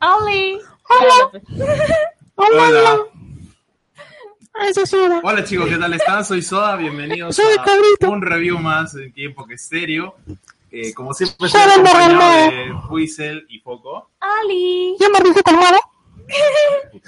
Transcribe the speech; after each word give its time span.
Oli. 0.00 0.58
Hola. 2.36 2.98
Esa 4.68 4.82
es 4.82 4.90
Soda. 4.90 5.20
Hola 5.22 5.44
chicos, 5.44 5.68
¿qué 5.68 5.76
tal 5.76 5.92
están? 5.94 6.24
Soy 6.24 6.42
Soda, 6.42 6.74
bienvenidos 6.76 7.36
Soy 7.36 7.54
a 7.58 7.62
Cabrito. 7.62 8.10
un 8.10 8.22
review 8.22 8.58
más 8.58 8.94
en 8.96 9.12
tiempo 9.12 9.46
que 9.46 9.54
estéreo. 9.54 10.16
Eh, 10.70 10.92
como 10.94 11.14
siempre, 11.14 11.48
Soy 11.48 11.60
estoy 11.60 11.62
el 11.62 11.70
acompañado 11.86 12.50
de 12.50 13.44
y 13.48 13.58
Foco. 13.60 14.10
Ali. 14.20 14.96
Yo 15.00 15.10
me 15.10 15.20
rico 15.20 15.40
colmado. 15.44 15.78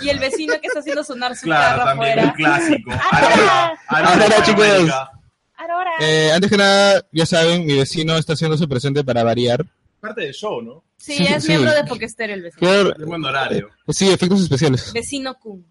Y 0.01 0.09
el 0.09 0.19
vecino 0.19 0.55
que 0.61 0.69
está 0.69 0.79
haciendo 0.81 1.05
sonar 1.05 1.37
su 1.37 1.45
Claro, 1.47 1.83
carro 1.83 1.91
también, 1.91 2.25
un 2.25 2.31
clásico. 2.31 2.91
Aurora, 3.11 3.79
Aurora, 3.89 4.43
chicos. 4.45 4.67
Eh, 6.01 6.31
antes 6.35 6.51
que 6.51 6.57
nada, 6.57 7.05
ya 7.13 7.27
saben, 7.27 7.67
mi 7.67 7.77
vecino 7.77 8.17
está 8.17 8.33
haciéndose 8.33 8.67
presente 8.67 9.05
para 9.05 9.23
variar. 9.25 9.67
Parte 10.01 10.23
del 10.23 10.32
show, 10.32 10.62
¿no? 10.62 10.82
Sí, 10.96 11.14
sí, 11.16 11.25
es 11.25 11.43
sí. 11.45 11.48
miembro 11.51 11.73
de 11.73 11.85
Pokester 11.85 12.30
el 12.30 12.43
vecino. 12.43 12.61
Claro, 12.61 12.91
De 12.96 13.05
buen 13.05 13.25
horario. 13.25 13.69
sí, 13.89 14.09
efectos 14.11 14.42
especiales. 14.42 14.92
Vecino 14.92 15.34
Kun. 15.38 15.65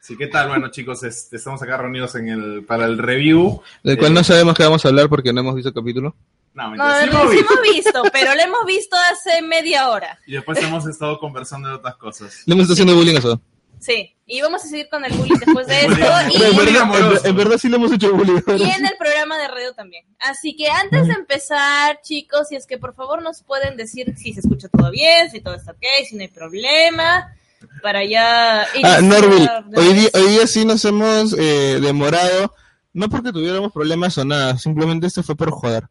Sí, 0.00 0.16
¿qué 0.16 0.28
tal? 0.28 0.48
Bueno, 0.48 0.70
chicos, 0.70 1.02
este, 1.02 1.36
estamos 1.36 1.60
acá 1.62 1.76
reunidos 1.78 2.14
en 2.14 2.28
el, 2.28 2.64
para 2.64 2.84
el 2.86 2.96
review. 2.98 3.60
Del 3.82 3.98
cual 3.98 4.12
Eh, 4.12 4.14
no 4.14 4.24
sabemos 4.24 4.54
qué 4.56 4.62
vamos 4.62 4.84
a 4.84 4.88
hablar 4.88 5.08
porque 5.08 5.32
no 5.32 5.40
hemos 5.40 5.54
visto 5.56 5.70
el 5.70 5.74
capítulo. 5.74 6.14
No, 6.54 6.74
No, 6.76 7.00
sí 7.00 7.06
lo 7.06 7.12
hemos 7.12 7.30
sí 7.32 7.36
visto. 7.38 7.52
hemos 7.54 7.74
visto, 7.74 8.02
pero 8.12 8.34
lo 8.34 8.40
hemos 8.40 8.64
visto 8.66 8.96
hace 9.12 9.42
media 9.42 9.90
hora. 9.90 10.18
Y 10.26 10.32
después 10.34 10.62
hemos 10.62 10.86
estado 10.86 11.18
conversando 11.18 11.68
de 11.68 11.74
otras 11.74 11.96
cosas. 11.96 12.42
Le 12.46 12.54
hemos 12.54 12.62
estado 12.64 12.74
haciendo 12.74 12.94
bullying 12.94 13.16
a 13.16 13.20
Soda. 13.20 13.40
Sí, 13.86 14.12
y 14.26 14.40
vamos 14.40 14.64
a 14.64 14.66
seguir 14.66 14.88
con 14.90 15.04
el 15.04 15.12
bullying 15.12 15.38
después 15.38 15.66
de 15.68 15.80
esto. 15.82 15.92
En 15.94 16.30
Y, 16.32 16.38
verdad, 16.56 17.20
en- 17.22 17.26
en 17.30 17.36
verdad 17.36 17.56
sí 17.56 17.68
le 17.68 17.76
hemos 17.76 17.92
hecho 17.92 18.12
bullying. 18.12 18.40
y 18.58 18.62
en 18.68 18.84
el 18.84 18.96
programa 18.98 19.38
de 19.38 19.46
radio 19.46 19.72
también. 19.74 20.04
Así 20.18 20.56
que 20.56 20.68
antes 20.68 21.06
de 21.06 21.14
empezar, 21.14 22.00
chicos, 22.02 22.48
si 22.48 22.56
es 22.56 22.66
que 22.66 22.78
por 22.78 22.96
favor 22.96 23.22
nos 23.22 23.42
pueden 23.44 23.76
decir 23.76 24.12
si 24.16 24.32
se 24.32 24.40
escucha 24.40 24.66
todo 24.68 24.90
bien, 24.90 25.30
si 25.30 25.40
todo 25.40 25.54
está 25.54 25.70
ok, 25.70 25.84
si 26.08 26.16
no 26.16 26.22
hay 26.22 26.28
problema, 26.28 27.32
para 27.80 28.04
ya... 28.04 28.62
Ah, 28.82 29.00
Norville, 29.02 29.48
hoy 29.76 29.92
día, 29.92 30.08
hoy 30.14 30.30
día 30.32 30.46
sí 30.48 30.64
nos 30.64 30.84
hemos 30.84 31.32
eh, 31.38 31.78
demorado, 31.80 32.52
no 32.92 33.08
porque 33.08 33.30
tuviéramos 33.30 33.72
problemas 33.72 34.18
o 34.18 34.24
nada, 34.24 34.58
simplemente 34.58 35.06
esto 35.06 35.22
fue 35.22 35.36
por 35.36 35.52
joder. 35.52 35.84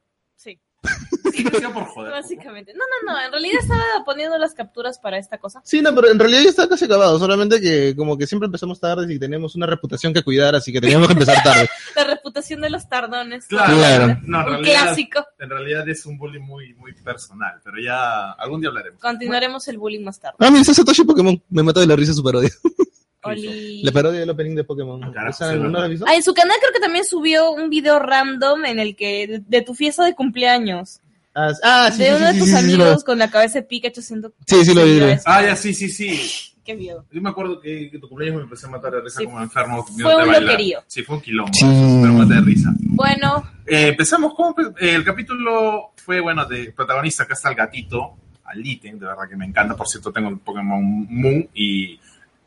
Sí, 0.86 1.32
Sí, 1.38 1.44
lo 1.44 1.50
hacía 1.50 1.74
por 1.74 1.84
joder. 1.88 2.12
básicamente. 2.12 2.74
No, 2.74 2.84
no, 3.06 3.12
no, 3.14 3.20
en 3.26 3.32
realidad 3.32 3.58
estaba 3.62 3.84
poniendo 4.06 4.38
las 4.38 4.54
capturas 4.54 5.00
para 5.00 5.18
esta 5.18 5.38
cosa. 5.38 5.62
Sí, 5.66 5.82
no, 5.82 5.94
pero 5.94 6.10
en 6.12 6.20
realidad 6.20 6.42
ya 6.44 6.50
está 6.50 6.70
casi 6.70 6.86
acabado, 6.86 7.20
solamente 7.20 7.60
que 7.60 7.96
como 7.96 8.18
que 8.18 8.26
siempre 8.28 8.46
empezamos 8.46 8.80
tarde 8.80 9.14
y 9.14 9.20
tenemos 9.20 9.56
una 9.56 9.66
reputación 9.66 10.14
que 10.14 10.24
cuidar, 10.24 10.56
así 10.56 10.72
que 10.72 10.80
teníamos 10.80 11.08
que 11.08 11.14
empezar 11.14 11.44
tarde. 11.44 11.70
La 11.96 12.04
reputación 12.06 12.62
de 12.62 12.70
los 12.70 12.88
tardones. 12.88 13.46
Claro, 13.48 13.76
Claro. 13.76 14.08
No, 14.24 14.40
en 14.42 14.46
Un 14.46 14.52
realidad, 14.54 14.82
clásico. 14.84 15.26
en 15.40 15.50
realidad 15.50 15.90
es 15.90 16.06
un 16.06 16.18
bullying 16.18 16.42
muy, 16.42 16.74
muy 16.76 16.94
personal, 16.94 17.60
pero 17.64 17.78
ya 17.84 18.32
algún 18.34 18.62
día 18.62 18.70
hablaremos. 18.70 19.02
Continuaremos 19.02 19.68
el 19.68 19.78
bullying 19.78 20.04
más 20.04 20.20
tarde. 20.20 20.38
Ah, 20.40 20.50
mira, 20.52 20.64
Satoshi 20.64 21.04
Pokémon, 21.04 21.42
me 21.50 21.64
mató 21.64 21.80
de 21.82 21.88
la 21.88 21.96
risa 21.96 22.14
su 22.14 22.24
parodia. 22.24 22.50
Oli. 23.26 23.84
La 23.84 23.92
parodia 23.92 24.20
del 24.22 24.30
opening 24.30 24.56
de 24.56 24.64
Pokémon. 24.64 25.04
Ah, 25.04 25.12
carajo, 25.14 25.30
¿Esa 25.32 25.52
sí, 25.52 25.56
no 25.58 25.64
verdad. 25.64 25.80
la 25.80 25.84
has 25.86 25.90
visto? 25.90 26.06
Ah, 26.08 26.16
en 26.16 26.24
su 26.24 26.34
canal 26.34 26.58
creo 26.60 26.74
que 26.74 26.80
también 26.80 27.06
subió 27.06 27.52
un 27.52 27.70
video 27.70 28.00
random 28.00 28.66
en 28.66 28.80
el 28.80 28.96
que 28.96 29.28
de, 29.28 29.40
de 29.46 29.62
tu 29.62 29.74
fiesta 29.74 30.04
de 30.06 30.14
cumpleaños. 30.16 31.00
Ah, 31.34 31.52
ah, 31.64 31.90
sí, 31.92 32.00
de 32.00 32.06
sí, 32.06 32.12
uno 32.16 32.20
sí, 32.20 32.26
de 32.26 32.34
sí, 32.34 32.40
tus 32.40 32.48
sí, 32.50 32.54
sí, 32.56 32.60
amigos 32.60 33.04
con 33.04 33.20
la 33.20 33.30
cabeza 33.30 33.60
de 33.60 33.64
Pikachu 33.64 34.00
haciendo... 34.00 34.34
Sí, 34.48 34.64
sí, 34.64 34.74
lo 34.74 34.86
vi. 34.86 35.00
Ah, 35.26 35.44
ya, 35.44 35.56
sí, 35.56 35.74
sí, 35.74 35.90
sí. 35.90 36.52
Qué 36.66 36.74
miedo. 36.74 37.06
Yo 37.12 37.22
me 37.22 37.30
acuerdo 37.30 37.60
que, 37.62 37.92
que 37.92 38.00
tu 38.00 38.08
cumpleaños 38.10 38.38
me 38.38 38.44
empecé 38.44 38.66
a 38.66 38.70
matar 38.70 38.92
de 38.94 39.02
risa 39.02 39.20
Sí. 39.20 39.26
como 39.26 39.40
enfermo. 39.42 39.86
Fue 39.86 40.16
un 40.16 40.32
loquerío. 40.32 40.80
Sí, 40.88 41.04
fue 41.04 41.18
un 41.18 41.22
quilombo. 41.22 41.54
Sí. 41.54 41.64
Pero 41.66 42.14
maté 42.14 42.34
de 42.36 42.42
risa. 42.42 42.74
Bueno, 42.80 43.48
Eh, 43.68 43.90
empezamos 43.90 44.34
con 44.34 44.56
el 44.80 45.04
capítulo 45.04 45.92
fue 45.98 46.20
bueno 46.22 46.46
de 46.46 46.72
protagonista 46.72 47.24
acá 47.24 47.34
está 47.34 47.50
el 47.50 47.56
gatito 47.56 48.16
Aliten 48.46 48.98
de 49.00 49.06
verdad 49.08 49.28
que 49.28 49.36
me 49.36 49.46
encanta 49.46 49.76
por 49.76 49.88
cierto 49.88 50.12
tengo 50.12 50.30
el 50.30 50.38
Pokémon 50.38 51.08
Moon 51.10 51.50
y 51.56 52.00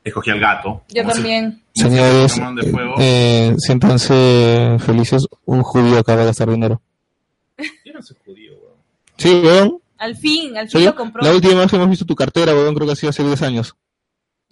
escogí 0.05 0.31
al 0.31 0.41
gato 0.41 0.83
yo 0.89 1.07
también. 1.07 1.63
Señores, 1.75 2.35
fuego 2.71 2.95
eh, 2.99 3.55
siéntanse 3.59 4.77
felices, 4.81 5.27
un 5.45 5.63
judío 5.63 5.99
acaba 5.99 6.21
de 6.21 6.27
gastar 6.27 6.51
dinero. 6.51 6.81
yo 7.85 7.93
no 7.93 8.03
soy 8.03 8.17
judío 8.25 8.53
weón. 8.55 8.75
Sí, 9.17 9.29
weón. 9.45 9.81
Al 9.99 10.17
fin, 10.17 10.57
al 10.57 10.67
fin 10.69 10.71
¿Soy 10.71 10.85
lo 10.85 10.95
compró. 10.95 11.23
La 11.25 11.33
última 11.33 11.61
vez 11.61 11.71
que 11.71 11.77
hemos 11.77 11.91
visto 11.91 12.05
tu 12.07 12.15
cartera, 12.15 12.53
weón, 12.55 12.75
creo 12.75 12.87
que 12.87 12.93
ha 12.93 12.97
sido 12.97 13.11
hace 13.11 13.25
10 13.25 13.43
años. 13.43 13.77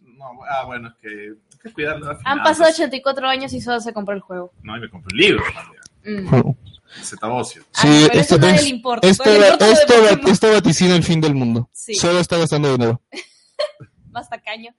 no 0.02 0.24
ah 0.48 0.64
bueno 0.66 0.88
es 0.88 0.94
que 1.00 1.08
hay 1.08 1.58
que 1.62 1.72
cuidar 1.72 1.98
las 2.00 2.10
Han 2.10 2.18
finanzas. 2.18 2.44
pasado 2.58 2.70
84 2.70 3.28
años 3.28 3.52
y 3.52 3.60
solo 3.60 3.80
se 3.80 3.92
compró 3.92 4.14
el 4.14 4.20
juego. 4.20 4.52
no 4.62 4.76
y 4.76 4.80
me 4.80 4.88
compré 4.90 5.14
un 5.14 5.18
libro 5.20 5.44
también 5.54 5.76
Mm. 6.08 6.52
Zetabocio 7.02 7.64
Ah, 7.74 7.82
pero 7.82 8.20
eso 8.20 8.36
a 8.36 8.38
nadie 8.38 8.62
le 8.62 8.68
importa. 8.68 9.08
esto, 9.08 9.24
el 9.24 9.36
importa 9.42 9.66
de 9.66 9.72
esto, 9.72 9.94
Pokémon. 10.08 10.30
esto 10.32 10.52
vaticina 10.52 10.94
el 10.94 11.02
fin 11.02 11.20
del 11.20 11.34
mundo. 11.34 11.68
Sí. 11.72 11.94
Solo 11.96 12.20
está 12.20 12.38
gastando 12.38 12.70
dinero. 12.70 13.02
más 14.12 14.28
tacaño. 14.30 14.70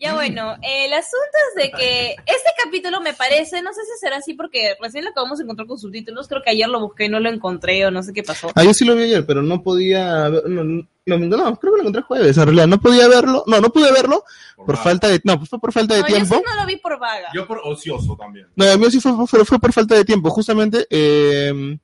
Ya 0.00 0.14
bueno, 0.14 0.56
el 0.62 0.92
asunto 0.94 1.36
es 1.56 1.62
de 1.62 1.70
que 1.70 2.10
este 2.24 2.50
capítulo 2.64 3.02
me 3.02 3.12
parece, 3.12 3.60
no 3.60 3.72
sé 3.74 3.82
si 3.84 3.98
será 4.00 4.16
así 4.16 4.32
porque 4.32 4.74
recién 4.80 5.04
lo 5.04 5.10
acabamos 5.10 5.38
de 5.38 5.44
encontrar 5.44 5.68
con 5.68 5.78
subtítulos, 5.78 6.26
creo 6.26 6.42
que 6.42 6.50
ayer 6.50 6.68
lo 6.68 6.80
busqué 6.80 7.04
y 7.04 7.08
no 7.10 7.20
lo 7.20 7.28
encontré 7.28 7.84
o 7.84 7.90
no 7.90 8.02
sé 8.02 8.14
qué 8.14 8.22
pasó. 8.22 8.50
Ah, 8.54 8.64
yo 8.64 8.72
sí 8.72 8.86
lo 8.86 8.96
vi 8.96 9.02
ayer, 9.04 9.26
pero 9.26 9.42
no 9.42 9.62
podía. 9.62 10.28
ver- 10.30 10.48
No, 10.48 10.64
no, 10.64 11.18
no, 11.18 11.36
no, 11.36 11.56
creo 11.56 11.72
que 11.74 11.76
lo 11.76 11.82
encontré 11.82 12.02
jueves, 12.02 12.36
en 12.38 12.44
realidad. 12.44 12.66
No 12.66 12.80
podía 12.80 13.08
verlo. 13.08 13.44
No, 13.46 13.60
no 13.60 13.70
pude 13.70 13.92
verlo 13.92 14.24
por 14.56 14.76
falta 14.78 15.08
de. 15.08 15.20
No, 15.24 15.36
pues 15.38 15.50
fue 15.50 15.58
por 15.60 15.72
falta 15.72 15.94
de 15.94 16.00
No, 16.00 16.08
yo 16.08 16.14
tiempo. 16.14 16.34
sí 16.36 16.42
no 16.48 16.60
lo 16.60 16.66
vi 16.66 16.76
por 16.76 16.98
vaga. 16.98 17.28
yo 17.34 17.46
por 17.46 17.60
ocioso 17.64 18.16
también 18.16 18.46
No, 18.56 18.64
el 18.64 18.78
mío 18.78 18.90
sí 18.90 19.00
fue, 19.00 19.12
fue, 19.26 19.44
fue 19.44 19.58
por 19.58 19.72
falta 19.72 19.94
de 19.96 20.04
tiempo. 20.06 20.30
Justamente, 20.30 20.86
eh, 20.88 21.78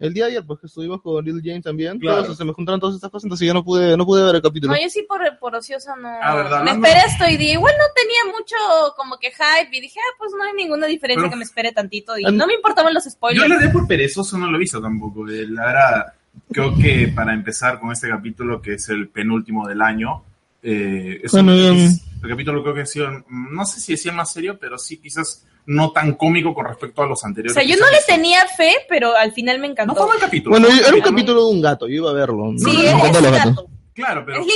el 0.00 0.12
día 0.14 0.24
de 0.24 0.30
ayer, 0.32 0.44
pues 0.46 0.58
que 0.58 0.66
estuvimos 0.66 1.00
con 1.02 1.24
Little 1.24 1.42
James 1.44 1.62
también, 1.62 1.98
Claro. 2.00 2.24
todos, 2.24 2.36
se 2.38 2.44
me 2.44 2.52
juntaron 2.52 2.80
todas 2.80 2.96
estas 2.96 3.10
cosas, 3.10 3.24
entonces 3.26 3.46
yo 3.46 3.54
no 3.54 3.62
pude, 3.62 3.96
no 3.96 4.04
pude 4.04 4.24
ver 4.24 4.34
el 4.36 4.42
capítulo. 4.42 4.72
No, 4.72 4.80
yo 4.82 4.88
sí 4.88 5.04
por, 5.08 5.20
por 5.38 5.54
ociosa 5.54 5.94
no. 5.96 6.08
Ah, 6.22 6.34
¿verdad? 6.34 6.64
Me 6.64 6.74
No, 6.74 6.86
esperé 6.86 7.00
esto 7.06 7.24
y 7.28 7.36
dije, 7.36 7.52
igual 7.52 7.74
no 7.78 7.84
tenía 7.94 8.36
mucho 8.36 8.56
como 8.96 9.18
que 9.18 9.30
hype 9.30 9.76
y 9.76 9.80
dije, 9.80 10.00
ah, 10.00 10.14
pues 10.18 10.32
no 10.36 10.42
hay 10.42 10.54
ninguna 10.54 10.86
diferencia 10.86 11.20
Pero- 11.22 11.30
que 11.30 11.36
me 11.36 11.44
espere 11.44 11.70
tantito 11.72 12.18
y 12.18 12.24
no 12.24 12.46
me 12.46 12.54
importaban 12.54 12.92
los 12.94 13.04
yo 13.04 13.10
spoilers. 13.10 13.48
le 13.48 13.58
dé 13.58 13.68
por 13.68 13.86
perezoso 13.86 14.36
no 14.38 14.50
lo 14.50 14.56
he 14.56 14.60
visto 14.60 14.80
tampoco 14.80 15.28
eh, 15.28 15.46
la 15.48 15.66
verdad 15.66 16.14
creo 16.52 16.74
que 16.74 17.12
para 17.14 17.34
empezar 17.34 17.78
con 17.78 17.92
este 17.92 18.08
capítulo 18.08 18.62
que 18.62 18.74
es 18.74 18.88
el 18.88 19.08
penúltimo 19.08 19.68
del 19.68 19.82
año 19.82 20.24
eh, 20.62 21.20
es 21.22 21.32
Bueno, 21.32 21.52
es- 21.54 22.00
el 22.22 22.28
capítulo 22.30 22.62
creo 22.62 22.74
que 22.74 22.80
ha 22.82 22.86
sido 22.86 23.08
no 23.30 23.64
sé 23.64 23.80
si 23.80 23.92
decía 23.92 24.12
más 24.12 24.32
serio 24.32 24.58
pero 24.60 24.76
sí 24.78 24.98
quizás 24.98 25.46
no 25.66 25.92
tan 25.92 26.14
cómico 26.14 26.52
con 26.54 26.66
respecto 26.66 27.02
a 27.02 27.06
los 27.06 27.22
O 27.22 27.26
anteriores 27.26 27.54
sea, 27.54 27.62
yo 27.62 27.76
no 27.78 27.86
se 27.86 27.90
le 27.92 27.96
han 27.96 28.00
visto. 28.00 28.14
tenía 28.14 28.46
fe, 28.56 28.72
pero 28.88 29.14
al 29.16 29.32
final 29.32 29.58
me 29.60 29.68
encantó. 29.68 29.94
no 29.94 30.00
fue 30.00 30.08
mal 30.08 30.18
capítulo 30.18 30.50
Bueno, 30.58 30.68
era 30.68 30.94
un 30.94 31.00
capítulo. 31.02 31.46
de 31.46 31.52
un 31.54 31.60
gato, 31.62 31.86
yo 31.86 31.94
iba 31.94 32.10
a 32.10 32.14
verlo. 32.14 32.52
Sí, 32.58 32.64
me 32.66 32.86
es, 32.86 32.92
encantan 32.94 33.14
es 33.16 33.22
los 33.22 33.32
gatos. 33.32 33.56
gato. 33.56 33.66
claro 33.94 34.24
pero 34.26 34.40
Es 34.40 34.46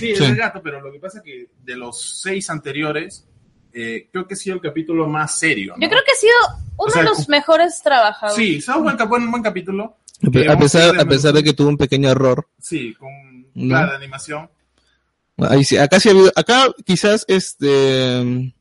sí 0.00 0.10
es 0.12 0.18
Sí. 0.18 0.24
el 0.24 0.36
gato 0.36 0.60
pero 0.62 0.80
lo 0.80 0.92
que 0.92 0.98
pasa 0.98 1.18
es 1.18 1.24
que 1.24 1.46
de 1.62 1.76
los 1.76 2.20
seis 2.20 2.48
anteriores 2.50 3.26
eh, 3.74 4.08
creo 4.12 4.26
que 4.26 4.34
ha 4.34 4.36
sido 4.36 4.56
el 4.56 4.62
capítulo 4.62 5.06
más 5.08 5.38
serio 5.38 5.74
¿no? 5.76 5.82
Yo 5.82 5.88
creo 5.88 6.02
que 6.04 6.12
ha 6.12 6.14
sido 6.14 6.32
uno 6.76 6.88
O 6.88 6.90
sea, 6.90 7.02
de 7.02 7.08
los 7.08 7.28
mejores 7.28 7.80
trabajados. 7.82 8.36
sí 8.36 8.56
es 8.56 8.68
un 8.68 8.82
buen, 8.84 8.96
buen, 9.08 9.30
buen 9.30 9.42
capítulo 9.42 9.96
A 10.26 10.30
pe- 10.30 10.42
Eh, 10.44 10.48
A 10.50 10.58
pesar, 10.58 10.98
a 10.98 11.04
pesar 11.04 11.32
de 11.34 11.42
que 11.42 11.52
tuvo 11.52 11.68
un 11.68 11.76
pequeño 11.76 12.08
error. 12.10 12.46
sí 12.58 12.94
con 12.94 13.10
¿No? 13.54 13.68
clara 13.68 13.96
animación 13.96 14.48
Ahí 15.38 15.64
sí, 15.64 15.76
acá 15.76 15.98
sí 15.98 16.08
ha 16.08 16.12
habido, 16.12 16.32
acá 16.36 16.66
quizás 16.84 17.24
este 17.28 18.52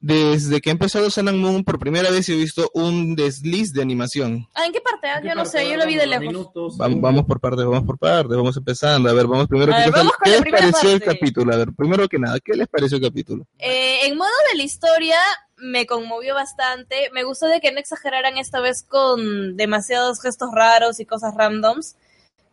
desde 0.00 0.60
que 0.60 0.70
ha 0.70 0.72
empezado 0.72 1.08
Sun 1.10 1.28
and 1.28 1.38
Moon 1.38 1.62
por 1.62 1.78
primera 1.78 2.10
vez 2.10 2.28
he 2.28 2.34
visto 2.34 2.68
un 2.74 3.14
desliz 3.14 3.72
de 3.72 3.82
animación. 3.82 4.48
Ah, 4.52 4.66
¿en 4.66 4.72
qué 4.72 4.80
parte? 4.80 5.06
ah? 5.08 5.20
¿Qué 5.22 5.28
Yo 5.28 5.34
no 5.36 5.44
sé, 5.44 5.68
yo 5.70 5.76
lo 5.76 5.86
vi 5.86 5.94
de 5.94 6.08
lejos. 6.08 6.26
minutos, 6.26 6.76
Vamos, 6.76 7.00
vamos 7.00 7.24
por 7.24 7.38
partes, 7.38 7.64
vamos 7.64 7.84
por 7.84 7.98
partes, 7.98 8.36
vamos 8.36 8.56
empezando. 8.56 9.08
A 9.08 9.12
ver, 9.12 9.28
vamos 9.28 9.46
primero. 9.46 9.72
A 9.72 9.76
¿qué 9.76 9.82
ver, 9.84 9.90
cosa- 9.92 9.98
vamos 10.02 10.12
con 10.16 10.24
¿Qué 10.24 10.30
la 10.38 10.44
les 10.44 10.52
pareció 10.72 10.90
el 10.90 11.02
capítulo? 11.02 11.54
A 11.54 11.56
ver, 11.56 11.68
primero 11.72 12.08
que 12.08 12.18
nada, 12.18 12.38
¿qué 12.44 12.54
les 12.54 12.66
pareció 12.66 12.96
el 12.96 13.04
capítulo? 13.04 13.46
Eh, 13.60 14.06
en 14.06 14.16
modo 14.18 14.28
de 14.50 14.56
la 14.58 14.64
historia 14.64 15.18
me 15.56 15.86
conmovió 15.86 16.34
bastante. 16.34 17.08
Me 17.12 17.22
gustó 17.22 17.46
de 17.46 17.60
que 17.60 17.70
no 17.70 17.78
exageraran 17.78 18.38
esta 18.38 18.58
vez 18.58 18.82
con 18.82 19.56
demasiados 19.56 20.20
gestos 20.20 20.48
raros 20.52 20.98
y 20.98 21.06
cosas 21.06 21.32
randoms. 21.36 21.94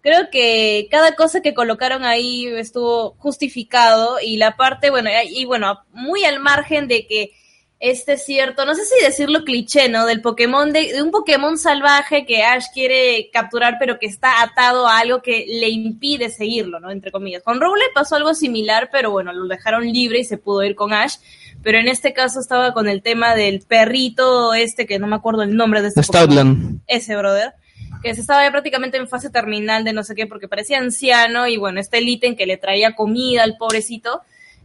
Creo 0.02 0.30
que 0.32 0.88
cada 0.90 1.16
cosa 1.16 1.42
que 1.42 1.54
colocaron 1.54 2.06
ahí 2.06 2.48
estuvo 2.48 3.16
justificado 3.18 4.20
y 4.22 4.38
la 4.38 4.56
parte, 4.56 4.90
bueno, 4.90 5.10
y 5.30 5.46
bueno, 5.46 5.82
muy 5.92 6.24
al 6.24 6.40
margen 6.40 6.88
de 6.88 7.06
que 7.06 7.34
este 7.80 8.14
es 8.14 8.26
cierto, 8.26 8.66
no 8.66 8.76
sé 8.76 8.84
si 8.84 9.04
decirlo 9.04 9.46
cliché, 9.46 9.88
¿no? 9.88 10.06
Del 10.06 10.22
Pokémon, 10.22 10.74
de, 10.74 10.92
de 10.92 11.02
un 11.02 11.12
Pokémon 11.12 11.58
salvaje 11.58 12.26
que 12.26 12.44
Ash 12.44 12.66
quiere 12.74 13.30
capturar, 13.32 13.78
pero 13.80 13.98
que 14.00 14.06
está 14.06 14.42
atado 14.42 14.86
a 14.86 15.00
algo 15.00 15.22
que 15.22 15.46
le 15.48 15.70
impide 15.70 16.30
seguirlo, 16.30 16.82
¿no? 16.82 16.92
Entre 16.92 17.12
comillas. 17.12 17.42
Con 17.42 17.62
Rowley 17.62 17.88
pasó 17.94 18.18
algo 18.18 18.34
similar, 18.34 18.90
pero 18.92 19.12
bueno, 19.12 19.32
lo 19.32 19.48
dejaron 19.48 19.86
libre 19.86 20.20
y 20.20 20.26
se 20.26 20.38
pudo 20.38 20.64
ir 20.64 20.76
con 20.76 20.92
Ash. 20.92 21.16
Pero 21.64 21.78
en 21.78 21.88
este 21.88 22.14
caso 22.14 22.42
estaba 22.42 22.74
con 22.74 22.90
el 22.90 23.02
tema 23.02 23.36
del 23.36 23.62
perrito 23.62 24.54
este, 24.54 24.86
que 24.86 25.00
no 25.00 25.08
me 25.08 25.16
acuerdo 25.16 25.44
el 25.44 25.56
nombre 25.56 25.82
de 25.82 25.90
este. 25.90 26.04
Stoutland. 26.04 26.82
Ese, 26.86 27.16
brother. 27.16 27.54
Que 28.02 28.16
se 28.16 28.22
estaba 28.22 28.44
ya 28.44 28.52
prácticamente 28.52 28.98
en 28.98 29.08
fase 29.08 29.30
terminal 29.30 29.84
de 29.84 29.94
no 29.94 30.04
sé 30.04 30.16
qué, 30.16 30.26
porque 30.26 30.48
parecía 30.48 30.78
anciano 30.80 31.48
y 31.48 31.58
bueno, 31.58 31.80
este 31.80 32.02
ítem 32.02 32.36
que 32.36 32.46
le 32.46 32.58
traía 32.58 32.96
comida 32.96 33.44
al 33.44 33.58
pobrecito. 33.58 34.22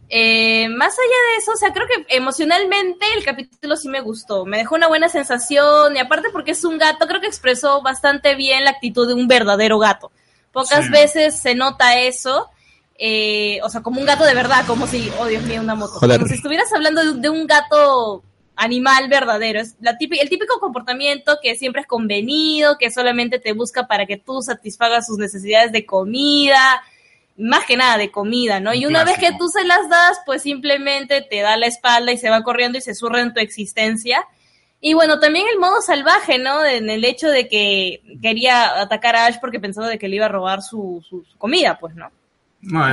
Eh, 0.07 0.69
más 0.69 0.93
allá 0.93 1.33
de 1.33 1.37
eso, 1.41 1.51
o 1.53 1.55
sea, 1.57 1.73
creo 1.73 1.87
que 1.87 2.15
emocionalmente 2.15 3.05
el 3.17 3.25
capítulo 3.25 3.75
sí 3.75 3.89
me 3.89 4.01
gustó. 4.01 4.45
Me 4.45 4.57
dejó 4.57 4.75
una 4.75 4.87
buena 4.87 5.09
sensación 5.09 5.95
y 5.95 5.99
aparte 5.99 6.29
porque 6.31 6.51
es 6.51 6.63
un 6.63 6.77
gato, 6.77 7.07
creo 7.07 7.21
que 7.21 7.27
expresó 7.27 7.81
bastante 7.81 8.35
bien 8.35 8.63
la 8.63 8.69
actitud 8.71 9.07
de 9.07 9.15
un 9.15 9.27
verdadero 9.27 9.79
gato. 9.79 10.11
Pocas 10.51 10.85
Sí. 10.85 10.91
veces 10.91 11.37
se 11.39 11.55
nota 11.55 11.99
eso 11.99 12.49
eh, 12.97 13.59
o 13.63 13.69
sea, 13.69 13.81
como 13.81 13.99
un 13.99 14.05
gato 14.05 14.23
de 14.23 14.33
verdad, 14.33 14.65
como 14.65 14.87
si, 14.87 15.11
oh 15.19 15.25
Dios 15.25 15.43
mío, 15.43 15.59
una 15.61 15.75
moto. 15.75 15.93
Joder. 15.99 16.17
Como 16.17 16.29
si 16.29 16.35
estuvieras 16.35 16.71
hablando 16.71 17.15
de 17.15 17.29
un 17.29 17.45
gato 17.45 18.23
animal 18.55 19.07
verdadero. 19.09 19.59
Es 19.59 19.75
la 19.79 19.97
típi- 19.97 20.19
el 20.21 20.29
típico 20.29 20.59
comportamiento 20.59 21.37
que 21.41 21.55
siempre 21.55 21.81
es 21.81 21.87
convenido, 21.87 22.77
que 22.77 22.91
solamente 22.91 23.39
te 23.39 23.53
busca 23.53 23.87
para 23.87 24.05
que 24.05 24.17
tú 24.17 24.41
satisfagas 24.41 25.07
sus 25.07 25.17
necesidades 25.17 25.71
de 25.71 25.85
comida, 25.85 26.81
más 27.37 27.65
que 27.65 27.75
nada 27.75 27.97
de 27.97 28.11
comida, 28.11 28.59
¿no? 28.61 28.73
Y 28.73 28.85
Un 28.85 28.91
una 28.91 29.03
vez 29.03 29.17
que 29.17 29.33
tú 29.37 29.49
se 29.49 29.63
las 29.65 29.89
das, 29.89 30.19
pues 30.25 30.41
simplemente 30.43 31.21
te 31.21 31.41
da 31.41 31.57
la 31.57 31.67
espalda 31.67 32.11
y 32.13 32.17
se 32.17 32.29
va 32.29 32.43
corriendo 32.43 32.77
y 32.77 32.81
se 32.81 32.95
surra 32.95 33.21
en 33.21 33.33
tu 33.33 33.39
existencia. 33.41 34.25
Y 34.79 34.93
bueno, 34.93 35.19
también 35.19 35.45
el 35.51 35.59
modo 35.59 35.81
salvaje, 35.81 36.37
¿no? 36.37 36.63
En 36.63 36.89
el 36.89 37.03
hecho 37.03 37.27
de 37.29 37.47
que 37.47 38.01
quería 38.21 38.79
atacar 38.79 39.15
a 39.15 39.25
Ash 39.25 39.37
porque 39.41 39.59
pensaba 39.59 39.89
de 39.89 39.97
que 39.97 40.07
le 40.07 40.17
iba 40.17 40.27
a 40.27 40.29
robar 40.29 40.61
su, 40.61 41.03
su- 41.09 41.25
su 41.25 41.37
comida, 41.37 41.77
pues, 41.79 41.95
¿no? 41.95 42.09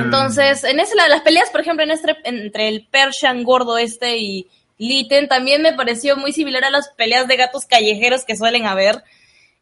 Entonces, 0.03 0.63
en 0.65 0.79
ese, 0.79 0.95
la- 0.95 1.07
las 1.07 1.21
peleas, 1.21 1.49
por 1.49 1.61
ejemplo, 1.61 1.83
en 1.83 1.91
este, 1.91 2.15
entre 2.25 2.67
el 2.67 2.85
Persian 2.91 3.43
gordo 3.43 3.77
este 3.77 4.17
y 4.17 4.47
Litten, 4.77 5.27
también 5.27 5.61
me 5.61 5.73
pareció 5.73 6.17
muy 6.17 6.33
similar 6.33 6.63
a 6.65 6.69
las 6.69 6.89
peleas 6.89 7.27
de 7.27 7.37
gatos 7.37 7.65
callejeros 7.65 8.25
que 8.25 8.35
suelen 8.35 8.65
haber. 8.65 9.03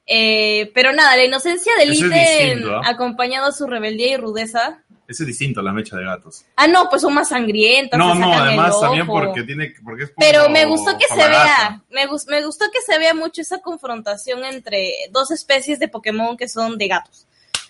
Eh, 0.07 0.71
pero 0.73 0.93
nada, 0.93 1.15
la 1.15 1.23
inocencia 1.25 1.71
de 1.77 1.83
Eso 1.83 2.05
Litten, 2.05 2.49
distinto, 2.49 2.75
¿ah? 2.77 2.81
acompañado 2.85 3.47
a 3.47 3.51
su 3.51 3.67
rebeldía 3.67 4.13
y 4.13 4.17
rudeza. 4.17 4.81
Ese 5.07 5.23
es 5.23 5.27
distinto 5.27 5.59
a 5.59 5.63
la 5.63 5.73
mecha 5.73 5.97
de 5.97 6.05
gatos. 6.05 6.45
Ah, 6.55 6.67
no, 6.67 6.89
pues 6.89 7.01
son 7.01 7.13
más 7.13 7.29
sangrientas. 7.29 7.97
No, 7.97 8.13
se 8.13 8.19
no, 8.19 8.31
además 8.33 8.79
también 8.79 9.05
porque 9.05 9.43
tiene 9.43 9.73
porque 9.83 10.05
es 10.05 10.13
Pero 10.17 10.49
me 10.49 10.65
gustó 10.65 10.97
que 10.97 11.05
se 11.07 11.27
vea, 11.27 11.81
me, 11.89 12.07
gus- 12.07 12.27
me 12.27 12.43
gustó 12.45 12.65
que 12.71 12.79
se 12.81 12.97
vea 12.97 13.13
mucho 13.13 13.41
esa 13.41 13.59
confrontación 13.61 14.45
entre 14.45 14.93
dos 15.11 15.31
especies 15.31 15.79
de 15.79 15.89
Pokémon 15.89 16.37
que 16.37 16.47
son 16.47 16.77
de 16.77 16.87
gatos. 16.87 17.27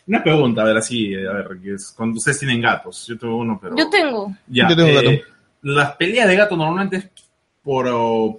Una 0.08 0.24
pregunta, 0.24 0.62
a 0.62 0.66
ver, 0.66 0.78
así, 0.78 1.14
eh, 1.14 1.28
a 1.28 1.34
ver, 1.34 1.48
que 1.62 1.74
es, 1.74 1.92
cuando 1.96 2.18
ustedes 2.18 2.40
tienen 2.40 2.62
gatos, 2.62 3.06
yo 3.08 3.18
tengo 3.18 3.38
uno, 3.38 3.58
pero... 3.62 3.76
Yo 3.76 3.90
tengo. 3.90 4.36
Ya, 4.48 4.68
Yo 4.70 4.76
tengo 4.76 4.90
un 4.90 4.98
eh, 4.98 5.02
gato. 5.18 5.32
Las 5.64 5.96
peleas 5.96 6.28
de 6.28 6.36
gato 6.36 6.56
normalmente 6.58 6.98
es 6.98 7.20
por, 7.63 7.86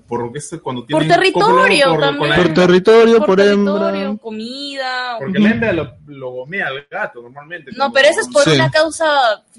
por, 0.09 0.33
¿qué 0.33 0.39
es? 0.39 0.59
cuando 0.63 0.85
tienen 0.85 1.09
territorio 1.09 1.85
cópulo, 1.87 2.01
también. 2.01 2.19
Por 2.35 2.39
hembra. 2.47 2.55
territorio, 2.55 3.17
por, 3.19 3.27
por, 3.27 3.37
territorio, 3.37 4.01
hembra. 4.03 4.23
comida. 4.23 5.17
Porque 5.21 5.39
la 5.39 5.51
hembra 5.51 5.73
lo, 5.73 5.95
lo 6.07 6.31
gomea 6.31 6.67
al 6.67 6.87
gato 6.91 7.23
normalmente. 7.23 7.71
No, 7.73 7.77
cuando- 7.79 7.95
pero 7.95 8.09
eso 8.09 8.21
es 8.21 8.29
por 8.29 8.43
Sí. 8.43 8.51
una 8.51 8.71
causa 8.71 9.07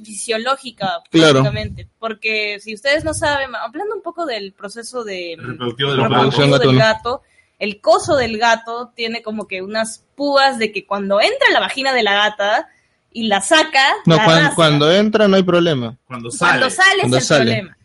fisiológica, 0.03 1.01
Claro. 1.09 1.41
prácticamente. 1.41 1.87
Porque 1.99 2.59
si 2.59 2.73
ustedes 2.73 3.03
no 3.03 3.13
saben, 3.13 3.55
hablando 3.55 3.95
un 3.95 4.01
poco 4.01 4.25
del 4.25 4.53
proceso 4.53 5.03
de 5.03 5.35
reproductivo 5.39 5.91
de 5.91 5.95
Reproducción 5.97 6.51
gatos. 6.51 6.65
reproductivo 6.65 6.71
del 6.71 6.77
gato, 6.79 7.21
el 7.59 7.81
coso 7.81 8.15
del 8.17 8.37
gato 8.37 8.91
tiene 8.95 9.21
como 9.23 9.47
que 9.47 9.61
unas 9.61 10.05
púas 10.15 10.59
de 10.59 10.71
que 10.71 10.85
cuando 10.85 11.21
entra 11.21 11.47
en 11.47 11.53
la 11.53 11.59
vagina 11.61 11.93
de 11.93 12.03
la 12.03 12.13
gata 12.15 12.67
y 13.11 13.27
la 13.27 13.41
saca, 13.41 13.93
No, 14.05 14.17
la 14.17 14.25
cuan- 14.25 14.39
rasga. 14.39 14.55
cuando 14.55 14.91
entra 14.91 15.27
no 15.27 15.37
hay 15.37 15.43
problema. 15.43 15.95
Cuando 16.07 16.31
sale. 16.31 16.51
Cuando 16.59 16.69
sale 16.69 16.99
Cuando 17.01 17.17
es 17.17 17.23
el 17.23 17.27
sale. 17.27 17.43
problema. 17.55 17.77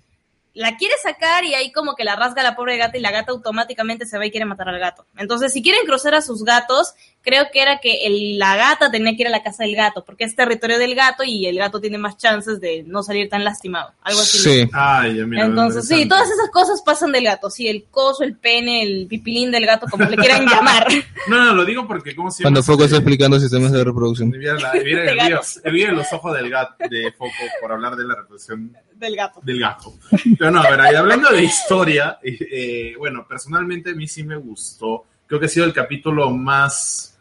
La 0.59 0.77
quiere 0.77 0.95
sacar 1.01 1.45
y 1.45 1.55
ahí 1.55 1.71
como 1.71 1.95
que 1.95 2.03
la 2.03 2.17
rasga 2.17 2.43
la 2.43 2.57
pobre 2.57 2.77
gata 2.77 2.99
y 2.99 3.01
la 3.01 3.13
gata 3.13 3.31
automáticamente 3.31 4.07
se 4.07 4.19
va 4.19 4.27
y 4.27 4.33
quiere 4.33 4.45
matar 4.45 4.69
al 4.69 4.81
gato. 4.81 5.07
Entonces, 5.17 5.53
si 5.53 5.63
quieren 5.63 5.87
cruzar 5.87 6.17
a 6.17 6.21
sus 6.21 6.43
gatos, 6.43 6.95
creo 7.23 7.47
que 7.53 7.61
era 7.61 7.79
que 7.79 8.06
el- 8.06 8.38
la 8.38 8.56
gata 8.56 8.91
tenía 8.91 9.15
que 9.15 9.23
ir 9.23 9.26
a 9.26 9.31
la 9.31 9.43
casa 9.43 9.65
del 9.65 9.75
gato, 9.76 10.05
porque 10.05 10.25
es 10.25 10.35
territorio 10.35 10.79
del 10.79 10.94
gato 10.94 11.25
y 11.25 11.47
el 11.47 11.59
gato 11.59 11.81
tiene 11.81 11.99
más 11.99 12.17
chances 12.17 12.61
de 12.61 12.82
no 12.85 13.03
salir 13.03 13.29
tan 13.29 13.44
lastimado. 13.44 13.93
Algo 14.03 14.20
así. 14.20 14.38
Sí. 14.38 14.70
Ay, 14.73 15.23
mira, 15.26 15.44
Entonces, 15.44 15.87
sí, 15.87 16.09
todas 16.09 16.31
esas 16.31 16.49
cosas 16.50 16.81
pasan 16.82 17.12
del 17.12 17.25
gato. 17.25 17.50
Sí, 17.50 17.69
el 17.69 17.85
coso, 17.91 18.25
el 18.25 18.37
pene, 18.37 18.82
el 18.82 19.06
pipilín 19.09 19.50
del 19.50 19.67
gato, 19.67 19.87
como 19.91 20.05
le 20.09 20.17
quieran 20.17 20.47
llamar. 20.47 20.87
No, 21.29 21.44
no, 21.44 21.55
lo 21.55 21.65
digo 21.65 21.87
porque, 21.87 22.15
¿cómo 22.17 22.31
se 22.31 22.43
llama? 22.43 22.55
Cuando 22.55 22.62
Foco 22.62 22.85
está 22.85 22.97
explicando 22.97 23.38
sistemas 23.38 23.73
de 23.73 23.85
reproducción. 23.85 24.32
La- 24.38 24.73
el 24.73 24.87
el 24.87 25.17
de 25.19 25.93
los 25.93 26.12
ojos 26.12 26.35
del 26.37 26.49
gato, 26.50 26.75
de 26.88 27.12
Foco, 27.12 27.32
por 27.61 27.73
hablar 27.73 27.94
de 27.97 28.05
la 28.06 28.14
reproducción 28.14 28.75
del 28.94 29.17
gato. 29.17 29.41
del 29.43 29.61
gato. 29.61 29.93
Pero 30.38 30.50
no, 30.50 30.61
a 30.61 30.71
ver, 30.71 30.81
ahí 30.81 30.94
hablando 30.94 31.31
de 31.31 31.43
historia, 31.44 32.19
eh, 32.23 32.38
eh, 32.50 32.94
bueno, 32.99 33.26
personalmente 33.29 33.91
a 33.91 33.94
mí 33.94 34.06
sí 34.09 34.23
me 34.25 34.37
gustó. 34.37 35.05
Creo 35.29 35.39
que 35.39 35.47
ha 35.47 35.49
sido 35.49 35.65
el 35.67 35.73
capítulo 35.73 36.31
más, 36.31 37.17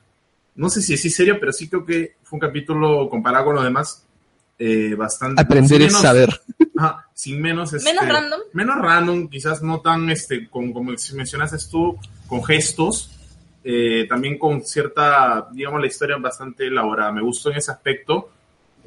no 0.55 0.69
sé 0.69 0.81
si 0.81 0.95
es 0.95 1.13
serio, 1.15 1.39
pero 1.39 1.51
sí 1.53 1.69
creo 1.69 1.85
que 1.85 2.15
fue 2.23 2.37
un 2.37 2.41
capítulo 2.41 3.07
comparado 3.09 3.45
con 3.45 3.55
los 3.55 3.63
demás, 3.63 4.03
eh, 4.57 4.95
bastante... 4.95 5.39
Aprender 5.41 5.81
es 5.83 5.87
menos- 5.89 6.01
saber. 6.01 6.41
Ajá, 6.77 7.07
sin 7.13 7.39
menos... 7.41 7.73
este, 7.73 7.93
Menos 7.93 8.07
random. 8.07 8.39
Menos 8.53 8.77
random, 8.77 9.27
quizás 9.27 9.61
no 9.61 9.81
tan, 9.81 10.09
este, 10.09 10.49
con, 10.49 10.73
como 10.73 10.91
mencionaste 11.13 11.57
tú, 11.69 11.97
con 12.27 12.43
gestos, 12.43 13.11
eh, 13.63 14.05
también 14.07 14.39
con 14.39 14.63
cierta, 14.63 15.47
digamos, 15.51 15.81
la 15.81 15.87
historia 15.87 16.15
bastante 16.17 16.67
elaborada. 16.67 17.11
Me 17.11 17.21
gustó 17.21 17.51
en 17.51 17.57
ese 17.57 17.71
aspecto. 17.71 18.31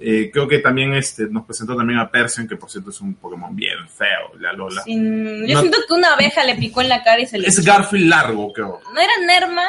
Eh, 0.02 0.30
creo 0.32 0.48
que 0.48 0.60
también 0.60 0.94
este, 0.94 1.26
nos 1.28 1.44
presentó 1.44 1.76
también 1.76 1.98
a 1.98 2.10
Persian, 2.10 2.48
que 2.48 2.56
por 2.56 2.70
cierto 2.70 2.88
es 2.88 3.00
un 3.02 3.14
Pokémon 3.16 3.54
bien 3.54 3.86
feo, 3.88 4.32
la 4.38 4.52
Lola. 4.54 4.82
Sin- 4.82 5.46
Yo 5.46 5.54
No- 5.54 5.60
siento 5.60 5.78
que 5.86 5.92
una 5.94 6.14
abeja 6.14 6.42
le 6.44 6.54
picó 6.56 6.80
en 6.80 6.88
la 6.88 7.02
cara 7.02 7.20
y 7.20 7.26
se 7.26 7.38
le... 7.38 7.46
Es 7.48 7.62
Garfield 7.62 8.08
largo, 8.08 8.50
creo. 8.52 8.80
¿No 8.94 8.98
era 9.00 9.12
Nerma? 9.26 9.64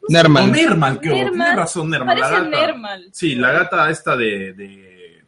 O 0.00 0.06
Nerman. 0.08 0.50
Nermal, 0.52 1.00
creo. 1.00 1.16
Nermal. 1.16 1.32
Tienes 1.48 1.56
razón, 1.56 1.90
Nermal. 1.90 2.18
La 2.18 2.28
Parece 2.30 2.44
gata. 2.50 2.66
Nermal. 2.66 3.08
Sí, 3.12 3.34
la 3.34 3.52
gata 3.52 3.90
esta 3.90 4.16
de, 4.16 4.54
de- 4.54 5.22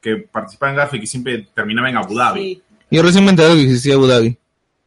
que 0.00 0.16
participaba 0.16 0.70
en 0.72 0.76
Garfield, 0.78 1.02
que 1.02 1.06
siempre 1.06 1.46
terminaba 1.54 1.90
en 1.90 1.96
Abu 1.98 2.14
Dhabi. 2.16 2.40
Sí. 2.40 2.62
Yo 2.90 3.02
recién 3.02 3.24
me 3.24 3.30
enteré 3.30 3.54
que 3.54 3.62
existía 3.64 3.94
Abu 3.94 4.06
Dhabi. 4.06 4.36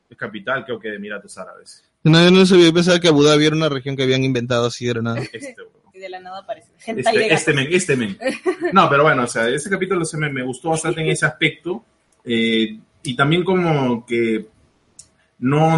Es 0.09 0.17
capital, 0.17 0.65
creo 0.65 0.79
que 0.79 0.89
de 0.89 0.95
Emiratos 0.95 1.37
Árabes. 1.37 1.83
No, 2.03 2.23
yo 2.23 2.31
no 2.31 2.45
sabía, 2.45 2.71
pensaba 2.71 2.99
que 2.99 3.09
Abu 3.09 3.21
Dhabi 3.23 3.45
era 3.45 3.55
una 3.55 3.69
región 3.69 3.95
que 3.95 4.03
habían 4.03 4.23
inventado 4.23 4.65
así, 4.67 4.87
era 4.87 5.01
nada. 5.01 5.19
Este, 5.33 5.55
de 5.99 6.09
la 6.09 6.19
nada 6.19 6.39
aparece. 6.39 6.69
Este, 6.85 7.33
este 7.33 7.53
men, 7.53 7.67
este 7.71 7.95
men. 7.95 8.17
No, 8.73 8.89
pero 8.89 9.03
bueno, 9.03 9.23
o 9.23 9.27
sea, 9.27 9.47
ese 9.49 9.69
capítulo 9.69 10.05
se 10.05 10.17
me, 10.17 10.29
me 10.29 10.43
gustó 10.43 10.69
bastante 10.69 11.01
en 11.01 11.07
ese 11.07 11.25
aspecto. 11.25 11.83
eh, 12.23 12.77
y 13.03 13.15
también 13.15 13.43
como 13.45 14.05
que 14.05 14.47
no 15.39 15.77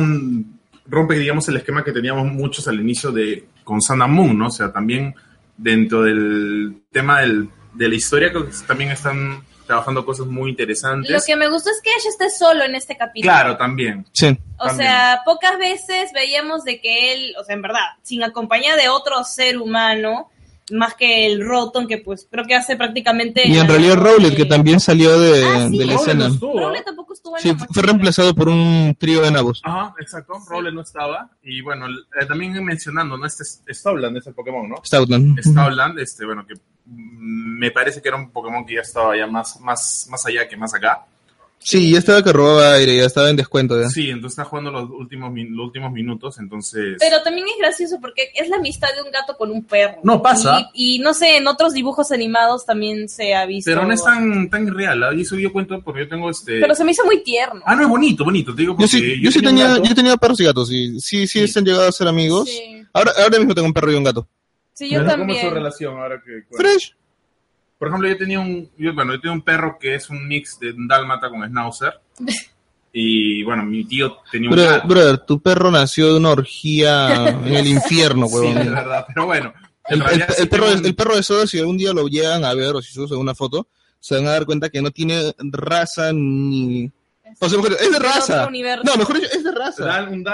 rompe, 0.87 1.15
digamos, 1.15 1.47
el 1.47 1.57
esquema 1.57 1.83
que 1.83 1.91
teníamos 1.91 2.25
muchos 2.31 2.67
al 2.67 2.79
inicio 2.79 3.11
de 3.11 3.45
con 3.63 3.81
Sun 3.81 4.01
and 4.01 4.13
Moon, 4.13 4.37
¿no? 4.37 4.47
O 4.47 4.51
sea, 4.51 4.71
también 4.71 5.13
dentro 5.55 6.01
del 6.03 6.81
tema 6.91 7.21
del, 7.21 7.49
de 7.73 7.87
la 7.87 7.95
historia 7.95 8.31
creo 8.31 8.47
que 8.47 8.53
también 8.65 8.91
están 8.91 9.43
trabajando 9.69 10.03
cosas 10.03 10.25
muy 10.25 10.49
interesantes. 10.49 11.11
Lo 11.11 11.21
que 11.23 11.35
me 11.35 11.47
gustó 11.47 11.69
es 11.69 11.79
que 11.83 11.91
Ash 11.91 12.07
esté 12.07 12.31
solo 12.31 12.63
en 12.63 12.73
este 12.73 12.97
capítulo. 12.97 13.31
Claro, 13.31 13.55
también. 13.55 14.03
Sí. 14.13 14.35
O 14.57 14.65
también. 14.65 14.89
sea, 14.89 15.21
pocas 15.23 15.59
veces 15.59 16.11
veíamos 16.11 16.63
de 16.63 16.81
que 16.81 17.13
él, 17.13 17.35
o 17.39 17.43
sea, 17.43 17.53
en 17.53 17.61
verdad, 17.61 17.85
sin 18.01 18.23
acompañar 18.23 18.79
de 18.79 18.89
otro 18.89 19.23
ser 19.23 19.59
humano, 19.59 20.31
más 20.71 20.93
que 20.95 21.25
el 21.25 21.45
Rotom, 21.45 21.87
que 21.87 21.97
pues 21.97 22.27
creo 22.29 22.45
que 22.45 22.55
hace 22.55 22.75
prácticamente... 22.75 23.47
Y 23.47 23.57
en 23.57 23.67
realidad 23.67 23.95
Rowlet, 23.97 24.31
de- 24.31 24.35
que 24.35 24.45
también 24.45 24.79
salió 24.79 25.19
de, 25.19 25.43
Ah, 25.45 25.67
sí, 25.69 25.77
de 25.77 25.85
la 25.85 25.93
Rowlet 25.93 26.07
escena. 26.07 26.27
no 26.27 26.33
estuvo. 26.33 26.59
Rowlet 26.59 26.85
tampoco 26.85 27.13
estuvo 27.13 27.37
en 27.37 27.41
Sí, 27.43 27.49
la 27.49 27.67
fue 27.73 27.83
reemplazado 27.83 28.35
por 28.35 28.49
un 28.49 28.95
trío 28.99 29.21
de 29.21 29.31
nabos. 29.31 29.61
Ajá, 29.63 29.93
exacto. 29.99 30.33
Rowlet 30.49 30.73
no 30.73 30.81
estaba. 30.81 31.29
Y 31.43 31.61
bueno, 31.61 31.87
eh, 31.87 32.25
también 32.27 32.53
mencionando, 32.63 33.17
¿no? 33.17 33.25
Este 33.25 33.43
es 33.43 33.61
Stowland 33.69 34.17
es 34.17 34.27
el 34.27 34.33
Pokémon, 34.33 34.67
¿no? 34.69 34.75
Stoutland. 34.83 35.39
Stowland, 35.41 35.99
este, 35.99 36.25
bueno, 36.25 36.45
que 36.45 36.53
mm, 36.85 37.59
me 37.59 37.71
parece 37.71 38.01
que 38.01 38.07
era 38.09 38.17
un 38.17 38.31
Pokémon 38.31 38.65
que 38.65 38.75
ya 38.75 38.81
estaba 38.81 39.15
ya 39.17 39.27
más, 39.27 39.59
más, 39.61 40.07
más 40.09 40.25
allá 40.25 40.47
que 40.47 40.57
más 40.57 40.73
acá. 40.73 41.05
Sí, 41.61 41.91
ya 41.91 41.99
estaba 41.99 42.23
que 42.23 42.31
robaba 42.31 42.73
aire, 42.75 42.95
ya 42.97 43.05
estaba 43.05 43.29
en 43.29 43.35
descuento 43.35 43.79
ya. 43.79 43.89
Sí, 43.89 44.09
entonces 44.09 44.31
está 44.39 44.45
jugando 44.45 44.71
los 44.71 44.89
últimos, 44.89 45.31
los 45.35 45.65
últimos 45.67 45.91
minutos, 45.91 46.39
entonces... 46.39 46.95
Pero 46.99 47.21
también 47.21 47.47
es 47.47 47.55
gracioso 47.59 47.97
porque 47.99 48.31
es 48.33 48.47
la 48.49 48.55
amistad 48.57 48.87
de 48.95 49.01
un 49.03 49.11
gato 49.11 49.35
con 49.37 49.51
un 49.51 49.63
perro. 49.65 49.99
No, 50.03 50.21
pasa. 50.21 50.69
Y, 50.73 50.95
y 50.95 50.99
no 50.99 51.13
sé, 51.13 51.35
en 51.37 51.47
otros 51.47 51.73
dibujos 51.73 52.11
animados 52.13 52.65
también 52.65 53.09
se 53.09 53.35
ha 53.35 53.45
visto. 53.45 53.69
Pero 53.69 53.85
no 53.85 53.93
es 53.93 54.03
tan, 54.03 54.49
tan 54.49 54.67
irreal, 54.67 55.03
¿ah? 55.03 55.13
y 55.13 55.21
eso 55.21 55.35
yo 55.35 55.51
cuento 55.51 55.81
porque 55.83 56.01
yo 56.03 56.07
tengo 56.09 56.29
este... 56.29 56.59
Pero 56.61 56.73
se 56.73 56.83
me 56.85 56.91
hizo 56.91 57.03
muy 57.05 57.21
tierno. 57.23 57.61
Ah, 57.65 57.75
no, 57.75 57.83
es 57.83 57.89
bonito, 57.89 58.23
bonito, 58.23 58.55
te 58.55 58.61
digo 58.61 58.75
porque 58.77 58.87
Yo 58.91 58.97
sí, 58.97 59.21
yo 59.21 59.29
sí 59.31 59.39
un 59.39 59.45
tenía, 59.45 59.67
gato- 59.67 59.83
yo 59.83 59.95
tenía 59.95 60.17
perros 60.17 60.39
y 60.39 60.45
gatos, 60.45 60.71
y 60.71 60.99
sí, 61.01 61.27
sí, 61.27 61.39
Sí. 61.45 61.47
se 61.49 61.59
han 61.59 61.65
llegado 61.65 61.87
a 61.87 61.91
ser 61.91 62.07
amigos. 62.07 62.49
Sí, 62.49 62.83
Ahora, 62.93 63.11
ahora 63.21 63.37
mismo 63.37 63.53
tengo 63.53 63.67
un 63.67 63.73
perro 63.73 63.91
y 63.91 63.95
un 63.95 64.03
gato. 64.05 64.27
Sí, 64.73 64.89
yo 64.89 64.99
Bueno, 65.03 65.11
¿Cómo 65.11 65.23
es 65.23 65.27
también. 65.27 65.49
su 65.49 65.53
relación 65.53 65.97
ahora 65.97 66.23
que... 66.25 66.55
Fresh. 66.55 66.95
Por 67.79 67.87
ejemplo, 67.87 68.07
yo 68.09 68.17
tenía 68.17 68.39
un, 68.39 68.69
yo, 68.77 68.93
bueno, 68.93 69.13
yo 69.13 69.21
tenía 69.21 69.33
un 69.33 69.41
perro 69.41 69.77
que 69.79 69.95
es 69.95 70.09
un 70.09 70.27
mix 70.27 70.59
de 70.59 70.71
un 70.71 70.87
dálmata 70.87 71.29
con 71.29 71.43
schnauzer. 71.47 71.93
Y 72.91 73.43
bueno, 73.43 73.63
mi 73.65 73.85
tío 73.85 74.17
tenía 74.31 74.49
un 74.49 74.55
Brother, 74.55 74.81
brother, 74.87 75.17
tu 75.19 75.39
perro 75.39 75.69
nació 75.69 76.07
de 76.11 76.17
una 76.17 76.29
orgía 76.31 77.29
en 77.29 77.47
el 77.55 77.67
infierno, 77.67 78.25
Sí, 78.27 78.33
huevón. 78.35 78.57
es 78.57 78.71
verdad, 78.71 79.05
pero 79.07 79.27
bueno. 79.27 79.53
en 79.87 80.01
El, 80.01 80.07
el- 80.09 80.21
el 80.23 80.27
sí 80.33 80.45
perro, 80.47 80.75
de- 80.75 80.87
el 80.87 80.95
perro 80.95 81.15
de 81.15 81.21
Soda, 81.23 81.45
si 81.45 81.59
algún 81.59 81.77
día 81.77 81.93
lo 81.93 82.07
llegan 82.07 82.43
a 82.45 82.53
ver 82.55 82.75
o 82.75 82.81
si 82.81 82.91
suben 82.91 83.19
una 83.19 83.35
foto, 83.35 83.67
se 83.99 84.15
van 84.15 84.25
a 84.25 84.31
dar 84.31 84.45
cuenta 84.47 84.69
que 84.69 84.81
no 84.81 84.89
tiene 84.89 85.35
raza 85.37 86.11
ni... 86.13 86.91
O 87.39 87.49
sea, 87.49 87.57
mejor, 87.59 87.73
es 87.79 87.91
de 87.91 87.99
raza. 87.99 88.49
No, 88.83 88.95
mejor 88.97 89.15
dicho, 89.19 89.27
es 89.31 89.43
de 89.43 89.51
raza. 89.51 89.85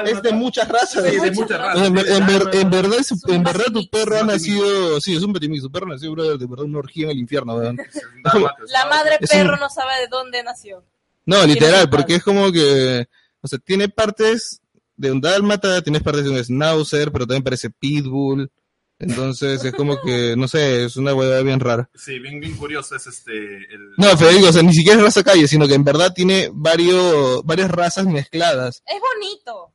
Es 0.10 0.22
de 0.22 0.32
muchas 0.34 0.68
razas. 0.68 1.04
Sí, 1.04 1.20
de 1.20 1.32
muchas 1.32 1.60
razas. 1.60 1.88
En, 1.88 1.94
ver- 1.94 2.08
en 2.10 2.26
ver- 2.26 2.50
en 2.54 2.70
verdad, 2.70 2.98
su- 3.04 3.20
en 3.32 3.44
verdad 3.44 3.66
tu 3.74 3.90
perro 3.90 4.18
ha 4.20 4.24
nacido, 4.24 5.02
sí, 5.02 5.16
es 5.16 5.24
un 5.24 5.34
petimix, 5.34 5.62
su 5.64 5.72
perro 5.72 5.88
nació, 5.88 6.12
brother, 6.12 6.38
de 6.38 6.46
verdad 6.46 6.66
una 6.66 6.80
orgía 6.80 7.06
en 7.06 7.12
el 7.12 7.18
infierno, 7.20 7.62
La 8.72 8.86
madre 8.90 9.18
perro 9.30 9.58
no 9.58 9.70
sabe 9.70 10.00
de 10.02 10.08
dónde 10.08 10.44
nació. 10.44 10.84
No, 11.26 11.44
literal, 11.46 11.90
porque 11.90 12.16
es 12.16 12.24
como 12.24 12.52
que, 12.52 13.08
o 13.42 13.48
sea, 13.48 13.60
tiene 13.60 13.90
partes 13.90 14.62
de 14.98 15.12
un 15.12 15.20
dálmata, 15.22 15.82
tienes 15.82 16.02
partes 16.04 16.24
de 16.24 16.30
un 16.30 16.44
schnauzer, 16.44 17.12
pero 17.12 17.26
también 17.26 17.44
parece 17.44 17.70
pitbull. 17.70 18.50
Entonces 19.00 19.64
es 19.64 19.74
como 19.74 20.00
que, 20.02 20.36
no 20.38 20.48
sé, 20.48 20.86
es 20.86 20.96
una 20.96 21.14
huevada 21.14 21.42
bien 21.42 21.60
rara. 21.60 21.90
Sí, 21.96 22.18
bien, 22.20 22.40
bien 22.40 22.56
curioso 22.56 22.96
es 22.96 23.06
este... 23.08 23.32
El... 23.34 23.92
No, 23.98 24.08
pero 24.18 24.32
digo, 24.32 24.48
o 24.50 24.54
sea, 24.54 24.64
ni 24.64 24.74
siquiera 24.74 24.98
es 25.00 25.04
raza 25.04 25.24
calle, 25.24 25.48
sino 25.48 25.68
que 25.68 25.74
en 25.74 25.84
verdad 25.84 26.14
tiene 26.14 26.50
varios, 26.54 27.44
varias 27.44 27.70
razas 27.72 28.06
mezcladas. 28.06 28.82
Es 28.86 29.00
bonito. 29.02 29.72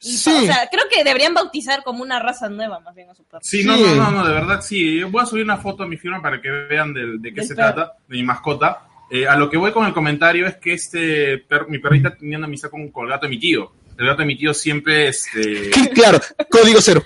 Y, 0.00 0.08
Sí. 0.16 0.30
O 0.30 0.46
sea, 0.46 0.68
creo 0.70 0.84
que 0.92 1.04
deberían 1.04 1.34
bautizar 1.34 1.82
como 1.84 2.02
una 2.02 2.18
raza 2.20 2.48
nueva 2.48 2.80
más 2.80 2.94
bien 2.94 3.08
a 3.10 3.14
su 3.14 3.24
perro. 3.24 3.40
Sí, 3.42 3.62
Sí. 3.62 3.66
no, 3.66 3.76
no, 3.76 3.94
no, 3.94 4.10
no, 4.10 4.26
de 4.28 4.34
verdad 4.34 4.60
sí. 4.60 4.98
Yo 4.98 5.08
voy 5.08 5.22
a 5.22 5.26
subir 5.26 5.44
una 5.44 5.56
foto 5.56 5.84
a 5.84 5.86
mi 5.86 5.96
firma 5.96 6.20
para 6.20 6.42
que 6.42 6.50
vean 6.50 6.92
de, 6.92 7.18
de 7.18 7.28
qué 7.32 7.40
Del 7.40 7.46
se 7.48 7.54
perro. 7.54 7.74
trata, 7.74 7.92
de 8.08 8.16
mi 8.16 8.22
mascota. 8.24 8.88
Eh, 9.10 9.26
a 9.28 9.36
lo 9.36 9.48
que 9.48 9.56
voy 9.56 9.70
con 9.70 9.86
el 9.86 9.94
comentario 9.94 10.46
es 10.48 10.56
que 10.56 10.72
este 10.74 11.38
per- 11.38 11.68
mi 11.68 11.78
perrita 11.78 12.14
tenía 12.16 12.38
una 12.38 12.48
amistad 12.48 12.70
con, 12.70 12.90
con 12.90 13.04
el 13.04 13.10
gato 13.10 13.26
de 13.26 13.30
mi 13.30 13.38
tío. 13.38 13.72
El 13.96 14.06
gato 14.06 14.22
de 14.22 14.26
mi 14.26 14.36
tío 14.36 14.52
siempre, 14.52 15.08
este, 15.08 15.70
claro, 15.94 16.18
código 16.50 16.80
cero. 16.80 17.02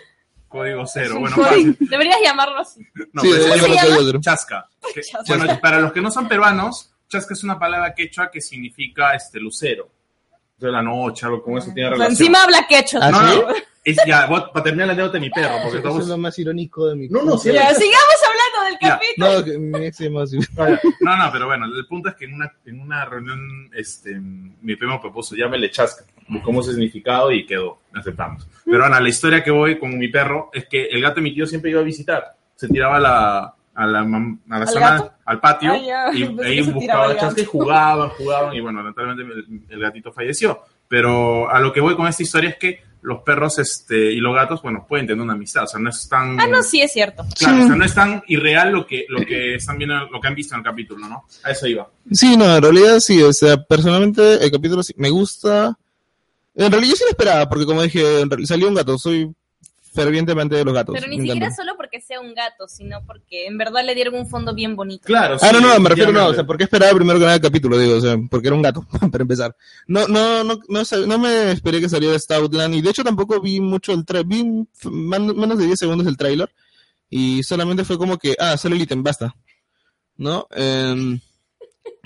Código 0.48 0.86
cero. 0.86 1.16
Bueno, 1.20 1.36
fácil. 1.36 1.76
Deberías 1.78 2.16
llamarlo 2.22 2.58
así. 2.60 2.80
No, 3.12 3.22
sí, 3.22 3.30
pero 3.30 3.42
se 3.42 3.48
llama 3.68 3.96
código 3.96 4.20
chasca. 4.20 4.68
Que- 4.94 5.02
Chasca. 5.02 5.36
bueno, 5.36 5.58
para 5.60 5.80
los 5.80 5.92
que 5.92 6.00
no 6.00 6.10
son 6.10 6.26
peruanos, 6.28 6.92
chasca 7.08 7.34
es 7.34 7.44
una 7.44 7.58
palabra 7.58 7.94
quechua 7.94 8.30
que 8.30 8.40
significa 8.40 9.14
este 9.14 9.38
lucero. 9.40 9.90
De 10.58 10.72
la 10.72 10.82
noche, 10.82 11.24
algo 11.24 11.40
con 11.42 11.56
eso 11.58 11.70
tiene 11.72 11.90
relación. 11.90 12.12
encima 12.12 12.42
habla 12.42 12.66
quechua. 12.68 13.00
¿Ah, 13.02 13.10
no, 13.12 13.54
es 13.84 13.96
ya, 14.06 14.26
voy 14.26 14.40
a- 14.40 14.52
para 14.52 14.64
terminar 14.64 14.88
la 14.88 14.92
anécdota 14.94 15.12
de 15.14 15.20
mi 15.20 15.30
perro, 15.30 15.52
porque 15.62 15.68
Eso 15.68 15.76
estamos... 15.78 16.02
es 16.02 16.08
lo 16.08 16.18
más 16.18 16.38
irónico 16.38 16.86
de 16.88 16.96
mi 16.96 17.08
No, 17.08 17.22
no, 17.22 17.38
sí, 17.38 17.52
Ya, 17.52 17.72
sigamos 17.74 18.16
hablando 18.26 18.64
del 18.70 18.78
Ya. 18.82 18.88
capítulo. 18.98 19.32
No, 19.38 19.44
que 19.44 19.58
mi 19.58 19.86
ex 19.86 20.00
así. 20.00 20.38
No, 21.00 21.16
no, 21.16 21.32
pero 21.32 21.46
bueno, 21.46 21.66
el 21.66 21.86
punto 21.86 22.08
es 22.08 22.16
que 22.16 22.24
en 22.24 22.34
una, 22.34 22.52
en 22.66 22.80
una 22.80 23.04
reunión 23.04 23.70
este, 23.74 24.18
mi 24.18 24.74
primo 24.76 25.00
propuso, 25.00 25.36
llámele 25.36 25.70
chasca, 25.70 26.04
buscamos 26.28 26.66
el 26.68 26.74
significado 26.74 27.32
y 27.32 27.46
quedó, 27.46 27.78
aceptamos. 27.94 28.46
Pero 28.64 28.78
bueno, 28.80 29.00
la 29.00 29.08
historia 29.08 29.42
que 29.42 29.50
voy 29.50 29.78
con 29.78 29.96
mi 29.98 30.08
perro 30.08 30.50
es 30.52 30.66
que 30.66 30.86
el 30.86 31.00
gato 31.02 31.16
de 31.16 31.22
mi 31.22 31.34
tío 31.34 31.46
siempre 31.46 31.70
iba 31.70 31.80
a 31.80 31.84
visitar, 31.84 32.36
se 32.54 32.68
tiraba 32.68 32.96
a 32.96 33.00
la, 33.00 33.54
a 33.74 33.86
la, 33.86 34.00
a 34.00 34.04
la 34.04 34.56
¿Al 34.56 34.68
zona, 34.68 34.90
gato? 34.90 35.12
al 35.24 35.40
patio, 35.40 35.72
Ah, 35.72 35.78
ya. 35.78 36.10
y 36.12 36.24
Pensé 36.26 36.44
ahí 36.46 36.56
que 36.58 36.64
se 36.64 36.72
tiraba 36.72 36.74
buscaba 36.74 37.04
al 37.06 37.16
chasca 37.18 37.40
y 37.40 37.44
gato. 37.44 37.50
jugaban, 37.58 38.08
jugaban, 38.10 38.54
y 38.56 38.60
bueno, 38.60 38.78
lamentablemente 38.82 39.34
el, 39.50 39.62
el 39.68 39.80
gatito 39.80 40.12
falleció. 40.12 40.60
Pero 40.88 41.50
a 41.50 41.60
lo 41.60 41.72
que 41.72 41.80
voy 41.80 41.94
con 41.96 42.06
esta 42.06 42.22
historia 42.22 42.50
es 42.50 42.56
que 42.56 42.88
los 43.02 43.20
perros 43.22 43.58
este, 43.60 44.10
y 44.12 44.16
los 44.20 44.34
gatos, 44.34 44.60
bueno, 44.60 44.84
pueden 44.88 45.06
tener 45.06 45.22
una 45.22 45.34
amistad, 45.34 45.64
o 45.64 45.66
sea, 45.68 45.78
no 45.78 45.88
es 45.90 46.08
tan... 46.08 46.40
Ah, 46.40 46.46
no, 46.48 46.62
sí, 46.64 46.80
es 46.80 46.92
cierto. 46.92 47.24
Claro, 47.38 47.58
Sí. 47.58 47.62
o 47.62 47.66
sea, 47.68 47.76
no 47.76 47.84
es 47.84 47.94
tan 47.94 48.22
irreal 48.26 48.72
lo 48.72 48.86
que, 48.86 49.04
lo 49.08 49.18
que 49.24 49.54
están 49.54 49.78
viendo, 49.78 49.94
lo 50.10 50.20
que 50.20 50.26
han 50.28 50.34
visto 50.34 50.54
en 50.54 50.60
el 50.60 50.64
capítulo, 50.64 51.06
¿no? 51.06 51.24
A 51.44 51.50
eso 51.52 51.66
iba. 51.68 51.88
Sí, 52.10 52.36
no, 52.36 52.56
en 52.56 52.62
realidad 52.62 52.98
sí, 53.00 53.22
o 53.22 53.32
sea, 53.32 53.56
personalmente 53.62 54.44
el 54.44 54.50
capítulo 54.50 54.82
sí, 54.82 54.94
me 54.96 55.10
gusta. 55.10 55.78
En 56.58 56.72
realidad 56.72 56.90
yo 56.90 56.96
sí 56.96 57.04
lo 57.04 57.10
esperaba, 57.10 57.48
porque 57.48 57.64
como 57.66 57.82
dije, 57.82 58.02
salió 58.44 58.66
un 58.66 58.74
gato, 58.74 58.98
soy 58.98 59.32
fervientemente 59.94 60.56
de 60.56 60.64
los 60.64 60.74
gatos. 60.74 60.96
Pero 60.98 61.06
ni 61.06 61.20
siquiera 61.20 61.54
solo 61.54 61.76
porque 61.76 62.00
sea 62.00 62.20
un 62.20 62.34
gato, 62.34 62.66
sino 62.66 63.04
porque 63.06 63.46
en 63.46 63.56
verdad 63.58 63.84
le 63.84 63.94
dieron 63.94 64.16
un 64.16 64.28
fondo 64.28 64.52
bien 64.52 64.74
bonito. 64.74 65.04
Claro, 65.04 65.36
Ah, 65.40 65.52
no, 65.52 65.60
no, 65.60 65.78
me 65.78 65.88
refiero, 65.88 66.12
no, 66.12 66.26
o 66.26 66.34
sea, 66.34 66.44
¿por 66.44 66.58
qué 66.58 66.64
esperaba 66.64 66.92
primero 66.94 67.18
que 67.18 67.24
nada 67.24 67.36
el 67.36 67.40
capítulo? 67.40 67.78
Digo, 67.78 67.96
o 67.96 68.00
sea, 68.00 68.16
porque 68.28 68.48
era 68.48 68.56
un 68.56 68.62
gato, 68.62 68.84
para 69.10 69.22
empezar. 69.22 69.56
No, 69.86 70.08
no, 70.08 70.42
no, 70.42 70.58
no, 70.68 70.82
no 71.06 71.18
me 71.18 71.52
esperé 71.52 71.80
que 71.80 71.88
saliera 71.88 72.18
Stoutland, 72.18 72.74
y 72.74 72.82
de 72.82 72.90
hecho 72.90 73.04
tampoco 73.04 73.40
vi 73.40 73.60
mucho 73.60 73.92
el 73.92 74.04
trailer, 74.04 74.26
vi 74.26 74.66
menos 74.90 75.58
de 75.58 75.66
10 75.66 75.78
segundos 75.78 76.08
el 76.08 76.16
trailer, 76.16 76.52
y 77.08 77.44
solamente 77.44 77.84
fue 77.84 77.98
como 77.98 78.18
que, 78.18 78.34
ah, 78.38 78.56
sale 78.56 78.74
el 78.74 78.82
ítem, 78.82 79.02
basta. 79.02 79.32
¿No? 80.16 80.48
Em, 80.50 81.20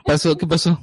pasó, 0.04 0.36
¿qué 0.36 0.46
pasó? 0.46 0.78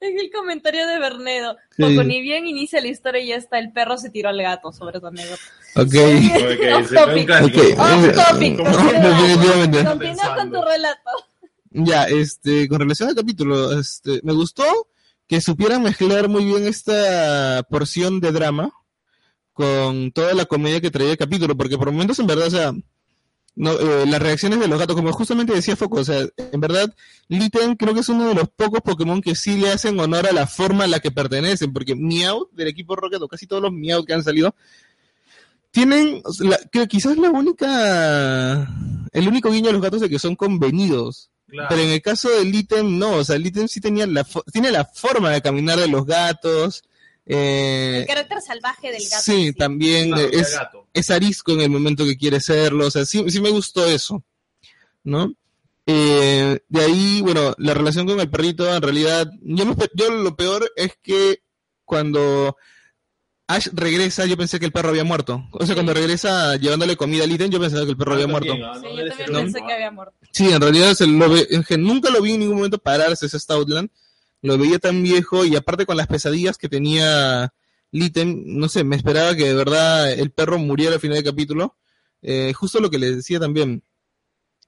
Es 0.00 0.22
el 0.22 0.30
comentario 0.30 0.86
de 0.86 0.98
Bernedo. 0.98 1.56
Sí. 1.76 1.82
Poco 1.82 2.04
ni 2.04 2.20
bien 2.20 2.46
inicia 2.46 2.80
la 2.80 2.88
historia 2.88 3.20
y 3.20 3.28
ya 3.28 3.36
está 3.36 3.58
el 3.58 3.72
perro 3.72 3.98
se 3.98 4.10
tiró 4.10 4.28
al 4.28 4.40
gato 4.40 4.72
sobre 4.72 5.00
tu 5.00 5.06
anécdota. 5.06 5.42
Ok. 5.74 5.84
Ok, 5.84 5.94
Off 6.76 6.88
se 6.88 6.94
topic. 6.94 7.30
Off 7.78 8.30
topic. 8.30 8.56
Como 8.56 8.70
continúa. 9.88 10.36
con 10.36 10.52
tu 10.52 10.62
relato. 10.62 11.10
Ya, 11.70 12.04
este, 12.04 12.68
con 12.68 12.80
relación 12.80 13.10
al 13.10 13.14
capítulo, 13.14 13.78
este, 13.78 14.20
me 14.22 14.32
gustó 14.32 14.64
que 15.26 15.40
supieran 15.40 15.82
mezclar 15.82 16.28
muy 16.28 16.44
bien 16.44 16.66
esta 16.66 17.62
porción 17.68 18.20
de 18.20 18.32
drama 18.32 18.72
con 19.52 20.12
toda 20.12 20.34
la 20.34 20.44
comedia 20.44 20.80
que 20.80 20.90
traía 20.90 21.12
el 21.12 21.16
capítulo, 21.16 21.56
porque 21.56 21.76
por 21.76 21.90
momentos 21.90 22.18
en 22.18 22.26
verdad, 22.26 22.46
o 22.46 22.50
sea, 22.50 22.72
no, 23.56 23.72
eh, 23.72 24.04
las 24.06 24.20
reacciones 24.22 24.60
de 24.60 24.68
los 24.68 24.78
gatos, 24.78 24.94
como 24.94 25.12
justamente 25.12 25.54
decía 25.54 25.76
Foco, 25.76 26.00
o 26.00 26.04
sea, 26.04 26.26
en 26.36 26.60
verdad, 26.60 26.94
Litten 27.28 27.74
creo 27.76 27.94
que 27.94 28.00
es 28.00 28.08
uno 28.08 28.28
de 28.28 28.34
los 28.34 28.48
pocos 28.50 28.80
Pokémon 28.82 29.20
que 29.22 29.34
sí 29.34 29.56
le 29.56 29.70
hacen 29.72 29.98
honor 29.98 30.26
a 30.28 30.32
la 30.32 30.46
forma 30.46 30.84
a 30.84 30.86
la 30.86 31.00
que 31.00 31.10
pertenecen, 31.10 31.72
porque 31.72 31.96
Meowth 31.96 32.50
del 32.52 32.68
equipo 32.68 32.94
Rocket, 32.96 33.20
o 33.22 33.28
casi 33.28 33.46
todos 33.46 33.62
los 33.62 33.72
Meowth 33.72 34.06
que 34.06 34.12
han 34.14 34.22
salido, 34.22 34.54
tienen, 35.70 36.22
o 36.24 36.32
sea, 36.32 36.50
la- 36.50 36.58
que 36.70 36.86
quizás 36.86 37.16
la 37.18 37.30
única, 37.30 38.68
el 39.12 39.28
único 39.28 39.50
guiño 39.50 39.66
de 39.66 39.72
los 39.74 39.82
gatos 39.82 40.02
es 40.02 40.08
que 40.08 40.18
son 40.18 40.36
convenidos. 40.36 41.30
Claro. 41.48 41.68
Pero 41.70 41.82
en 41.82 41.90
el 41.90 42.02
caso 42.02 42.28
del 42.28 42.54
ítem, 42.54 42.98
no, 42.98 43.12
o 43.16 43.24
sea, 43.24 43.36
ítem 43.36 43.68
sí 43.68 43.80
tenía 43.80 44.06
la, 44.06 44.26
tiene 44.52 44.70
la 44.72 44.84
forma 44.84 45.30
de 45.30 45.42
caminar 45.42 45.78
de 45.78 45.88
los 45.88 46.04
gatos. 46.04 46.82
Eh, 47.26 47.98
El 48.00 48.06
carácter 48.06 48.40
salvaje 48.40 48.92
del 48.92 49.02
gato. 49.02 49.22
sí, 49.22 49.52
también 49.52 50.14
es, 50.32 50.52
gato. 50.54 50.86
es 50.94 51.10
arisco 51.10 51.52
en 51.52 51.60
el 51.62 51.70
momento 51.70 52.04
que 52.04 52.16
quiere 52.16 52.40
serlo, 52.40 52.86
o 52.86 52.90
sea, 52.90 53.04
sí, 53.04 53.24
sí 53.28 53.40
me 53.40 53.50
gustó 53.50 53.84
eso, 53.86 54.22
¿no? 55.04 55.32
Eh, 55.86 56.60
de 56.68 56.80
ahí, 56.84 57.20
bueno, 57.22 57.54
la 57.58 57.74
relación 57.74 58.06
con 58.06 58.18
el 58.20 58.28
perrito, 58.30 58.72
en 58.74 58.82
realidad, 58.82 59.28
yo, 59.42 59.66
me 59.66 59.74
yo 59.94 60.10
lo 60.10 60.34
peor 60.36 60.70
es 60.76 60.92
que 61.02 61.40
cuando 61.84 62.56
Ash 63.48 63.68
regresa, 63.72 64.26
yo 64.26 64.36
pensé 64.36 64.58
que 64.58 64.66
el 64.66 64.72
perro 64.72 64.88
había 64.88 65.04
muerto. 65.04 65.46
O 65.52 65.58
sea, 65.60 65.68
Sí. 65.68 65.74
cuando 65.74 65.94
regresa 65.94 66.56
llevándole 66.56 66.96
comida 66.96 67.22
al 67.22 67.30
ítem, 67.30 67.48
yo 67.48 67.60
pensaba 67.60 67.84
que 67.84 67.90
el 67.92 67.96
perro 67.96 68.14
había 68.14 68.24
Ah, 68.24 68.28
muerto. 68.28 68.48
también, 68.48 68.68
ah, 68.68 68.74
Sí, 68.80 68.82
yo 68.82 69.24
también 69.24 69.44
pensé 69.52 69.60
que 69.64 69.72
había 69.72 69.90
muerto. 69.92 70.14
Sí, 70.32 70.48
en 70.52 70.60
realidad 70.60 70.94
se 70.94 71.06
lo 71.06 71.30
ve, 71.30 71.46
nunca 71.78 72.10
lo 72.10 72.20
vi 72.20 72.32
en 72.32 72.40
ningún 72.40 72.56
momento 72.56 72.78
pararse 72.78 73.26
ese 73.26 73.38
Stoutland. 73.38 73.88
Lo 74.46 74.58
veía 74.58 74.78
tan 74.78 75.02
viejo 75.02 75.44
y 75.44 75.56
aparte 75.56 75.86
con 75.86 75.96
las 75.96 76.06
pesadillas 76.06 76.56
que 76.56 76.68
tenía 76.68 77.52
Litten, 77.90 78.58
no 78.58 78.68
sé, 78.68 78.84
me 78.84 78.94
esperaba 78.94 79.34
que 79.34 79.44
de 79.44 79.54
verdad 79.54 80.12
el 80.12 80.30
perro 80.30 80.56
muriera 80.58 80.94
al 80.94 81.00
final 81.00 81.16
del 81.16 81.24
capítulo. 81.24 81.76
Eh, 82.22 82.52
justo 82.52 82.78
lo 82.78 82.88
que 82.88 83.00
les 83.00 83.16
decía 83.16 83.40
también, 83.40 83.82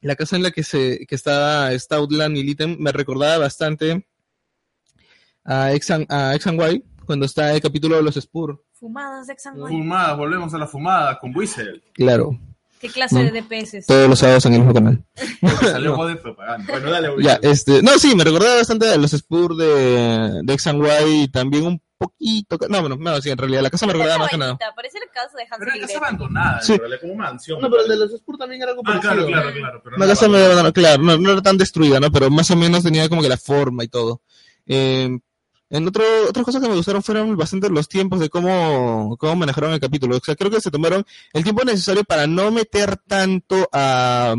la 0.00 0.16
casa 0.16 0.34
en 0.34 0.42
la 0.42 0.50
que 0.50 0.64
se 0.64 1.06
que 1.06 1.14
estaba 1.14 1.70
Stoutland 1.78 2.36
y 2.36 2.42
Litten 2.42 2.76
me 2.80 2.90
recordaba 2.90 3.38
bastante 3.38 4.04
a 5.44 5.72
X 5.74 5.90
and, 5.92 6.06
a 6.08 6.34
X 6.34 6.48
and 6.48 6.60
Y 6.60 6.84
cuando 7.06 7.26
está 7.26 7.54
el 7.54 7.60
capítulo 7.60 7.94
de 7.94 8.02
los 8.02 8.16
Spur. 8.16 8.64
Fumadas 8.72 9.28
de 9.28 9.34
Exanguay. 9.34 9.72
Fumada, 9.72 10.14
volvemos 10.14 10.52
a 10.54 10.58
la 10.58 10.66
fumada 10.66 11.20
con 11.20 11.36
Whistle. 11.36 11.84
Claro, 11.94 12.36
¿Qué 12.80 12.88
clase 12.88 13.16
No. 13.16 13.30
de 13.32 13.42
DPS? 13.42 13.86
todos 13.86 14.08
los 14.08 14.18
sábados 14.18 14.46
en 14.46 14.54
el 14.54 14.58
mismo 14.60 14.74
canal. 14.74 15.04
Salió 15.62 15.90
No. 15.90 15.96
God 15.96 16.08
de 16.10 16.16
propaganda. 16.16 16.64
Bueno, 16.72 16.90
dale, 16.90 17.08
Ya, 17.20 17.38
este, 17.42 17.82
no, 17.82 17.98
sí, 17.98 18.14
me 18.14 18.24
recordaba 18.24 18.56
bastante 18.56 18.88
a 18.88 18.96
los 18.96 19.12
Spurs 19.12 19.56
de, 19.56 20.40
de 20.44 20.52
X 20.54 20.66
and 20.68 20.84
Y 20.84 21.22
y 21.24 21.28
también 21.28 21.66
un 21.66 21.82
poquito, 21.98 22.56
no, 22.68 22.80
bueno, 22.80 22.96
no, 22.96 23.20
sí, 23.20 23.28
en 23.30 23.38
realidad 23.38 23.60
la 23.62 23.70
casa 23.70 23.84
me 23.86 23.92
recordaba 23.92 24.18
más 24.18 24.30
que 24.30 24.38
nada. 24.38 24.56
Parece 24.76 24.98
la 25.00 25.12
casa 25.12 25.36
de 25.36 25.44
Pero 25.48 25.54
Hansel 25.56 25.68
era 25.68 25.72
casa 25.72 25.86
Gretel. 25.86 25.96
abandonada, 25.96 26.62
Sí. 26.62 26.72
en 26.74 26.78
realidad, 26.78 27.00
como 27.00 27.14
mansión. 27.16 27.60
No, 27.60 27.68
pero 27.70 27.82
el 27.82 27.88
de 27.88 27.96
los 27.96 28.12
Spurs 28.14 28.38
también 28.38 28.62
era 28.62 28.70
algo 28.70 28.82
Ah, 28.84 29.00
parecido. 29.00 29.26
claro, 29.26 29.26
claro, 29.26 29.52
claro. 29.52 29.80
Pero 29.82 29.96
Una 29.96 30.06
no 30.06 30.12
casa 30.12 30.26
abandonada, 30.26 30.72
claro, 30.72 31.02
no, 31.02 31.18
no 31.18 31.32
era 31.32 31.42
tan 31.42 31.58
destruida, 31.58 31.98
¿no? 31.98 32.12
Pero 32.12 32.30
más 32.30 32.48
o 32.52 32.56
menos 32.56 32.84
tenía 32.84 33.08
como 33.08 33.22
que 33.22 33.28
la 33.28 33.36
forma 33.36 33.82
y 33.82 33.88
todo. 33.88 34.22
Eh, 34.66 35.18
en 35.70 35.86
otro, 35.86 36.02
otras 36.28 36.44
cosas 36.44 36.62
que 36.62 36.68
me 36.68 36.74
gustaron 36.74 37.02
fueron 37.02 37.36
bastante 37.36 37.68
los 37.68 37.88
tiempos 37.88 38.20
de 38.20 38.28
cómo, 38.30 39.16
cómo 39.18 39.36
manejaron 39.36 39.72
el 39.72 39.80
capítulo. 39.80 40.16
O 40.16 40.20
sea, 40.20 40.34
creo 40.36 40.50
que 40.50 40.60
se 40.60 40.70
tomaron 40.70 41.04
el 41.32 41.42
tiempo 41.44 41.62
necesario 41.64 42.04
para 42.04 42.26
no 42.26 42.50
meter 42.50 42.96
tanto 42.96 43.68
a, 43.72 44.34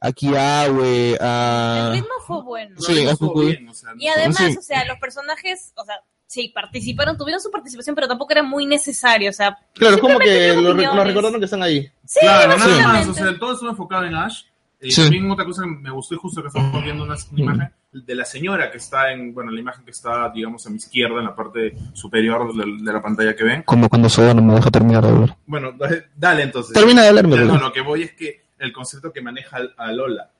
a 0.00 0.12
Kiawe, 0.12 1.10
El 1.12 1.18
a... 1.20 1.90
ritmo 1.92 2.08
fue 2.26 2.42
bueno. 2.42 2.76
Sí, 2.80 3.00
estuvo 3.00 3.40
bien. 3.40 3.56
bien, 3.58 3.68
o 3.68 3.74
sea, 3.74 3.90
Y 3.98 4.08
además, 4.08 4.36
Sí. 4.38 4.56
o 4.58 4.62
sea, 4.62 4.84
los 4.86 4.98
personajes, 4.98 5.72
o 5.76 5.84
sea, 5.84 5.96
sí, 6.26 6.48
participaron, 6.54 7.16
tuvieron 7.18 7.40
su 7.40 7.50
participación, 7.50 7.94
pero 7.94 8.08
tampoco 8.08 8.32
era 8.32 8.42
muy 8.42 8.66
necesario, 8.66 9.30
o 9.30 9.32
sea, 9.32 9.58
Claro, 9.74 9.96
es 9.96 10.00
como 10.00 10.18
que 10.18 10.52
lo, 10.54 10.72
recordaron 10.74 11.38
que 11.38 11.44
están 11.44 11.62
ahí. 11.62 11.88
sí, 12.06 12.20
Claro, 12.20 12.56
nada 12.56 12.56
más, 12.56 12.68
básicamente. 12.68 13.10
o 13.10 13.14
sea, 13.14 13.38
todo 13.38 13.52
estuvo 13.52 13.70
enfocado 13.70 14.04
en 14.04 14.14
Ash. 14.14 14.42
Y 14.80 14.90
Sí. 14.90 15.02
también 15.02 15.30
otra 15.30 15.44
cosa 15.46 15.62
que 15.62 15.68
me 15.68 15.90
gustó 15.90 16.14
y 16.14 16.18
justo 16.18 16.42
que 16.42 16.48
estamos 16.48 16.82
viendo 16.82 17.04
una, 17.04 17.14
una 17.32 17.40
imagen 17.40 17.72
de 17.94 18.14
la 18.14 18.24
señora 18.24 18.70
que 18.70 18.78
está 18.78 19.12
en, 19.12 19.32
bueno, 19.32 19.50
la 19.50 19.60
imagen 19.60 19.84
que 19.84 19.92
está, 19.92 20.28
digamos, 20.34 20.66
a 20.66 20.70
mi 20.70 20.76
izquierda, 20.76 21.18
en 21.20 21.24
la 21.26 21.34
parte 21.36 21.74
superior 21.92 22.54
de, 22.54 22.84
de 22.84 22.92
la 22.92 23.00
pantalla 23.00 23.34
que 23.36 23.44
ven. 23.44 23.62
Como 23.62 23.88
cuando 23.88 24.08
Soda 24.08 24.34
no 24.34 24.42
me 24.42 24.54
deja 24.54 24.70
terminar 24.70 25.02
de 25.04 25.10
hablar. 25.10 25.36
Bueno, 25.46 25.72
dale, 25.78 26.06
dale 26.16 26.42
entonces. 26.42 26.72
Termina 26.74 27.02
de 27.02 27.08
hablarme, 27.08 27.36
no, 27.36 27.56
lo 27.58 27.72
que 27.72 27.80
voy 27.80 28.02
es 28.02 28.12
que 28.14 28.42
el 28.58 28.72
concepto 28.72 29.12
que 29.12 29.20
maneja 29.20 29.58
a 29.76 29.92
Lola 29.92 30.30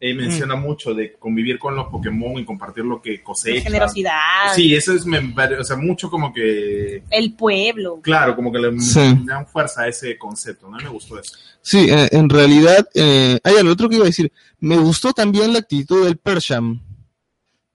eh, 0.00 0.14
menciona 0.14 0.56
mucho 0.56 0.94
de 0.94 1.12
convivir 1.12 1.58
con 1.60 1.76
los 1.76 1.86
Pokémon 1.86 2.36
y 2.38 2.44
compartir 2.44 2.84
lo 2.84 3.00
que 3.00 3.18
La 3.18 3.22
cosecha. 3.22 3.62
generosidad, 3.62 4.52
Sí, 4.54 4.74
eso 4.74 4.92
es, 4.92 5.06
me 5.06 5.18
o 5.58 5.64
sea, 5.64 5.76
mucho 5.76 6.10
como 6.10 6.32
que, 6.32 7.04
el 7.08 7.34
pueblo. 7.34 8.00
claro, 8.02 8.34
como 8.34 8.50
que 8.50 8.58
le, 8.58 8.80
Sí. 8.80 8.98
le 9.00 9.24
dan 9.32 9.46
fuerza 9.46 9.82
a 9.82 9.88
ese 9.88 10.18
concepto, 10.18 10.68
¿no? 10.68 10.76
Me 10.78 10.88
gustó 10.88 11.20
eso. 11.20 11.34
Sí, 11.62 11.86
eh, 11.88 12.08
en 12.12 12.28
realidad, 12.28 12.86
eh, 12.94 13.38
hay 13.44 13.54
algo 13.56 13.72
otro 13.72 13.88
que 13.88 13.96
iba 13.96 14.04
a 14.04 14.08
decir. 14.08 14.32
Me 14.58 14.76
gustó 14.76 15.12
también 15.12 15.52
la 15.52 15.60
actitud 15.60 16.04
del 16.04 16.16
Persham, 16.16 16.80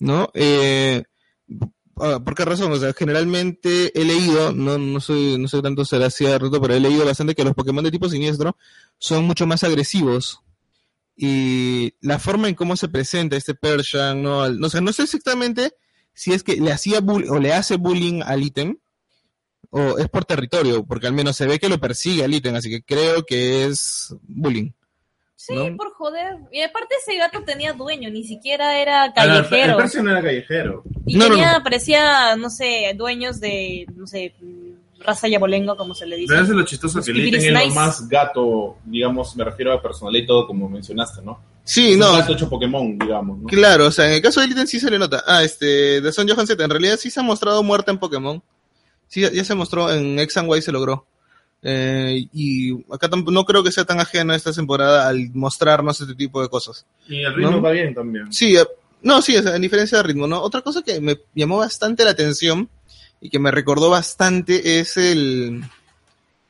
¿no? 0.01 0.31
Eh, 0.33 1.03
ah, 1.97 2.19
¿por 2.23 2.35
qué 2.35 2.43
razón? 2.43 2.71
O 2.71 2.75
sea, 2.77 2.91
generalmente 2.93 3.91
he 3.99 4.03
leído, 4.03 4.51
no, 4.51 4.77
no 4.77 4.99
soy, 4.99 5.37
no 5.37 5.47
soy 5.47 5.61
tanto 5.61 5.85
será 5.85 6.09
cierto, 6.09 6.59
pero 6.59 6.73
he 6.73 6.79
leído 6.79 7.05
bastante 7.05 7.35
que 7.35 7.43
los 7.43 7.53
Pokémon 7.53 7.83
de 7.83 7.91
tipo 7.91 8.09
siniestro 8.09 8.57
son 8.97 9.25
mucho 9.25 9.45
más 9.45 9.63
agresivos. 9.63 10.41
Y 11.15 11.93
la 12.01 12.17
forma 12.17 12.49
en 12.49 12.55
cómo 12.55 12.75
se 12.75 12.87
presenta 12.87 13.37
este 13.37 13.53
Persian, 13.53 14.23
no, 14.23 14.39
o 14.39 14.69
sea, 14.69 14.81
no 14.81 14.91
sé 14.91 15.03
exactamente 15.03 15.73
si 16.13 16.33
es 16.33 16.41
que 16.41 16.55
le 16.55 16.71
hacía 16.71 16.99
o 16.99 17.39
le 17.39 17.53
hace 17.53 17.75
bullying 17.77 18.21
al 18.23 18.41
ítem, 18.41 18.77
o 19.69 19.99
es 19.99 20.09
por 20.09 20.25
territorio, 20.25 20.83
porque 20.83 21.07
al 21.07 21.13
menos 21.13 21.37
se 21.37 21.45
ve 21.45 21.59
que 21.59 21.69
lo 21.69 21.79
persigue 21.79 22.23
al 22.23 22.33
ítem, 22.33 22.55
así 22.55 22.69
que 22.71 22.81
creo 22.81 23.23
que 23.23 23.65
es 23.65 24.15
bullying. 24.23 24.71
Sí, 25.43 25.55
¿no? 25.55 25.75
por 25.75 25.91
joder. 25.93 26.35
Y 26.51 26.61
aparte 26.61 26.93
ese 27.01 27.17
gato 27.17 27.41
tenía 27.43 27.73
dueño, 27.73 28.11
ni 28.11 28.23
siquiera 28.23 28.77
era 28.79 29.03
Ah, 29.03 29.05
El, 29.05 29.31
el 29.31 29.37
callejero. 29.47 29.77
Persian 29.77 30.05
no 30.05 30.11
era 30.11 30.21
callejero. 30.21 30.83
Y 31.07 31.17
No, 31.17 31.27
tenía, 31.29 31.57
no. 31.57 31.63
parecía, 31.63 32.35
no 32.35 32.49
sé, 32.51 32.93
dueños 32.95 33.39
de, 33.39 33.87
no 33.95 34.05
sé, 34.05 34.35
raza 34.99 35.27
yabolengo, 35.27 35.75
como 35.75 35.95
se 35.95 36.05
le 36.05 36.15
dice. 36.15 36.27
Pero 36.31 36.43
eso 36.43 36.51
es 36.51 36.57
lo 36.59 36.63
chistoso 36.65 36.97
Los 36.99 37.05
que 37.07 37.13
Litten 37.13 37.31
pipiris 37.31 37.47
es 37.47 37.53
lo 37.53 37.59
nice. 37.65 37.75
más 37.75 38.07
gato, 38.07 38.77
digamos, 38.85 39.35
me 39.35 39.43
refiero 39.43 39.73
a 39.73 39.81
personalidad 39.81 40.23
y 40.23 40.27
todo, 40.27 40.45
como 40.45 40.69
mencionaste, 40.69 41.23
¿no? 41.23 41.39
Sí, 41.63 41.93
Es 41.93 41.97
no, 41.97 42.11
Un 42.11 42.19
gato 42.19 42.33
hecho 42.33 42.47
Pokémon, 42.49 42.99
digamos, 42.99 43.39
¿no? 43.39 43.47
Claro, 43.47 43.87
o 43.87 43.91
sea, 43.91 44.05
en 44.07 44.13
el 44.13 44.21
caso 44.21 44.41
de 44.41 44.47
Litten 44.47 44.67
sí 44.67 44.79
se 44.79 44.91
le 44.91 44.99
nota. 44.99 45.23
Ah, 45.25 45.43
este, 45.43 46.01
de 46.01 46.11
Son 46.11 46.27
Johan 46.29 46.45
Z, 46.45 46.63
en 46.63 46.69
realidad 46.69 46.97
sí 46.97 47.09
se 47.09 47.19
ha 47.19 47.23
mostrado 47.23 47.63
muerta 47.63 47.89
en 47.91 47.97
Pokémon. 47.97 48.43
Sí, 49.07 49.21
ya 49.21 49.43
se 49.43 49.55
mostró 49.55 49.91
en 49.91 50.19
X 50.19 50.37
and 50.37 50.55
Y 50.55 50.61
se 50.61 50.71
logró. 50.71 51.07
Eh, 51.63 52.27
y 52.33 52.73
acá 52.91 53.07
no 53.09 53.45
creo 53.45 53.63
que 53.63 53.71
sea 53.71 53.85
tan 53.85 53.99
ajeno 53.99 54.33
esta 54.33 54.51
temporada 54.51 55.07
al 55.07 55.29
mostrarnos 55.33 56.01
este 56.01 56.15
tipo 56.15 56.41
de 56.41 56.49
cosas. 56.49 56.85
Y 57.07 57.21
el 57.21 57.35
ritmo 57.35 57.51
¿No? 57.51 57.61
va 57.61 57.71
bien 57.71 57.93
también. 57.93 58.31
Sí, 58.33 58.55
eh, 58.55 58.65
no, 59.03 59.21
sí, 59.21 59.35
en 59.35 59.61
diferencia 59.61 59.97
de 59.97 60.03
ritmo, 60.03 60.27
¿no? 60.27 60.41
Otra 60.41 60.61
cosa 60.61 60.81
que 60.81 60.99
me 60.99 61.19
llamó 61.35 61.57
bastante 61.57 62.03
la 62.03 62.11
atención 62.11 62.69
y 63.19 63.29
que 63.29 63.39
me 63.39 63.51
recordó 63.51 63.89
bastante 63.89 64.79
es 64.79 64.97
el, 64.97 65.63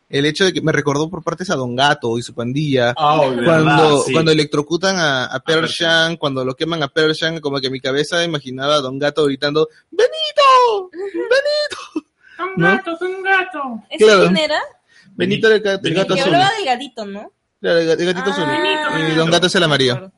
el 0.10 0.26
hecho 0.26 0.46
de 0.46 0.54
que 0.54 0.62
me 0.62 0.72
recordó 0.72 1.10
por 1.10 1.24
partes 1.24 1.50
a 1.50 1.56
Don 1.56 1.76
Gato 1.76 2.18
y 2.18 2.22
su 2.22 2.34
pandilla. 2.34 2.94
Ah, 2.98 3.18
oh, 3.18 3.22
cuando, 3.24 3.42
verdad, 3.42 3.90
sí. 4.06 4.14
cuando 4.14 4.32
electrocutan 4.32 4.98
a, 4.98 5.26
a 5.26 5.40
Persian, 5.40 5.62
Persian. 5.62 6.18
cuando 6.18 6.46
lo 6.46 6.56
queman 6.56 6.84
a 6.84 6.88
Persian, 6.88 7.40
como 7.40 7.60
que 7.60 7.70
mi 7.70 7.82
cabeza 7.82 8.24
imaginaba 8.24 8.76
a 8.76 8.82
Don 8.82 9.00
Gato 9.00 9.26
gritando, 9.26 9.68
¡Benito! 9.92 10.90
¡Benito! 10.92 12.10
Un 12.40 12.62
¿no? 12.64 12.68
gato, 12.72 12.92
es 12.94 13.02
un 13.02 13.24
gato. 13.24 13.84
¿Ese 13.90 14.04
claro. 14.04 14.24
quién 14.24 14.38
era? 14.38 14.60
Benito 15.16 15.48
era 15.52 15.56
el, 15.56 15.94
gato 15.94 16.14
Que 16.16 16.22
azul. 16.22 16.34
hablaba 16.36 16.56
del 16.56 16.66
gatito, 16.66 17.06
¿no? 17.06 17.32
Claro, 17.60 17.80
el, 17.80 17.88
ga- 17.90 18.00
el 18.00 18.06
gatito 18.14 18.30
Ah, 18.30 18.34
azul. 18.34 18.46
Benito, 18.48 19.14
Y 19.14 19.16
Don 19.16 19.30
Gato 19.32 19.48
es 19.48 19.56
el 19.56 19.64
amarillo. 19.64 20.12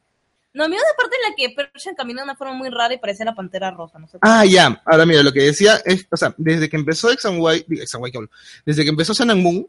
No, 0.55 0.65
a 0.65 0.67
mí 0.67 0.75
una 0.75 0.83
parte 0.95 1.15
en 1.15 1.29
la 1.31 1.35
que 1.35 1.49
Persian 1.55 1.95
camina 1.95 2.21
de 2.21 2.25
una 2.25 2.35
forma 2.35 2.53
muy 2.53 2.69
rara 2.69 2.93
y 2.93 2.99
parecía 2.99 3.25
la 3.25 3.33
pantera 3.33 3.71
rosa, 3.71 3.97
no 3.97 4.07
sé. 4.07 4.19
Ah, 4.21 4.45
ya. 4.45 4.81
Ahora 4.85 5.03
mira, 5.05 5.23
lo 5.23 5.33
que 5.33 5.41
decía 5.41 5.81
es, 5.83 6.05
o 6.11 6.15
sea, 6.15 6.35
desde 6.37 6.69
que 6.69 6.75
empezó 6.77 7.11
X 7.11 7.25
and 7.25 7.37
Y, 7.39 7.65
digo, 7.67 7.81
X 7.81 7.95
and 7.95 8.05
Y, 8.07 8.11
¿qué 8.11 8.17
hablo? 8.19 8.29
Desde 8.63 8.83
que 8.83 8.89
empezó 8.91 9.15
Sun 9.15 9.31
and 9.31 9.41
Moon 9.41 9.67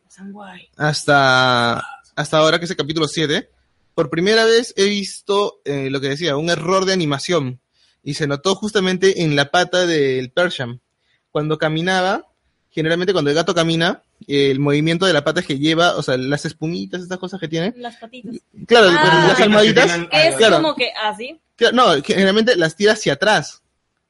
hasta, 0.77 1.83
hasta 2.17 2.39
ahora, 2.39 2.59
que 2.59 2.67
es 2.67 2.71
el 2.71 2.77
capítulo 2.77 3.09
7, 3.09 3.49
por 3.95 4.11
primera 4.11 4.45
vez 4.45 4.75
he 4.77 4.85
visto 4.85 5.61
eh, 5.65 5.89
lo 5.91 6.01
que 6.01 6.09
decía, 6.11 6.37
un 6.37 6.51
error 6.51 6.85
de 6.85 6.93
animación. 6.93 7.61
Y 8.03 8.15
se 8.15 8.27
notó 8.27 8.55
justamente 8.55 9.23
en 9.23 9.35
la 9.37 9.51
pata 9.51 9.87
del 9.87 10.31
Persian. 10.31 10.81
Cuando 11.31 11.57
caminaba, 11.57 12.27
generalmente 12.75 13.13
cuando 13.13 13.31
el 13.31 13.37
gato 13.37 13.55
camina, 13.55 14.03
eh, 14.27 14.51
el 14.51 14.59
movimiento 14.59 15.07
de 15.07 15.13
la 15.13 15.23
pata 15.23 15.41
es 15.41 15.47
que 15.47 15.59
lleva, 15.59 15.97
o 15.97 16.03
sea, 16.03 16.17
las 16.17 16.45
espumitas, 16.45 17.01
estas 17.03 17.19
cosas 17.19 17.39
que 17.41 17.47
tiene. 17.49 17.73
Las 17.77 17.97
patitas. 17.97 18.35
Claro, 18.67 18.89
Ah. 18.91 19.27
las 19.29 19.41
almohaditas, 19.41 19.87
Tienen- 19.87 20.09
es 20.11 20.37
claro. 20.37 20.57
como 20.57 20.75
que 20.75 20.91
así. 21.03 21.39
claro, 21.57 21.77
no, 21.77 22.03
generalmente 22.03 22.57
las 22.57 22.75
tira 22.77 22.95
hacia 22.95 23.13
atrás. 23.15 23.63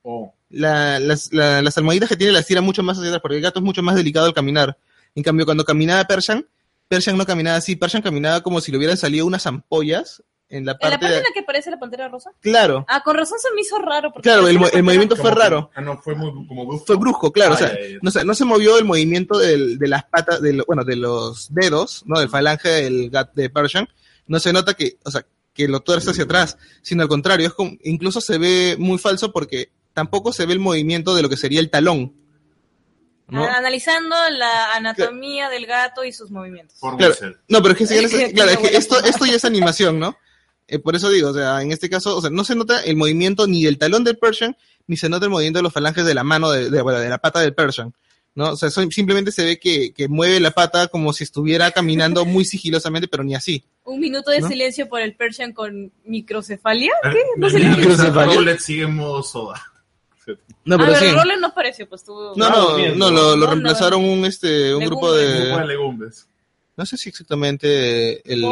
Oh. 0.02 0.32
La- 0.50 0.98
las, 1.00 1.32
la- 1.32 1.60
las 1.62 1.76
almohaditas 1.78 2.08
que 2.08 2.16
tiene 2.16 2.32
las 2.32 2.46
tira 2.46 2.60
mucho 2.60 2.82
más 2.82 2.96
hacia 2.96 3.08
atrás, 3.10 3.22
porque 3.22 3.36
el 3.36 3.42
gato 3.42 3.58
es 3.58 3.64
mucho 3.64 3.82
más 3.82 3.96
delicado 3.96 4.26
al 4.26 4.34
caminar. 4.34 4.76
En 5.14 5.22
cambio, 5.22 5.44
cuando 5.44 5.64
caminaba 5.64 6.04
Persian, 6.04 6.46
Persian 6.88 7.16
no 7.18 7.26
caminaba 7.26 7.56
así, 7.56 7.76
Persian 7.76 8.02
caminaba 8.02 8.40
como 8.42 8.60
si 8.60 8.70
le 8.72 8.78
hubieran 8.78 8.96
salido 8.96 9.26
unas 9.26 9.46
ampollas 9.46 10.22
en 10.56 10.64
la 10.66 10.72
En 10.72 10.90
la 10.90 10.90
parte 10.90 11.06
de... 11.08 11.16
en 11.18 11.22
la 11.22 11.28
que 11.34 11.42
parece 11.42 11.70
la 11.70 11.78
pantera 11.78 12.08
rosa. 12.08 12.30
Claro, 12.40 12.84
Ah, 12.88 13.02
con 13.04 13.16
razón 13.16 13.38
se 13.38 13.52
me 13.54 13.60
hizo 13.60 13.78
raro. 13.78 14.12
Porque 14.12 14.28
claro, 14.28 14.46
el, 14.48 14.58
mo- 14.58 14.68
movimiento 14.82 15.16
fue 15.16 15.30
que- 15.30 15.36
raro. 15.40 15.70
Ah, 15.74 15.80
no, 15.80 16.00
fue 16.02 16.14
muy 16.14 16.30
como 16.46 16.66
brusco. 16.66 16.86
Fue 16.86 16.96
brusco, 16.96 17.32
claro, 17.32 17.52
Ah, 17.52 17.54
o 17.54 17.58
sea, 17.58 17.68
ya, 17.74 17.80
ya, 17.80 18.10
ya. 18.12 18.24
no, 18.24 18.34
se 18.34 18.44
movió 18.44 18.78
el 18.78 18.84
movimiento 18.84 19.38
del- 19.38 19.78
de 19.78 19.88
las 19.88 20.04
patas, 20.04 20.40
del, 20.40 20.62
bueno, 20.66 20.84
de 20.84 20.96
los 20.96 21.52
dedos, 21.54 22.02
¿no? 22.06 22.18
Del 22.20 22.28
falange 22.28 22.68
del 22.68 23.10
gat 23.10 23.32
de 23.34 23.50
Persian. 23.50 23.88
No 24.26 24.38
se 24.40 24.52
nota 24.52 24.74
que, 24.74 24.96
o 25.04 25.10
sea, 25.10 25.26
que 25.52 25.68
lo 25.68 25.80
tuerce 25.80 26.10
hacia 26.10 26.24
atrás, 26.24 26.56
sino 26.82 27.02
al 27.02 27.08
contrario, 27.08 27.46
es 27.46 27.52
como, 27.54 27.72
incluso 27.82 28.20
se 28.20 28.38
ve 28.38 28.76
muy 28.78 28.98
falso 28.98 29.32
porque 29.32 29.70
tampoco 29.92 30.32
se 30.32 30.46
ve 30.46 30.52
el 30.54 30.58
movimiento 30.60 31.14
de 31.14 31.22
lo 31.22 31.28
que 31.28 31.36
sería 31.36 31.60
el 31.60 31.70
talón. 31.70 32.12
¿no? 33.28 33.44
Ah, 33.44 33.54
Analizando 33.56 34.14
la 34.30 34.74
anatomía 34.74 35.48
del 35.48 35.66
gato 35.66 36.04
y 36.04 36.12
sus 36.12 36.30
movimientos. 36.30 36.76
Por 36.78 36.96
Claro. 36.96 37.14
No, 37.48 37.62
pero 37.62 37.72
es 37.72 37.78
que, 37.78 37.86
si 37.86 37.94
Es 38.22 38.32
claro, 38.34 38.50
es 38.50 38.58
que 38.58 38.76
esto, 38.76 39.02
esto 39.04 39.24
ya 39.26 39.34
es 39.36 39.44
animación, 39.46 39.98
¿no? 39.98 40.16
Eh, 40.68 40.78
por 40.78 40.96
eso 40.96 41.10
digo, 41.10 41.28
o 41.30 41.34
sea, 41.34 41.60
en 41.62 41.72
este 41.72 41.90
caso, 41.90 42.16
o 42.16 42.20
sea, 42.20 42.30
no 42.30 42.44
se 42.44 42.54
nota 42.54 42.82
el 42.82 42.96
movimiento 42.96 43.46
ni 43.46 43.64
del 43.64 43.78
talón 43.78 44.02
del 44.04 44.16
Persian, 44.18 44.56
ni 44.86 44.96
se 44.96 45.08
nota 45.08 45.26
el 45.26 45.30
movimiento 45.30 45.58
de 45.58 45.62
los 45.64 45.72
falanges 45.72 46.04
de 46.06 46.14
la 46.14 46.24
mano, 46.24 46.50
de, 46.50 46.70
de- 46.70 46.82
bueno, 46.82 46.98
de 47.00 47.08
la 47.08 47.18
pata 47.18 47.40
del 47.40 47.54
Persian, 47.54 47.92
¿no? 48.34 48.50
O 48.52 48.56
sea, 48.56 48.70
son- 48.70 48.90
simplemente 48.90 49.30
se 49.32 49.44
ve 49.44 49.58
que, 49.58 49.92
que 49.92 50.08
mueve 50.08 50.40
la 50.40 50.50
pata 50.52 50.88
como 50.88 51.12
si 51.12 51.24
estuviera 51.24 51.70
caminando 51.70 52.24
muy 52.24 52.44
sigilosamente, 52.44 53.08
pero 53.08 53.22
ni 53.24 53.34
así. 53.34 53.62
Un 53.84 54.00
minuto 54.00 54.30
de 54.30 54.40
¿No? 54.40 54.48
silencio 54.48 54.88
por 54.88 55.00
el 55.02 55.14
Persian 55.14 55.52
con 55.52 55.92
microcefalia. 56.04 56.92
¿Qué? 57.02 57.18
No 57.36 57.50
sé 57.50 57.58
microcefalia. 57.58 58.34
Roulette 58.36 58.60
sigue 58.60 58.84
en 58.84 58.94
modo 58.96 59.22
soda. 59.22 59.62
No, 60.64 60.76
a 60.76 60.78
pero 60.78 60.92
ver, 60.92 61.00
sí. 61.00 61.16
No 61.40 61.46
apareció, 61.48 61.86
pues 61.86 62.02
tuvo. 62.02 62.32
No, 62.36 62.46
Ah, 62.46 62.50
no, 62.50 62.94
no, 62.94 63.10
lo, 63.10 63.22
lo 63.32 63.36
No, 63.36 63.36
no. 63.36 63.46
reemplazaron 63.48 64.02
un, 64.02 64.24
este, 64.24 64.74
un 64.74 64.80
Legumbres. 64.80 64.88
grupo 64.88 65.06
Un 65.08 65.12
grupo 65.12 65.12
de 65.12 65.58
de, 65.60 65.66
legumbres. 65.66 66.28
no 66.78 66.86
sé 66.86 66.96
si 66.96 67.10
exactamente 67.10 68.32
el, 68.32 68.42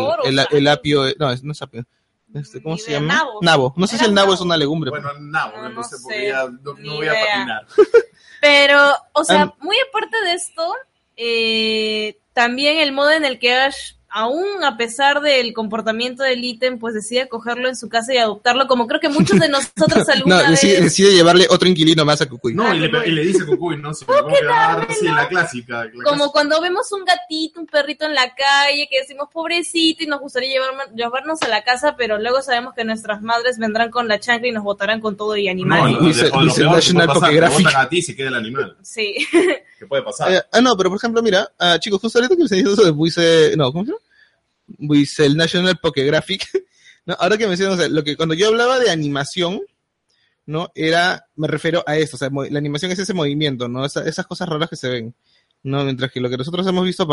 el, 0.52 0.68
apio, 0.68 1.08
eh, 1.08 1.16
no, 1.18 1.34
no 1.42 1.52
es 1.52 1.62
apio. 1.62 1.86
Este, 2.34 2.62
¿Cómo 2.62 2.76
se 2.78 2.92
llama? 2.92 3.22
nabo. 3.42 3.74
No 3.76 3.86
sé 3.86 3.98
si 3.98 4.04
el 4.04 4.14
nabo 4.14 4.32
es 4.32 4.40
nabo. 4.40 4.46
una 4.46 4.56
legumbre. 4.56 4.90
Bueno, 4.90 5.12
no, 5.18 5.50
No, 5.50 5.62
no, 5.62 5.68
no 5.70 5.82
sé, 5.84 6.28
ya 6.28 6.46
no, 6.46 6.74
no 6.78 6.94
voy 6.96 7.08
a 7.08 7.12
patinar. 7.12 7.66
Pero, 8.40 8.94
o 9.12 9.24
sea, 9.24 9.54
muy 9.60 9.76
aparte 9.88 10.16
de 10.24 10.32
esto, 10.32 10.74
eh, 11.16 12.18
también 12.32 12.78
el 12.78 12.92
modo 12.92 13.12
en 13.12 13.24
el 13.24 13.38
que 13.38 13.54
Ash, 13.54 13.92
aún 14.12 14.62
a 14.62 14.76
pesar 14.76 15.20
del 15.20 15.52
comportamiento 15.52 16.22
del 16.22 16.44
ítem, 16.44 16.78
pues 16.78 16.94
decide 16.94 17.28
cogerlo 17.28 17.68
en 17.68 17.76
su 17.76 17.88
casa 17.88 18.12
y 18.14 18.18
adoptarlo, 18.18 18.66
como 18.66 18.86
creo 18.86 19.00
que 19.00 19.08
muchos 19.08 19.38
de 19.40 19.48
nosotros 19.48 20.08
alguna 20.08 20.42
No, 20.42 20.50
decide, 20.50 20.74
vez. 20.74 20.82
decide 20.84 21.12
llevarle 21.12 21.46
otro 21.50 21.68
inquilino 21.68 22.04
más 22.04 22.20
a 22.20 22.28
Cucuy. 22.28 22.54
No, 22.54 22.74
y 22.74 22.78
le, 22.80 22.90
y 23.08 23.10
le 23.12 23.22
dice 23.24 23.42
a 23.42 23.46
Cucuy, 23.46 23.76
¿no? 23.78 23.92
Si 23.94 24.04
quedar, 24.04 24.86
sí, 24.98 25.06
la 25.06 25.26
clásica. 25.28 25.84
la 25.84 25.90
Como 26.04 26.30
cuando 26.32 26.60
vemos 26.60 26.90
un 26.92 27.04
gatito, 27.04 27.60
un 27.60 27.66
perrito 27.66 28.04
en 28.06 28.14
la 28.14 28.34
calle, 28.34 28.86
que 28.90 29.00
decimos 29.00 29.28
pobrecito 29.32 30.04
y 30.04 30.06
nos 30.06 30.20
gustaría 30.20 30.50
llevarme- 30.60 30.94
llevarnos 30.94 31.40
a 31.42 31.48
la 31.48 31.62
casa, 31.64 31.94
pero 31.96 32.18
luego 32.18 32.42
sabemos 32.42 32.74
que 32.74 32.84
nuestras 32.84 33.22
madres 33.22 33.58
vendrán 33.58 33.90
con 33.90 34.08
la 34.08 34.20
chancla 34.20 34.48
y 34.48 34.52
nos 34.52 34.64
botarán 34.64 35.00
con 35.00 35.16
todo 35.16 35.36
y 35.36 35.46
No, 35.46 35.50
animales. 35.52 35.96
no, 36.00 36.06
Dice- 36.06 36.30
o 36.32 36.40
lo 36.40 36.44
dice 36.46 36.60
peor 36.60 36.70
que 36.70 36.76
National 36.76 37.06
puede 37.06 37.20
pasar, 37.20 37.30
te 37.30 37.34
Pokographic. 37.36 37.66
botan 37.66 37.80
a 37.80 37.88
ti 37.88 37.96
y 37.98 38.02
se 38.02 38.16
queda 38.16 38.28
el 38.28 38.34
animal. 38.34 38.76
Sí. 38.82 39.14
¿Qué 39.78 39.86
puede 39.86 40.02
pasar? 40.02 40.32
Eh, 40.32 40.40
ah, 40.52 40.60
no, 40.60 40.76
pero 40.76 40.90
por 40.90 40.98
ejemplo, 40.98 41.22
mira, 41.22 41.50
ah, 41.58 41.78
chicos, 41.80 42.00
justo 42.00 42.18
ahorita 42.18 42.34
que 42.36 42.42
me 42.42 42.48
dice 42.48 42.60
eso 42.72 42.84
de 42.84 42.90
Buise, 42.90 43.56
no, 43.56 43.72
¿cómo 43.72 43.84
se 43.84 43.90
llama? 43.90 44.01
Buise, 44.66 45.26
el 45.26 45.36
National 45.36 45.78
Pokographic, 45.78 46.48
¿no? 47.06 47.14
Ahora 47.18 47.36
que 47.38 47.46
mencionas, 47.46 47.76
o 47.76 47.78
sea, 47.80 47.88
lo 47.88 48.04
que 48.04 48.16
cuando 48.16 48.34
yo 48.34 48.48
hablaba 48.48 48.78
de 48.78 48.90
animación, 48.90 49.60
¿no? 50.46 50.70
Era, 50.74 51.26
me 51.36 51.48
refiero 51.48 51.84
a 51.86 51.96
esto, 51.96 52.16
o 52.16 52.18
sea, 52.18 52.30
la 52.50 52.58
animación 52.58 52.90
es 52.90 52.98
ese 52.98 53.14
movimiento, 53.14 53.68
¿no? 53.68 53.84
Esa- 53.84 54.04
esas 54.08 54.26
cosas 54.26 54.48
raras 54.48 54.68
que 54.68 54.76
se 54.76 54.88
ven, 54.88 55.14
¿no? 55.62 55.84
Mientras 55.84 56.10
que 56.10 56.20
lo 56.20 56.28
que 56.28 56.36
nosotros 56.36 56.66
hemos 56.66 56.84
visto 56.84 57.06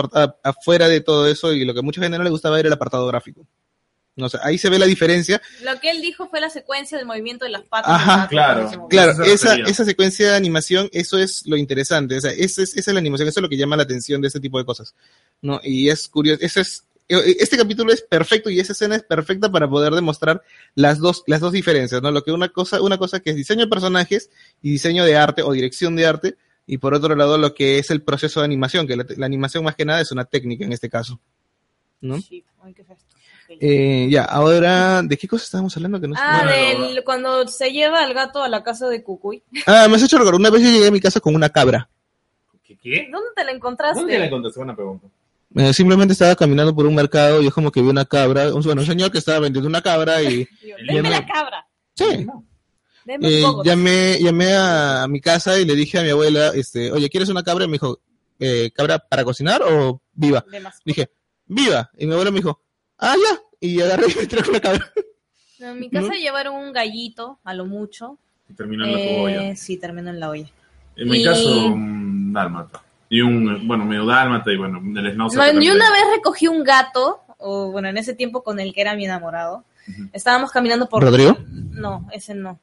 afuera 0.44 0.88
de 0.88 1.02
todo 1.02 1.28
eso 1.28 1.54
y 1.54 1.66
lo 1.66 1.74
que 1.74 1.80
a 1.80 1.84
mucha 1.84 2.02
gente 2.02 2.18
no 2.18 2.24
le 2.24 2.30
gustaba 2.30 2.60
era 2.60 2.68
el 2.68 2.74
apartado 2.74 3.06
gráfico. 3.08 3.46
No, 4.16 4.26
o 4.26 4.30
sea, 4.30 4.42
ahí 4.44 4.58
se 4.58 4.70
ve 4.70 4.78
la 4.78 4.86
diferencia 4.86 5.42
Lo 5.64 5.80
que 5.80 5.92
él 5.92 6.02
dijo 6.02 6.28
fue 6.28 6.42
la 6.42 6.50
secuencia 6.50 6.98
del 6.98 7.08
movimiento 7.08 7.46
de 7.46 7.52
las 7.52 7.62
patas. 7.64 7.94
Ajá, 7.94 8.28
claro. 8.28 8.88
Claro, 8.90 9.24
esa, 9.24 9.86
secuencia 9.86 10.32
de 10.32 10.36
animación, 10.36 10.90
eso 10.92 11.18
es 11.18 11.46
lo 11.46 11.56
interesante. 11.56 12.18
O 12.18 12.22
sea, 12.22 12.32
esa 12.32 12.64
es, 12.64 12.76
esa 12.76 12.92
es 12.92 12.94
la 12.94 13.00
animación, 13.00 13.30
eso 13.30 13.40
es 13.40 13.42
lo 13.44 13.48
que 13.48 13.56
llama 13.56 13.78
la 13.78 13.84
atención 13.84 14.20
de 14.20 14.28
este 14.28 14.42
tipo 14.42 14.58
de 14.58 14.66
cosas. 14.66 14.94
¿no? 15.42 15.62
Y 15.64 15.88
es 15.88 16.10
curioso, 16.10 16.44
eso 16.44 16.60
es, 16.60 16.84
este 17.10 17.58
capítulo 17.58 17.92
es 17.92 18.02
perfecto 18.02 18.50
y 18.50 18.60
esa 18.60 18.74
escena 18.74 18.96
es 18.96 19.04
perfecta 19.04 19.52
para 19.52 19.68
poder 19.68 19.94
demostrar 19.94 20.44
las 20.76 21.00
dos, 21.00 21.24
las 21.28 21.42
dos 21.42 21.52
diferencias, 21.52 22.02
¿no? 22.02 22.12
Lo 22.12 22.24
que 22.24 22.32
una 22.32 22.50
cosa, 22.50 22.82
una 22.82 22.98
cosa 22.98 23.20
que 23.20 23.32
es 23.32 23.36
diseño 23.36 23.62
de 23.62 23.68
personajes 23.68 24.30
y 24.62 24.72
diseño 24.72 25.04
de 25.04 25.18
arte 25.18 25.42
o 25.42 25.52
dirección 25.52 25.96
de 25.96 26.06
arte, 26.06 26.38
y 26.68 26.78
por 26.78 26.94
otro 26.94 27.16
lado 27.16 27.38
lo 27.38 27.54
que 27.56 27.80
es 27.80 27.90
el 27.90 28.04
proceso 28.04 28.42
de 28.42 28.46
animación, 28.46 28.86
que 28.88 28.96
la, 28.96 29.06
la 29.18 29.26
animación 29.26 29.64
más 29.64 29.76
que 29.76 29.86
nada 29.86 30.02
es 30.02 30.12
una 30.12 30.26
técnica 30.26 30.66
en 30.66 30.72
este 30.72 30.90
caso. 30.90 31.20
¿no? 32.02 32.20
Sí, 32.22 32.44
ay, 32.62 32.74
qué 32.74 32.84
feo. 32.84 32.96
Ok. 32.96 33.58
Eh, 33.62 34.08
ya, 34.12 34.26
ahora, 34.26 35.02
¿de 35.02 35.18
qué 35.18 35.28
cosa 35.28 35.44
estábamos 35.44 35.76
hablando? 35.76 36.00
Que 36.00 36.08
no? 36.08 36.16
Ah, 36.18 36.44
Bueno, 36.44 36.88
del, 36.90 37.04
cuando 37.04 37.48
se 37.48 37.72
lleva 37.72 38.04
al 38.04 38.14
gato 38.14 38.44
a 38.44 38.50
la 38.50 38.64
casa 38.64 38.88
de 38.88 39.04
Cucuy. 39.04 39.42
Ah, 39.66 39.88
me 39.90 39.96
has 39.96 40.04
hecho 40.04 40.18
recordar, 40.18 40.40
una 40.40 40.50
vez 40.52 40.62
yo 40.62 40.70
llegué 40.70 40.88
a 40.88 40.92
mi 40.92 41.00
casa 41.00 41.20
con 41.20 41.34
una 41.36 41.50
cabra. 41.50 41.90
¿Qué? 42.64 42.78
qué? 42.78 43.10
¿Dónde 43.12 43.30
te 43.36 43.44
la 43.44 43.52
encontraste? 43.52 44.00
¿Dónde 44.00 44.20
la 44.20 44.30
contesté? 44.30 44.60
Buena 44.60 44.76
pregunta. 44.76 45.08
Eh, 45.56 45.74
simplemente 45.74 46.14
estaba 46.14 46.36
caminando 46.36 46.76
por 46.76 46.86
un 46.86 46.94
mercado 46.96 47.42
y 47.42 47.48
es 47.48 47.54
como 47.54 47.72
que 47.72 47.82
vi 47.82 47.88
una 47.90 48.06
cabra, 48.06 48.54
un, 48.54 48.62
bueno, 48.62 48.82
un 48.82 48.88
señor 48.88 49.12
que 49.12 49.18
estaba 49.18 49.40
vendiendo 49.40 49.68
una 49.68 49.82
cabra 49.82 50.22
y... 50.22 50.48
Deme 50.88 51.02
no- 51.04 51.10
la 51.10 51.26
cabra. 51.26 51.68
Sí, 51.96 52.06
eh, 53.08 53.42
poco. 53.44 53.64
llamé, 53.64 54.20
llamé 54.22 54.54
a, 54.54 55.04
a 55.04 55.08
mi 55.08 55.20
casa 55.20 55.60
y 55.60 55.66
le 55.66 55.76
dije 55.76 55.98
a 56.00 56.04
mi 56.04 56.10
abuela, 56.10 56.50
este, 56.54 56.92
oye, 56.92 57.10
¿quieres 57.10 57.30
una 57.30 57.42
cabra? 57.44 57.66
Y 57.66 57.68
me 57.68 57.74
dijo, 57.74 58.00
eh, 58.40 58.70
¿cabra 58.74 59.00
para 59.00 59.24
cocinar 59.24 59.62
o 59.64 60.02
viva? 60.14 60.46
Dije, 60.86 61.10
viva. 61.48 61.90
Y 61.98 62.06
mi 62.06 62.14
abuela 62.14 62.30
me 62.32 62.38
dijo, 62.38 62.62
ah, 63.00 63.16
ya. 63.16 63.40
Y 63.60 63.82
agarré 63.82 64.06
y 64.12 64.16
me 64.16 64.28
trajo 64.28 64.52
la 64.52 64.60
cabra. 64.62 64.94
En 65.60 65.80
mi 65.80 65.90
casa 65.90 66.08
¿no? 66.10 66.14
llevaron 66.14 66.56
un 66.56 66.72
gallito, 66.72 67.40
a 67.44 67.54
lo 67.54 67.66
mucho. 67.66 68.18
Y 68.50 68.54
terminó 68.54 68.86
en 68.86 68.92
la 68.94 69.00
Eh, 69.00 69.20
olla. 69.20 69.56
sí, 69.56 69.78
terminó 69.78 70.10
en 70.12 70.20
la 70.20 70.30
olla. 70.30 70.50
En 70.96 71.10
mi 71.10 71.24
caso, 71.24 71.66
un 71.66 72.32
dálmata. 72.32 72.82
Y 73.10 73.22
un, 73.22 73.68
bueno, 73.68 73.86
medio 73.86 74.06
dálmata 74.06 74.52
y 74.52 74.58
bueno, 74.58 74.80
del 74.82 75.14
schnauzer. 75.14 75.56
No, 75.56 75.62
yo 75.62 75.74
una 75.74 75.92
vez 75.92 76.04
recogí 76.16 76.48
un 76.48 76.64
gato, 76.64 77.22
o 77.38 77.72
bueno, 77.72 77.90
en 77.90 77.98
ese 77.98 78.14
tiempo 78.14 78.44
con 78.44 78.60
el 78.60 78.74
que 78.74 78.82
era 78.82 78.96
mi 78.96 79.06
enamorado. 79.06 79.64
Ujú. 79.88 80.10
Estábamos 80.14 80.52
caminando 80.52 80.88
por... 80.88 81.04
¿Rodrigo? 81.04 81.38
No, 81.72 82.08
ese 82.12 82.36
no. 82.36 82.60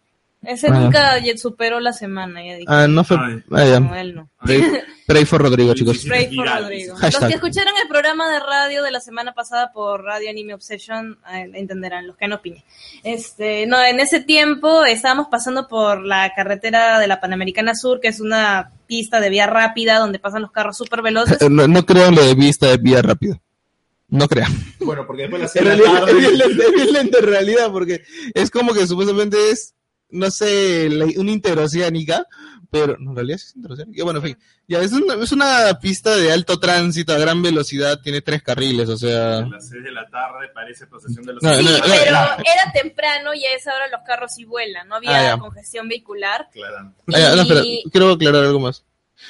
Ese 0.47 0.69
Ah. 0.69 0.71
nunca 0.79 1.15
superó 1.37 1.81
la 1.81 1.93
semana, 1.93 2.45
ya 2.45 2.55
dije. 2.55 2.67
Ah, 2.69 2.87
no 2.89 3.05
fue. 3.05 3.17
Ay. 3.19 3.43
Ah, 3.51 3.65
ya. 3.65 3.81
No, 3.81 3.95
él 3.97 4.15
no. 4.15 4.31
Pray, 4.43 4.63
pray 5.07 5.25
for 5.25 5.43
Rodrigo, 5.43 5.75
chicos. 5.75 6.05
Pray 6.07 6.35
for 6.35 6.47
Rodrigo. 6.47 6.95
Hashtag. 6.97 7.23
Los 7.23 7.29
que 7.31 7.35
escucharon 7.37 7.75
el 7.83 7.89
programa 7.89 8.31
de 8.31 8.41
radio 8.41 8.83
de 8.83 8.91
la 8.91 9.01
semana 9.01 9.35
pasada 9.35 9.73
por 9.73 10.03
Radio 10.03 10.31
Anime 10.31 10.55
Obsession 10.55 11.19
eh, 11.33 11.51
entenderán, 11.55 12.07
los 12.07 12.17
que 12.17 12.29
no 12.29 12.41
piñen. 12.41 12.63
Este, 13.03 13.67
no, 13.67 13.83
en 13.83 14.01
ese 14.01 14.21
tiempo 14.21 14.85
estábamos 14.85 15.29
pasando 15.31 15.69
por 15.69 16.05
la 16.05 16.33
carretera 16.35 16.99
de 16.99 17.07
la 17.09 17.21
Panamericana 17.21 17.75
Sur, 17.75 18.01
que 18.01 18.09
es 18.09 18.21
una 18.21 18.71
pista 18.87 19.21
de 19.21 19.31
vía 19.31 19.47
rápida 19.47 19.99
donde 19.99 20.19
pasan 20.19 20.43
los 20.43 20.53
carros 20.53 20.77
súper 20.77 21.03
veloces. 21.03 21.39
No, 21.51 21.67
no 21.69 21.87
creo 21.87 22.07
en 22.07 22.15
lo 22.17 22.25
de 22.25 22.35
vista 22.35 22.67
de 22.67 22.77
vía 22.77 23.03
rápido. 23.03 23.41
No 24.09 24.29
crean. 24.29 24.53
Bueno, 24.81 25.05
porque 25.07 25.23
después 25.23 25.53
la 25.55 25.63
realidad, 25.63 26.09
es 26.09 26.73
bien 26.75 26.93
lento 26.93 27.19
en 27.19 27.27
realidad, 27.27 27.73
porque 27.73 28.03
es 28.35 28.51
como 28.51 28.73
que 28.73 28.87
supuestamente 28.87 29.37
es, 29.51 29.75
no 30.11 30.31
sé, 30.31 30.89
la- 30.91 31.07
una 31.17 31.31
interoceánica, 31.33 32.27
pero 32.71 32.97
no, 32.99 33.11
en 33.11 33.17
realidad 33.17 33.39
sí 33.39 33.47
es 33.49 33.57
interoceánica. 33.57 34.05
Bueno, 34.05 34.19
en 34.21 34.25
fin, 34.27 34.39
ya 34.69 34.81
es 34.81 34.93
una, 34.93 35.15
es 35.15 35.33
una 35.33 35.79
pista 35.81 36.17
de 36.17 36.33
alto 36.33 36.59
tránsito 36.59 37.13
a 37.13 37.19
gran 37.19 37.43
velocidad, 37.43 38.01
tiene 38.03 38.21
tres 38.21 38.43
carriles, 38.43 38.89
o 38.89 38.97
sea. 38.97 39.39
A 39.39 39.47
las 39.47 39.69
6 39.69 39.83
de 39.85 39.93
la 39.93 40.07
tarde 40.09 40.49
parece 40.55 40.87
procesión 40.87 41.25
de 41.25 41.35
los 41.35 41.43
No, 41.43 41.55
Sí, 41.57 41.65
no, 41.65 41.71
no, 41.71 41.79
pero 41.85 42.11
no. 42.13 42.19
era 42.19 42.73
temprano 42.75 43.35
y 43.35 43.45
a 43.45 43.55
esa 43.55 43.75
hora 43.75 43.89
los 43.89 44.01
carros 44.07 44.33
sí 44.35 44.45
vuelan, 44.45 44.89
no 44.89 44.97
había 44.97 45.35
Ah, 45.35 45.39
congestión 45.39 45.89
vehicular. 45.89 46.49
Claro. 46.53 46.93
Ah, 47.09 47.19
ya, 47.19 47.37
no, 47.37 47.43
espera, 47.43 47.61
Y- 47.65 47.85
quiero 47.91 48.11
aclarar 48.13 48.45
algo 48.45 48.61
más. 48.61 48.85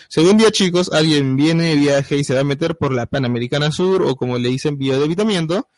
Según 0.08 0.36
día 0.36 0.50
chicos, 0.50 0.90
alguien 0.92 1.36
viene 1.36 1.68
de 1.68 1.74
viaje 1.76 2.16
y 2.16 2.24
se 2.24 2.34
va 2.34 2.40
a 2.40 2.44
meter 2.44 2.76
por 2.76 2.92
la 2.92 3.06
Panamericana 3.06 3.70
Sur 3.70 4.02
o 4.02 4.16
como 4.16 4.36
le 4.38 4.48
dicen 4.48 4.78
biodevitamiento. 4.78 5.68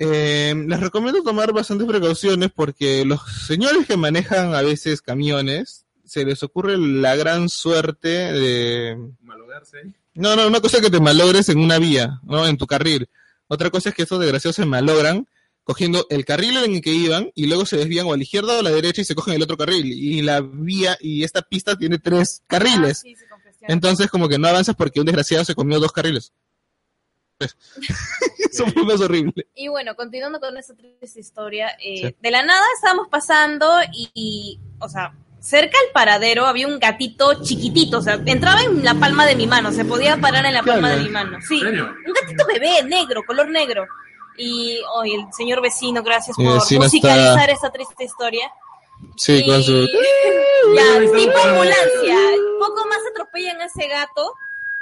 Eh, 0.00 0.54
les 0.68 0.78
recomiendo 0.80 1.22
tomar 1.24 1.52
bastantes 1.52 1.86
precauciones 1.88 2.50
porque 2.54 3.04
los 3.04 3.20
señores 3.48 3.84
que 3.86 3.96
manejan 3.96 4.54
a 4.54 4.62
veces 4.62 5.02
camiones 5.02 5.86
se 6.04 6.24
les 6.24 6.42
ocurre 6.44 6.78
la 6.78 7.16
gran 7.16 7.48
suerte 7.48 8.08
de... 8.08 8.96
Malogarse. 9.22 9.78
No, 10.14 10.36
no, 10.36 10.46
una 10.46 10.60
cosa 10.60 10.76
es 10.76 10.84
que 10.84 10.90
te 10.90 11.00
malogres 11.00 11.48
en 11.48 11.58
una 11.58 11.78
vía, 11.78 12.20
¿no? 12.22 12.46
En 12.46 12.56
tu 12.56 12.66
carril. 12.66 13.08
Otra 13.48 13.70
cosa 13.70 13.88
es 13.88 13.94
que 13.96 14.02
estos 14.02 14.20
desgraciados 14.20 14.54
se 14.56 14.64
malogran 14.66 15.26
cogiendo 15.64 16.06
el 16.10 16.24
carril 16.24 16.56
en 16.58 16.76
el 16.76 16.80
que 16.80 16.92
iban 16.92 17.30
y 17.34 17.46
luego 17.46 17.66
se 17.66 17.76
desvían 17.76 18.06
o 18.06 18.12
a 18.12 18.16
la 18.16 18.22
izquierda 18.22 18.56
o 18.56 18.60
a 18.60 18.62
la 18.62 18.70
derecha 18.70 19.02
y 19.02 19.04
se 19.04 19.14
cogen 19.16 19.34
el 19.34 19.42
otro 19.42 19.56
carril. 19.56 19.84
Y 19.92 20.22
la 20.22 20.40
vía 20.40 20.96
y 21.00 21.24
esta 21.24 21.42
pista 21.42 21.76
tiene 21.76 21.98
tres 21.98 22.40
Ah, 22.42 22.44
carriles. 22.46 23.00
sí, 23.00 23.16
se 23.16 23.26
congestiona. 23.28 23.74
Entonces 23.74 24.08
como 24.08 24.28
que 24.28 24.38
no 24.38 24.46
avanzas 24.48 24.76
porque 24.76 25.00
un 25.00 25.06
desgraciado 25.06 25.44
se 25.44 25.54
comió 25.56 25.78
dos 25.80 25.92
carriles. 25.92 26.32
Eso 28.50 28.66
fue 28.66 28.84
más 28.84 29.00
horrible. 29.00 29.46
Y 29.54 29.68
bueno, 29.68 29.94
continuando 29.94 30.40
con 30.40 30.56
esta 30.56 30.74
triste 30.74 31.20
historia, 31.20 31.70
eh, 31.82 32.08
Sí. 32.08 32.16
de 32.20 32.30
la 32.30 32.42
nada 32.42 32.64
estábamos 32.76 33.08
pasando 33.08 33.70
y, 33.92 34.10
y, 34.14 34.60
o 34.80 34.88
sea, 34.88 35.14
cerca 35.40 35.76
al 35.86 35.92
paradero 35.92 36.46
había 36.46 36.66
un 36.66 36.78
gatito 36.78 37.42
chiquitito, 37.42 37.98
o 37.98 38.02
sea, 38.02 38.20
entraba 38.26 38.62
en 38.62 38.84
la 38.84 38.94
palma 38.94 39.24
de 39.26 39.36
mi 39.36 39.46
mano, 39.46 39.70
se 39.72 39.84
podía 39.84 40.16
parar 40.16 40.44
en 40.46 40.54
la 40.54 40.62
¿Qué 40.62 40.70
palma 40.70 40.90
de 40.90 41.02
mi 41.02 41.08
mano. 41.10 41.38
Sí, 41.46 41.60
un 41.62 42.12
gatito 42.20 42.46
bebé, 42.46 42.82
negro, 42.84 43.22
color 43.26 43.48
negro. 43.48 43.86
Y 44.36 44.78
hoy 44.94 45.14
el 45.14 45.24
señor 45.32 45.60
vecino, 45.60 46.02
gracias 46.02 46.36
por 46.36 46.54
vecino 46.54 46.82
musicalizar 46.84 47.50
esta 47.50 47.70
triste 47.70 48.04
historia. 48.04 48.50
Sí, 49.16 49.42
Y- 49.44 49.46
con 49.46 49.62
su... 49.62 49.86
Ya, 50.74 51.00
tipo 51.00 51.38
ambulancia. 51.38 52.16
Poco 52.58 52.86
más 52.88 52.98
atropellan 53.10 53.60
a 53.62 53.64
ese 53.66 53.86
gato 53.88 54.34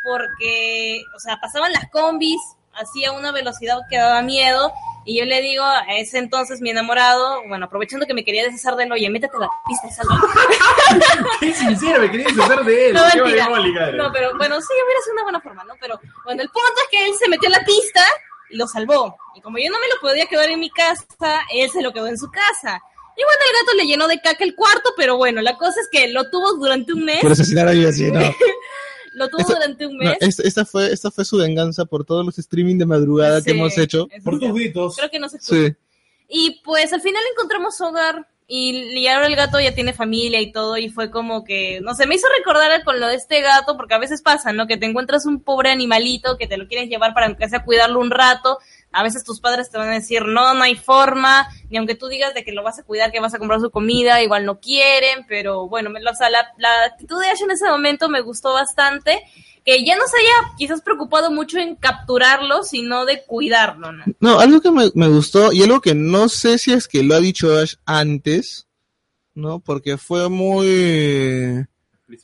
porque, 0.06 1.02
o 1.14 1.18
sea, 1.18 1.38
pasaban 1.40 1.72
las 1.72 1.90
combis 1.90 2.40
hacía 2.76 3.12
una 3.12 3.32
velocidad 3.32 3.78
que 3.88 3.96
daba 3.96 4.22
miedo 4.22 4.72
y 5.04 5.18
yo 5.18 5.24
le 5.24 5.40
digo 5.40 5.64
a 5.64 5.84
ese 5.96 6.18
entonces 6.18 6.60
mi 6.60 6.70
enamorado, 6.70 7.42
bueno, 7.46 7.66
aprovechando 7.66 8.06
que 8.06 8.14
me 8.14 8.24
quería 8.24 8.44
deshacer 8.44 8.74
de 8.74 8.84
él, 8.84 8.92
oye, 8.92 9.08
métete 9.08 9.36
a 9.36 9.40
la 9.40 9.50
pista 9.66 9.86
y 9.86 9.92
salva. 9.92 10.20
Qué 11.40 11.54
sincero, 11.54 12.00
me 12.00 12.10
quería 12.10 12.26
deshacer 12.26 12.64
de 12.64 12.88
él. 12.88 12.94
No, 12.94 13.02
Qué 13.12 13.22
mentira. 13.22 13.92
No, 13.92 14.10
pero 14.12 14.36
bueno, 14.36 14.60
sí, 14.60 14.72
hubiera 14.84 15.00
sido 15.02 15.12
una 15.12 15.22
buena 15.22 15.40
forma, 15.40 15.64
¿no? 15.64 15.74
Pero 15.80 16.00
bueno, 16.24 16.42
el 16.42 16.48
punto 16.48 16.72
es 16.82 16.88
que 16.90 17.06
él 17.06 17.14
se 17.14 17.28
metió 17.28 17.48
a 17.48 17.52
la 17.52 17.64
pista 17.64 18.04
y 18.50 18.56
lo 18.56 18.66
salvó. 18.66 19.16
Y 19.36 19.40
como 19.40 19.58
yo 19.58 19.70
no 19.70 19.78
me 19.78 19.86
lo 19.88 20.00
podía 20.00 20.26
quedar 20.26 20.50
en 20.50 20.58
mi 20.58 20.70
casa, 20.70 21.40
él 21.52 21.70
se 21.70 21.82
lo 21.82 21.92
quedó 21.92 22.08
en 22.08 22.18
su 22.18 22.28
casa. 22.28 22.80
Y 23.16 23.22
bueno, 23.22 23.40
el 23.48 23.60
gato 23.60 23.76
le 23.76 23.86
llenó 23.86 24.08
de 24.08 24.20
caca 24.20 24.42
el 24.42 24.56
cuarto, 24.56 24.90
pero 24.96 25.16
bueno, 25.16 25.40
la 25.40 25.56
cosa 25.56 25.80
es 25.80 25.88
que 25.90 26.08
lo 26.08 26.28
tuvo 26.30 26.54
durante 26.54 26.92
un 26.92 27.04
mes. 27.04 27.20
Por 27.20 27.32
asesinar 27.32 27.68
a 27.68 27.70
alguien 27.70 27.88
así, 27.88 28.10
no. 28.10 28.20
Lo 29.16 29.28
tuvo 29.28 29.40
Esta- 29.40 29.54
durante 29.54 29.86
un 29.86 29.96
No, 29.96 30.04
mes. 30.20 30.38
esta, 30.40 30.66
fue, 30.66 30.92
esta 30.92 31.10
fue 31.10 31.24
su 31.24 31.38
venganza 31.38 31.86
por 31.86 32.04
todos 32.04 32.24
los 32.24 32.38
streaming 32.38 32.76
de 32.76 32.84
madrugada 32.84 33.38
que 33.42 33.50
Sí, 33.52 33.56
hemos 33.56 33.78
hecho. 33.78 34.08
Por 34.22 34.38
tus 34.38 34.52
gritos. 34.52 34.94
Creo 34.96 35.10
que 35.10 35.18
no 35.18 35.28
se 35.30 35.38
escucha. 35.38 35.68
Sí. 35.68 35.74
Y 36.28 36.60
pues 36.62 36.92
al 36.92 37.00
final 37.00 37.22
encontramos 37.32 37.80
hogar 37.80 38.28
y, 38.46 38.76
y 38.98 39.06
ahora 39.08 39.26
el 39.26 39.34
gato 39.34 39.58
ya 39.58 39.74
tiene 39.74 39.94
familia 39.94 40.40
y 40.42 40.52
todo 40.52 40.76
y 40.76 40.90
fue 40.90 41.10
como 41.10 41.44
que, 41.44 41.80
no 41.80 41.94
sé, 41.94 42.06
me 42.06 42.14
hizo 42.16 42.26
recordar 42.36 42.84
con 42.84 43.00
lo 43.00 43.06
de 43.08 43.14
este 43.14 43.40
gato 43.40 43.76
porque 43.78 43.94
a 43.94 43.98
veces 43.98 44.20
pasa, 44.20 44.52
¿no? 44.52 44.66
Que 44.66 44.76
te 44.76 44.84
encuentras 44.86 45.24
un 45.24 45.40
pobre 45.42 45.70
animalito 45.70 46.36
que 46.36 46.46
te 46.46 46.58
lo 46.58 46.68
quieres 46.68 46.90
llevar 46.90 47.14
para 47.14 47.26
aunque 47.26 47.48
sea 47.48 47.64
cuidarlo 47.64 47.98
un 48.00 48.10
rato. 48.10 48.58
A 48.92 49.02
veces 49.02 49.24
tus 49.24 49.40
padres 49.40 49.70
te 49.70 49.78
van 49.78 49.88
a 49.88 49.94
decir, 49.94 50.24
no, 50.24 50.54
no 50.54 50.62
hay 50.62 50.74
forma, 50.74 51.48
ni 51.68 51.76
aunque 51.76 51.94
tú 51.94 52.08
digas 52.08 52.32
de 52.34 52.44
que 52.44 52.52
lo 52.52 52.62
vas 52.62 52.78
a 52.78 52.82
cuidar, 52.82 53.12
que 53.12 53.20
vas 53.20 53.34
a 53.34 53.38
comprar 53.38 53.60
su 53.60 53.70
comida, 53.70 54.22
igual 54.22 54.46
no 54.46 54.58
quieren, 54.58 55.26
pero 55.28 55.68
bueno, 55.68 55.90
o 55.90 56.14
sea, 56.14 56.30
la, 56.30 56.46
la 56.58 56.84
actitud 56.84 57.20
de 57.20 57.28
Ash 57.28 57.42
en 57.42 57.50
ese 57.50 57.68
momento 57.68 58.08
me 58.08 58.22
gustó 58.22 58.52
bastante, 58.54 59.20
que 59.64 59.84
ya 59.84 59.96
no 59.96 60.06
se 60.06 60.18
haya 60.18 60.54
quizás 60.56 60.80
preocupado 60.80 61.30
mucho 61.30 61.58
en 61.58 61.74
capturarlo, 61.74 62.62
sino 62.62 63.04
de 63.04 63.22
cuidarlo, 63.26 63.92
¿no? 63.92 64.04
No, 64.20 64.38
algo 64.38 64.60
que 64.60 64.70
me, 64.70 64.90
me 64.94 65.08
gustó 65.08 65.52
y 65.52 65.62
algo 65.62 65.80
que 65.80 65.94
no 65.94 66.28
sé 66.28 66.56
si 66.56 66.72
es 66.72 66.88
que 66.88 67.02
lo 67.02 67.16
ha 67.16 67.20
dicho 67.20 67.58
Ash 67.58 67.74
antes, 67.84 68.68
¿no? 69.34 69.60
Porque 69.60 69.98
fue 69.98 70.28
muy... 70.28 71.66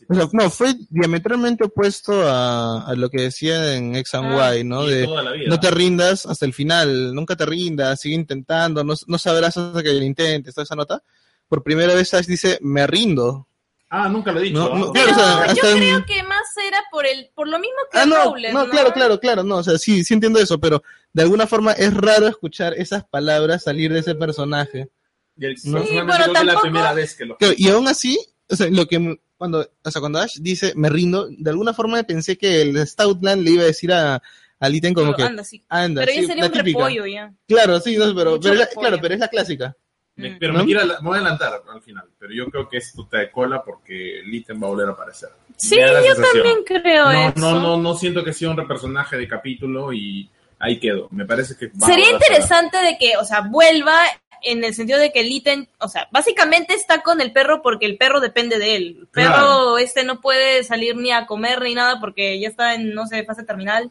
o 0.09 0.15
sea, 0.15 0.29
no, 0.33 0.49
fue 0.51 0.75
diametralmente 0.91 1.65
opuesto 1.65 2.13
a, 2.29 2.87
a 2.87 2.95
lo 2.95 3.11
que 3.11 3.23
decía 3.23 3.75
en 3.75 3.97
X 3.97 4.15
and 4.15 4.39
Ah, 4.41 4.57
Y, 4.57 4.65
¿no? 4.65 4.87
De 4.87 5.05
toda 5.05 5.23
la 5.25 5.33
vida. 5.33 5.49
no 5.49 5.59
te 5.61 5.71
rindas 5.71 6.25
hasta 6.27 6.47
el 6.47 6.55
final, 6.55 7.15
nunca 7.15 7.35
te 7.37 7.45
rindas, 7.47 8.01
sigue 8.01 8.15
intentando, 8.15 8.85
no, 8.85 8.95
no 9.07 9.19
sabrás 9.19 9.57
hasta 9.57 9.83
que 9.83 9.93
lo 9.93 10.05
intentes, 10.05 10.55
toda 10.55 10.65
esa 10.65 10.77
nota. 10.77 11.03
Por 11.49 11.63
primera 11.63 11.95
vez 11.95 12.15
Ash 12.15 12.27
dice, 12.27 12.59
me 12.63 12.87
rindo. 12.87 13.47
Ah, 13.95 14.09
nunca 14.09 14.33
lo 14.33 14.41
he 14.41 14.45
dicho. 14.45 14.59
No, 14.59 14.73
¿ah? 14.73 14.79
no, 14.79 14.93
Pero 14.93 15.07
Claro, 15.09 15.13
o 15.13 15.25
sea, 15.25 15.47
yo 15.47 15.53
hasta 15.53 15.71
en- 15.73 15.79
creo 15.79 16.07
que 16.07 16.23
más 16.23 16.47
era 16.67 16.79
por 16.91 17.05
el 17.05 17.31
por 17.35 17.47
lo 17.49 17.59
mismo 17.59 17.77
que 17.91 17.99
Ah, 17.99 18.07
no, 18.07 18.25
Rowling, 18.25 18.53
no, 18.55 18.69
claro, 18.71 18.93
claro, 18.95 19.21
claro, 19.21 19.43
no, 19.43 19.57
o 19.57 19.63
sea, 19.63 19.77
sí, 19.77 20.03
sí 20.05 20.15
entiendo 20.15 20.39
eso, 20.39 20.59
pero 20.59 20.83
de 21.13 21.23
alguna 21.23 21.47
forma 21.47 21.73
es 21.73 21.93
raro 21.93 22.27
escuchar 22.27 22.73
esas 22.75 23.05
palabras 23.05 23.65
salir 23.65 23.93
de 23.93 23.99
ese 23.99 24.15
personaje. 24.15 24.89
Y 25.37 25.45
el 25.45 25.59
Sí, 25.59 25.71
bueno, 25.71 25.85
es 26.15 26.19
la 26.19 26.33
tampoco- 26.33 26.61
primera 26.63 26.93
vez 26.95 27.15
que 27.17 27.27
lo. 27.27 27.37
Claro, 27.37 27.55
y 27.57 27.69
aún 27.69 27.87
así, 27.89 28.19
o 28.49 28.57
sea, 28.57 28.69
lo 28.71 28.87
que 28.87 29.19
cuando, 29.43 29.69
o 29.83 29.91
sea, 29.91 29.99
cuando 30.01 30.21
Ash 30.21 30.39
dice 30.41 30.73
me 30.77 30.89
rindo, 30.89 31.27
de 31.29 31.51
alguna 31.51 31.75
forma 31.75 32.01
pensé 32.05 32.39
que 32.39 32.63
el 32.63 32.87
Stoutland 32.87 33.43
le 33.43 33.51
iba 33.51 33.63
a 33.65 33.67
decir 33.67 33.93
a, 33.93 34.23
a 34.61 34.69
Litten 34.69 34.95
como 34.95 35.07
Pero 35.09 35.17
que 35.17 35.23
anda, 35.25 35.43
sí. 35.43 35.65
anda, 35.69 36.03
Pero 36.03 36.13
ya 36.15 36.21
sí, 36.21 36.27
sería 36.29 36.43
la 36.45 36.47
un 36.51 36.53
típica. 36.53 36.79
repollo 36.79 37.07
ya. 37.07 37.33
Claro, 37.49 37.81
sí, 37.81 37.97
no, 37.97 38.15
pero, 38.15 38.39
la- 38.55 38.67
claro, 38.69 38.99
pero 39.03 39.15
es 39.15 39.21
la 39.21 39.27
clásica. 39.29 39.77
Me- 40.15 40.31
Mm. 40.31 40.37
pero 40.39 40.53
¿No? 40.53 40.59
me, 40.61 40.65
quiero, 40.67 40.87
me 40.87 40.95
voy 41.09 41.17
a 41.17 41.21
adelantar 41.23 41.63
al 41.75 41.83
final. 41.83 42.05
Pero 42.19 42.33
yo 42.35 42.47
creo 42.51 42.69
que 42.69 42.77
es 42.77 42.93
puta 42.95 43.19
de 43.19 43.31
cola 43.31 43.65
porque 43.65 44.21
Litten 44.27 44.63
va 44.63 44.67
a 44.67 44.71
volver 44.71 44.89
a 44.89 44.93
aparecer. 44.93 45.31
Sí, 45.57 45.77
yo 45.77 45.87
sensación. 46.15 46.27
también 46.33 46.57
creo 46.67 47.05
No, 47.13 47.29
eso. 47.31 47.33
no, 47.39 47.61
no, 47.61 47.77
no 47.79 47.95
siento 47.97 48.23
que 48.23 48.33
sea 48.33 48.51
un 48.51 48.69
personaje 48.69 49.17
de 49.17 49.27
capítulo 49.27 49.93
y 49.93 50.31
ahí 50.59 50.79
quedo. 50.79 51.09
Me 51.11 51.25
parece 51.25 51.57
que 51.57 51.67
va 51.69 51.87
a 51.87 51.91
Sería 51.91 52.13
interesante 52.13 52.77
de 52.79 52.97
que, 52.99 53.17
o 53.17 53.25
sea, 53.25 53.41
vuelva 53.41 53.99
en 54.43 54.65
el 54.65 54.75
sentido 54.75 54.99
de 54.99 55.13
que 55.13 55.21
el 55.21 55.31
ítem, 55.31 55.67
o 55.79 55.89
sea, 55.89 56.09
básicamente 56.11 56.75
está 56.75 57.03
con 57.03 57.21
el 57.21 57.33
perro 57.33 57.63
porque 57.63 57.87
el 57.87 57.97
perro 57.97 58.21
depende 58.21 58.59
de 58.59 58.77
él. 58.77 58.97
El 59.01 59.07
perro 59.09 59.33
Claro. 59.33 59.79
este 59.79 60.05
no 60.05 60.21
puede 60.21 60.65
salir 60.65 60.97
ni 60.97 61.13
a 61.13 61.27
comer 61.27 61.61
ni 61.63 61.75
nada 61.75 62.01
porque 62.01 62.39
ya 62.41 62.49
está 62.49 62.75
en, 62.75 62.95
no 62.95 63.07
sé, 63.07 63.25
fase 63.25 63.45
terminal. 63.45 63.91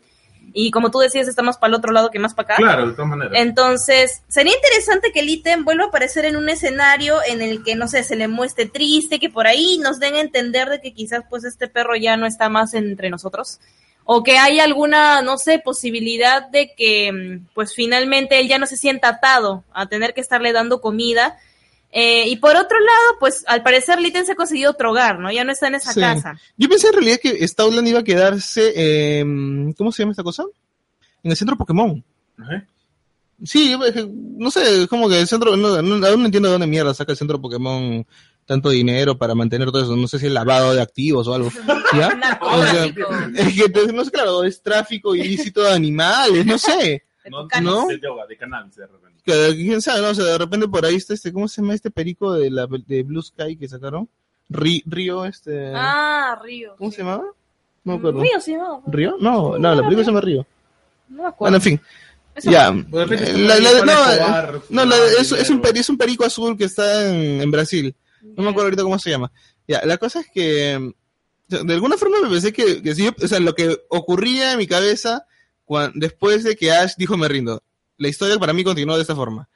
Y 0.53 0.71
como 0.71 0.91
tú 0.91 0.99
decías, 0.99 1.27
está 1.27 1.43
más 1.43 1.57
para 1.57 1.69
el 1.69 1.75
otro 1.75 1.91
lado 1.93 2.11
que 2.11 2.19
más 2.19 2.33
para 2.33 2.55
acá. 2.55 2.55
Claro, 2.57 2.87
de 2.87 2.93
todas 2.93 3.09
maneras. 3.09 3.33
Entonces, 3.35 4.23
sería 4.27 4.53
interesante 4.53 5.11
que 5.13 5.21
el 5.21 5.29
ítem 5.29 5.63
vuelva 5.63 5.85
a 5.85 5.87
aparecer 5.87 6.25
en 6.25 6.35
un 6.35 6.49
escenario 6.49 7.19
en 7.25 7.41
el 7.41 7.63
que, 7.63 7.75
no 7.75 7.87
sé, 7.87 8.03
se 8.03 8.15
le 8.15 8.27
muestre 8.27 8.65
triste, 8.65 9.19
que 9.19 9.29
por 9.29 9.47
ahí 9.47 9.77
nos 9.77 9.99
den 9.99 10.15
a 10.15 10.19
entender 10.19 10.69
de 10.69 10.81
que 10.81 10.93
quizás 10.93 11.23
pues 11.29 11.45
este 11.45 11.67
perro 11.67 11.95
ya 11.95 12.17
no 12.17 12.25
está 12.25 12.49
más 12.49 12.73
entre 12.73 13.09
nosotros. 13.09 13.59
O 14.03 14.23
que 14.23 14.37
hay 14.37 14.59
alguna, 14.59 15.21
no 15.21 15.37
sé, 15.37 15.59
posibilidad 15.59 16.49
de 16.49 16.73
que 16.75 17.11
mm, 17.11 17.47
pues 17.53 17.73
finalmente 17.73 18.39
él 18.39 18.47
ya 18.47 18.57
no 18.57 18.65
se 18.65 18.77
sienta 18.77 19.09
atado 19.09 19.63
a 19.73 19.87
tener 19.87 20.13
que 20.13 20.21
estarle 20.21 20.51
dando 20.53 20.81
comida. 20.81 21.37
Eh, 21.93 22.27
y 22.29 22.37
por 22.37 22.55
otro 22.55 22.79
lado, 22.79 23.17
pues 23.19 23.43
al 23.47 23.63
parecer 23.63 23.99
Litten 23.99 24.25
se 24.25 24.31
ha 24.31 24.35
conseguido 24.35 24.71
otro 24.71 24.91
hogar, 24.91 25.19
¿no? 25.19 25.31
Ya 25.31 25.43
no 25.43 25.51
está 25.51 25.67
en 25.67 25.75
esa 25.75 25.93
Sí. 25.93 25.99
casa. 25.99 26.39
Yo 26.57 26.69
pensé 26.69 26.87
en 26.87 26.93
realidad 26.93 27.19
que 27.21 27.45
Stoutland 27.47 27.87
iba 27.87 27.99
a 27.99 28.03
quedarse, 28.03 28.71
eh, 28.75 29.25
¿cómo 29.77 29.91
se 29.91 30.03
llama 30.03 30.11
esta 30.11 30.23
cosa? 30.23 30.45
En 31.23 31.31
el 31.31 31.37
centro 31.37 31.57
Pokémon. 31.57 32.03
Ajá. 32.39 32.65
Sí, 33.43 33.75
no 34.37 34.51
sé, 34.51 34.83
es 34.83 34.87
como 34.87 35.09
que 35.09 35.19
el 35.19 35.27
centro, 35.27 35.57
no, 35.57 35.81
no, 35.81 36.05
aún 36.07 36.19
no 36.21 36.25
entiendo 36.25 36.47
de 36.47 36.53
dónde 36.53 36.67
mierda 36.67 36.93
saca 36.93 37.11
el 37.11 37.17
centro 37.17 37.41
Pokémon 37.41 38.05
tanto 38.45 38.69
dinero 38.69 39.17
para 39.17 39.35
mantener 39.35 39.71
todo 39.71 39.83
eso, 39.83 39.95
no 39.95 40.07
sé 40.07 40.19
si 40.19 40.25
es 40.27 40.31
lavado 40.31 40.73
de 40.73 40.81
activos 40.81 41.27
o 41.27 41.33
algo. 41.33 41.49
¿Ya? 41.93 42.13
Narcotráfico. 42.15 43.07
Es 43.35 43.53
que, 43.55 43.63
entonces, 43.65 43.93
no 43.93 44.03
sé, 44.05 44.11
claro, 44.11 44.43
es 44.43 44.61
tráfico 44.61 45.15
ilícito 45.15 45.61
de 45.61 45.73
animales, 45.73 46.45
no 46.45 46.57
sé. 46.57 47.03
No. 47.29 47.47
¿No? 47.61 47.87
De 47.87 47.97
droga, 47.97 48.25
de 48.25 48.35
cannabis, 48.37 48.75
de 48.75 48.87
repente. 48.87 49.21
¿Quién 49.55 49.81
sabe? 49.81 50.01
No, 50.01 50.09
o 50.09 50.15
sea, 50.15 50.25
de 50.25 50.37
repente 50.37 50.67
por 50.67 50.83
ahí 50.85 50.95
está 50.95 51.13
este, 51.13 51.31
¿cómo 51.31 51.47
se 51.47 51.61
llama 51.61 51.75
este 51.75 51.91
perico 51.91 52.33
de 52.33 52.49
la 52.49 52.67
de 52.67 53.03
Blue 53.03 53.21
Sky 53.21 53.55
que 53.55 53.67
sacaron? 53.67 54.09
Ri- 54.49 54.81
Río, 54.85 55.23
este. 55.25 55.71
Ah, 55.75 56.37
Río. 56.43 56.75
¿Cómo 56.77 56.89
sí. 56.89 56.95
se 56.97 57.03
llamaba? 57.03 57.23
No 57.83 57.93
me 57.93 57.99
acuerdo. 57.99 58.21
Río, 58.21 58.41
sí, 58.41 58.55
no. 58.55 58.83
¿Río? 58.87 59.15
No, 59.19 59.57
no, 59.57 59.75
la 59.75 59.81
película 59.83 60.03
se 60.03 60.09
llama 60.09 60.21
Río. 60.21 60.45
No 61.09 61.23
me 61.23 61.29
acuerdo. 61.29 61.37
Bueno, 61.39 61.57
en 61.57 61.61
fin. 61.61 61.81
Ya. 62.43 62.67
Juan 62.71 62.85
no, 62.89 63.05
no, 64.69 64.85
la- 64.85 64.95
es, 65.19 65.31
es 65.31 65.49
un 65.49 65.61
es 65.75 65.89
un 65.89 65.97
perico 65.97 66.25
azul 66.25 66.57
que 66.57 66.63
está 66.65 67.07
en, 67.09 67.41
en 67.41 67.51
Brasil. 67.51 67.93
No 68.23 68.43
me 68.43 68.49
acuerdo 68.49 68.67
ahorita 68.67 68.83
cómo 68.83 68.99
se 68.99 69.09
llama. 69.09 69.31
Ya, 69.67 69.81
la 69.85 69.97
cosa 69.97 70.19
es 70.21 70.27
que 70.33 70.93
sea, 71.49 71.63
de 71.63 71.73
alguna 71.73 71.97
forma 71.97 72.19
me 72.21 72.29
pensé 72.29 72.53
que, 72.53 72.81
o 73.21 73.27
sea, 73.27 73.39
lo 73.39 73.53
que 73.55 73.77
ocurría 73.89 74.53
en 74.53 74.57
mi 74.57 74.67
cabeza 74.67 75.25
cuan- 75.65 75.91
después 75.95 76.43
de 76.43 76.55
que 76.55 76.71
Ash 76.71 76.93
dijo 76.97 77.17
me 77.17 77.27
rindo. 77.27 77.61
La 77.97 78.07
historia 78.07 78.37
para 78.39 78.53
mí 78.53 78.63
continuó 78.63 78.95
de 78.95 79.01
esta 79.01 79.15
forma. 79.15 79.49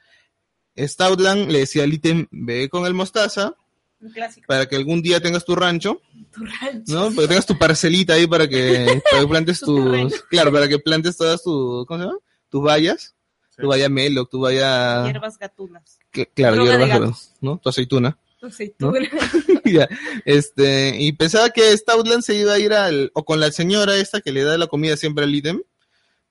Stoutland 0.78 1.50
le 1.50 1.60
decía 1.60 1.84
al 1.84 1.92
ítem, 1.92 2.26
ve 2.30 2.68
con 2.68 2.84
el 2.86 2.94
mostaza 2.94 3.54
Un 4.00 4.10
clásico. 4.12 4.46
para 4.46 4.66
que 4.66 4.76
algún 4.76 5.00
día 5.02 5.20
tengas 5.20 5.44
tu 5.44 5.54
rancho, 5.56 6.02
Tu 6.34 6.44
rancho. 6.44 6.92
¿no? 6.94 7.08
Para 7.10 7.22
que 7.22 7.28
tengas 7.28 7.46
tu 7.46 7.58
parcelita 7.58 8.12
ahí 8.14 8.26
para 8.26 8.46
que, 8.46 9.02
para 9.10 9.22
que 9.22 9.28
plantes 9.28 9.60
Tu 9.60 9.74
terreno. 9.82 10.10
tus, 10.10 10.22
claro, 10.24 10.52
para 10.52 10.68
que 10.68 10.78
plantes 10.78 11.16
todas 11.16 11.42
tus, 11.42 11.86
¿cómo 11.86 12.00
se 12.00 12.06
llama? 12.06 12.18
Tus 12.50 12.62
vallas, 12.62 13.14
Sí. 13.50 13.62
tu 13.62 13.68
valla 13.68 13.88
melo, 13.88 14.26
tu 14.26 14.40
valla, 14.40 15.06
Hierbas 15.06 15.38
gatunas. 15.38 15.98
cl- 16.12 16.28
claro, 16.34 16.62
hierbas, 16.62 16.88
gatos. 16.90 17.32
¿no? 17.40 17.56
Tu 17.56 17.70
aceituna. 17.70 18.18
Ya, 19.64 19.88
este, 20.24 20.96
y 21.00 21.12
pensaba 21.12 21.50
que 21.50 21.76
Stoutland 21.76 22.22
se 22.22 22.34
iba 22.36 22.52
a 22.52 22.58
ir 22.58 22.72
al, 22.72 23.10
o 23.14 23.24
con 23.24 23.40
la 23.40 23.50
señora 23.50 23.96
esta 23.96 24.20
que 24.20 24.32
le 24.32 24.44
da 24.44 24.56
la 24.58 24.66
comida 24.68 24.96
siempre 24.96 25.24
al 25.24 25.34
ítem, 25.34 25.60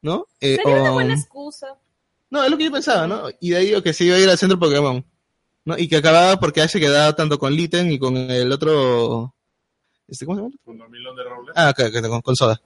¿no? 0.01 0.27
Eh, 0.39 0.55
Sería 0.57 0.81
una 0.81 0.91
o- 0.91 0.93
buena 0.93 1.13
excusa. 1.15 1.67
No, 2.29 2.43
es 2.43 2.49
lo 2.51 2.57
que 2.57 2.65
yo 2.65 2.71
pensaba, 2.71 3.07
¿no? 3.07 3.23
Y 3.39 3.51
de 3.51 3.57
ahí 3.57 3.73
o 3.75 3.83
que 3.83 3.93
se 3.93 4.03
iba 4.05 4.15
a 4.15 4.19
ir 4.19 4.29
al 4.29 4.37
centro 4.37 4.57
Pokémon, 4.59 5.05
¿no? 5.65 5.77
Y 5.77 5.87
que 5.87 5.97
acababa 5.97 6.39
porque 6.39 6.61
Ash 6.61 6.71
se 6.71 6.79
quedaba 6.79 7.13
tanto 7.15 7.37
con 7.37 7.53
Litten 7.53 7.91
y 7.91 7.99
con 7.99 8.15
el 8.17 8.51
otro, 8.51 9.35
este, 10.07 10.25
¿cómo 10.25 10.37
se 10.37 10.43
llama? 10.43 10.55
Un 10.65 10.77
dormilón 10.77 11.15
de 11.15 11.23
roble. 11.23 11.51
Ah, 11.55 11.73
que- 11.75 11.91
con, 11.91 12.21
con 12.21 12.35
soda, 12.35 12.61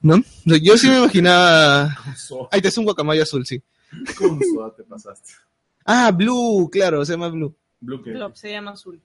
¿no? 0.00 0.16
O 0.16 0.56
Yo 0.56 0.76
sí 0.78 0.88
me 0.88 0.98
imaginaba, 0.98 1.96
Con 2.04 2.16
soda, 2.16 2.48
ahí 2.50 2.60
te 2.62 2.68
es 2.68 2.78
un 2.78 2.84
guacamayo 2.84 3.22
azul, 3.22 3.46
sí. 3.46 3.62
con 4.18 4.40
soda 4.54 4.74
te 4.74 4.82
pasaste. 4.84 5.32
Ah, 5.84 6.10
Blue, 6.12 6.68
claro, 6.70 7.04
se 7.04 7.12
llama 7.12 7.28
Blue. 7.28 7.54
Blue 7.82 8.02
que- 8.02 8.12
Glop 8.12 8.34
se 8.34 8.50
llama 8.50 8.70
azul. 8.70 8.98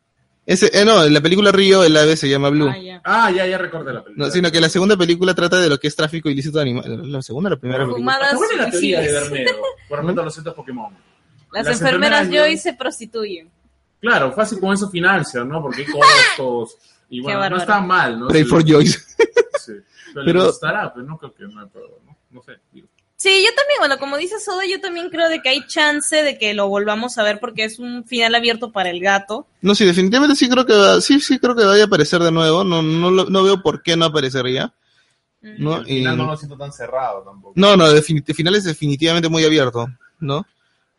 Ese, 0.46 0.70
eh, 0.72 0.86
no, 0.86 1.04
en 1.04 1.14
la 1.14 1.20
película 1.20 1.52
Río 1.52 1.84
el 1.84 1.98
ave 1.98 2.16
se 2.16 2.30
llama 2.30 2.48
Blue. 2.50 2.70
Ah, 2.70 2.78
ya. 2.78 3.02
Ah, 3.04 3.30
ya, 3.32 3.46
ya 3.46 3.58
recordé 3.58 3.92
la 3.92 4.02
película. 4.02 4.28
No, 4.28 4.32
sino 4.32 4.50
que 4.50 4.62
la 4.62 4.70
segunda 4.70 4.96
película 4.96 5.34
trata 5.36 5.60
de 5.60 5.68
lo 5.68 5.78
que 5.78 5.88
es 5.88 5.96
tráfico 5.98 6.30
ilícito 6.30 6.58
de 6.60 6.62
animales. 6.62 7.00
¿La 7.06 7.22
segunda 7.22 7.50
o 7.50 7.52
la 7.52 7.60
primera 7.60 7.80
película? 7.84 7.98
Fumadas 7.98 8.34
Está 8.34 8.38
buena 8.38 8.64
la 8.64 8.72
teoría 8.72 9.02
de. 9.02 9.12
Bermejo. 9.12 9.62
Por 9.90 10.00
ejemplo, 10.00 10.24
los 10.24 10.34
centros 10.34 10.56
Pokémon. 10.56 10.94
Las, 11.52 11.66
Las 11.66 11.82
enfermeras 11.82 12.22
enfermeras 12.24 12.48
Joy 12.48 12.58
se 12.58 12.74
prostituyen. 12.76 13.52
Claro, 14.00 14.32
fácil 14.32 14.60
con 14.62 14.74
eso 14.74 14.90
financia, 14.90 15.44
¿no? 15.44 15.62
Porque 15.62 15.82
hay 15.82 15.88
costos. 15.92 16.78
Y 17.10 17.20
bueno, 17.20 17.40
no 17.40 17.42
bárbaro. 17.44 17.62
está 17.62 17.82
mal, 17.82 18.20
¿no? 18.20 18.28
Pray 18.28 18.44
Sí, 18.44 18.50
for 18.50 18.64
Joyce. 18.66 19.00
sí. 19.60 19.74
Pero, 20.14 20.26
Pero- 20.26 20.40
le 20.40 20.46
costará, 20.46 20.94
pero 20.94 21.06
no 21.06 21.18
creo 21.18 21.34
que 21.34 21.44
no, 21.44 21.68
pero, 21.74 22.00
¿no? 22.06 22.18
no 22.32 22.42
sé. 22.42 22.54
digo. 22.72 22.88
Sí, 23.20 23.30
yo 23.44 23.50
también, 23.56 23.80
bueno, 23.80 23.98
como 23.98 24.16
dice 24.16 24.40
Soda, 24.40 24.62
yo 24.70 24.80
también 24.80 25.10
creo 25.10 25.28
de 25.28 25.42
que 25.42 25.50
hay 25.50 25.66
chance 25.66 26.16
de 26.22 26.38
que 26.38 26.54
lo 26.54 26.68
volvamos 26.70 27.18
a 27.18 27.24
ver 27.24 27.40
porque 27.40 27.64
es 27.64 27.80
un 27.80 28.06
final 28.06 28.36
abierto 28.36 28.72
para 28.72 28.92
el 28.92 29.00
gato. 29.00 29.48
No, 29.62 29.74
sí, 29.74 29.86
definitivamente 29.86 30.36
sí 30.36 30.48
creo 30.48 30.68
que 30.68 30.74
va, 30.74 31.02
sí, 31.02 31.20
sí 31.20 31.40
creo 31.40 31.56
que 31.56 31.66
vaya 31.66 31.84
a 31.84 31.88
aparecer 31.88 32.22
de 32.22 32.32
nuevo. 32.32 32.64
No, 32.64 32.84
no, 32.84 33.10
lo- 33.10 33.26
no 33.26 33.44
veo 33.44 33.62
por 33.64 33.82
qué 33.82 33.98
no 33.98 34.06
aparecería. 34.06 34.72
¿no? 35.42 35.76
Al 35.76 35.90
Y- 35.90 35.98
final 36.00 36.18
no 36.18 36.26
lo 36.26 36.36
siento 36.38 36.58
tan 36.58 36.72
cerrado 36.74 37.22
tampoco. 37.24 37.54
no, 37.56 37.76
no, 37.78 37.88
el 37.90 38.04
final 38.04 38.56
es 38.56 38.64
definitivamente 38.66 39.30
muy 39.30 39.44
abierto, 39.46 39.88
¿no? 40.20 40.46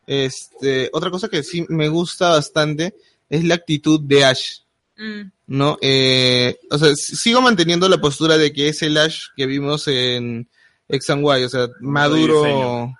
Este, 0.06 0.88
otra 0.92 1.10
cosa 1.10 1.28
que 1.28 1.42
sí 1.42 1.66
me 1.68 1.88
gusta 1.88 2.30
bastante 2.30 2.94
es 3.28 3.44
la 3.44 3.54
actitud 3.56 4.00
de 4.00 4.24
Ash, 4.24 4.60
Mm. 4.96 5.30
¿no? 5.48 5.76
Eh, 5.82 6.56
o 6.70 6.78
sea, 6.78 6.94
sigo 6.96 7.40
manteniendo 7.42 7.88
la 7.88 8.00
postura 8.00 8.38
de 8.38 8.52
que 8.52 8.68
es 8.70 8.80
el 8.82 8.96
Ash 8.96 9.26
que 9.36 9.46
vimos 9.46 9.86
en 9.86 10.48
X 10.88 11.10
and 11.10 11.22
Y, 11.22 11.44
o 11.44 11.48
sea, 11.48 11.68
maduro. 11.80 12.94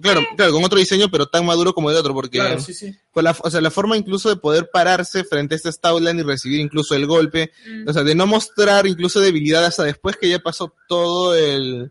Claro, 0.00 0.20
claro, 0.36 0.52
con 0.52 0.62
otro 0.62 0.78
diseño, 0.78 1.10
pero 1.10 1.26
tan 1.26 1.44
maduro 1.44 1.72
como 1.74 1.90
el 1.90 1.96
otro, 1.96 2.14
porque 2.14 2.38
Claro, 2.38 2.60
sí, 2.60 2.72
sí. 2.72 2.94
con 3.10 3.24
la, 3.24 3.36
o 3.42 3.50
sea, 3.50 3.60
la 3.60 3.70
forma 3.72 3.96
incluso 3.96 4.28
de 4.28 4.36
poder 4.36 4.70
pararse 4.72 5.24
frente 5.24 5.54
a 5.54 5.56
este 5.56 5.72
Stoutland 5.72 6.20
y 6.20 6.22
recibir 6.22 6.60
incluso 6.60 6.94
el 6.94 7.04
golpe, 7.06 7.50
Mm. 7.66 7.88
o 7.88 7.92
sea, 7.92 8.04
de 8.04 8.14
no 8.14 8.28
mostrar 8.28 8.86
incluso 8.86 9.18
debilidad 9.18 9.64
hasta 9.64 9.82
después 9.82 10.16
que 10.16 10.28
ya 10.28 10.38
pasó 10.38 10.72
todo 10.88 11.34
el 11.34 11.90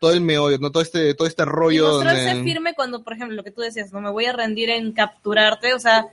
todo 0.00 0.12
el 0.14 0.22
meollo, 0.22 0.56
no 0.58 0.72
todo 0.72 0.82
este 0.82 1.12
todo 1.14 1.28
este 1.28 1.42
Y 1.42 1.46
rollo 1.46 1.88
mostrarse 1.92 2.24
donde- 2.34 2.42
firme 2.50 2.74
cuando, 2.74 3.04
por 3.04 3.12
ejemplo, 3.12 3.36
lo 3.36 3.44
que 3.44 3.50
tú 3.52 3.60
decías, 3.60 3.92
no 3.92 4.00
me 4.00 4.10
voy 4.10 4.24
a 4.24 4.32
rendir 4.32 4.70
en 4.70 4.92
capturarte, 4.92 5.74
o 5.74 5.78
sea, 5.78 6.06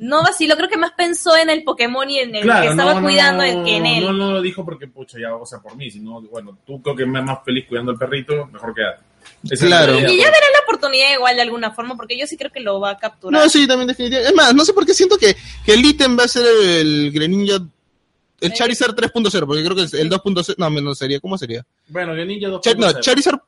no 0.00 0.22
vacilo, 0.22 0.56
creo 0.56 0.68
que 0.68 0.76
más 0.76 0.92
pensó 0.96 1.36
en 1.36 1.48
el 1.50 1.62
Pokémon 1.62 2.08
y 2.10 2.18
en 2.18 2.34
el 2.34 2.42
que 2.42 2.66
estaba 2.66 2.94
no, 2.94 3.00
no, 3.00 3.06
cuidando 3.06 3.42
en- 3.44 3.64
que 3.64 3.76
en 3.76 3.86
él. 3.86 4.04
No, 4.04 4.12
no 4.12 4.32
lo 4.32 4.42
dijo 4.42 4.64
porque, 4.64 4.86
pucha, 4.88 5.18
ya, 5.20 5.34
o 5.34 5.46
sea, 5.46 5.60
por 5.60 5.76
mí, 5.76 5.90
sino, 5.90 6.20
bueno, 6.22 6.58
tú 6.66 6.80
creo 6.82 6.96
que 6.96 7.06
me 7.06 7.22
más 7.22 7.38
feliz 7.44 7.66
cuidando 7.68 7.92
al 7.92 7.98
perrito, 7.98 8.46
mejor 8.52 8.74
quédate. 8.74 9.02
Esa 9.44 9.54
es 9.64 9.70
la 9.70 9.76
Claro. 9.84 9.98
y 9.98 10.02
ya 10.16 10.24
verá 10.24 10.46
la 10.52 10.60
oportunidad 10.64 11.12
igual 11.14 11.36
de 11.36 11.42
alguna 11.42 11.70
forma, 11.72 11.96
porque 11.96 12.18
yo 12.18 12.26
sí 12.26 12.36
creo 12.36 12.50
que 12.50 12.60
lo 12.60 12.80
va 12.80 12.90
a 12.90 12.98
capturar. 12.98 13.42
No, 13.42 13.48
sí, 13.48 13.66
también 13.68 13.88
definitivamente. 13.88 14.30
Es 14.30 14.34
más, 14.36 14.54
no 14.54 14.64
sé 14.64 14.72
por 14.72 14.84
qué 14.86 14.94
siento 14.94 15.16
que, 15.18 15.36
que 15.64 15.74
el 15.74 15.84
ítem 15.84 16.18
va 16.18 16.24
a 16.24 16.28
ser 16.28 16.44
el 16.46 17.12
Greninja 17.12 17.56
el 17.56 18.50
Eh, 18.50 18.54
Charizard 18.54 18.94
3.0, 18.94 19.46
porque 19.46 19.62
creo 19.62 19.76
que 19.76 19.82
el, 19.82 19.94
el 20.06 20.10
2.0, 20.10 20.54
no, 20.56 20.70
no 20.70 20.94
sería, 20.94 21.20
¿cómo 21.20 21.36
sería? 21.36 21.62
Bueno, 21.88 22.14
Greninja 22.14 22.48
2.0. 22.48 22.60
Char- 22.62 22.78
no, 22.78 23.00
Charizard 23.00 23.38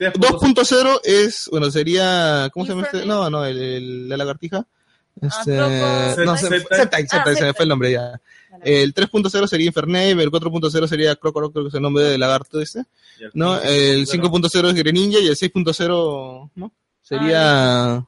3.0. 0.00 0.14
2.0 0.14 1.00
es, 1.04 1.48
bueno, 1.52 1.70
sería, 1.70 2.50
¿cómo 2.52 2.66
se 2.66 2.72
llama 2.72 2.82
este? 2.86 3.06
No, 3.06 3.30
no, 3.30 3.44
el, 3.44 3.56
el- 3.62 4.08
la 4.08 4.16
lagartija. 4.16 4.66
Este, 5.20 5.56
Croco- 5.56 6.24
no, 6.24 6.36
Zeta- 6.36 6.36
se- 6.36 6.48
Zeta, 6.60 6.76
Zeta, 6.98 7.22
Ah, 7.24 7.34
se 7.34 7.44
me 7.44 7.54
fue 7.54 7.62
el 7.64 7.68
nombre 7.68 7.92
ya. 7.92 8.20
El 8.62 8.94
3.0 8.94 9.46
sería 9.46 9.66
Infernape, 9.66 10.10
el 10.12 10.30
4.0 10.30 10.86
sería 10.88 11.14
Crocoro, 11.16 11.50
creo 11.50 11.64
que 11.64 11.68
es 11.68 11.74
el 11.74 11.82
nombre 11.82 12.04
del 12.04 12.20
lagarto 12.20 12.60
este, 12.60 12.80
el 13.20 13.30
¿no? 13.34 13.56
5.0. 13.60 13.62
El 13.68 14.06
5.0 14.06 14.68
es 14.68 14.74
Greninja 14.74 15.18
y 15.20 15.26
el 15.28 15.36
6.0, 15.36 16.50
¿no? 16.54 16.72
Sería, 17.02 18.04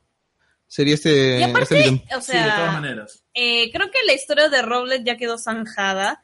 sería 0.66 0.94
este, 0.94 1.40
Y 1.40 1.42
aparte, 1.44 1.78
este 1.78 2.16
o 2.16 2.20
Sí, 2.20 2.32
de 2.32 2.38
todas 2.42 2.56
sea, 2.56 2.72
maneras. 2.72 3.22
eh, 3.34 3.70
creo 3.72 3.90
que 3.90 3.98
la 4.06 4.12
historia 4.14 4.48
de 4.48 4.62
Roblet 4.62 5.04
ya 5.04 5.16
quedó 5.16 5.38
zanjada, 5.38 6.22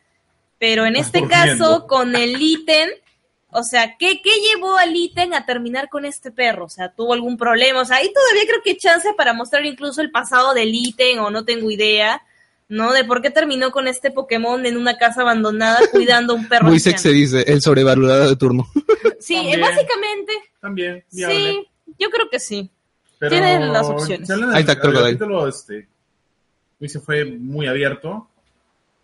pero 0.58 0.84
en 0.86 0.96
este 0.96 1.20
Durmiendo. 1.20 1.58
caso, 1.64 1.86
con 1.86 2.16
el 2.16 2.40
ítem, 2.40 2.88
o 3.56 3.62
sea, 3.62 3.96
¿qué, 3.96 4.20
¿qué 4.20 4.30
llevó 4.30 4.76
al 4.76 4.94
ítem 4.96 5.32
a 5.32 5.46
terminar 5.46 5.88
con 5.88 6.04
este 6.04 6.32
perro? 6.32 6.64
O 6.64 6.68
sea, 6.68 6.92
¿tuvo 6.92 7.12
algún 7.14 7.36
problema? 7.36 7.82
O 7.82 7.84
sea, 7.84 7.98
ahí 7.98 8.12
todavía 8.12 8.48
creo 8.48 8.62
que 8.62 8.70
hay 8.70 8.76
chance 8.76 9.08
para 9.16 9.32
mostrar 9.32 9.64
incluso 9.64 10.00
el 10.00 10.10
pasado 10.10 10.54
del 10.54 10.74
ítem, 10.74 11.20
o 11.20 11.30
no 11.30 11.44
tengo 11.44 11.70
idea, 11.70 12.20
¿no? 12.68 12.92
De 12.92 13.04
por 13.04 13.22
qué 13.22 13.30
terminó 13.30 13.70
con 13.70 13.86
este 13.86 14.10
Pokémon 14.10 14.66
en 14.66 14.76
una 14.76 14.98
casa 14.98 15.20
abandonada 15.20 15.78
cuidando 15.92 16.32
a 16.32 16.36
un 16.36 16.48
perro. 16.48 16.66
Muy 16.66 16.80
sexy 16.80 17.12
dice, 17.12 17.44
el 17.46 17.62
sobrevalorado 17.62 18.28
de 18.28 18.36
turno. 18.36 18.66
Sí, 19.20 19.36
También. 19.36 19.60
básicamente, 19.62 20.32
También, 20.60 21.04
viable. 21.10 21.34
sí, 21.34 21.68
yo 21.98 22.10
creo 22.10 22.28
que 22.28 22.38
sí. 22.38 22.70
Pero, 23.18 23.30
Tienen 23.30 23.72
las 23.72 23.86
opciones. 23.86 24.28
Ahí 24.28 24.60
está, 24.60 24.72
el 24.72 24.80
Crocodile. 24.80 25.16
capítulo, 25.16 25.48
este, 25.48 25.88
se 26.86 27.00
fue 27.00 27.24
muy 27.24 27.66
abierto. 27.66 28.28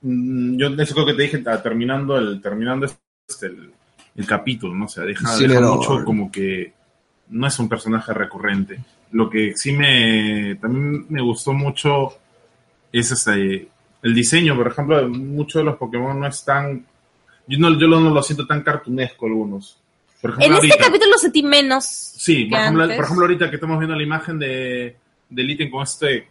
Mm, 0.03 0.59
Yo 0.59 0.67
eso 0.83 0.93
creo 0.93 1.07
que 1.07 1.15
te 1.15 1.23
dije 1.23 1.43
ah, 1.47 1.63
terminando 1.63 2.19
el 2.19 2.43
terminando 2.43 2.85
este, 3.27 3.47
el, 3.47 3.73
el 4.21 4.27
capítulo, 4.27 4.75
¿no? 4.75 4.85
O 4.85 4.89
sea, 4.89 5.05
deja, 5.05 5.27
Sí, 5.37 5.47
deja 5.47 5.61
mucho 5.61 6.05
como 6.05 6.31
que 6.31 6.73
no 7.31 7.47
es 7.47 7.59
un 7.59 7.69
personaje 7.69 8.13
recurrente. 8.13 8.79
Lo 9.13 9.29
que 9.29 9.57
sí 9.57 9.73
me 9.73 10.57
también 10.61 11.07
me 11.09 11.21
gustó 11.23 11.53
mucho 11.53 12.17
es 12.93 13.11
este 13.11 13.69
el 14.03 14.15
diseño, 14.15 14.57
por 14.57 14.69
ejemplo, 14.69 15.09
muchos 15.09 15.61
de 15.61 15.65
los 15.65 15.77
Pokémon 15.77 16.19
no 16.19 16.27
están 16.27 16.85
yo 17.47 17.59
no 17.59 17.79
yo 17.79 17.87
no 17.89 18.11
lo 18.11 18.23
siento 18.23 18.47
tan 18.47 18.63
cartunesco 18.63 19.27
algunos. 19.27 19.77
Por 20.21 20.31
ejemplo, 20.33 20.59
En 20.59 20.65
este 20.71 20.79
capítulo 20.79 21.13
lo 21.13 21.19
sentí 21.19 21.43
menos. 21.43 21.85
Sí, 21.85 22.45
por 22.45 22.61
ejemplo, 22.61 22.83
antes. 22.85 22.97
por 22.97 23.05
ejemplo, 23.07 23.25
ahorita 23.25 23.49
que 23.51 23.57
estamos 23.57 23.79
viendo 23.79 23.97
la 23.97 24.03
imagen 24.03 24.39
de 24.39 24.97
del 25.29 25.51
ítem 25.51 25.71
con 25.71 25.83
este, 25.83 26.27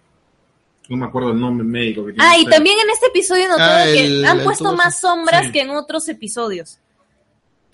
no 0.89 0.97
me 0.97 1.06
acuerdo 1.06 1.32
el 1.32 1.39
nombre 1.39 1.65
médico 1.65 2.06
que 2.06 2.13
tiene. 2.13 2.28
Ah, 2.28 2.38
y 2.38 2.41
este. 2.41 2.52
también 2.52 2.78
en 2.84 2.89
este 2.91 3.08
episodio 3.08 3.47
notado 3.49 3.80
Ah, 3.82 3.86
que 3.93 4.25
han 4.28 4.43
puesto 4.43 4.75
más 4.75 4.99
sombras 4.99 5.45
Sí. 5.47 5.52
que 5.52 5.62
en 5.62 5.71
otros 5.71 6.08
episodios. 6.10 6.80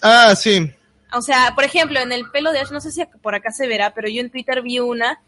Ah, 0.01 0.35
sí. 0.35 0.71
O 1.13 1.21
sea, 1.21 1.53
por 1.55 1.63
ejemplo, 1.63 1.99
en 1.99 2.11
el 2.11 2.29
pelo 2.29 2.51
de 2.51 2.59
Ash, 2.59 2.71
no 2.71 2.81
sé 2.81 2.91
si 2.91 3.03
por 3.21 3.35
acá 3.35 3.51
se 3.51 3.67
verá, 3.67 3.93
pero 3.93 4.09
yo 4.09 4.21
en 4.21 4.29
Twitter 4.29 4.61
vi 4.61 4.79
una 4.79 5.19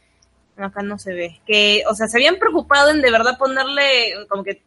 acá 0.66 0.82
no 0.82 0.98
se 0.98 1.14
ve. 1.14 1.40
Que, 1.46 1.84
o 1.90 1.94
sea, 1.94 2.08
se 2.08 2.18
habían 2.18 2.38
preocupado 2.38 2.90
en 2.90 3.02
de 3.02 3.12
verdad 3.12 3.38
ponerle 3.38 4.14
como 4.28 4.44
que 4.44 4.64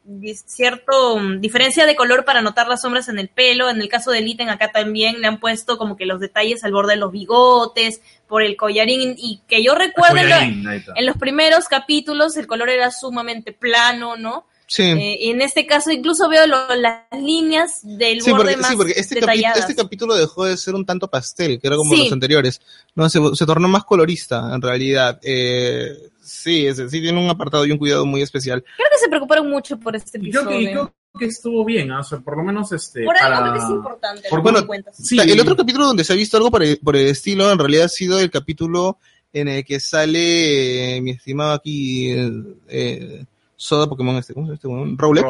cierto 0.46 1.18
mm, 1.18 1.40
diferencia 1.40 1.86
de 1.86 1.96
color 1.96 2.24
para 2.24 2.42
notar 2.42 2.68
las 2.68 2.82
sombras 2.82 3.08
en 3.08 3.18
el 3.18 3.28
pelo. 3.28 3.68
En 3.68 3.80
el 3.80 3.88
caso 3.88 4.10
del 4.10 4.28
ítem 4.28 4.48
acá 4.48 4.70
también 4.70 5.20
le 5.20 5.26
han 5.26 5.40
puesto 5.40 5.78
como 5.78 5.96
que 5.96 6.06
los 6.06 6.20
detalles 6.20 6.64
al 6.64 6.72
borde 6.72 6.94
de 6.94 7.00
los 7.00 7.12
bigotes, 7.12 8.00
por 8.28 8.42
el 8.42 8.56
collarín. 8.56 9.14
Y 9.18 9.40
que 9.48 9.62
yo 9.62 9.74
recuerdo 9.74 10.20
en, 10.20 10.64
en 10.68 11.06
los 11.06 11.16
primeros 11.16 11.68
capítulos 11.68 12.36
el 12.36 12.46
color 12.46 12.70
era 12.70 12.90
sumamente 12.90 13.52
plano, 13.52 14.16
¿no? 14.16 14.46
Sí. 14.72 14.84
Eh, 14.84 15.16
y 15.20 15.30
en 15.30 15.42
este 15.42 15.66
caso 15.66 15.90
incluso 15.90 16.28
veo 16.28 16.46
lo- 16.46 16.76
las 16.76 17.02
líneas 17.20 17.80
del 17.82 18.20
Sí 18.22 18.30
borde 18.30 18.44
porque, 18.52 18.56
más 18.58 18.70
sí, 18.70 18.76
porque 18.76 18.92
este, 18.96 19.20
capi- 19.20 19.52
este 19.58 19.74
capítulo 19.74 20.14
dejó 20.14 20.44
de 20.44 20.56
ser 20.56 20.76
un 20.76 20.86
tanto 20.86 21.08
pastel, 21.10 21.58
que 21.60 21.66
era 21.66 21.74
como 21.76 21.92
Sí. 21.92 22.04
los 22.04 22.12
anteriores. 22.12 22.60
No, 22.94 23.10
se, 23.10 23.18
se 23.34 23.46
tornó 23.46 23.66
más 23.66 23.82
colorista, 23.84 24.54
en 24.54 24.62
realidad. 24.62 25.18
Eh, 25.24 25.88
sí, 26.22 26.68
ese- 26.68 26.88
sí 26.88 27.00
tiene 27.00 27.18
un 27.20 27.28
apartado 27.28 27.66
y 27.66 27.72
un 27.72 27.78
cuidado 27.78 28.06
muy 28.06 28.22
especial. 28.22 28.62
Creo 28.76 28.88
que 28.92 28.98
se 28.98 29.08
preocuparon 29.08 29.50
mucho 29.50 29.76
por 29.76 29.96
este 29.96 30.18
episodio. 30.18 30.48
que, 30.50 30.62
y 30.62 30.66
creo 30.66 30.94
que 31.18 31.24
estuvo 31.24 31.64
bien, 31.64 31.90
¿ah? 31.90 31.98
o 31.98 32.04
sea, 32.04 32.20
por 32.20 32.36
lo 32.36 32.44
menos 32.44 32.70
este. 32.70 33.02
por 33.02 33.16
algo 33.16 33.28
para- 33.28 33.40
creo 33.40 33.52
que 33.54 33.58
es 33.66 33.70
importante. 33.70 34.28
por- 34.30 34.40
bueno. 34.42 34.84
Sí. 34.92 35.18
El 35.18 35.40
otro 35.40 35.56
capítulo 35.56 35.86
donde 35.86 36.04
se 36.04 36.12
ha 36.12 36.16
visto 36.16 36.36
algo 36.36 36.52
por 36.52 36.62
el, 36.62 36.78
por 36.78 36.94
el 36.94 37.08
estilo, 37.08 37.50
en 37.50 37.58
realidad 37.58 37.86
ha 37.86 37.88
sido 37.88 38.20
el 38.20 38.30
capítulo 38.30 38.98
en 39.32 39.48
el 39.48 39.64
que 39.64 39.80
sale 39.80 40.96
eh, 40.96 41.00
mi 41.00 41.10
estimado 41.10 41.54
aquí, 41.54 42.12
eh, 42.12 42.30
eh, 42.68 43.24
Soda 43.62 43.86
Pokémon, 43.86 44.16
este, 44.16 44.32
¿cómo 44.32 44.46
se 44.46 44.52
llama 44.52 44.54
este? 44.54 44.68
weón? 44.68 44.96
Rowlet. 44.96 45.22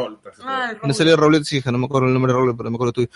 Ah, 0.44 0.70
el 0.80 0.88
¿No 0.88 0.94
sale 0.94 1.16
Rowlet? 1.16 1.42
Sí, 1.42 1.56
hija, 1.56 1.72
no 1.72 1.78
me 1.78 1.86
acuerdo 1.86 2.06
el 2.06 2.14
nombre 2.14 2.32
de 2.32 2.38
Rowlet, 2.38 2.56
pero 2.56 2.70
me 2.70 2.76
acuerdo 2.76 2.92
tuyo. 2.92 3.08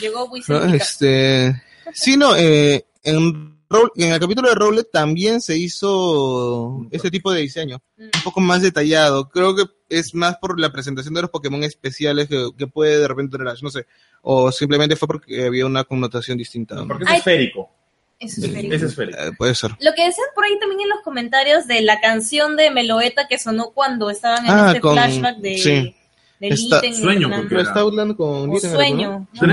Llegó 0.00 0.30
¿no? 0.48 0.66
Y 0.70 0.76
Este, 0.76 1.62
sí, 1.92 2.16
no, 2.16 2.34
eh, 2.36 2.86
en, 3.02 3.58
en 3.96 4.12
el 4.12 4.18
capítulo 4.18 4.48
de 4.48 4.54
Rowlet 4.54 4.90
también 4.90 5.42
se 5.42 5.58
hizo 5.58 6.86
este 6.90 7.10
tipo 7.10 7.30
de 7.32 7.42
diseño, 7.42 7.82
Mm. 7.98 8.02
un 8.04 8.22
poco 8.24 8.40
más 8.40 8.62
detallado. 8.62 9.28
Creo 9.28 9.54
que 9.54 9.64
es 9.90 10.14
más 10.14 10.38
por 10.38 10.58
la 10.58 10.72
presentación 10.72 11.12
de 11.12 11.20
los 11.20 11.30
Pokémon 11.30 11.62
especiales 11.62 12.26
que, 12.26 12.48
que 12.56 12.66
puede 12.66 12.98
de 12.98 13.08
repente 13.08 13.36
tener 13.36 13.54
no 13.62 13.70
sé. 13.70 13.86
O 14.22 14.50
simplemente 14.52 14.96
fue 14.96 15.06
porque 15.06 15.44
había 15.44 15.66
una 15.66 15.84
connotación 15.84 16.38
distinta. 16.38 16.82
Porque 16.86 17.04
es 17.04 17.10
esférico. 17.10 17.70
Es 18.18 18.38
esférico. 18.38 18.74
Es 18.74 18.82
esférico. 18.82 19.18
Eh, 19.18 19.32
puede 19.36 19.54
ser. 19.54 19.72
Lo 19.80 19.92
que 19.94 20.04
decían 20.06 20.26
por 20.34 20.44
ahí 20.44 20.58
también 20.58 20.80
en 20.82 20.88
los 20.88 21.00
comentarios 21.02 21.66
de 21.66 21.82
la 21.82 22.00
canción 22.00 22.56
de 22.56 22.70
Meloeta 22.70 23.26
que 23.28 23.38
sonó 23.38 23.70
cuando 23.74 24.08
estaban 24.10 24.44
en 24.46 24.50
Ah, 24.52 24.66
este 24.68 24.80
con- 24.80 24.94
flashback 24.94 25.36
de, 25.38 25.58
sí. 25.58 25.94
del 26.40 26.52
Esta- 26.52 26.78
ítem 26.78 26.94
Sueño, 26.94 27.30
porque 27.30 27.60
está 27.60 27.80
hablando 27.80 28.16
con 28.16 28.50
Litten, 28.50 28.70
¿no? 28.70 28.76
sueño. 28.76 29.10
no 29.10 29.26
esto 29.34 29.44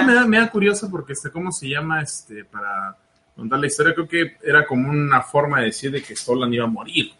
era. 0.00 0.02
me 0.02 0.14
da, 0.14 0.26
me 0.26 0.38
da 0.38 0.50
curioso 0.50 0.90
porque 0.90 1.12
este, 1.12 1.30
¿cómo 1.30 1.52
se 1.52 1.68
llama? 1.68 2.02
Este, 2.02 2.44
para 2.44 2.96
contar 3.36 3.60
la 3.60 3.66
historia, 3.68 3.94
creo 3.94 4.08
que 4.08 4.36
era 4.42 4.66
como 4.66 4.90
una 4.90 5.22
forma 5.22 5.60
de 5.60 5.66
decir 5.66 5.90
de 5.92 6.02
que 6.02 6.16
Stolan 6.16 6.52
iba 6.52 6.64
a 6.64 6.68
morir. 6.68 7.12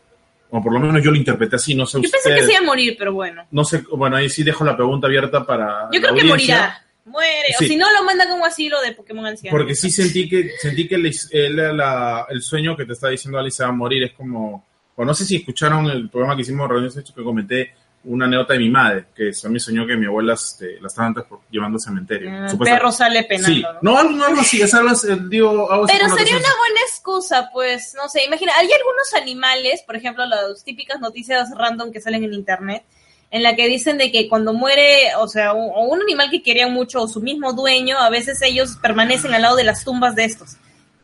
O 0.50 0.62
por 0.62 0.72
lo 0.72 0.80
menos 0.80 1.02
yo 1.04 1.10
lo 1.10 1.16
interpreté 1.16 1.56
así, 1.56 1.74
no 1.74 1.84
sé 1.86 2.00
Yo 2.00 2.10
pensé 2.10 2.34
que 2.34 2.42
se 2.42 2.52
iba 2.52 2.60
a 2.60 2.64
morir, 2.64 2.96
pero 2.98 3.12
bueno. 3.12 3.46
No 3.50 3.64
sé, 3.64 3.84
bueno, 3.92 4.16
ahí 4.16 4.28
sí 4.30 4.42
dejo 4.42 4.64
la 4.64 4.74
pregunta 4.74 5.06
abierta 5.06 5.44
para. 5.44 5.88
Yo 5.92 6.00
la 6.00 6.08
creo 6.08 6.14
que 6.16 6.24
morirá. 6.24 6.84
Muere. 7.08 7.48
Sí. 7.58 7.64
O 7.64 7.68
si 7.68 7.76
no, 7.76 7.90
lo 7.92 8.04
manda 8.04 8.28
como 8.28 8.44
asilo 8.44 8.80
de 8.80 8.92
Pokémon 8.92 9.26
anciano. 9.26 9.56
Porque 9.56 9.74
sí 9.74 9.90
sentí 9.90 10.28
que 10.28 10.50
sentí 10.60 10.86
que 10.86 10.94
el, 10.96 11.12
el- 11.32 11.76
la- 11.76 12.26
el 12.28 12.42
sueño 12.42 12.76
que 12.76 12.84
te 12.84 12.92
está 12.92 13.08
diciendo 13.08 13.38
Alice 13.38 13.62
va 13.62 13.68
a 13.70 13.72
morir 13.72 14.02
es 14.04 14.12
como. 14.12 14.66
O 14.96 15.04
no 15.04 15.14
sé 15.14 15.24
si 15.24 15.36
escucharon 15.36 15.86
el 15.86 16.08
programa 16.10 16.34
que 16.34 16.42
hicimos 16.42 16.68
Reuniones 16.68 17.04
que 17.14 17.22
comenté 17.22 17.72
una 18.04 18.26
anécdota 18.26 18.52
de 18.54 18.58
mi 18.60 18.68
madre, 18.70 19.04
que 19.14 19.30
también 19.42 19.60
soñó 19.60 19.86
que 19.86 19.96
mi 19.96 20.06
abuela 20.06 20.34
este, 20.34 20.80
la 20.80 20.86
estaba 20.86 21.08
antes 21.08 21.24
por- 21.24 21.40
llevando 21.50 21.76
al 21.76 21.80
cementerio. 21.82 22.30
Ah, 22.32 22.48
el 22.50 22.58
perro 22.58 22.90
sale 22.92 23.24
penando. 23.24 23.48
Sí, 23.48 23.64
¿no? 23.82 23.98
algo, 23.98 24.24
algo 24.24 24.40
así, 24.40 24.60
es 24.62 24.72
algo, 24.74 24.90
digo, 25.28 25.68
Pero 25.86 26.08
sería 26.16 26.36
una 26.36 26.48
buena 26.58 26.80
excusa, 26.88 27.50
pues, 27.52 27.94
no 27.96 28.08
sé, 28.08 28.24
imagina, 28.24 28.52
hay 28.56 28.68
algunos 28.72 29.14
animales, 29.14 29.82
por 29.86 29.96
ejemplo, 29.96 30.24
las 30.26 30.64
típicas 30.64 31.00
noticias 31.00 31.50
random 31.56 31.90
que 31.92 32.00
salen 32.00 32.24
en 32.24 32.32
internet, 32.34 32.84
en 33.30 33.42
la 33.42 33.54
que 33.56 33.68
dicen 33.68 33.98
de 33.98 34.10
que 34.10 34.28
cuando 34.28 34.52
muere, 34.54 35.14
o 35.18 35.28
sea, 35.28 35.52
un, 35.52 35.70
o 35.74 35.82
un 35.84 36.00
animal 36.02 36.30
que 36.30 36.42
querían 36.42 36.72
mucho, 36.72 37.02
o 37.02 37.08
su 37.08 37.20
mismo 37.20 37.52
dueño, 37.52 37.98
a 37.98 38.08
veces 38.10 38.40
ellos 38.42 38.76
permanecen 38.80 39.34
al 39.34 39.42
lado 39.42 39.56
de 39.56 39.64
las 39.64 39.84
tumbas 39.84 40.14
de 40.14 40.24
estos. 40.24 40.56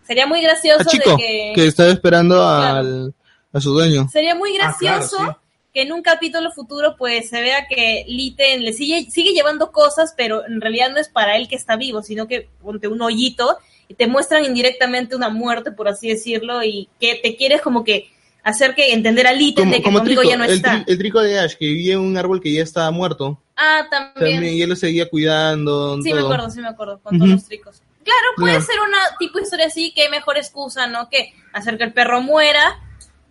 Sería 0.07 0.27
muy 0.27 0.41
gracioso 0.43 0.81
Ah, 0.87 0.91
chico, 0.91 1.11
de 1.11 1.17
que... 1.17 1.53
que 1.55 1.67
estaba 1.67 1.91
esperando 1.91 2.37
Claro. 2.37 2.79
al, 2.79 3.15
a 3.53 3.61
su 3.61 3.73
dueño. 3.73 4.09
Sería 4.11 4.35
muy 4.35 4.51
Ah, 4.61 4.75
claro, 4.79 4.99
gracioso 4.99 5.17
sí. 5.19 5.33
que 5.75 5.83
en 5.83 5.93
un 5.93 6.03
capítulo 6.03 6.51
futuro 6.53 6.95
pues 6.99 7.29
se 7.29 7.41
vea 7.41 7.67
que 7.69 8.05
Litten 8.09 8.65
le 8.65 8.73
sigue, 8.73 9.11
sigue 9.11 9.33
llevando 9.33 9.71
cosas, 9.73 10.15
pero 10.17 10.47
en 10.47 10.61
realidad 10.61 10.91
no 10.91 10.99
es 10.99 11.09
para 11.09 11.37
él 11.37 11.47
que 11.49 11.57
está 11.57 11.77
vivo, 11.77 12.03
sino 12.03 12.27
que 12.27 12.49
ponte 12.63 12.89
un 12.89 13.01
hoyito 13.03 13.59
y 13.89 13.95
te 13.95 14.07
muestran 14.07 14.45
indirectamente 14.47 15.15
una 15.15 15.29
muerte, 15.29 15.73
por 15.73 15.89
así 15.89 16.09
decirlo, 16.09 16.63
y 16.65 16.89
que 16.99 17.17
te 17.23 17.37
quieres 17.37 17.61
como 17.61 17.85
que 17.85 18.11
hacer 18.45 18.75
que 18.75 18.93
entender 18.93 19.27
a 19.27 19.33
Litten 19.33 19.71
de 19.71 19.79
que 19.79 19.83
conmigo 19.83 20.05
Trico, 20.05 20.23
ya 20.23 20.37
no 20.37 20.45
el, 20.45 20.51
está. 20.53 20.77
tri- 20.77 20.85
el 20.87 20.99
trico 20.99 21.21
de 21.21 21.39
Ash, 21.41 21.55
que 21.55 21.67
vivía 21.67 21.95
en 21.95 22.01
un 22.01 22.17
árbol 22.17 22.41
que 22.41 22.53
ya 22.53 22.63
estaba 22.63 22.91
muerto. 22.93 23.41
Ah, 23.57 23.87
también. 23.91 24.35
También, 24.37 24.55
y 24.55 24.63
él 24.63 24.69
lo 24.69 24.77
seguía 24.77 25.09
cuidando. 25.09 26.01
Sí, 26.03 26.13
me 26.13 26.21
acuerdo, 26.21 26.51
sí 26.51 26.61
me 26.61 26.69
acuerdo, 26.69 27.01
con 27.03 27.19
todos 27.19 27.31
los 27.31 27.45
tricos. 27.45 27.83
Claro, 28.05 28.27
puede 28.37 28.61
ser 28.61 28.77
una 28.87 28.99
tipo 29.19 29.39
de 29.39 29.45
historia 29.45 29.67
así, 29.67 29.93
qué 29.97 30.09
mejor 30.11 30.37
excusa, 30.37 30.87
¿no? 30.87 31.09
Que 31.09 31.33
hacer 31.55 31.79
que 31.79 31.85
el 31.85 31.93
perro 31.95 32.21
muera 32.21 32.79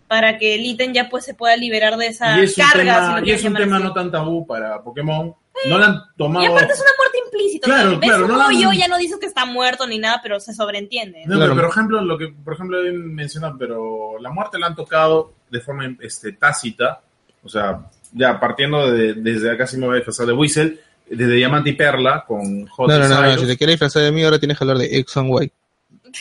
para 0.08 0.38
que 0.40 0.56
el 0.56 0.66
ítem 0.66 0.94
ya 0.94 1.10
pues 1.10 1.26
se 1.26 1.34
pueda 1.36 1.56
liberar 1.58 1.96
de 1.98 2.08
esa 2.08 2.40
Y 2.40 2.44
es 2.44 2.58
un 2.58 2.64
carga, 2.66 3.16
tema, 3.16 3.22
y 3.28 3.32
es 3.32 3.44
un 3.44 3.54
tema 3.56 3.76
así. 3.78 3.84
no 3.86 3.94
tan 3.94 4.12
tabú 4.12 4.48
para 4.48 4.82
Pokémon. 4.82 5.36
No 5.70 5.78
lo 5.78 5.86
han 5.86 5.94
Y 5.96 6.18
tomado. 6.18 6.46
aparte 6.48 6.74
es 6.74 6.80
una 6.82 6.90
muerte 6.98 7.18
implícita. 7.26 7.66
Claro, 7.66 7.90
o 7.90 7.92
sea, 7.92 8.00
claro, 8.00 8.26
un 8.26 8.32
no 8.32 8.38
la- 8.38 8.48
hoyo, 8.48 8.72
ya 8.74 8.88
no 8.88 8.98
dices 8.98 9.18
que 9.20 9.26
está 9.28 9.46
muerto 9.46 9.86
ni 9.88 10.00
nada, 10.00 10.20
pero 10.24 10.40
se 10.40 10.54
sobreentiende. 10.54 11.24
No, 11.26 11.36
Claro. 11.38 11.54
pero, 11.54 11.68
por 11.68 11.72
ejemplo, 11.72 12.02
lo 12.02 12.18
que 12.18 12.28
por 12.30 12.54
ejemplo 12.54 12.78
mencionan, 12.94 13.58
pero 13.58 14.18
la 14.20 14.30
muerte 14.32 14.58
la 14.60 14.68
han 14.68 14.76
tocado 14.76 15.34
de 15.50 15.60
forma 15.62 15.96
este, 16.02 16.34
tácita, 16.34 17.02
o 17.44 17.50
sea, 17.50 17.80
ya 18.12 18.40
partiendo 18.40 18.92
de, 18.92 19.14
desde 19.14 19.52
acá 19.52 19.68
sí 19.68 19.78
me 19.78 19.86
voy 19.86 19.94
a 19.94 19.98
disfrazar 19.98 20.26
de 20.26 20.34
Whistle, 20.34 20.80
desde 21.10 21.34
Diamante 21.36 21.70
y 21.72 21.74
Perla 21.74 22.24
con 22.28 22.66
Hot 22.68 22.90
No, 22.90 22.98
no, 23.00 23.08
no, 23.08 23.22
no, 23.22 23.38
si 23.38 23.46
te 23.46 23.58
quieres 23.58 23.74
disfrazar 23.76 24.04
de 24.04 24.12
mí, 24.12 24.24
ahora 24.24 24.40
tienes 24.40 24.58
que 24.58 24.64
hablar 24.64 24.78
de 24.78 24.98
X 25.00 25.18
and 25.18 25.30
Y. 25.44 25.52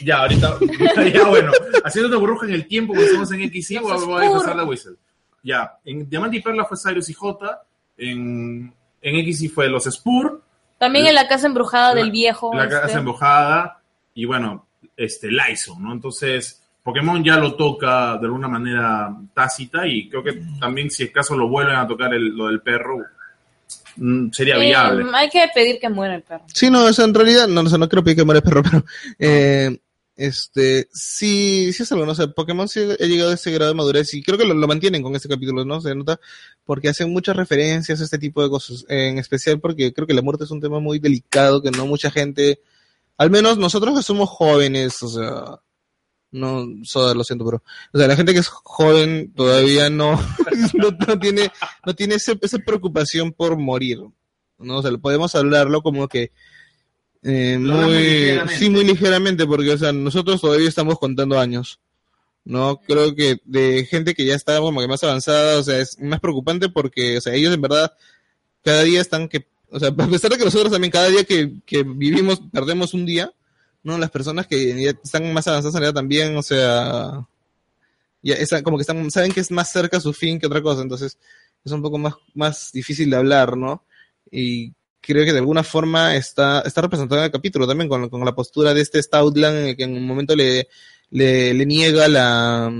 Ya, 0.05 0.19
ahorita, 0.23 0.57
ya 1.15 1.25
bueno, 1.29 1.53
haciendo 1.85 2.09
una 2.09 2.17
burbuja 2.19 2.47
en 2.47 2.55
el 2.55 2.67
tiempo 2.67 2.93
cuando 2.93 3.07
estamos 3.07 3.33
en 3.33 3.41
X 3.43 3.71
y 3.73 3.75
Los 3.75 4.07
voy 4.07 4.21
a 4.23 4.29
disfrazar 4.29 4.57
de. 4.57 4.65
Whistle. 4.65 4.93
Ya, 5.43 5.79
en 5.85 6.09
Diamante 6.09 6.37
y 6.39 6.41
Perla 6.43 6.65
fue 6.65 6.77
Cyrus 6.79 7.09
y 7.11 7.13
J, 7.15 7.63
en, 7.99 8.73
en 9.03 9.17
X 9.17 9.43
y 9.43 9.49
fue 9.49 9.69
los 9.69 9.85
Spur, 9.85 10.43
También 10.79 11.07
en 11.07 11.15
la 11.15 11.29
casa 11.29 11.47
embrujada 11.47 11.95
del 11.95 12.07
La- 12.07 12.13
viejo. 12.13 12.55
la 12.55 12.65
este. 12.65 12.81
casa 12.81 12.99
embojada 12.99 13.81
y 14.15 14.25
bueno, 14.25 14.67
este 14.97 15.29
Lyson, 15.31 15.83
¿no? 15.83 15.93
Entonces, 15.93 16.61
Pokémon 16.83 17.23
ya 17.23 17.37
lo 17.37 17.55
toca 17.55 18.17
de 18.19 18.27
alguna 18.27 18.49
manera 18.49 19.15
tácita 19.35 19.87
y 19.87 20.09
creo 20.09 20.23
que 20.25 20.43
también 20.59 20.91
si 20.91 21.05
es 21.05 21.11
caso 21.13 21.37
lo 21.37 21.49
vuelven 21.49 21.77
a 21.77 21.87
tocar 21.87 22.13
el- 22.15 22.37
lo 22.37 22.47
del 22.49 22.61
perro, 22.61 22.99
mm, 23.97 24.31
sería 24.33 24.57
Eh, 24.57 24.61
viable. 24.67 25.05
hay 25.15 25.29
que 25.29 25.47
pedir 25.55 25.79
que 25.79 25.89
muera 25.89 26.15
el 26.17 26.23
perro. 26.23 26.45
Sí, 26.53 26.71
no, 26.71 26.85
o 26.85 26.93
sea, 26.93 27.05
en 27.05 27.15
realidad, 27.15 27.47
no, 27.49 27.61
o 27.61 27.67
sea, 27.69 27.79
no 27.79 27.89
creo 27.89 28.03
que 28.03 28.25
muera 28.25 28.39
el 28.39 28.45
perro, 28.45 28.63
pero 28.83 28.85
eh, 29.19 29.79
este, 30.17 30.89
sí, 30.93 31.73
sí 31.73 31.83
es 31.85 31.93
algo, 31.93 32.05
no 32.05 32.15
sé, 32.15 32.29
Pokémon 32.29 32.69
sí 32.69 32.81
ha 32.81 33.05
llegado 33.07 33.31
a 33.31 33.35
ese 33.35 33.51
grado 33.51 33.71
de 33.71 33.77
madurez 33.77 34.13
y 34.15 34.23
creo 34.23 34.37
que 34.37 34.45
lo, 34.45 34.53
lo 34.55 34.67
mantienen 34.69 35.03
con 35.03 35.15
este 35.17 35.29
capítulo, 35.29 35.65
¿no? 35.65 35.81
Se 35.81 35.95
nota 35.95 36.19
porque 36.65 36.89
hacen 36.89 37.13
muchas 37.13 37.37
referencias 37.37 38.01
a 38.01 38.05
este 38.05 38.19
tipo 38.19 38.43
de 38.43 38.49
cosas, 38.51 38.85
en 38.89 39.19
especial 39.19 39.61
porque 39.61 39.93
creo 39.93 40.07
que 40.07 40.15
la 40.15 40.23
muerte 40.23 40.45
es 40.45 40.51
un 40.51 40.61
tema 40.61 40.79
muy 40.81 40.99
delicado 40.99 41.61
que 41.63 41.71
no 41.71 41.87
mucha 41.87 42.11
gente, 42.11 42.61
al 43.19 43.31
menos 43.31 43.59
nosotros 43.59 43.97
que 43.97 44.03
somos 44.03 44.29
jóvenes, 44.31 45.03
o 45.03 45.09
sea, 45.09 45.61
no, 46.31 46.67
Soda, 46.85 47.15
lo 47.15 47.25
siento, 47.25 47.45
pero, 47.45 47.63
o 47.93 47.99
sea, 47.99 48.07
la 48.09 48.17
gente 48.17 48.33
que 48.33 48.39
es 48.39 48.49
joven 48.49 49.33
todavía 49.35 49.91
no, 49.91 50.13
no, 50.75 50.91
no 51.07 51.19
tiene, 51.19 51.51
no 51.85 51.95
tiene 51.95 52.15
ese- 52.15 52.39
esa 52.41 52.59
preocupación 52.59 53.33
por 53.33 53.59
morir, 53.59 53.99
¿no? 54.59 54.79
O 54.79 54.83
sea, 54.83 54.91
podemos 54.99 55.35
hablarlo 55.35 55.83
como 55.83 56.09
que 56.09 56.31
eh, 57.23 57.59
muy, 57.59 57.93
ligeramente. 57.93 58.57
sí, 58.59 58.71
muy 58.71 58.85
ligeramente, 58.85 59.47
porque, 59.47 59.73
o 59.73 59.79
sea, 59.79 59.93
nosotros 59.93 60.41
todavía 60.41 60.69
estamos 60.69 60.99
contando 60.99 61.39
años, 61.39 61.81
¿no? 62.45 62.81
Creo 62.81 63.15
que 63.15 63.39
de 63.45 63.87
gente 63.87 64.15
que 64.15 64.25
ya 64.25 64.35
está 64.35 64.59
como 64.59 64.81
que 64.81 64.89
más 64.89 65.03
avanzada, 65.05 65.59
o 65.59 65.63
sea, 65.63 65.79
es 65.79 65.99
más 66.01 66.21
preocupante 66.21 66.69
porque, 66.69 67.19
o 67.19 67.21
sea, 67.21 67.35
ellos 67.35 67.55
en 67.55 67.61
verdad 67.61 67.93
cada 68.63 68.83
día 68.83 69.01
están 69.01 69.29
que, 69.29 69.47
o 69.71 69.79
sea, 69.79 69.89
a 69.97 70.07
pesar 70.09 70.31
de 70.31 70.39
que 70.39 70.45
nosotros 70.45 70.73
también 70.73 70.91
cada 70.91 71.09
día 71.09 71.25
que, 71.25 71.61
que 71.67 71.83
vivimos 71.83 72.41
perdemos 72.53 72.95
un 72.95 73.07
día, 73.07 73.33
¿no? 73.83 73.99
Las 73.99 74.11
personas 74.11 74.47
que 74.47 74.89
están 75.03 75.33
más 75.33 75.47
avanzadas 75.49 75.77
en 75.77 75.83
edad 75.85 75.95
también, 75.95 76.37
o 76.37 76.43
sea, 76.43 77.27
ya 78.23 78.35
están, 78.35 78.63
como 78.63 78.77
que 78.77 78.83
están, 78.83 79.11
saben 79.11 79.33
que 79.33 79.41
es 79.41 79.51
más 79.51 79.71
cerca 79.73 80.01
su 80.01 80.13
fin 80.13 80.39
que 80.39 80.47
otra 80.47 80.63
cosa, 80.63 80.83
entonces 80.83 81.19
es 81.65 81.73
un 81.73 81.83
poco 81.83 81.99
más, 81.99 82.15
más 82.35 82.73
difícil 82.73 83.11
de 83.11 83.17
hablar, 83.17 83.57
¿no? 83.57 83.85
Y 84.31 84.73
creo 85.01 85.25
que 85.25 85.33
de 85.33 85.39
alguna 85.39 85.65
forma 85.65 86.17
está, 86.17 86.61
está 86.63 86.81
representado 86.83 87.21
en 87.21 87.27
el 87.27 87.33
capítulo 87.33 87.67
también 87.67 87.89
con, 87.89 88.09
con 88.09 88.25
la 88.25 88.35
postura 88.35 88.73
de 88.75 88.81
este 88.81 89.03
Stoutland 89.03 89.59
en 89.59 89.67
el 89.67 89.77
que 89.77 89.85
en 89.85 89.97
un 89.97 90.07
momento 90.07 90.37
le, 90.37 90.69
le, 91.13 91.55
le 91.55 91.67
niega 91.67 92.09
la, 92.09 92.73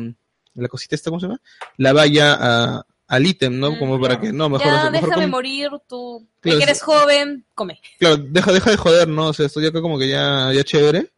la 0.55 0.69
cosita 0.69 0.97
esta, 0.97 1.11
¿cómo 1.11 1.21
se 1.21 1.27
llama? 1.27 1.41
La 1.77 1.93
valla 1.93 2.37
a, 2.41 2.87
al 3.09 3.27
ítem, 3.27 3.59
¿no? 3.59 3.73
Mm, 3.73 3.79
Como 3.79 4.01
para 4.01 4.19
que, 4.19 4.33
no, 4.33 4.49
mejor, 4.49 4.67
ya, 4.67 4.91
mejor 4.91 5.11
déjame 5.11 5.27
morir, 5.27 5.71
tú. 5.87 6.27
Claro, 6.41 6.59
que 6.59 6.65
eres 6.65 6.79
sí. 6.79 6.85
joven, 6.85 7.45
come. 7.55 7.79
Claro, 7.99 8.17
deja, 8.17 8.53
deja 8.53 8.71
de 8.71 8.77
joder, 8.77 9.09
¿no? 9.09 9.29
O 9.29 9.33
sea, 9.33 9.47
estoy 9.47 9.67
acá 9.67 9.81
como 9.83 9.99
que 9.99 10.09
ya, 10.09 10.51
ya 10.53 10.65
chévere. 10.65 11.13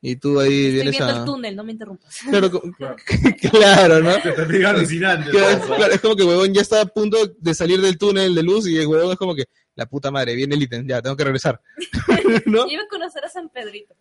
Y 0.00 0.14
tú 0.14 0.38
ahí 0.38 0.66
Estoy 0.66 0.72
vienes 0.72 0.90
viendo 0.92 1.12
a... 1.12 1.18
el 1.18 1.24
túnel, 1.24 1.56
no 1.56 1.64
me 1.64 1.72
interrumpas. 1.72 2.18
Claro, 2.28 2.50
Claro. 2.76 2.96
claro, 3.50 4.00
¿no? 4.00 4.14
Te 4.22 4.30
te 4.32 4.46
digo 4.46 4.68
alucinante. 4.68 5.30
Claro, 5.30 5.66
¿no? 5.66 5.74
claro, 5.74 5.92
es 5.94 6.00
como 6.00 6.14
que 6.14 6.24
huevón 6.24 6.54
ya 6.54 6.60
está 6.60 6.82
a 6.82 6.86
punto 6.86 7.16
de 7.38 7.54
salir 7.54 7.80
del 7.80 7.98
túnel 7.98 8.34
de 8.34 8.42
luz 8.42 8.68
y 8.68 8.76
el 8.76 8.86
huevón 8.86 9.12
es 9.12 9.18
como 9.18 9.34
que, 9.34 9.46
la 9.74 9.86
puta 9.86 10.10
madre, 10.10 10.34
viene 10.36 10.54
el 10.54 10.62
ítem, 10.62 10.86
ya, 10.86 11.02
tengo 11.02 11.16
que 11.16 11.24
regresar. 11.24 11.60
¿No? 12.46 12.68
Iba 12.68 12.82
a 12.82 12.88
conocer 12.88 13.24
a 13.24 13.28
San 13.28 13.48
Pedrito. 13.48 13.94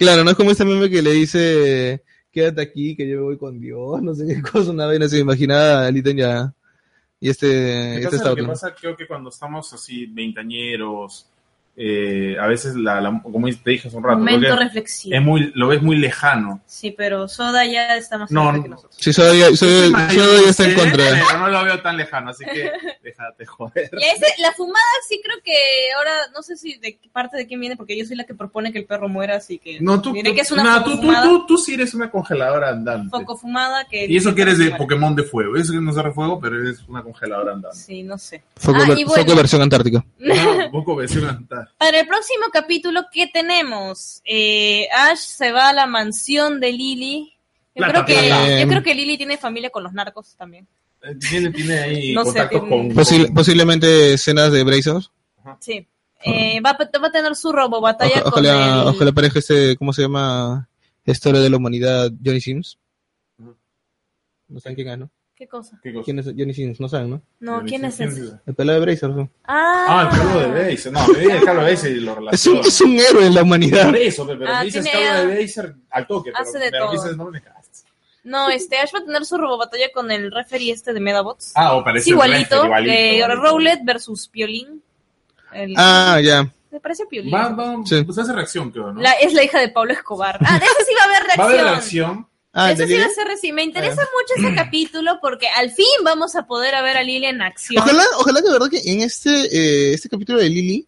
Claro, 0.00 0.24
no 0.24 0.30
es 0.30 0.36
como 0.36 0.50
ese 0.50 0.64
meme 0.64 0.88
que 0.88 1.02
le 1.02 1.10
dice, 1.10 2.02
quédate 2.32 2.62
aquí, 2.62 2.96
que 2.96 3.06
yo 3.06 3.18
me 3.18 3.22
voy 3.22 3.36
con 3.36 3.60
Dios, 3.60 4.00
no 4.02 4.14
sé 4.14 4.26
qué 4.26 4.40
cosa, 4.40 4.70
una 4.70 4.86
vez 4.86 4.98
no 4.98 5.06
se 5.06 5.18
imaginaba 5.18 5.86
el 5.86 5.96
ítem 5.98 6.16
ya. 6.16 6.54
Y 7.20 7.28
este, 7.28 7.46
¿Qué 7.46 8.04
este 8.04 8.16
está 8.16 8.30
Lo 8.30 8.36
que 8.36 8.44
pasa 8.44 8.74
creo 8.74 8.96
que 8.96 9.06
cuando 9.06 9.28
estamos 9.28 9.70
así 9.74 10.06
veintañeros, 10.06 11.29
eh, 11.82 12.36
a 12.38 12.46
veces, 12.46 12.74
la, 12.74 13.00
la- 13.00 13.22
como 13.22 13.48
te 13.48 13.70
dije 13.70 13.88
hace 13.88 13.96
un 13.96 14.04
rato, 14.04 14.18
Momento 14.18 14.54
reflexivo. 14.54 15.16
es 15.16 15.22
muy, 15.22 15.50
lo 15.54 15.68
ves 15.68 15.80
muy 15.80 15.96
lejano. 15.96 16.60
Sí, 16.66 16.90
pero 16.90 17.26
Soda 17.26 17.64
ya 17.64 17.96
está 17.96 18.18
más 18.18 18.30
No, 18.30 18.42
cerca 18.42 18.56
no. 18.58 18.62
que 18.64 18.68
nosotros. 18.68 18.96
Sí, 19.00 19.12
soy- 19.14 19.38
ya 19.38 19.48
está 20.50 20.64
en 20.66 20.74
contra. 20.74 21.04
Pero 21.26 21.38
no 21.38 21.48
lo 21.48 21.64
veo 21.64 21.80
tan 21.80 21.96
lejano, 21.96 22.30
así 22.30 22.44
que 22.44 22.70
déjate 23.02 23.46
joder. 23.46 23.88
Y 23.92 24.04
ese, 24.04 24.26
la 24.42 24.52
fumada 24.52 24.78
sí 25.08 25.22
creo 25.24 25.38
que 25.42 25.52
ahora, 25.96 26.12
no 26.36 26.42
sé 26.42 26.56
si 26.58 26.74
de 26.78 26.98
qué 26.98 27.08
parte 27.10 27.38
de 27.38 27.46
quién 27.46 27.60
viene, 27.60 27.76
porque 27.76 27.96
yo 27.96 28.04
soy 28.04 28.16
la 28.16 28.24
que 28.24 28.34
propone 28.34 28.72
que 28.72 28.78
el 28.80 28.84
perro 28.84 29.08
muera, 29.08 29.36
así 29.36 29.58
que 29.58 29.78
No, 29.80 30.02
tú, 30.02 30.12
diré 30.12 30.30
tú- 30.30 30.34
que 30.36 30.42
es 30.42 30.52
una 30.52 30.62
no, 30.64 30.84
foco 30.84 30.90
tú, 30.90 31.00
tú, 31.00 31.12
tú, 31.22 31.46
tú 31.46 31.56
sí 31.56 31.74
eres 31.74 31.94
una 31.94 32.10
congeladora 32.10 32.68
andante. 32.68 33.08
foco 33.10 33.38
fumada 33.38 33.86
que... 33.88 34.04
Y 34.04 34.16
eso 34.18 34.34
que 34.34 34.42
eres 34.42 34.58
de. 34.58 34.70
Pokémon 34.72 35.14
de 35.14 35.22
fuego. 35.22 35.56
Eso 35.56 35.72
que 35.72 35.80
no 35.80 35.90
es 35.90 35.96
de 35.96 36.10
fuego, 36.12 36.38
pero 36.40 36.56
eres 36.60 36.82
una 36.88 37.02
congeladora 37.02 37.52
andante. 37.52 37.76
Sí, 37.78 38.02
no 38.02 38.18
sé. 38.18 38.42
Foco, 38.56 38.76
Ah, 38.82 38.86
ver- 38.88 39.04
bueno. 39.06 39.10
foco 39.22 39.34
versión 39.36 39.62
antártica. 39.62 40.04
No, 40.18 40.34
un 40.66 40.70
poco 40.70 40.96
versión 40.96 41.24
andante. 41.24 41.69
Para 41.78 42.00
el 42.00 42.06
próximo 42.06 42.46
capítulo, 42.52 43.02
¿qué 43.12 43.26
tenemos? 43.26 44.20
Eh, 44.24 44.86
Ash 44.94 45.18
se 45.18 45.50
va 45.52 45.70
a 45.70 45.72
la 45.72 45.86
mansión 45.86 46.60
de 46.60 46.72
Lily. 46.72 47.32
Yo 47.74 47.84
Plata, 47.84 48.04
creo 48.04 48.06
que 48.20 48.26
plata. 48.26 48.60
yo 48.60 48.68
creo 48.68 48.82
que 48.82 48.94
Lily 48.94 49.16
tiene 49.16 49.38
familia 49.38 49.70
con 49.70 49.82
los 49.84 49.92
narcos 49.92 50.34
también. 50.36 50.66
Eh, 51.02 51.14
Tiene, 51.16 51.50
tiene 51.50 51.78
ahí 51.78 52.12
No 52.14 52.24
sé, 52.24 52.30
contactos 52.40 52.60
tiene- 52.68 52.68
con... 52.68 52.90
Posil- 52.96 53.24
con- 53.26 53.34
posiblemente 53.34 54.14
escenas 54.14 54.52
de 54.52 54.64
Brazos. 54.64 55.10
Sí. 55.60 55.86
Eh, 56.22 56.60
va, 56.60 56.70
a- 56.70 56.98
va 56.98 57.08
a 57.08 57.12
tener 57.12 57.34
su 57.34 57.50
robo 57.52 57.80
batalla 57.80 58.12
Oja- 58.16 58.22
con 58.30 58.32
ojalá, 58.46 58.82
el... 58.82 58.88
ojalá 58.88 59.10
aparezca 59.10 59.38
este, 59.38 59.76
¿cómo 59.76 59.92
se 59.94 60.02
llama? 60.02 60.68
Historia 61.06 61.40
de 61.40 61.48
la 61.48 61.56
humanidad, 61.56 62.10
Johnny 62.22 62.40
Sims. 62.42 62.78
No 64.48 64.60
saben 64.60 64.74
quién 64.76 64.88
es, 64.88 64.98
¿no? 64.98 65.10
¿Qué 65.40 65.48
cosa? 65.48 65.80
¿Qué 65.82 65.90
cosa? 65.94 66.04
¿Quién 66.04 66.18
es 66.18 66.26
Johnny 66.26 66.52
Sims? 66.52 66.80
No 66.80 66.88
saben, 66.90 67.08
¿no? 67.08 67.22
No, 67.40 67.62
¿quién 67.64 67.82
es 67.86 67.98
ese? 67.98 68.32
El 68.44 68.54
pelado 68.54 68.78
de 68.78 68.84
Brazos. 68.84 69.16
¿no? 69.16 69.30
Ah, 69.44 69.86
Ah, 69.88 70.02
el 70.12 70.18
Carlos 70.18 70.54
de 70.54 70.70
Baser. 70.70 70.92
No, 70.92 71.08
me 71.08 71.18
diga 71.18 71.34
el 71.36 71.44
Carlos 71.44 71.64
de 71.64 71.70
Baser 71.70 71.92
y 71.92 72.00
lo 72.00 72.10
Es 72.12 72.16
un, 72.18 72.24
relaciono. 72.26 72.60
es 72.60 72.80
un 72.82 72.98
héroe 72.98 73.26
en 73.26 73.34
la 73.34 73.42
humanidad. 73.42 73.86
Por 73.86 73.96
eso, 73.96 74.26
pe, 74.26 74.36
pero 74.36 74.52
Ah, 74.52 74.58
me 74.58 74.64
dices 74.66 74.86
Carlos 74.92 75.28
de 75.34 75.40
Baser 75.40 75.74
al 75.90 76.06
toque. 76.06 76.30
Pero 76.30 76.42
Hace 76.44 76.58
de 76.58 76.70
pero 76.70 76.84
todo. 76.84 76.92
dices, 76.92 77.16
no 77.16 77.24
me 77.30 77.40
cagas. 77.40 77.84
No, 78.22 78.50
este 78.50 78.76
Ash 78.76 78.90
va 78.94 78.98
a 78.98 79.04
tener 79.06 79.24
su 79.24 79.38
robo 79.38 79.56
batalla 79.56 79.86
con 79.94 80.10
el 80.10 80.30
referee 80.30 80.72
este 80.72 80.92
de 80.92 81.00
Medabots. 81.00 81.52
Ah, 81.54 81.72
o 81.74 81.78
es 81.78 81.84
parece 81.84 82.10
igualito, 82.10 82.62
igualito, 82.66 82.92
igualito. 82.92 83.40
Rowlet 83.40 83.80
versus 83.82 84.28
Piolín. 84.28 84.82
El- 85.54 85.72
Ah, 85.78 86.20
ya. 86.22 86.46
Me 86.70 86.80
parece 86.80 87.06
Piolín. 87.06 87.32
Va, 87.34 87.48
va, 87.48 87.76
Sí. 87.86 88.04
pues 88.04 88.18
hace 88.18 88.34
reacción, 88.34 88.70
creo, 88.70 88.92
¿no? 88.92 89.00
La- 89.00 89.12
es 89.12 89.32
la 89.32 89.42
hija 89.42 89.58
de 89.58 89.70
Pablo 89.70 89.94
Escobar. 89.94 90.38
Ah, 90.44 90.58
de 90.58 90.66
eso 90.66 90.74
sí 90.86 90.92
va 90.94 91.04
a 91.04 91.16
haber 91.16 91.22
Va 91.40 91.44
a 91.44 91.48
reacción. 91.48 91.50
haber 91.60 91.64
reacción. 91.64 92.26
Ah, 92.52 92.72
Eso 92.72 92.82
sí 92.84 92.94
¿de 92.94 92.98
va 93.00 93.06
a 93.06 93.10
ser 93.10 93.26
reci- 93.28 93.52
Me 93.52 93.62
interesa 93.62 94.02
mucho 94.02 94.34
ese 94.48 94.54
capítulo 94.56 95.18
porque 95.20 95.48
al 95.48 95.70
fin 95.70 95.86
vamos 96.04 96.34
a 96.34 96.46
poder 96.46 96.74
a 96.74 96.82
ver 96.82 96.96
a 96.96 97.02
Lily 97.02 97.26
en 97.26 97.42
acción. 97.42 97.82
Ojalá, 97.82 98.04
ojalá 98.18 98.40
de 98.40 98.50
verdad 98.50 98.68
que 98.68 98.80
en 98.84 99.02
este, 99.02 99.30
eh, 99.30 99.94
este 99.94 100.08
capítulo 100.08 100.38
de 100.40 100.48
Lily 100.48 100.86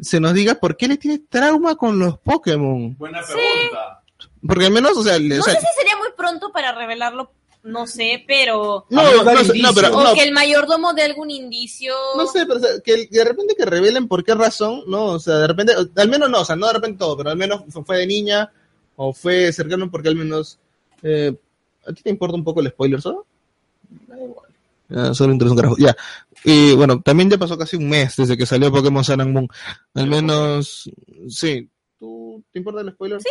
se 0.00 0.20
nos 0.20 0.32
diga 0.34 0.54
por 0.56 0.76
qué 0.76 0.86
le 0.88 0.96
tiene 0.98 1.18
trauma 1.28 1.74
con 1.76 1.98
los 1.98 2.18
Pokémon. 2.18 2.96
Buena 2.98 3.20
pregunta. 3.22 4.02
Porque 4.46 4.66
al 4.66 4.72
menos, 4.72 4.96
o 4.96 5.02
sea, 5.02 5.18
le- 5.18 5.36
No 5.36 5.40
o 5.40 5.44
sea, 5.44 5.54
sé 5.54 5.60
si 5.60 5.66
sería 5.78 5.96
muy 5.96 6.08
pronto 6.16 6.52
para 6.52 6.72
revelarlo, 6.72 7.32
no 7.64 7.86
sé, 7.86 8.24
pero... 8.26 8.86
no, 8.90 9.02
no, 9.02 9.22
no, 9.24 9.74
pero 9.74 9.98
O 10.10 10.14
que 10.14 10.22
el 10.22 10.32
mayordomo 10.32 10.94
dé 10.94 11.02
algún 11.02 11.30
indicio. 11.30 11.94
no 12.16 12.26
sé, 12.26 12.46
pero 12.46 12.58
o 12.58 12.62
sea, 12.62 12.70
que 12.84 13.06
de 13.08 13.24
repente 13.24 13.54
que 13.56 13.64
revelen 13.64 14.08
por 14.08 14.24
qué 14.24 14.34
razón, 14.34 14.82
¿no? 14.88 15.04
O 15.06 15.18
sea, 15.20 15.34
de 15.38 15.46
repente, 15.48 15.72
al 15.96 16.08
menos 16.08 16.28
no, 16.30 16.40
o 16.40 16.44
sea, 16.44 16.56
no 16.56 16.66
de 16.68 16.72
repente 16.74 16.98
todo, 16.98 17.16
pero 17.16 17.30
al 17.30 17.36
menos 17.36 17.62
fue 17.86 17.98
de 17.98 18.06
niña 18.06 18.52
o 18.96 19.12
fue 19.12 19.52
cercano 19.52 19.90
porque 19.90 20.08
al 20.08 20.16
menos... 20.16 20.58
Eh, 21.02 21.34
¿A 21.86 21.92
ti 21.92 22.02
te 22.02 22.10
importa 22.10 22.36
un 22.36 22.44
poco 22.44 22.60
el 22.60 22.68
spoiler 22.68 23.00
solo? 23.00 23.26
Da 24.06 24.16
igual. 24.16 24.48
Ah, 24.94 25.14
solo 25.14 25.32
interesa 25.32 25.52
un 25.52 25.56
carajo. 25.56 25.76
Ya. 25.78 25.96
Y 26.44 26.74
bueno, 26.74 27.00
también 27.00 27.30
ya 27.30 27.38
pasó 27.38 27.56
casi 27.56 27.76
un 27.76 27.88
mes 27.88 28.16
desde 28.16 28.36
que 28.36 28.46
salió 28.46 28.70
Pokémon 28.70 29.04
Sun 29.04 29.20
and 29.20 29.32
Moon. 29.32 29.48
Al 29.94 30.06
menos, 30.06 30.90
sí. 31.28 31.68
¿Tú 31.98 32.42
te 32.52 32.58
importa 32.58 32.80
el 32.80 32.92
spoiler? 32.92 33.20
Sí, 33.20 33.28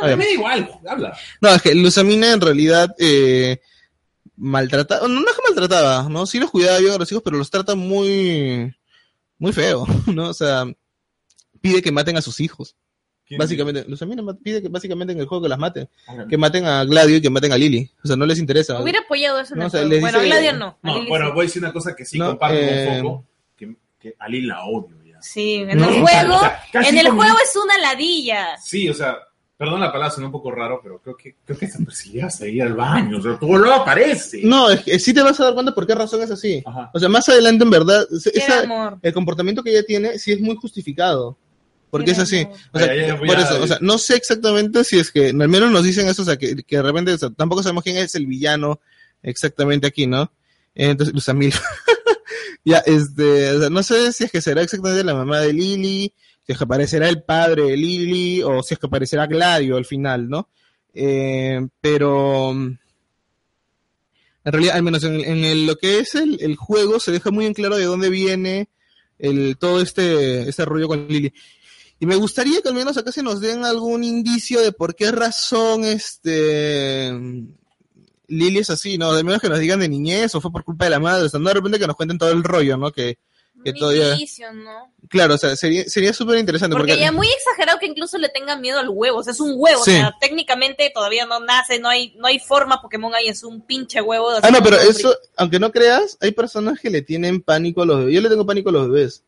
no, 0.00 0.16
Me 0.16 0.24
da 0.24 0.30
igual, 0.30 0.70
habla. 0.86 1.16
No, 1.40 1.48
es 1.50 1.62
que 1.62 1.74
Luzamina 1.74 2.32
en 2.32 2.40
realidad 2.40 2.94
eh, 2.98 3.60
maltrataba, 4.36 5.08
no, 5.08 5.20
no 5.20 5.28
es 5.28 5.36
que 5.36 5.42
maltrataba, 5.46 6.08
¿no? 6.08 6.26
Sí 6.26 6.38
los 6.38 6.50
cuidaba 6.50 6.78
bien 6.78 6.92
a 6.92 6.98
los 6.98 7.10
hijos, 7.10 7.22
pero 7.24 7.38
los 7.38 7.50
trata 7.50 7.74
muy, 7.74 8.74
muy 9.38 9.52
feo, 9.52 9.86
¿no? 10.06 10.28
O 10.28 10.34
sea, 10.34 10.64
pide 11.60 11.82
que 11.82 11.92
maten 11.92 12.16
a 12.16 12.22
sus 12.22 12.40
hijos. 12.40 12.76
Básicamente, 13.38 13.84
Luzamina 13.88 14.22
ma- 14.22 14.34
pide 14.36 14.60
que 14.62 14.68
básicamente 14.68 15.12
en 15.12 15.20
el 15.20 15.26
juego 15.26 15.42
que 15.42 15.48
las 15.48 15.58
maten. 15.58 15.88
Que 16.28 16.36
maten 16.36 16.64
a 16.66 16.84
Gladio 16.84 17.16
y 17.16 17.20
que 17.20 17.30
maten 17.30 17.52
a 17.52 17.56
Lily. 17.58 17.90
O 18.02 18.06
sea, 18.06 18.16
no 18.16 18.26
les 18.26 18.38
interesa. 18.38 18.80
Hubiera 18.82 19.00
apoyado 19.00 19.38
eso 19.40 19.54
en 19.54 19.58
No, 19.60 19.64
el 19.64 19.68
o 19.68 19.70
sea, 19.70 19.80
juego. 19.80 19.90
les 19.92 20.00
Bueno, 20.00 20.18
dice- 20.20 20.30
Gladio 20.30 20.52
no. 20.58 20.66
a 20.66 20.76
No, 20.82 20.94
Lily 20.98 21.08
bueno, 21.08 21.26
sí. 21.26 21.32
voy 21.32 21.40
a 21.40 21.46
decir 21.46 21.62
una 21.62 21.72
cosa 21.72 21.94
que 21.96 22.04
sí 22.04 22.18
No, 22.18 22.26
comparto 22.30 22.56
eh, 22.58 22.86
con 22.86 23.02
Foco, 23.02 23.24
que, 23.56 23.76
que 24.00 24.16
a 24.18 24.28
Lil 24.28 24.48
la 24.48 24.64
odio 24.64 24.96
ya. 25.04 25.20
Sí, 25.22 25.54
en 25.68 25.78
No, 25.78 25.88
el 25.88 26.02
o 26.02 26.06
sea, 26.06 26.20
juego, 26.22 26.36
o 26.36 26.40
sea, 26.40 26.60
casi 26.72 26.88
en 26.88 26.98
el 26.98 27.06
como- 27.08 27.22
juego 27.22 27.36
es 27.42 27.56
una 27.62 27.78
ladilla. 27.78 28.56
Sí, 28.62 28.88
o 28.88 28.94
sea, 28.94 29.16
perdón 29.56 29.80
la 29.80 29.92
palabra, 29.92 30.10
suena 30.10 30.26
un 30.28 30.32
poco 30.32 30.50
raro, 30.50 30.80
pero 30.82 30.98
creo 31.02 31.16
que 31.16 31.36
creo 31.44 31.58
que 31.58 31.66
se 31.68 31.84
persigue 31.84 32.22
hasta 32.22 32.48
ir 32.48 32.62
al 32.62 32.72
baño, 32.74 33.18
o 33.18 33.22
sea, 33.22 33.38
todo 33.38 33.58
lo 33.58 33.72
aparece. 33.74 34.40
No, 34.42 34.70
es 34.70 34.80
que 34.80 34.98
sí 34.98 35.12
te 35.12 35.20
vas 35.22 35.38
a 35.38 35.44
dar 35.44 35.54
cuenta 35.54 35.74
por 35.74 35.86
qué 35.86 35.94
razón 35.94 36.22
es 36.22 36.30
así. 36.30 36.62
Ajá. 36.64 36.90
O 36.94 36.98
sea, 36.98 37.08
más 37.10 37.28
adelante, 37.28 37.62
en 37.64 37.70
verdad, 37.70 38.06
esa- 38.34 38.96
el 39.02 39.12
comportamiento 39.12 39.62
que 39.62 39.70
ella 39.70 39.84
tiene 39.84 40.18
sí 40.18 40.32
es 40.32 40.40
muy 40.40 40.56
justificado. 40.56 41.36
Porque 41.90 42.12
es 42.12 42.18
así. 42.18 42.40
amor. 42.40 42.56
O 42.72 42.78
sea, 42.78 43.16
por 43.18 43.36
a- 43.36 43.42
eso, 43.42 43.62
o 43.62 43.66
sea, 43.66 43.78
no 43.80 43.98
sé 43.98 44.16
exactamente 44.16 44.84
si 44.84 44.98
es 44.98 45.10
que, 45.10 45.28
al 45.30 45.34
menos 45.48 45.70
nos 45.70 45.84
dicen 45.84 46.08
eso, 46.08 46.22
o 46.22 46.24
sea, 46.24 46.36
que, 46.36 46.56
que 46.62 46.76
de 46.76 46.82
repente, 46.82 47.12
o 47.12 47.18
sea, 47.18 47.30
tampoco 47.30 47.62
sabemos 47.62 47.82
quién 47.84 47.96
es 47.96 48.14
el 48.14 48.26
villano 48.26 48.80
exactamente 49.22 49.86
aquí, 49.86 50.06
¿no? 50.06 50.32
Entonces, 50.74 51.12
Lusamil. 51.14 51.52
ya, 52.64 52.78
este, 52.78 53.50
o 53.52 53.60
sea, 53.60 53.70
no 53.70 53.82
sé 53.82 54.12
si 54.12 54.24
es 54.24 54.30
que 54.30 54.40
será 54.40 54.62
exactamente 54.62 55.04
la 55.04 55.14
mamá 55.14 55.40
de 55.40 55.52
Lily, 55.52 56.12
si 56.46 56.52
es 56.52 56.58
que 56.58 56.64
aparecerá 56.64 57.08
el 57.08 57.22
padre 57.22 57.64
de 57.64 57.76
Lily, 57.76 58.42
o 58.42 58.62
si 58.62 58.74
es 58.74 58.80
que 58.80 58.86
aparecerá 58.86 59.26
Gladio 59.26 59.76
al 59.76 59.84
final, 59.84 60.28
¿no? 60.28 60.48
Eh, 60.94 61.60
pero, 61.80 62.50
en 62.52 62.78
realidad, 64.44 64.76
al 64.76 64.82
menos 64.82 65.04
en, 65.04 65.20
en 65.20 65.44
el- 65.44 65.66
lo 65.66 65.76
que 65.76 65.98
es 65.98 66.14
el, 66.14 66.38
el 66.40 66.56
juego, 66.56 66.98
se 67.00 67.12
deja 67.12 67.30
muy 67.30 67.46
en 67.46 67.54
claro 67.54 67.76
de 67.76 67.84
dónde 67.84 68.08
viene 68.10 68.68
el, 69.18 69.56
todo 69.58 69.80
este, 69.82 70.48
este 70.48 70.64
rollo 70.64 70.88
con 70.88 71.06
Lily. 71.08 71.32
Y 72.00 72.06
me 72.06 72.16
gustaría 72.16 72.60
que 72.62 72.68
al 72.68 72.74
menos 72.74 72.96
acá 72.96 73.12
se 73.12 73.22
nos 73.22 73.40
den 73.40 73.64
algún 73.64 74.02
indicio 74.04 74.60
de 74.60 74.72
por 74.72 74.96
qué 74.96 75.12
razón 75.12 75.84
este 75.84 77.12
Lily 78.28 78.58
es 78.58 78.70
así, 78.70 78.96
¿no? 78.96 79.12
De 79.12 79.22
menos 79.22 79.40
que 79.42 79.48
nos 79.48 79.58
digan 79.58 79.80
de 79.80 79.88
niñez 79.88 80.34
o 80.34 80.40
fue 80.40 80.50
por 80.50 80.64
culpa 80.64 80.84
de 80.86 80.90
la 80.92 81.00
madre, 81.00 81.26
o 81.26 81.28
sea, 81.28 81.38
no 81.40 81.48
de 81.48 81.54
repente 81.54 81.78
que 81.78 81.86
nos 81.86 81.96
cuenten 81.96 82.16
todo 82.16 82.30
el 82.30 82.42
rollo, 82.44 82.76
¿no? 82.78 82.90
Que, 82.90 83.18
que 83.62 83.70
Un 83.72 83.76
todavía- 83.78 84.14
inicio, 84.14 84.50
¿no? 84.54 84.94
claro, 85.10 85.34
o 85.34 85.38
sea, 85.38 85.54
sería, 85.56 85.84
sería 85.88 86.12
súper 86.14 86.38
interesante. 86.38 86.74
Porque 86.74 86.92
Porque, 86.92 87.02
ya 87.04 87.12
muy 87.12 87.28
exagerado 87.28 87.78
que 87.78 87.86
incluso 87.86 88.16
le 88.16 88.28
tengan 88.30 88.60
miedo 88.62 88.78
al 88.78 88.88
huevo. 88.88 89.18
O 89.18 89.22
sea, 89.22 89.32
es 89.32 89.40
un 89.40 89.52
huevo. 89.56 89.84
Sí. 89.84 89.90
O 89.90 89.94
sea, 89.96 90.14
técnicamente 90.20 90.90
todavía 90.94 91.26
no 91.26 91.40
nace, 91.40 91.80
no 91.80 91.88
hay, 91.90 92.14
no 92.16 92.28
hay 92.28 92.38
forma 92.38 92.80
Pokémon 92.80 93.14
ahí, 93.14 93.28
es 93.28 93.42
un 93.44 93.60
pinche 93.66 94.00
huevo. 94.00 94.30
ah, 94.40 94.50
no, 94.50 94.62
pero 94.62 94.78
eso, 94.78 95.14
aunque 95.36 95.58
no 95.58 95.70
creas, 95.72 96.16
hay 96.22 96.30
personas 96.30 96.80
que 96.80 96.88
le 96.88 97.02
tienen 97.02 97.42
pánico 97.42 97.82
a 97.82 97.86
los 97.86 97.98
bebés. 97.98 98.14
Yo 98.14 98.20
le 98.22 98.28
tengo 98.30 98.46
pánico 98.46 98.70
a 98.70 98.72
los 98.72 98.88
bebés. 98.88 99.24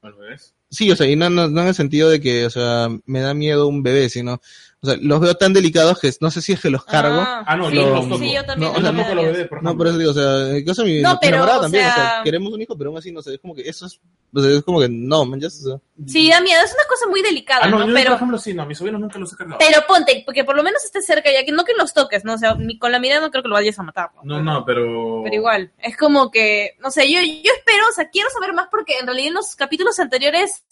Bueno, 0.00 0.16
¿ves? 0.18 0.54
Sí, 0.70 0.90
o 0.90 0.96
sea, 0.96 1.06
y 1.10 1.16
no, 1.16 1.30
no, 1.30 1.48
no 1.48 1.62
en 1.62 1.68
el 1.68 1.74
sentido 1.74 2.10
de 2.10 2.20
que, 2.20 2.44
o 2.44 2.50
sea, 2.50 2.88
me 3.06 3.20
da 3.20 3.32
miedo 3.32 3.68
un 3.68 3.82
bebé, 3.82 4.10
sino, 4.10 4.42
o 4.80 4.86
sea, 4.86 4.96
los 5.00 5.20
veo 5.20 5.34
tan 5.36 5.52
delicados 5.52 5.98
que 5.98 6.12
no 6.20 6.30
sé 6.30 6.40
si 6.40 6.52
es 6.52 6.60
que 6.60 6.70
los 6.70 6.84
cargo. 6.84 7.20
Ah, 7.20 7.56
no, 7.56 7.68
sí, 7.68 7.76
los 7.76 8.08
toco. 8.08 8.18
sí, 8.18 8.32
yo 8.34 8.44
también. 8.44 8.72
No, 8.72 8.78
o 8.78 8.80
sea, 8.80 8.92
da 8.92 9.14
lo 9.14 9.22
bebé, 9.22 9.44
por 9.46 9.62
No, 9.62 9.76
por 9.76 9.86
eso 9.88 9.98
digo, 9.98 10.10
o 10.12 10.14
sea, 10.14 10.50
en 10.56 10.64
caso 10.64 10.82
de 10.84 10.88
mi, 10.92 11.00
No, 11.02 11.12
mi 11.12 11.18
pero, 11.20 11.36
enamorada 11.36 11.58
o 11.58 11.62
también, 11.62 11.84
o 11.84 11.86
sea, 11.92 11.94
sea- 11.94 12.20
queremos 12.24 12.52
un 12.52 12.62
hijo, 12.62 12.76
pero 12.78 12.90
aún 12.90 12.98
así, 12.98 13.10
no 13.10 13.20
sé, 13.22 13.34
es 13.34 13.40
como 13.40 13.54
que 13.54 13.62
eso 13.68 13.86
es, 13.86 14.00
o 14.32 14.40
sea, 14.40 14.50
es 14.50 14.62
como 14.62 14.80
que 14.80 14.88
no, 14.88 15.24
man, 15.24 15.40
ya, 15.40 15.48
o 15.48 15.50
sea, 15.50 15.78
Sí, 16.06 16.30
da 16.30 16.40
miedo. 16.40 16.62
Es 16.64 16.72
una 16.72 16.84
cosa 16.88 17.08
muy 17.08 17.22
delicada, 17.22 17.62
Ah, 17.64 17.68
no, 17.68 17.78
¿no? 17.78 17.86
yo, 17.86 17.92
por 17.92 18.02
Pero, 18.02 18.14
ejemplo, 18.14 18.38
sí, 18.38 18.54
no, 18.54 18.66
mis 18.66 18.78
sobrinos 18.78 19.00
nunca 19.00 19.18
los 19.18 19.32
he 19.32 19.36
cargado. 19.36 19.58
pero 19.58 19.84
ponte, 19.88 20.22
porque 20.24 20.44
por 20.44 20.54
lo 20.54 20.62
menos 20.62 20.84
esté 20.84 21.02
cerca 21.02 21.32
ya, 21.32 21.44
que 21.44 21.50
no 21.50 21.64
que 21.64 21.72
los 21.76 21.92
toques, 21.92 22.24
¿no? 22.24 22.34
O 22.34 22.38
sea, 22.38 22.54
ni 22.54 22.78
con 22.78 22.92
la 22.92 23.00
mirada 23.00 23.20
no 23.20 23.30
creo 23.32 23.42
que 23.42 23.48
lo 23.48 23.54
vayas 23.56 23.78
a 23.80 23.82
matar. 23.82 24.10
No, 24.22 24.40
no, 24.40 24.64
pero... 24.64 25.22
Pero 25.24 25.34
igual, 25.34 25.72
es 25.78 25.96
como 25.96 26.30
que, 26.30 26.76
no 26.80 26.92
sé, 26.92 27.10
yo, 27.10 27.18
yo 27.20 27.52
espero, 27.58 27.84
o 27.90 27.92
sea, 27.92 28.08
quiero 28.10 28.30
saber 28.30 28.52
más 28.52 28.68
porque 28.70 28.98
en 28.98 29.06
realidad 29.06 29.28
en 29.28 29.34
los 29.34 29.56
capítulos 29.56 29.98
anteriores 29.98 30.62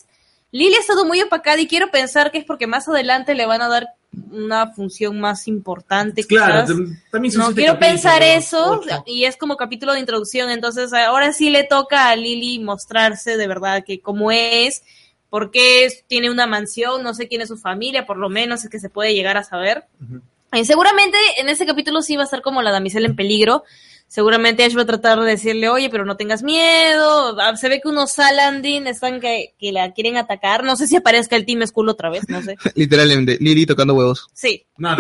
Lily 0.53 0.75
ha 0.77 0.81
estado 0.81 1.05
muy 1.05 1.21
opacada 1.23 1.61
y 1.61 1.67
quiero 1.67 1.91
pensar 1.91 2.31
que 2.31 2.39
es 2.39 2.45
porque 2.45 2.67
más 2.67 2.89
adelante 2.89 3.35
le 3.35 3.47
van 3.47 3.63
a 3.63 3.69
dar 3.69 3.89
una 4.31 4.73
función 4.73 5.21
más 5.21 5.47
importante. 5.49 6.25
Claro, 6.25 6.63
quizás. 6.65 6.77
también 7.11 7.33
son 7.33 7.43
No, 7.43 7.55
quiero 7.55 7.79
pensar 7.79 8.23
eso 8.23 8.81
ocho. 8.81 9.03
y 9.07 9.25
es 9.25 9.37
como 9.37 9.57
capítulo 9.57 9.93
de 9.93 10.01
introducción, 10.01 10.51
entonces 10.51 10.93
ahora 10.93 11.33
sí 11.33 11.51
le 11.51 11.65
toca 11.65 12.09
a 12.09 12.17
Lily 12.17 12.61
mostrarse 12.61 13.37
de 13.37 13.47
verdad 13.47 13.85
que 13.85 14.01
como 14.01 14.31
es, 14.31 14.83
por 15.29 15.51
qué 15.51 15.89
tiene 16.07 16.31
una 16.31 16.47
mansión, 16.47 17.03
no 17.03 17.13
sé 17.13 17.29
quién 17.29 17.43
es 17.43 17.49
su 17.49 17.59
familia, 17.59 18.07
por 18.07 18.17
lo 18.17 18.29
menos 18.29 18.65
es 18.65 18.71
que 18.71 18.81
se 18.81 18.89
puede 18.89 19.15
llegar 19.15 19.37
a 19.37 19.45
saber. 19.45 19.85
Y 20.53 20.65
seguramente 20.65 21.19
en 21.39 21.49
ese 21.49 21.67
capítulo 21.67 22.01
sí 22.01 22.17
va 22.17 22.23
a 22.23 22.27
ser 22.27 22.41
como 22.41 22.63
la 22.63 22.71
damisela 22.71 23.07
en 23.07 23.17
peligro. 23.17 23.65
Seguramente 24.09 24.65
Ash 24.65 24.77
va 24.77 24.83
a 24.83 24.87
tratar 24.87 25.19
de 25.21 25.31
decirle, 25.31 25.69
oye, 25.69 25.91
pero 25.91 26.05
no 26.05 26.17
tengas 26.17 26.43
miedo. 26.43 27.39
Ah, 27.41 27.57
Se 27.57 27.69
ve 27.69 27.81
que 27.81 27.89
unos 27.89 28.13
Salandin 28.13 28.87
están 28.87 29.21
que, 29.21 29.55
que 29.59 29.73
la 29.73 29.93
quieren 29.93 30.17
atacar. 30.17 30.65
No 30.65 30.77
sé 30.77 30.87
si 30.87 30.97
aparezca 30.97 31.37
el 31.37 31.45
Team 31.45 31.67
Skull 31.67 31.89
otra 31.89 32.09
vez, 32.11 32.29
no 32.29 32.41
sé. 32.43 32.57
Literalmente, 32.75 33.37
Lily 33.41 33.67
tocando 33.67 33.95
huevos. 33.95 34.29
Sí, 34.33 34.65
No, 34.79 34.97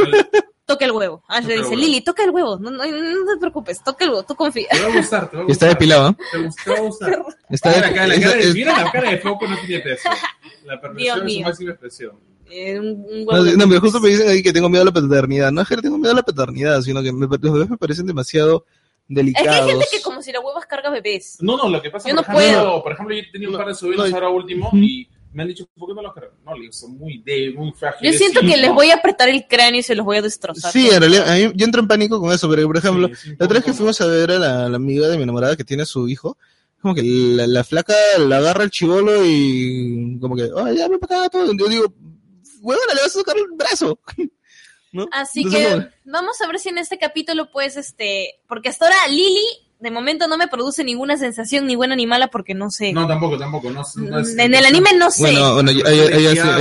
toca 0.67 0.85
el 0.85 0.91
huevo. 0.91 1.23
Ash 1.29 1.45
le 1.45 1.55
dice, 1.59 1.69
huevo. 1.71 1.81
Lily, 1.81 2.01
toca 2.01 2.25
el 2.25 2.31
huevo. 2.31 2.59
No, 2.59 2.71
no, 2.71 2.85
no 2.85 3.35
te 3.35 3.39
preocupes, 3.41 3.83
toca 3.83 4.05
el 4.05 4.11
huevo, 4.11 4.25
tú 4.25 4.35
confía. 4.35 4.67
te 4.71 4.81
va 4.81 4.89
a 4.93 4.97
gustar, 4.97 5.31
te 5.31 5.37
va 5.37 5.43
a 5.45 5.47
Y 5.47 5.53
está 5.53 5.67
gustar. 5.67 5.69
depilado, 5.71 6.11
¿eh? 6.11 6.17
Te, 6.33 6.71
va 6.71 6.77
a 6.77 6.81
gustar. 6.81 7.25
Está 7.49 7.71
la 7.81 7.93
cara, 7.95 8.07
la 8.09 8.15
es- 8.17 8.21
cara 8.25 8.37
de, 8.37 8.53
mira 8.55 8.83
la 8.85 8.91
cara 8.93 9.11
de 9.11 9.19
Foco 9.19 9.47
no 9.47 9.57
tiene 9.65 9.83
peso. 9.85 10.09
La 10.65 10.81
perfección 10.81 11.27
es 11.29 11.35
su 11.35 11.41
máxima 11.43 11.71
expresión. 11.71 12.19
Eh, 12.51 12.79
un, 12.79 13.07
un 13.09 13.25
No, 13.25 13.43
no, 13.57 13.69
pero 13.69 13.81
justo 13.81 14.01
me 14.01 14.09
dicen 14.09 14.29
ahí 14.29 14.43
que 14.43 14.53
tengo 14.53 14.69
miedo 14.69 14.83
a 14.83 14.87
la 14.87 14.93
paternidad. 14.93 15.51
No 15.53 15.63
es 15.63 15.69
que 15.69 15.77
tengo 15.77 15.97
miedo 15.99 16.13
a 16.13 16.17
la 16.17 16.23
paternidad, 16.23 16.81
sino 16.83 17.03
que 17.03 17.13
me, 17.13 17.27
los 17.29 17.41
bebés 17.41 17.71
me 17.71 17.77
parecen 17.77 18.07
demasiado 18.07 18.65
Es 19.09 19.15
que 19.15 19.21
hay 19.21 19.25
delicados. 19.25 19.71
gente 19.71 19.87
que 19.93 20.03
como 20.03 20.21
si 20.23 20.33
la 20.33 20.41
huevas 20.41 20.67
carga 20.67 20.91
bebés. 20.91 21.37
No, 21.41 21.57
no, 21.57 21.69
lo 21.69 21.81
que 21.81 21.91
pasa 21.91 22.09
Yo 22.09 22.17
por 22.17 22.27
no 22.29 22.39
ejemplo, 22.41 22.61
puedo. 22.63 22.83
por 22.83 22.93
ejemplo, 22.93 23.15
yo 23.15 23.21
he 23.23 23.31
tenido 23.33 23.51
un 23.53 23.57
par 23.59 23.69
de 23.69 23.75
sobrinos 23.75 24.11
no, 24.11 24.15
ahora 24.17 24.29
último 24.31 24.71
y 24.73 25.09
me 25.33 25.43
han 25.43 25.49
dicho, 25.49 25.67
¿por 25.77 25.89
qué 25.89 25.95
no 25.95 26.03
los 26.03 26.15
cargan? 26.15 26.33
No, 26.45 26.53
son 26.73 26.97
muy 26.99 27.19
de, 27.19 27.53
muy 27.55 27.71
Yo 27.71 27.77
frágiles. 27.77 28.19
siento 28.19 28.41
sí, 28.41 28.47
que 28.47 28.57
les 28.57 28.73
voy 28.73 28.91
a 28.91 28.95
apretar 28.97 29.29
el 29.29 29.47
cráneo 29.47 29.81
y 29.81 29.83
se 29.83 29.95
los 29.95 30.05
voy 30.07 30.17
a 30.17 30.23
destrozar. 30.23 30.73
Sí, 30.73 30.89
en 30.91 30.99
realidad, 31.01 31.29
a 31.31 31.35
mí- 31.37 31.53
yo 31.55 31.65
entro 31.67 31.81
en 31.83 31.89
pánico 31.89 32.19
con 32.21 32.33
eso, 32.33 32.49
porque 32.49 32.65
por 32.65 32.77
ejemplo, 32.79 33.09
Sí, 33.15 33.31
la 33.39 33.45
otra 33.45 33.59
vez 33.59 33.65
que 33.65 33.73
fuimos 33.75 34.01
a 34.01 34.07
ver 34.07 34.31
a 34.33 34.39
la, 34.39 34.69
la 34.69 34.77
amiga 34.77 35.09
de 35.09 35.17
mi 35.19 35.23
enamorada 35.25 35.57
que 35.57 35.65
tiene 35.65 35.83
a 35.83 35.87
su 35.87 36.09
hijo, 36.09 36.37
como 36.81 36.95
que 36.95 37.03
la, 37.05 37.47
la 37.47 37.65
flaca 37.65 37.95
la 38.19 38.39
agarra 38.39 38.65
el 38.65 38.71
chivolo 38.71 39.25
y 39.25 40.19
como 40.21 40.37
que, 40.37 40.49
ay, 40.57 40.79
ya 40.79 40.89
me 40.89 40.99
para 40.99 41.21
acá 41.23 41.31
todo. 41.31 41.53
Yo 41.53 41.69
digo, 41.69 41.93
huevona, 42.63 42.95
le 42.95 43.03
vas 43.03 43.15
a 43.15 43.19
tocar 43.19 43.37
el 43.37 43.45
brazo. 43.57 43.99
¿No? 44.97 45.09
Así 45.12 45.42
Entonces, 45.42 45.84
que 45.84 45.90
vamos 46.11 46.40
a 46.40 46.47
ver 46.47 46.59
si 46.59 46.68
en 46.70 46.78
este 46.78 46.99
capítulo, 46.99 47.51
pues, 47.51 47.76
este, 47.76 48.40
porque 48.49 48.68
hasta 48.70 48.86
ahora 48.86 48.97
Lily, 49.09 49.44
de 49.78 49.90
momento 49.90 50.26
no 50.26 50.38
me 50.38 50.49
produce 50.49 50.82
ninguna 50.84 51.16
sensación, 51.18 51.66
ni 51.66 51.76
buena 51.76 51.94
ni 51.97 52.07
mala, 52.07 52.28
porque 52.28 52.55
no 52.55 52.70
sé. 52.70 52.92
No, 52.92 53.07
tampoco, 53.07 53.36
tampoco. 53.38 53.70
No, 53.70 53.82
no 53.97 54.18
es- 54.20 54.36
en 54.38 54.55
el 54.55 54.64
anime 54.64 54.90
no 54.97 55.11
sé. 55.11 55.22
Bueno, 55.22 55.55
bueno, 55.55 55.70
yo- 55.70 55.84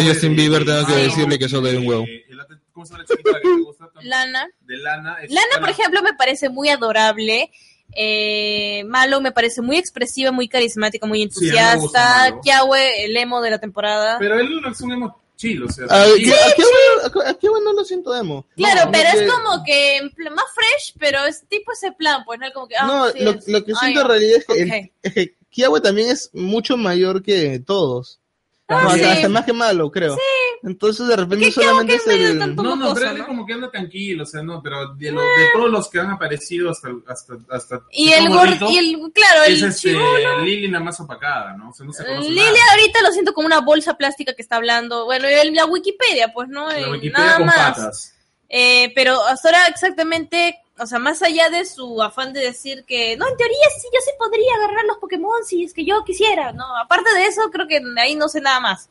Justin 0.05 0.33
Eh, 0.33 0.35
Bieber 0.35 0.65
tengo 0.65 0.85
que 0.85 0.93
decirle 0.95 1.39
que 1.39 1.45
eso 1.45 1.61
de 1.61 1.77
un 1.77 1.87
huevo. 1.87 2.03
el 2.03 2.39
ate- 2.39 2.59
¿Cómo 2.73 2.85
se 2.85 2.91
llama 2.93 3.05
la 3.07 3.15
chiquita 3.15 3.39
que 3.41 3.47
te 3.47 3.61
gusta 3.61 3.85
tanto? 3.85 4.01
Lana. 4.03 4.47
De 4.61 4.77
Lana. 4.77 5.17
es- 5.23 5.31
Lana, 5.31 5.61
por 5.61 5.69
ejemplo, 5.69 6.01
me 6.03 6.13
parece 6.13 6.49
muy 6.49 6.67
adorable. 6.67 7.51
Eh, 7.95 8.83
Malo 8.87 9.21
me 9.21 9.31
parece 9.31 9.61
muy 9.61 9.77
expresiva, 9.77 10.31
muy 10.31 10.49
carismática, 10.49 11.07
muy 11.07 11.21
entusiasta. 11.21 12.35
Kiawe, 12.43 13.05
el 13.05 13.15
emo 13.15 13.41
de 13.41 13.51
la 13.51 13.59
temporada. 13.59 14.17
Pero 14.19 14.37
él 14.39 14.59
no 14.61 14.69
es 14.69 14.81
un 14.81 14.91
emo 14.91 15.21
chill, 15.35 15.63
o 15.63 15.69
sea. 15.69 15.85
A, 15.89 16.05
sí, 16.05 16.23
¿qué- 16.25 16.33
a 16.33 16.53
qué 16.55 16.63
bueno- 16.63 17.25
a- 17.25 17.29
a 17.29 17.33
qué 17.35 17.49
bueno 17.49 17.65
no 17.71 17.73
lo 17.79 17.85
siento 17.85 18.15
emo. 18.15 18.45
Claro, 18.55 18.85
No, 18.85 18.91
pero 18.91 19.09
es 19.09 19.31
como 19.31 19.63
que 19.65 20.01
más 20.31 20.45
fresh, 20.53 20.95
pero 20.99 21.25
es 21.25 21.43
tipo 21.47 21.71
ese 21.71 21.91
plan, 21.91 22.23
pues, 22.25 22.39
¿no? 22.39 22.51
Como 22.53 22.67
que, 22.67 22.75
ah, 22.77 22.85
No, 22.87 23.09
sí, 23.11 23.19
lo, 23.51 23.63
que 23.63 23.73
siento 23.75 24.01
en 24.01 24.07
realidad 24.07 24.37
es 24.39 24.45
que, 24.45 24.61
el- 24.61 24.69
Ok. 24.69 24.91
es 25.03 25.13
que 25.13 25.35
Kiawe 25.49 25.81
también 25.81 26.09
es 26.09 26.29
mucho 26.33 26.75
mayor 26.77 27.21
que 27.23 27.59
todos. 27.59 28.19
No, 28.67 28.77
Ah, 28.79 28.95
sí. 28.95 29.03
hasta 29.03 29.29
más 29.29 29.45
que 29.45 29.53
malo, 29.53 29.91
creo. 29.91 30.17
Entonces, 30.63 31.07
de 31.07 31.15
repente 31.15 31.45
¿Qué 31.45 31.51
solamente 31.51 31.95
es 31.95 32.07
el... 32.07 32.39
No, 32.39 32.47
no, 32.63 32.75
mocoso, 32.75 32.95
pero 32.95 33.11
él 33.11 33.17
¿no? 33.19 33.27
como 33.27 33.45
que 33.45 33.53
anda 33.53 33.69
tranquilo, 33.69 34.23
o 34.23 34.25
sea, 34.25 34.41
no, 34.41 34.59
pero 34.63 34.95
de, 34.95 35.11
lo- 35.11 35.21
de 35.21 35.47
todos 35.53 35.69
los 35.69 35.87
que 35.87 35.99
han 35.99 36.09
aparecido 36.09 36.71
hasta, 36.71 36.89
hasta, 37.07 37.35
hasta 37.51 37.81
Y 37.91 38.11
el, 38.11 38.23
son 38.23 38.31
gor- 38.33 38.37
gorditos, 38.37 38.71
y 38.71 38.77
el, 38.79 39.11
claro, 39.13 39.43
es 39.45 39.61
el 39.61 39.69
este, 39.69 39.89
chibolo. 39.91 40.41
Lily 40.43 40.67
nada 40.69 40.83
más 40.83 40.99
opacada, 40.99 41.53
¿no? 41.55 41.69
O 41.69 41.73
sea, 41.73 41.85
no 41.85 41.93
se 41.93 42.03
conoce 42.03 42.27
Lili 42.29 42.39
nada. 42.41 42.57
ahorita 42.71 43.01
lo 43.03 43.11
siento 43.11 43.33
como 43.33 43.45
una 43.45 43.61
bolsa 43.61 43.95
plástica 43.97 44.33
que 44.33 44.41
está 44.41 44.55
hablando. 44.55 45.05
Bueno, 45.05 45.27
el- 45.27 45.53
la 45.53 45.65
Wikipedia, 45.65 46.33
pues, 46.33 46.49
¿no? 46.49 46.67
La 46.67 46.79
Eh, 46.79 46.89
Wikipedia 46.89 47.23
nada 47.23 47.37
con 47.37 47.45
más. 47.45 47.55
patas. 47.57 48.14
Eh, 48.49 48.91
pero 48.95 49.21
hasta 49.25 49.49
ahora 49.49 49.67
exactamente, 49.67 50.59
o 50.79 50.85
sea, 50.85 50.99
más 50.99 51.21
allá 51.23 51.49
de 51.49 51.65
su 51.65 52.01
afán 52.01 52.31
de 52.33 52.41
decir 52.41 52.83
que, 52.85 53.17
no, 53.17 53.27
en 53.27 53.37
teoría 53.37 53.57
sí, 53.79 53.87
yo 53.93 53.99
sí 54.03 54.11
podría 54.19 54.53
agarrar 54.55 54.85
los 54.85 54.97
Pokémon 54.97 55.43
si 55.45 55.63
es 55.63 55.73
que 55.73 55.83
yo 55.85 56.03
quisiera, 56.05 56.51
¿no? 56.53 56.77
Aparte 56.77 57.11
de 57.13 57.25
eso, 57.25 57.41
creo 57.51 57.67
que 57.67 57.81
ahí 57.99 58.15
no 58.15 58.29
sé 58.29 58.41
nada 58.41 58.59
más. 58.59 58.89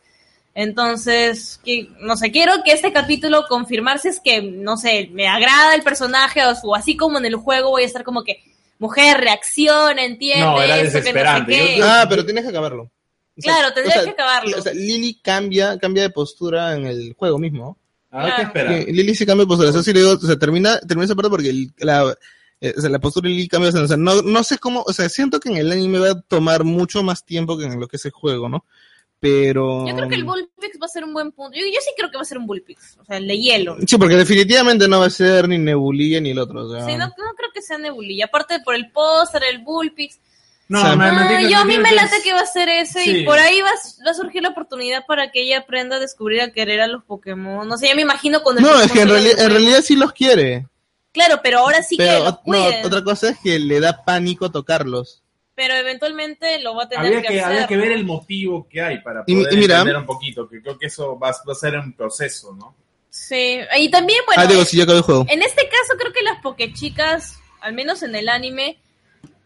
Entonces, 0.57 1.61
que, 1.65 1.89
no 2.01 2.17
sé, 2.17 2.31
quiero 2.31 2.63
que 2.65 2.73
este 2.73 2.93
capítulo 2.93 3.45
confirmarse 3.49 4.09
es 4.09 4.21
que, 4.21 4.41
no 4.41 4.77
sé, 4.77 5.09
me 5.13 5.27
agrada 5.29 5.75
el 5.75 5.83
personaje 5.83 6.45
o, 6.47 6.55
su- 6.55 6.75
así 6.75 6.97
como 6.97 7.19
en 7.19 7.25
el 7.27 7.35
juego 7.37 7.71
voy 7.71 7.83
a 7.83 7.87
estar 7.87 8.05
como 8.05 8.23
que, 8.23 8.43
mujer, 8.79 9.19
reacciona, 9.21 10.05
entiende, 10.05 10.45
No, 10.45 10.63
era 10.63 10.77
eso, 10.79 10.83
que 10.83 10.85
no 10.85 10.91
sé 10.93 10.99
desesperante. 11.01 11.53
qué. 11.53 11.77
Yo- 11.79 11.85
Ah, 11.87 12.07
pero 12.09 12.25
tienes 12.25 12.45
que 12.45 12.51
acabarlo. 12.51 12.83
O 12.85 13.41
sea, 13.41 13.53
Claro, 13.55 13.75
tendrías 13.75 13.99
o 13.99 14.03
sea, 14.03 14.05
que 14.15 14.23
acabarlo. 14.23 14.59
O 14.59 14.63
sea, 14.63 14.73
Lily 14.73 15.19
cambia, 15.23 15.77
cambia 15.79 16.05
de 16.05 16.11
postura 16.11 16.75
en 16.77 16.87
el 16.87 17.15
juego 17.19 17.39
mismo. 17.39 17.77
A 18.15 18.25
ver 18.25 18.35
qué 18.37 18.43
espera. 18.43 18.79
Sí, 18.79 18.93
Lily 18.93 19.15
sí 19.15 19.27
cambia 19.27 19.45
de 19.45 19.49
postura. 19.49 19.71
Eso 19.71 19.83
sí 19.83 19.93
le 19.93 20.01
digo, 20.01 20.13
o 20.13 20.19
sea, 20.19 20.39
termina, 20.39 20.79
termina 20.81 21.05
esa 21.05 21.15
parte 21.15 21.31
porque 21.31 21.49
el- 21.51 21.73
la, 21.79 22.17
eh, 22.61 22.75
o 22.77 22.81
sea, 22.81 22.89
la 22.91 22.99
postura 23.01 23.29
de 23.29 23.35
Lily 23.35 23.49
cambia. 23.49 23.71
O 23.71 23.87
sea, 23.87 23.97
no, 23.97 24.23
no 24.23 24.45
sé 24.45 24.59
cómo, 24.59 24.83
o 24.87 24.93
sea, 24.93 25.09
siento 25.09 25.41
que 25.41 25.49
en 25.49 25.57
el 25.57 25.73
anime 25.73 25.99
va 25.99 26.11
a 26.13 26.21
tomar 26.23 26.65
mucho 26.65 27.03
más 27.03 27.25
tiempo 27.25 27.59
que 27.59 27.65
en 27.65 27.81
lo 27.81 27.89
que 27.89 27.97
es 27.97 28.05
el 28.05 28.13
juego, 28.13 28.49
¿no? 28.49 28.65
Pero... 29.21 29.87
Yo 29.89 29.97
creo 29.97 30.09
que 30.09 30.15
el 30.17 30.25
Bullpix 30.25 30.79
va 30.81 30.85
a 30.85 30.89
ser 30.89 31.03
un 31.05 31.15
buen 31.15 31.33
punto. 31.33 31.57
Yo, 31.59 31.65
yo 31.67 31.81
sí 31.81 31.91
creo 31.97 32.11
que 32.11 32.17
va 32.17 32.23
a 32.23 32.27
ser 32.27 32.37
un 32.37 32.47
Bullpix, 32.47 32.99
o 33.01 33.05
sea, 33.07 33.17
el 33.17 33.27
de 33.27 33.39
hielo. 33.39 33.77
Sí, 33.87 33.97
porque 33.97 34.17
definitivamente 34.17 34.87
no 34.87 35.01
va 35.01 35.07
a 35.07 35.11
ser 35.11 35.49
ni 35.49 35.57
Nebulilla 35.57 36.21
ni 36.21 36.31
el 36.31 36.39
otro. 36.39 36.67
O 36.67 36.71
sea, 36.73 36.85
Sí, 36.85 36.93
no, 36.93 37.07
no 37.07 37.35
creo 37.37 37.51
que 37.55 37.63
sea 37.63 37.79
Nebulilla. 37.79 38.27
Aparte 38.27 38.61
por 38.61 38.75
el 38.75 38.91
póster, 38.91 39.43
el 39.45 39.63
Bullpix. 39.65 40.21
No, 40.69 40.79
O 40.79 40.83
sea, 40.83 40.93
Ah, 40.99 41.29
digas- 41.29 41.51
yo 41.51 41.59
a 41.59 41.65
mí 41.67 41.77
me 41.79 41.93
late 41.93 42.23
que 42.23 42.33
va 42.33 42.41
a 42.41 42.47
ser 42.47 42.69
ese 42.71 43.03
Sí. 43.05 43.11
y 43.19 43.25
por 43.25 43.39
ahí 43.39 43.61
va, 43.61 43.69
a- 43.69 44.05
va 44.07 44.11
a 44.11 44.15
surgir 44.15 44.43
la 44.43 44.49
oportunidad 44.51 45.05
para 45.07 45.31
que 45.31 45.43
ella 45.43 45.59
aprenda 45.59 45.97
a 45.97 46.01
descubrir 46.01 46.41
a 46.41 46.53
querer 46.53 46.81
a 46.81 46.87
los 46.87 47.05
Pokémon. 47.05 47.69
No 47.69 47.77
sé, 47.77 47.89
ya 47.89 47.95
me 47.95 48.03
imagino 48.03 48.43
cuando... 48.43 48.63
No, 48.63 48.81
es 48.81 48.91
que 48.91 49.03
en 49.03 49.09
realidad, 49.11 49.77
en 49.79 49.83
sí 49.83 49.95
los 49.97 50.13
quiere. 50.13 50.67
Claro, 51.13 51.41
pero 51.43 51.59
ahora 51.61 51.83
sí 51.83 51.97
que 51.97 52.19
los 52.19 52.39
no, 52.47 52.65
otra 52.85 53.05
cosa 53.05 53.29
es 53.31 53.39
que 53.39 53.59
le 53.59 53.79
da 53.79 54.05
pánico 54.05 54.51
tocarlos. 54.51 55.23
Pero 55.55 55.75
eventualmente 55.75 56.59
lo 56.61 56.75
va 56.75 56.85
a 56.85 56.89
tener 56.89 57.07
Había 57.07 57.23
que, 57.23 57.29
que, 57.29 57.41
hacer. 57.41 57.53
había 57.55 57.67
que 57.69 57.77
ver 57.77 57.89
¿no? 57.91 57.95
el 57.95 58.05
motivo 58.05 58.67
que 58.69 58.81
hay 58.83 58.99
para 59.03 59.25
poder 59.25 59.53
y 59.53 59.57
mira- 59.57 59.77
entender 59.77 59.97
un 59.99 60.07
poquito, 60.07 60.49
que 60.49 60.61
creo 60.61 60.77
que 60.79 60.87
eso 60.87 61.17
va, 61.19 61.31
va 61.31 61.53
a 61.53 61.55
ser 61.55 61.77
un 61.79 61.93
proceso, 61.93 62.53
¿no? 62.55 62.75
Sí, 63.11 63.59
y 63.79 63.89
también, 63.91 64.19
bueno, 64.27 64.43
ah, 64.43 64.47
digo, 64.47 64.65
si 64.65 64.79
ya 64.79 64.83
acabó 64.83 64.99
el 64.99 65.05
juego. 65.05 65.27
En 65.29 65.43
este 65.43 65.69
caso 65.69 65.97
creo 65.97 66.13
que 66.13 66.23
las 66.23 66.41
pokechicas, 66.43 67.39
al 67.61 67.73
menos 67.75 68.03
en 68.03 68.17
el 68.17 68.29
anime, 68.29 68.79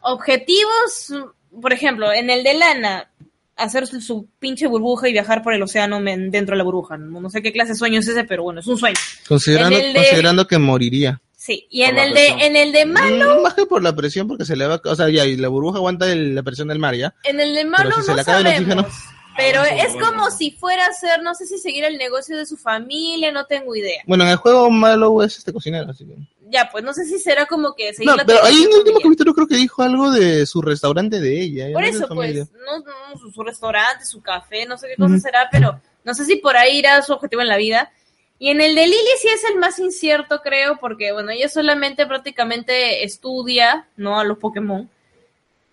objetivos, 0.01 1.12
por 1.61 1.72
ejemplo, 1.72 2.12
en 2.12 2.30
el 2.30 2.42
de 2.44 2.55
Lana, 2.55 3.11
hacer 3.57 3.86
su, 3.86 4.01
su 4.01 4.28
pinche 4.38 4.66
burbuja 4.66 5.09
y 5.09 5.12
viajar 5.12 5.42
por 5.42 5.53
el 5.55 5.62
océano 5.62 6.01
men- 6.01 6.30
dentro 6.30 6.55
de 6.55 6.59
la 6.59 6.64
burbuja. 6.64 6.96
No, 6.96 7.20
no 7.20 7.30
sé 7.30 7.42
qué 7.42 7.53
clase 7.53 7.72
de 7.72 7.78
sueño 7.78 8.01
es 8.01 8.09
ese, 8.09 8.24
pero 8.24 8.42
bueno, 8.44 8.61
es 8.61 8.66
un 8.66 8.78
sueño. 8.78 8.96
Considerando, 9.26 9.76
de- 9.78 10.46
que 10.49 10.59
moriría. 10.59 11.20
Sí, 11.36 11.66
y 11.70 11.82
en 11.82 11.96
el 11.99 12.12
de 12.14 12.26
en 12.28 12.57
el 12.57 12.72
de 12.72 12.84
Malo, 12.84 13.40
Más 13.42 13.55
que 13.55 13.64
por 13.64 13.82
la 13.82 13.94
presión, 13.94 14.26
porque 14.28 14.44
se 14.44 14.57
le 14.57 14.66
va, 14.66 14.80
o 14.84 14.94
sea, 14.96 15.09
ya, 15.09 15.24
y 15.24 15.36
la 15.36 15.49
burbuja 15.49 15.78
aguanta 15.78 16.11
el- 16.11 16.34
la 16.34 16.42
presión 16.42 16.68
del 16.68 16.78
mar, 16.78 16.94
¿ya? 16.94 17.14
en 17.24 17.40
el 17.40 17.55
de 17.55 17.64
Malo 17.64 17.92
si 17.96 18.03
se 18.03 18.09
no 18.11 18.16
le 18.16 18.22
acaba 18.22 18.38
el 18.38 18.44
sabemos. 18.44 18.84
oxígeno. 18.86 19.18
Pero 19.36 19.61
Ah, 19.62 19.68
es 19.68 19.94
como 19.94 20.32
si 20.32 20.51
fuera 20.51 20.84
a 20.86 20.92
ser, 20.92 21.22
no 21.22 21.32
sé 21.36 21.46
si 21.46 21.59
seguir 21.59 21.84
el 21.84 21.96
negocio 21.96 22.36
de 22.36 22.44
su 22.44 22.57
familia, 22.57 23.30
no 23.30 23.46
tengo 23.46 23.74
idea. 23.76 24.03
Bueno, 24.05 24.24
en 24.24 24.30
el 24.30 24.36
juego 24.36 24.68
malo 24.68 25.22
es 25.22 25.38
este 25.38 25.53
cocinero, 25.53 25.88
así 25.90 26.05
que... 26.05 26.14
Ya, 26.51 26.68
pues 26.70 26.82
no 26.82 26.92
sé 26.94 27.05
si 27.05 27.18
será 27.18 27.46
como 27.46 27.74
que 27.74 27.92
seguir 27.92 28.11
No, 28.11 28.16
la 28.16 28.24
pero 28.24 28.42
ahí 28.42 28.62
en 28.62 28.70
el 28.70 28.78
último 28.78 29.01
capítulo 29.01 29.34
creo 29.34 29.46
que 29.46 29.57
dijo 29.57 29.82
algo 29.82 30.11
de 30.11 30.46
su 30.46 30.62
restaurante 30.62 31.20
de 31.20 31.40
ella. 31.40 31.68
¿ya? 31.68 31.74
Por 31.74 31.84
eso, 31.84 32.09
pues, 32.09 32.49
no, 32.53 32.78
no, 32.78 33.18
su, 33.18 33.30
su 33.30 33.42
restaurante, 33.42 34.05
su 34.05 34.22
café, 34.22 34.64
no 34.64 34.78
sé 34.78 34.88
qué 34.88 34.96
cosa 34.96 35.18
será, 35.18 35.49
pero 35.51 35.80
no 36.05 36.14
sé 36.14 36.24
si 36.24 36.36
por 36.36 36.57
ahí 36.57 36.78
irá 36.78 37.03
su 37.03 37.12
objetivo 37.12 37.42
en 37.42 37.49
la 37.49 37.57
vida. 37.57 37.92
Y 38.38 38.51
en 38.51 38.61
el 38.61 38.74
de 38.74 38.86
Lily 38.86 38.96
sí 39.20 39.28
es 39.28 39.44
el 39.51 39.59
más 39.59 39.78
incierto, 39.78 40.40
creo, 40.42 40.78
porque, 40.78 41.12
bueno, 41.12 41.30
ella 41.30 41.49
solamente 41.49 42.07
prácticamente 42.07 43.05
estudia, 43.05 43.88
¿no? 43.96 44.18
A 44.18 44.24
los 44.24 44.38
Pokémon. 44.38 44.88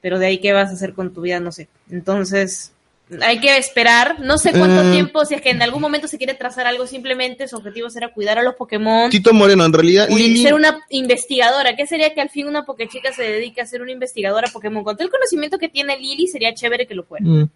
Pero 0.02 0.20
de 0.20 0.26
ahí, 0.26 0.40
¿qué 0.40 0.52
vas 0.52 0.72
a 0.72 0.74
hacer 0.74 0.94
con 0.94 1.14
tu 1.14 1.22
vida? 1.22 1.40
No 1.40 1.52
sé. 1.52 1.70
Entonces, 1.90 2.74
hay 3.22 3.40
que 3.40 3.58
esperar. 3.58 4.20
No 4.20 4.38
sé 4.38 4.52
cuánto 4.52 4.82
Eh. 4.88 4.92
tiempo, 4.92 5.26
si 5.26 5.36
es 5.36 5.42
que 5.42 5.52
en 5.52 5.62
algún 5.62 5.82
momento 5.82 6.08
se 6.08 6.18
quiere 6.18 6.34
trazar 6.34 6.66
algo, 6.68 6.88
simplemente 6.88 7.48
su 7.48 7.56
objetivo 7.58 7.90
será 7.90 8.12
cuidar 8.14 8.40
a 8.40 8.44
los 8.44 8.56
Pokémon. 8.56 9.10
Tito 9.10 9.34
Moreno, 9.34 9.64
en 9.66 9.74
realidad, 9.74 10.10
Lily... 10.10 10.42
ser 10.44 10.54
una 10.54 10.80
investigadora. 10.90 11.76
¿Qué 11.76 11.86
sería 11.88 12.14
que 12.14 12.22
al 12.22 12.30
fin 12.30 12.48
una 12.48 12.66
Pokéchica 12.66 13.14
se 13.14 13.24
dedique 13.24 13.62
a 13.62 13.66
ser 13.66 13.82
una 13.82 13.92
investigadora 13.92 14.50
Pokémon? 14.52 14.84
Con 14.84 14.96
todo 14.96 15.06
el 15.06 15.12
conocimiento 15.12 15.58
que 15.60 15.70
tiene 15.70 15.98
Lily, 16.00 16.28
sería 16.28 16.54
chévere 16.54 16.88
que 16.88 16.96
lo 16.96 17.04
fuera. 17.04 17.26
Mm. 17.26 17.50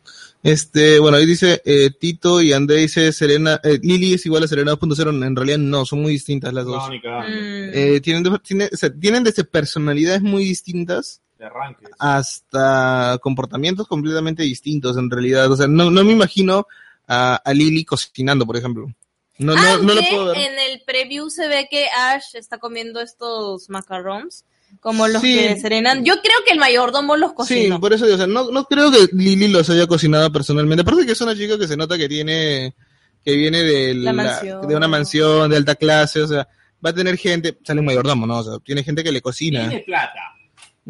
Este, 0.44 1.00
bueno, 1.00 1.18
ahí 1.18 1.26
dice 1.26 1.62
eh, 1.66 1.90
Tito 2.00 2.42
y 2.42 2.54
André 2.54 2.78
dice 2.78 3.12
Serena, 3.12 3.60
eh, 3.64 3.80
Lily 3.82 4.14
es 4.14 4.26
igual 4.26 4.44
a 4.44 4.48
Serena 4.48 4.72
2.0, 4.74 5.26
en 5.26 5.36
realidad 5.36 5.58
no, 5.58 5.86
son 5.86 6.02
muy 6.02 6.14
distintas 6.14 6.54
las 6.54 6.66
dos. 6.66 6.78
No, 6.84 6.90
ni. 6.90 6.98
Mm. 7.00 7.72
Eh, 7.74 8.00
tienen, 8.02 8.24
de- 8.24 8.40
tiene- 8.40 8.70
o 8.72 8.78
sea, 8.78 8.90
tienen 8.94 9.24
desde 9.24 9.44
personalidades 9.44 10.22
muy 10.22 10.44
distintas 10.46 11.22
De 11.40 11.46
arranque. 11.46 11.86
hasta 11.98 13.18
comportamientos 13.22 13.88
completamente 13.88 14.44
distintos 14.44 14.98
en 14.98 15.10
realidad. 15.10 15.52
O 15.52 15.56
sea, 15.56 15.68
no, 15.68 15.90
no 15.90 16.04
me 16.04 16.12
imagino 16.12 16.68
a, 17.08 17.36
a 17.38 17.54
Lily 17.54 17.86
cocinando, 17.86 18.46
por 18.46 18.58
ejemplo. 18.58 18.88
No, 19.38 19.56
no, 19.56 19.62
no 19.78 19.94
lo 19.94 19.94
Aunque 19.94 20.08
puedo 20.12 20.26
ver. 20.28 20.38
en 20.38 20.60
el 20.60 20.82
preview 20.86 21.30
se 21.30 21.48
ve 21.48 21.68
que 21.72 21.88
Ash 21.98 22.36
está 22.36 22.58
comiendo 22.58 23.00
estos 23.00 23.70
macarons 23.70 24.44
como 24.82 25.08
los 25.08 25.22
Sí. 25.22 25.34
que 25.36 25.56
Serena. 25.60 25.96
Yo 25.96 26.16
creo 26.22 26.36
que 26.46 26.52
el 26.52 26.60
mayordomo 26.60 27.16
los 27.16 27.30
Sí, 27.32 27.36
cocinó. 27.38 27.80
por 27.80 27.94
eso 27.94 28.04
digo, 28.06 28.16
o 28.16 28.18
sea, 28.18 28.28
no, 28.28 28.52
no 28.52 28.66
creo 28.66 28.92
que 28.92 29.08
Lily 29.14 29.48
los 29.48 29.70
haya 29.70 29.88
cocinado 29.88 30.30
personalmente. 30.32 30.82
Aparte 30.82 31.06
que 31.06 31.14
es 31.14 31.22
una 31.22 31.36
chica 31.36 31.58
que 31.58 31.68
se 31.70 31.78
nota 31.78 31.98
que 31.98 32.10
tiene, 32.10 32.76
que 33.24 33.36
viene 33.38 33.64
de, 33.64 33.94
La 33.96 34.12
la- 34.12 34.42
de 34.42 34.76
una 34.76 34.88
mansión 34.90 35.50
de 35.50 35.56
alta 35.56 35.76
clase, 35.76 36.22
o 36.22 36.28
sea, 36.28 36.48
va 36.86 36.90
a 36.90 36.94
tener 36.94 37.16
gente, 37.18 37.58
sale 37.64 37.80
un 37.80 37.86
mayordomo, 37.86 38.28
¿no? 38.28 38.40
O 38.40 38.44
sea, 38.44 38.60
tiene 38.60 38.84
gente 38.84 39.04
que 39.06 39.12
le 39.14 39.22
cocina. 39.22 39.70
Tiene 39.70 39.84
plata. 39.86 40.20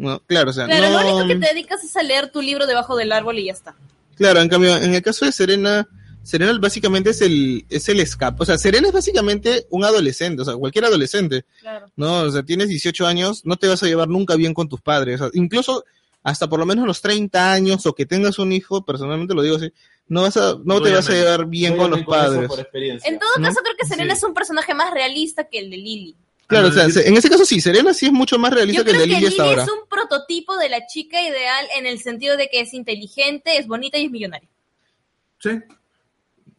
¿No? 0.00 0.20
Claro, 0.26 0.50
o 0.50 0.52
sea, 0.52 0.66
Claro, 0.66 0.90
no, 0.90 1.02
lo 1.02 1.16
único 1.16 1.28
que 1.28 1.46
te 1.46 1.54
dedicas 1.54 1.84
es 1.84 1.96
a 1.96 2.02
leer 2.02 2.30
tu 2.32 2.40
libro 2.42 2.66
debajo 2.66 2.96
del 2.96 3.12
árbol 3.12 3.38
y 3.38 3.46
ya 3.46 3.52
está. 3.52 3.74
Claro, 4.16 4.40
en 4.40 4.48
cambio, 4.48 4.76
en 4.76 4.94
el 4.94 5.02
caso 5.02 5.24
de 5.24 5.32
Serena, 5.32 5.86
Serena 6.22 6.56
básicamente 6.60 7.10
es 7.10 7.20
el, 7.22 7.64
es 7.70 7.88
el 7.88 8.00
escape. 8.00 8.42
O 8.42 8.44
sea, 8.46 8.58
Serena 8.58 8.88
es 8.88 8.92
básicamente 8.94 9.66
un 9.70 9.84
adolescente, 9.84 10.42
o 10.42 10.44
sea, 10.44 10.54
cualquier 10.54 10.84
adolescente, 10.86 11.44
Claro. 11.60 11.86
¿no? 11.96 12.22
O 12.22 12.30
sea, 12.30 12.42
tienes 12.42 12.68
18 12.68 13.06
años, 13.06 13.42
no 13.44 13.56
te 13.56 13.68
vas 13.68 13.82
a 13.82 13.86
llevar 13.86 14.08
nunca 14.08 14.36
bien 14.36 14.52
con 14.54 14.68
tus 14.68 14.80
padres. 14.80 15.20
O 15.20 15.24
sea, 15.30 15.40
incluso 15.40 15.84
hasta 16.22 16.48
por 16.48 16.60
lo 16.60 16.66
menos 16.66 16.86
los 16.86 17.00
30 17.00 17.50
años 17.52 17.86
o 17.86 17.94
que 17.94 18.04
tengas 18.04 18.38
un 18.38 18.52
hijo, 18.52 18.84
personalmente 18.84 19.32
lo 19.34 19.40
digo 19.42 19.56
así, 19.56 19.72
no 20.08 20.22
vas 20.22 20.36
a, 20.36 20.56
no 20.64 20.82
te 20.82 20.92
vas 20.92 21.08
a 21.08 21.12
llevar 21.12 21.46
bien 21.46 21.76
con 21.78 21.90
los 21.90 22.02
padres. 22.04 22.46
por 22.48 22.60
experiencia. 22.60 23.08
En 23.10 23.18
todo 23.18 23.30
¿No? 23.38 23.48
caso, 23.48 23.60
creo 23.62 23.76
que 23.80 23.86
Serena 23.86 24.14
Sí. 24.14 24.18
es 24.18 24.24
un 24.24 24.34
personaje 24.34 24.74
más 24.74 24.92
realista 24.92 25.44
que 25.48 25.58
el 25.60 25.70
de 25.70 25.76
Lily. 25.78 26.16
Claro, 26.50 26.68
o 26.68 26.72
sea, 26.72 26.90
se- 26.90 27.08
en 27.08 27.16
ese 27.16 27.30
caso 27.30 27.44
sí, 27.46 27.60
Serena 27.60 27.94
sí 27.94 28.06
es 28.06 28.12
mucho 28.12 28.38
más 28.38 28.52
realista 28.52 28.80
Yo 28.82 28.84
que 28.84 28.90
el 28.90 28.96
creo 28.96 29.06
de 29.06 29.14
que 29.14 29.20
Lily 29.20 29.26
hasta 29.28 29.42
Lily 29.44 29.50
ahora. 29.52 29.62
es 29.64 29.70
un 29.70 29.88
prototipo 29.88 30.56
de 30.58 30.68
la 30.68 30.86
chica 30.86 31.22
ideal 31.22 31.66
en 31.78 31.86
el 31.86 31.98
sentido 32.00 32.36
de 32.36 32.48
que 32.48 32.60
es 32.60 32.74
inteligente, 32.74 33.56
es 33.56 33.66
bonita 33.66 33.96
y 33.98 34.04
es 34.06 34.10
millonaria. 34.10 34.48
Sí. 35.38 35.50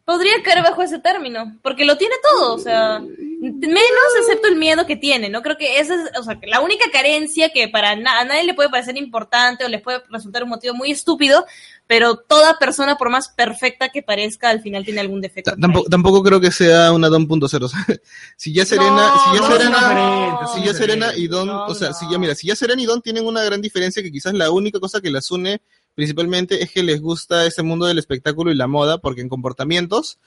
Podría 0.04 0.32
caer 0.42 0.62
bajo 0.64 0.82
ese 0.82 0.98
término, 0.98 1.56
porque 1.62 1.84
lo 1.84 1.96
tiene 1.96 2.14
todo, 2.22 2.54
o 2.54 2.58
sea, 2.58 2.98
menos 2.98 4.12
excepto 4.20 4.48
el 4.48 4.56
miedo 4.56 4.84
que 4.86 4.96
tiene, 4.96 5.28
¿no? 5.28 5.42
Creo 5.42 5.56
que 5.56 5.78
esa 5.78 5.94
es, 5.94 6.00
o 6.18 6.22
sea, 6.24 6.40
que 6.40 6.46
la 6.48 6.60
única 6.60 6.90
carencia 6.92 7.50
que 7.50 7.68
para 7.68 7.94
na- 7.94 8.20
a 8.20 8.24
nadie 8.24 8.44
le 8.44 8.54
puede 8.54 8.68
parecer 8.68 8.96
importante 8.96 9.64
o 9.64 9.68
les 9.68 9.80
puede 9.80 10.02
resultar 10.10 10.42
un 10.42 10.48
motivo 10.50 10.74
muy 10.74 10.90
estúpido, 10.90 11.46
pero 11.86 12.16
toda 12.16 12.58
persona, 12.58 12.96
por 12.96 13.10
más 13.10 13.28
perfecta 13.28 13.90
que 13.90 14.02
parezca, 14.02 14.50
al 14.50 14.60
final 14.60 14.84
tiene 14.84 15.00
algún 15.00 15.20
defecto. 15.20 15.52
Tampoco, 15.60 15.88
tampoco 15.88 16.22
creo 16.22 16.40
que 16.40 16.50
sea 16.50 16.92
una 16.92 17.08
Don 17.08 17.28
punto 17.28 17.48
cero. 17.48 17.66
o 17.66 17.68
sea, 17.68 17.84
si 18.36 18.52
ya 18.52 18.64
Serena, 18.66 18.90
No, 18.90 19.18
si 19.24 19.34
ya 19.38 19.40
no, 19.48 19.56
Serena, 19.56 20.38
no, 20.42 20.48
si 20.54 20.64
ya 20.64 20.74
Serena 20.74 21.14
y 21.16 21.28
Don, 21.28 21.46
no, 21.46 21.66
o 21.66 21.74
sea, 21.74 21.88
no. 21.88 21.94
si 21.94 22.06
ya 22.10 22.18
mira, 22.18 22.34
si 22.34 22.48
ya 22.48 22.56
Serena 22.56 22.82
y 22.82 22.86
Don 22.86 23.02
tienen 23.02 23.26
una 23.26 23.42
gran 23.44 23.60
diferencia 23.62 24.02
que 24.02 24.10
quizás 24.10 24.34
la 24.34 24.50
única 24.50 24.80
cosa 24.80 25.00
que 25.00 25.10
las 25.10 25.30
une 25.30 25.60
principalmente 25.94 26.62
es 26.62 26.70
que 26.70 26.82
les 26.82 27.00
gusta 27.00 27.46
ese 27.46 27.62
mundo 27.62 27.86
del 27.86 27.98
espectáculo 27.98 28.50
y 28.50 28.54
la 28.56 28.66
moda, 28.66 28.98
porque 28.98 29.20
en 29.20 29.28
comportamientos, 29.28 30.18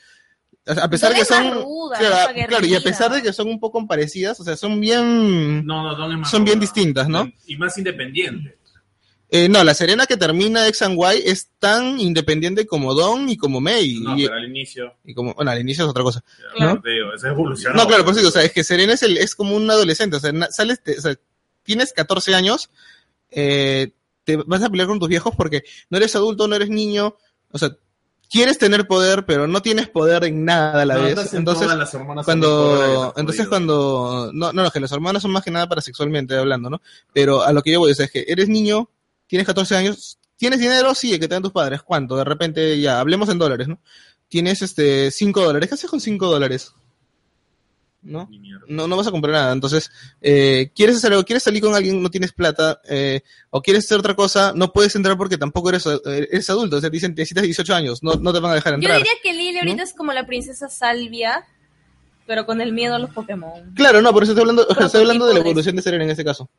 a 0.65 0.89
pesar 0.89 1.09
de 1.09 1.15
que 1.17 1.21
es 1.21 1.27
son, 1.27 1.53
ruda, 1.63 1.97
claro, 1.99 2.33
claro, 2.47 2.65
y 2.65 2.75
a 2.75 2.81
pesar 2.81 3.11
de 3.11 3.21
que 3.21 3.33
son 3.33 3.47
un 3.49 3.59
poco 3.59 3.85
parecidas, 3.87 4.39
o 4.39 4.43
sea, 4.43 4.55
son 4.57 4.79
bien, 4.79 5.65
No, 5.65 5.95
no, 5.95 6.21
es 6.23 6.29
son 6.29 6.43
bien 6.43 6.59
distintas, 6.59 7.07
¿no? 7.07 7.31
Y 7.45 7.55
más 7.57 7.77
independiente. 7.77 8.57
Eh, 9.29 9.49
no, 9.49 9.63
la 9.63 9.73
Serena 9.73 10.05
que 10.05 10.17
termina 10.17 10.67
X 10.67 10.83
and 10.83 10.97
Y 10.99 11.27
es 11.29 11.49
tan 11.59 11.99
independiente 11.99 12.65
como 12.67 12.93
Don 12.93 13.27
y 13.27 13.35
como 13.37 13.59
May, 13.59 13.99
No, 13.99 14.15
y, 14.17 14.23
pero 14.25 14.35
al 14.35 14.45
inicio. 14.45 14.93
y 15.03 15.13
como, 15.15 15.33
bueno, 15.33 15.49
al 15.51 15.59
inicio 15.59 15.83
es 15.83 15.89
otra 15.89 16.03
cosa. 16.03 16.23
Claro. 16.55 16.79
Te 16.81 16.91
digo, 16.91 17.11
esa 17.13 17.29
evolución. 17.29 17.75
No, 17.75 17.87
claro, 17.87 18.03
por 18.05 18.11
eso 18.11 18.19
digo, 18.19 18.29
o 18.29 18.31
sea, 18.31 18.43
es 18.43 18.53
que 18.53 18.63
Serena 18.63 18.93
es, 18.93 19.01
el, 19.03 19.17
es 19.17 19.35
como 19.35 19.55
un 19.55 19.69
adolescente, 19.69 20.17
o 20.17 20.19
sea, 20.19 20.31
sales, 20.51 20.81
te- 20.81 20.97
o 20.97 21.01
sea, 21.01 21.15
tienes 21.63 21.91
14 21.91 22.35
años, 22.35 22.69
eh, 23.31 23.91
te 24.25 24.35
vas 24.35 24.61
a 24.61 24.69
pelear 24.69 24.89
con 24.89 24.99
tus 24.99 25.07
viejos 25.07 25.33
porque 25.35 25.63
no 25.89 25.97
eres 25.97 26.15
adulto, 26.15 26.47
no 26.47 26.55
eres 26.55 26.69
niño, 26.69 27.15
o 27.51 27.57
sea, 27.57 27.77
quieres 28.29 28.57
tener 28.57 28.87
poder, 28.87 29.25
pero 29.25 29.47
no 29.47 29.61
tienes 29.61 29.87
poder 29.87 30.25
en 30.25 30.43
nada 30.43 30.81
a 30.81 30.85
la 30.85 30.97
vez. 30.97 31.33
Entonces, 31.33 31.67
cuando, 32.25 33.13
entonces 33.15 33.47
cuando, 33.47 34.31
no, 34.33 34.51
no, 34.51 34.63
no, 34.63 34.71
que 34.71 34.79
las 34.79 34.91
hormonas 34.91 35.21
son 35.21 35.31
más 35.31 35.43
que 35.43 35.51
nada 35.51 35.69
para 35.69 35.81
sexualmente 35.81 36.35
hablando, 36.35 36.69
¿no? 36.69 36.81
Pero 37.13 37.43
a 37.43 37.53
lo 37.53 37.61
que 37.61 37.71
yo 37.71 37.79
voy, 37.79 37.91
o 37.91 37.95
sea, 37.95 38.05
es 38.05 38.11
que 38.11 38.25
eres 38.27 38.49
niño, 38.49 38.89
tienes 39.27 39.45
14 39.45 39.75
años, 39.75 40.19
tienes 40.37 40.59
dinero, 40.59 40.93
sí, 40.95 41.11
que 41.11 41.27
te 41.27 41.35
dan 41.35 41.43
tus 41.43 41.51
padres, 41.51 41.81
¿cuánto? 41.83 42.17
De 42.17 42.23
repente, 42.23 42.79
ya, 42.79 42.99
hablemos 42.99 43.29
en 43.29 43.37
dólares, 43.37 43.67
¿no? 43.67 43.79
Tienes, 44.27 44.61
este, 44.61 45.11
5 45.11 45.41
dólares, 45.41 45.69
¿qué 45.69 45.75
haces 45.75 45.89
con 45.89 46.01
5 46.01 46.27
dólares? 46.27 46.73
¿No? 48.05 48.29
no, 48.67 48.87
no 48.87 48.97
vas 48.97 49.07
a 49.07 49.11
comprar 49.11 49.33
nada. 49.33 49.51
Entonces, 49.51 49.91
eh, 50.21 50.71
quieres 50.75 50.97
hacer 50.97 51.11
algo, 51.11 51.23
quieres 51.23 51.41
salir 51.43 51.61
con 51.61 51.73
alguien, 51.73 52.01
no 52.01 52.09
tienes 52.11 52.31
plata, 52.31 52.79
eh, 52.87 53.21
o 53.49 53.61
quieres 53.61 53.85
hacer 53.85 53.97
otra 53.97 54.15
cosa, 54.15 54.53
no 54.55 54.71
puedes 54.71 54.95
entrar 54.95 55.17
porque 55.17 55.37
tampoco 55.37 55.69
eres, 55.69 55.85
eh, 55.87 56.27
eres 56.31 56.49
adulto. 56.49 56.77
O 56.77 56.81
sea, 56.81 56.89
dicen, 56.89 57.11
necesitas 57.11 57.43
18 57.43 57.73
años, 57.73 58.03
no, 58.03 58.13
no 58.13 58.31
te 58.31 58.39
van 58.39 58.51
a 58.51 58.55
dejar 58.55 58.73
Yo 58.73 58.75
entrar. 58.75 58.97
diría 58.97 59.13
que 59.23 59.33
Lily 59.33 59.57
ahorita 59.57 59.83
es 59.83 59.93
como 59.93 60.13
la 60.13 60.25
princesa 60.25 60.69
Salvia, 60.69 61.45
pero 62.27 62.45
con 62.45 62.61
el 62.61 62.73
miedo 62.73 62.95
a 62.95 62.99
los 62.99 63.09
Pokémon. 63.09 63.73
Claro, 63.75 64.01
no, 64.01 64.13
por 64.13 64.23
eso 64.23 64.33
estoy 64.33 64.43
hablando, 64.43 64.67
estoy 64.79 65.01
hablando 65.01 65.25
de 65.25 65.33
la 65.33 65.39
evolución 65.39 65.75
de 65.75 65.81
Serena 65.81 66.03
en 66.03 66.11
este 66.11 66.23
caso. 66.23 66.49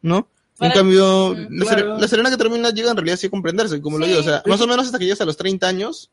¿No? 0.00 0.28
En 0.60 0.72
cambio, 0.72 1.36
la, 1.50 2.08
Serena 2.08 2.30
que 2.30 2.36
termina 2.36 2.70
llega 2.70 2.90
en 2.90 2.96
realidad 2.96 3.16
sí 3.16 3.28
a 3.28 3.30
comprenderse, 3.30 3.80
como 3.80 3.96
lo 3.98 4.06
digo. 4.06 4.18
O 4.18 4.24
sea, 4.24 4.42
más 4.46 4.60
o 4.60 4.66
menos 4.66 4.86
hasta 4.86 4.98
que 4.98 5.04
llegas 5.04 5.20
a 5.20 5.24
los 5.24 5.36
30 5.36 5.68
años, 5.68 6.10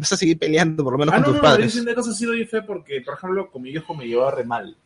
vas 0.00 0.12
a 0.12 0.16
seguir 0.16 0.38
peleando 0.38 0.82
por 0.82 0.94
lo 0.94 0.98
menos 0.98 1.14
Ah, 1.14 1.18
con 1.18 1.22
no, 1.22 1.28
tus 1.28 1.36
no, 1.36 1.42
padres. 1.42 1.66
dicen 1.66 1.84
de 1.84 1.94
cosas 1.94 2.14
así 2.14 2.24
doy 2.26 2.44
fe 2.46 2.62
porque, 2.62 3.00
por 3.02 3.14
ejemplo, 3.14 3.50
con 3.50 3.62
mi 3.62 3.70
viejo 3.70 3.94
me 3.94 4.06
llevaba 4.06 4.32
re 4.32 4.44
mal. 4.44 4.76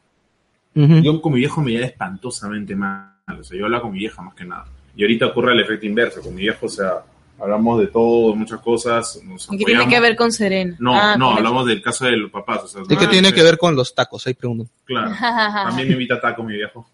Yo 0.75 1.23
con 1.23 1.33
mi 1.33 1.39
viejo 1.39 1.61
me 1.63 1.71
llevaba 1.71 1.87
espantosamente 1.87 2.75
mal. 2.75 3.11
O 3.39 3.45
sea, 3.45 3.57
yo 3.59 3.65
hablaba 3.65 3.83
con 3.83 3.93
mi 3.93 4.01
vieja 4.01 4.21
más 4.23 4.35
que 4.35 4.45
nada. 4.45 4.67
Y 4.97 5.03
ahorita 5.03 5.27
ocurre 5.27 5.53
el 5.53 5.61
efecto 5.61 5.87
inverso. 5.87 6.21
Con 6.21 6.35
mi 6.35 6.43
viejo, 6.43 6.67
o 6.67 6.69
sea, 6.69 7.05
hablamos 7.41 7.81
de 7.81 7.87
todo, 7.87 8.31
de 8.33 8.37
muchas 8.37 8.61
cosas. 8.61 9.21
Nos 9.25 9.51
¿Y 9.53 9.59
qué 9.59 9.65
tiene 9.67 9.89
que 9.89 10.01
ver 10.01 10.17
con 10.17 10.33
Serena? 10.33 10.77
No, 10.81 10.93
Ah, 10.95 11.17
no, 11.17 11.31
hablamos 11.31 11.67
del 11.67 11.81
caso 11.81 12.05
de 12.07 12.17
los 12.17 12.31
papás. 12.31 12.65
O 12.65 12.69
sea, 12.69 12.83
¿Y 12.89 12.97
qué 12.97 13.07
tiene 13.07 13.33
que 13.33 13.43
ver 13.43 13.57
con 13.57 13.77
los 13.77 13.95
tacos? 13.95 14.27
Ahí 14.27 14.35
pregunto. 14.35 14.67
Claro. 14.85 15.13
También 15.21 15.89
me 15.89 15.93
invita 15.95 16.15
a 16.17 16.21
taco 16.21 16.43
mi 16.43 16.55
viejo. 16.55 16.89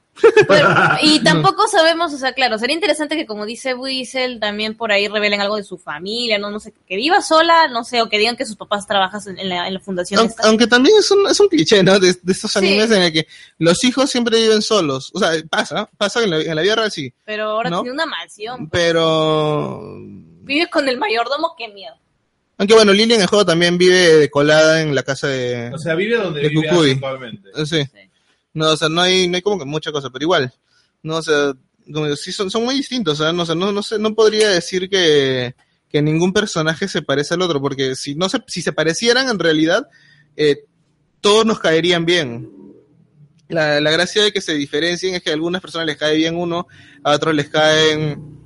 Pero- 0.49 0.69
y 1.03 1.21
tampoco 1.21 1.67
sabemos, 1.69 2.13
o 2.13 2.19
sea, 2.19 2.33
claro, 2.33 2.59
sería 2.59 2.75
interesante 2.75 3.17
que 3.17 3.27
como 3.27 3.47
dice 3.47 3.75
Wiesel, 3.75 4.39
también 4.41 4.77
por 4.77 4.93
ahí 4.93 5.09
revelen 5.09 5.41
algo 5.41 5.57
de 5.57 5.65
su 5.65 5.79
familia, 5.79 6.39
no, 6.39 6.51
no 6.51 6.61
sé, 6.61 6.75
que 6.87 6.97
viva 6.97 7.23
sola, 7.23 7.69
no 7.69 7.85
sé, 7.85 8.03
o 8.03 8.09
que 8.09 8.19
digan 8.19 8.37
que 8.37 8.45
sus 8.45 8.57
papás 8.57 8.87
trabajan 8.87 9.21
en, 9.39 9.49
la, 9.49 9.67
en 9.67 9.75
la 9.75 9.81
fundación. 9.81 10.21
Aunque, 10.21 10.31
esta. 10.33 10.49
aunque 10.49 10.67
también 10.67 10.97
es 10.99 11.11
un, 11.11 11.27
es 11.27 11.41
un 11.41 11.49
cliché, 11.49 11.83
¿no? 11.83 11.99
De, 11.99 12.13
de 12.23 12.33
estos 12.33 12.51
Sí. 12.53 12.59
animes 12.59 12.91
en 12.91 13.03
el 13.03 13.13
que 13.13 13.27
los 13.59 13.83
hijos 13.85 14.11
siempre 14.11 14.39
viven 14.39 14.61
solos. 14.63 15.11
O 15.15 15.19
sea, 15.19 15.31
pasa, 15.49 15.89
pasa 15.97 16.23
en 16.23 16.31
la, 16.31 16.41
en 16.41 16.55
la 16.57 16.63
vida 16.63 16.75
real 16.77 16.91
sí. 16.91 17.13
Pero 17.25 17.45
ahora 17.51 17.71
¿no? 17.71 17.81
tiene 17.83 17.95
una 17.95 18.07
mansión. 18.07 18.69
Pero. 18.71 19.97
Vive 20.43 20.69
con 20.69 20.89
el 20.89 20.99
mayordomo, 20.99 21.55
qué 21.57 21.69
miedo. 21.69 21.95
Aunque 22.59 22.75
bueno, 22.75 22.93
Lily 22.93 23.15
en 23.15 23.21
el 23.23 23.27
juego 23.27 23.47
también 23.47 23.79
vive 23.79 24.29
colada 24.31 24.83
en 24.83 24.95
la 24.95 25.03
casa 25.03 25.29
de. 25.29 25.71
O 25.73 25.79
sea, 25.79 25.95
vive 25.95 26.17
donde 26.19 26.43
De 26.43 26.49
vive 26.51 26.69
actualmente. 26.93 27.49
Eh, 27.57 27.65
Sí. 27.67 27.83
No, 28.55 28.73
o 28.73 28.77
sea, 28.77 28.89
no 28.89 29.01
hay, 29.01 29.29
no 29.29 29.37
hay 29.37 29.43
como 29.43 29.59
que 29.59 29.65
mucha 29.65 29.93
cosa, 29.93 30.11
pero 30.11 30.25
igual. 30.25 30.53
No, 31.03 31.17
o 31.17 31.23
sea, 31.23 31.53
como 31.93 32.15
son, 32.17 32.51
son 32.51 32.65
muy 32.65 32.75
distintos, 32.75 33.19
sea, 33.19 33.33
no, 33.33 33.43
o 33.43 33.47
sea, 33.47 33.55
no, 33.55 33.73
no 33.73 33.83
sé, 33.83 33.99
no 33.99 34.15
podría 34.15 34.49
decir 34.51 34.89
que, 34.89 35.55
que 35.89 36.03
ningún 36.03 36.33
personaje 36.33 36.89
se 36.89 37.03
parece 37.03 37.35
al 37.35 37.43
otro, 37.43 37.61
porque 37.61 37.97
si 37.97 38.15
no 38.15 38.29
se, 38.29 38.39
si 38.47 38.63
se 38.63 38.73
parecieran 38.73 39.29
en 39.29 39.39
realidad, 39.39 39.89
eh, 40.37 40.65
todos 41.21 41.45
nos 41.47 41.59
caerían 41.59 42.05
bien. 42.05 42.51
La, 43.49 43.81
la 43.81 43.91
gracia 43.91 44.23
de 44.23 44.33
que 44.33 44.41
se 44.41 44.55
diferencien 44.55 45.15
es 45.15 45.23
que 45.23 45.31
a 45.31 45.35
algunas 45.35 45.61
personas 45.61 45.87
les 45.87 45.97
cae 45.97 46.17
bien 46.17 46.37
uno, 46.37 46.69
a 47.03 47.13
otros 47.13 47.35
les 47.35 47.49
caen 47.49 48.39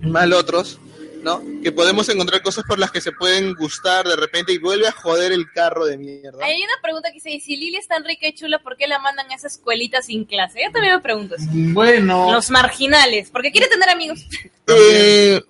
mal 0.00 0.32
otros, 0.32 0.80
¿no? 1.22 1.42
Que 1.62 1.72
podemos 1.72 2.08
encontrar 2.08 2.42
cosas 2.42 2.64
por 2.64 2.78
las 2.78 2.90
que 2.90 3.00
se 3.00 3.12
pueden 3.12 3.54
gustar 3.54 4.06
de 4.06 4.16
repente 4.16 4.52
y 4.52 4.58
vuelve 4.58 4.88
a 4.88 4.92
joder 4.92 5.32
el 5.32 5.50
carro 5.52 5.86
de 5.86 5.96
mierda. 5.96 6.44
Hay 6.44 6.62
una 6.62 6.74
pregunta 6.82 7.08
que 7.08 7.14
dice, 7.14 7.30
¿y 7.30 7.40
si 7.40 7.56
Lily 7.56 7.76
es 7.76 7.88
tan 7.88 8.04
rica 8.04 8.26
y 8.26 8.34
chula, 8.34 8.58
por 8.60 8.76
qué 8.76 8.86
la 8.86 8.98
mandan 8.98 9.30
a 9.30 9.34
esa 9.34 9.46
escuelita 9.46 10.02
sin 10.02 10.24
clase? 10.24 10.60
Yo 10.64 10.72
también 10.72 10.94
me 10.94 11.00
pregunto 11.00 11.36
eso. 11.36 11.46
Bueno. 11.52 12.32
Los 12.32 12.50
marginales, 12.50 13.30
porque 13.30 13.52
quiere 13.52 13.68
tener 13.68 13.88
amigos. 13.88 14.26
Eh, 14.68 15.40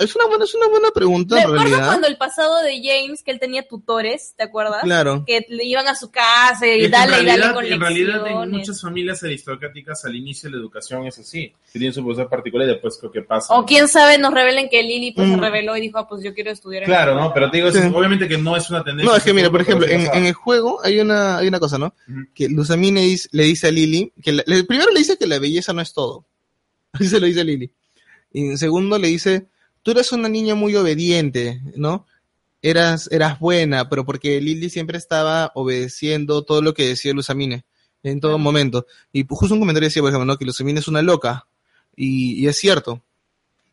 es 0.00 0.16
una 0.16 0.26
buena, 0.26 0.44
es 0.44 0.54
una 0.54 0.66
buena 0.68 0.90
pregunta 0.90 1.34
Me 1.36 1.40
en 1.42 1.46
acuerdo 1.46 1.64
realidad. 1.64 1.86
cuando 1.86 2.06
el 2.08 2.16
pasado 2.16 2.62
de 2.62 2.80
James, 2.82 3.22
que 3.22 3.30
él 3.30 3.38
tenía 3.38 3.66
tutores, 3.68 4.34
¿te 4.36 4.42
acuerdas? 4.44 4.82
Claro. 4.82 5.24
Que 5.26 5.46
le 5.48 5.64
iban 5.64 5.86
a 5.88 5.94
su 5.94 6.10
casa 6.10 6.66
y 6.66 6.84
Es 6.84 6.90
dale 6.90 7.22
y 7.22 7.26
dale 7.26 7.52
con 7.54 7.64
en 7.64 7.80
realidad 7.80 8.16
en 8.16 8.22
lecciones. 8.24 8.50
muchas 8.58 8.80
familias 8.80 9.22
aristocráticas 9.22 10.04
al 10.04 10.16
inicio 10.16 10.50
la 10.50 10.56
educación 10.56 11.06
es 11.06 11.18
así. 11.18 11.52
Que 11.72 11.78
tienen 11.78 11.92
su 11.92 12.02
profesor 12.04 12.28
particular 12.28 12.66
y 12.68 12.72
después 12.72 12.96
creo 12.98 13.12
que 13.12 13.22
pasa. 13.22 13.54
O 13.54 13.64
quién 13.64 13.86
sabe, 13.88 14.18
nos 14.18 14.32
revelen 14.34 14.68
que 14.68 14.82
Lily 14.82 15.12
pues, 15.12 15.28
se 15.28 15.36
Mm. 15.36 15.40
reveló 15.40 15.76
y 15.76 15.80
dijo, 15.80 15.98
ah, 15.98 16.08
pues 16.08 16.22
yo 16.24 16.34
quiero 16.34 16.50
estudiar 16.50 16.82
en 16.82 16.88
Claro, 16.88 17.14
la 17.14 17.20
¿no? 17.22 17.34
Pero 17.34 17.50
te 17.50 17.58
digo, 17.58 17.68
es- 17.68 17.76
obviamente 17.94 18.26
que 18.26 18.38
no 18.38 18.56
es 18.56 18.68
una 18.70 18.82
tendencia. 18.82 19.10
No, 19.10 19.16
es 19.16 19.22
que 19.22 19.32
mira, 19.32 19.50
por 19.50 19.60
ejemplo, 19.60 19.86
en, 19.86 20.06
en 20.12 20.26
el 20.26 20.32
juego 20.34 20.80
hay 20.82 20.98
una, 21.00 21.38
hay 21.38 21.48
una 21.48 21.60
cosa, 21.60 21.78
¿no? 21.78 21.94
Que 22.34 22.48
Luzamine 22.48 23.02
dice- 23.02 23.28
le 23.32 23.44
dice 23.44 23.68
a 23.68 23.70
Lily, 23.70 24.12
que 24.22 24.32
la- 24.32 24.42
le- 24.46 24.64
primero 24.64 24.90
le 24.92 24.98
dice 25.00 25.16
que 25.16 25.26
la 25.26 25.38
belleza 25.38 25.72
no 25.72 25.80
es 25.82 25.92
todo. 25.92 26.24
Así 26.92 27.06
se 27.08 27.20
lo 27.20 27.26
dice 27.26 27.40
a 27.42 27.44
Lily. 27.44 27.70
Y 28.32 28.46
en 28.50 28.58
segundo 28.58 28.98
le 28.98 29.08
dice, 29.08 29.46
tú 29.82 29.90
eres 29.92 30.12
una 30.12 30.28
niña 30.28 30.54
muy 30.54 30.74
obediente, 30.76 31.60
¿no? 31.76 32.06
Eras, 32.62 33.08
eras 33.10 33.38
buena, 33.38 33.88
pero 33.88 34.04
porque 34.04 34.40
Lily 34.40 34.68
siempre 34.68 34.98
estaba 34.98 35.50
obedeciendo 35.54 36.42
todo 36.42 36.60
lo 36.60 36.74
que 36.74 36.86
decía 36.86 37.12
Luzamine 37.14 37.64
en 38.02 38.20
todo 38.20 38.38
momento. 38.38 38.86
Y 39.12 39.24
justo 39.28 39.54
un 39.54 39.60
comentario 39.60 39.88
decía, 39.88 40.02
por 40.02 40.10
ejemplo, 40.10 40.26
¿no? 40.26 40.36
Que 40.36 40.44
Luzamine 40.44 40.80
es 40.80 40.88
una 40.88 41.00
loca. 41.02 41.46
Y, 41.96 42.42
y 42.42 42.48
es 42.48 42.58
cierto. 42.58 43.02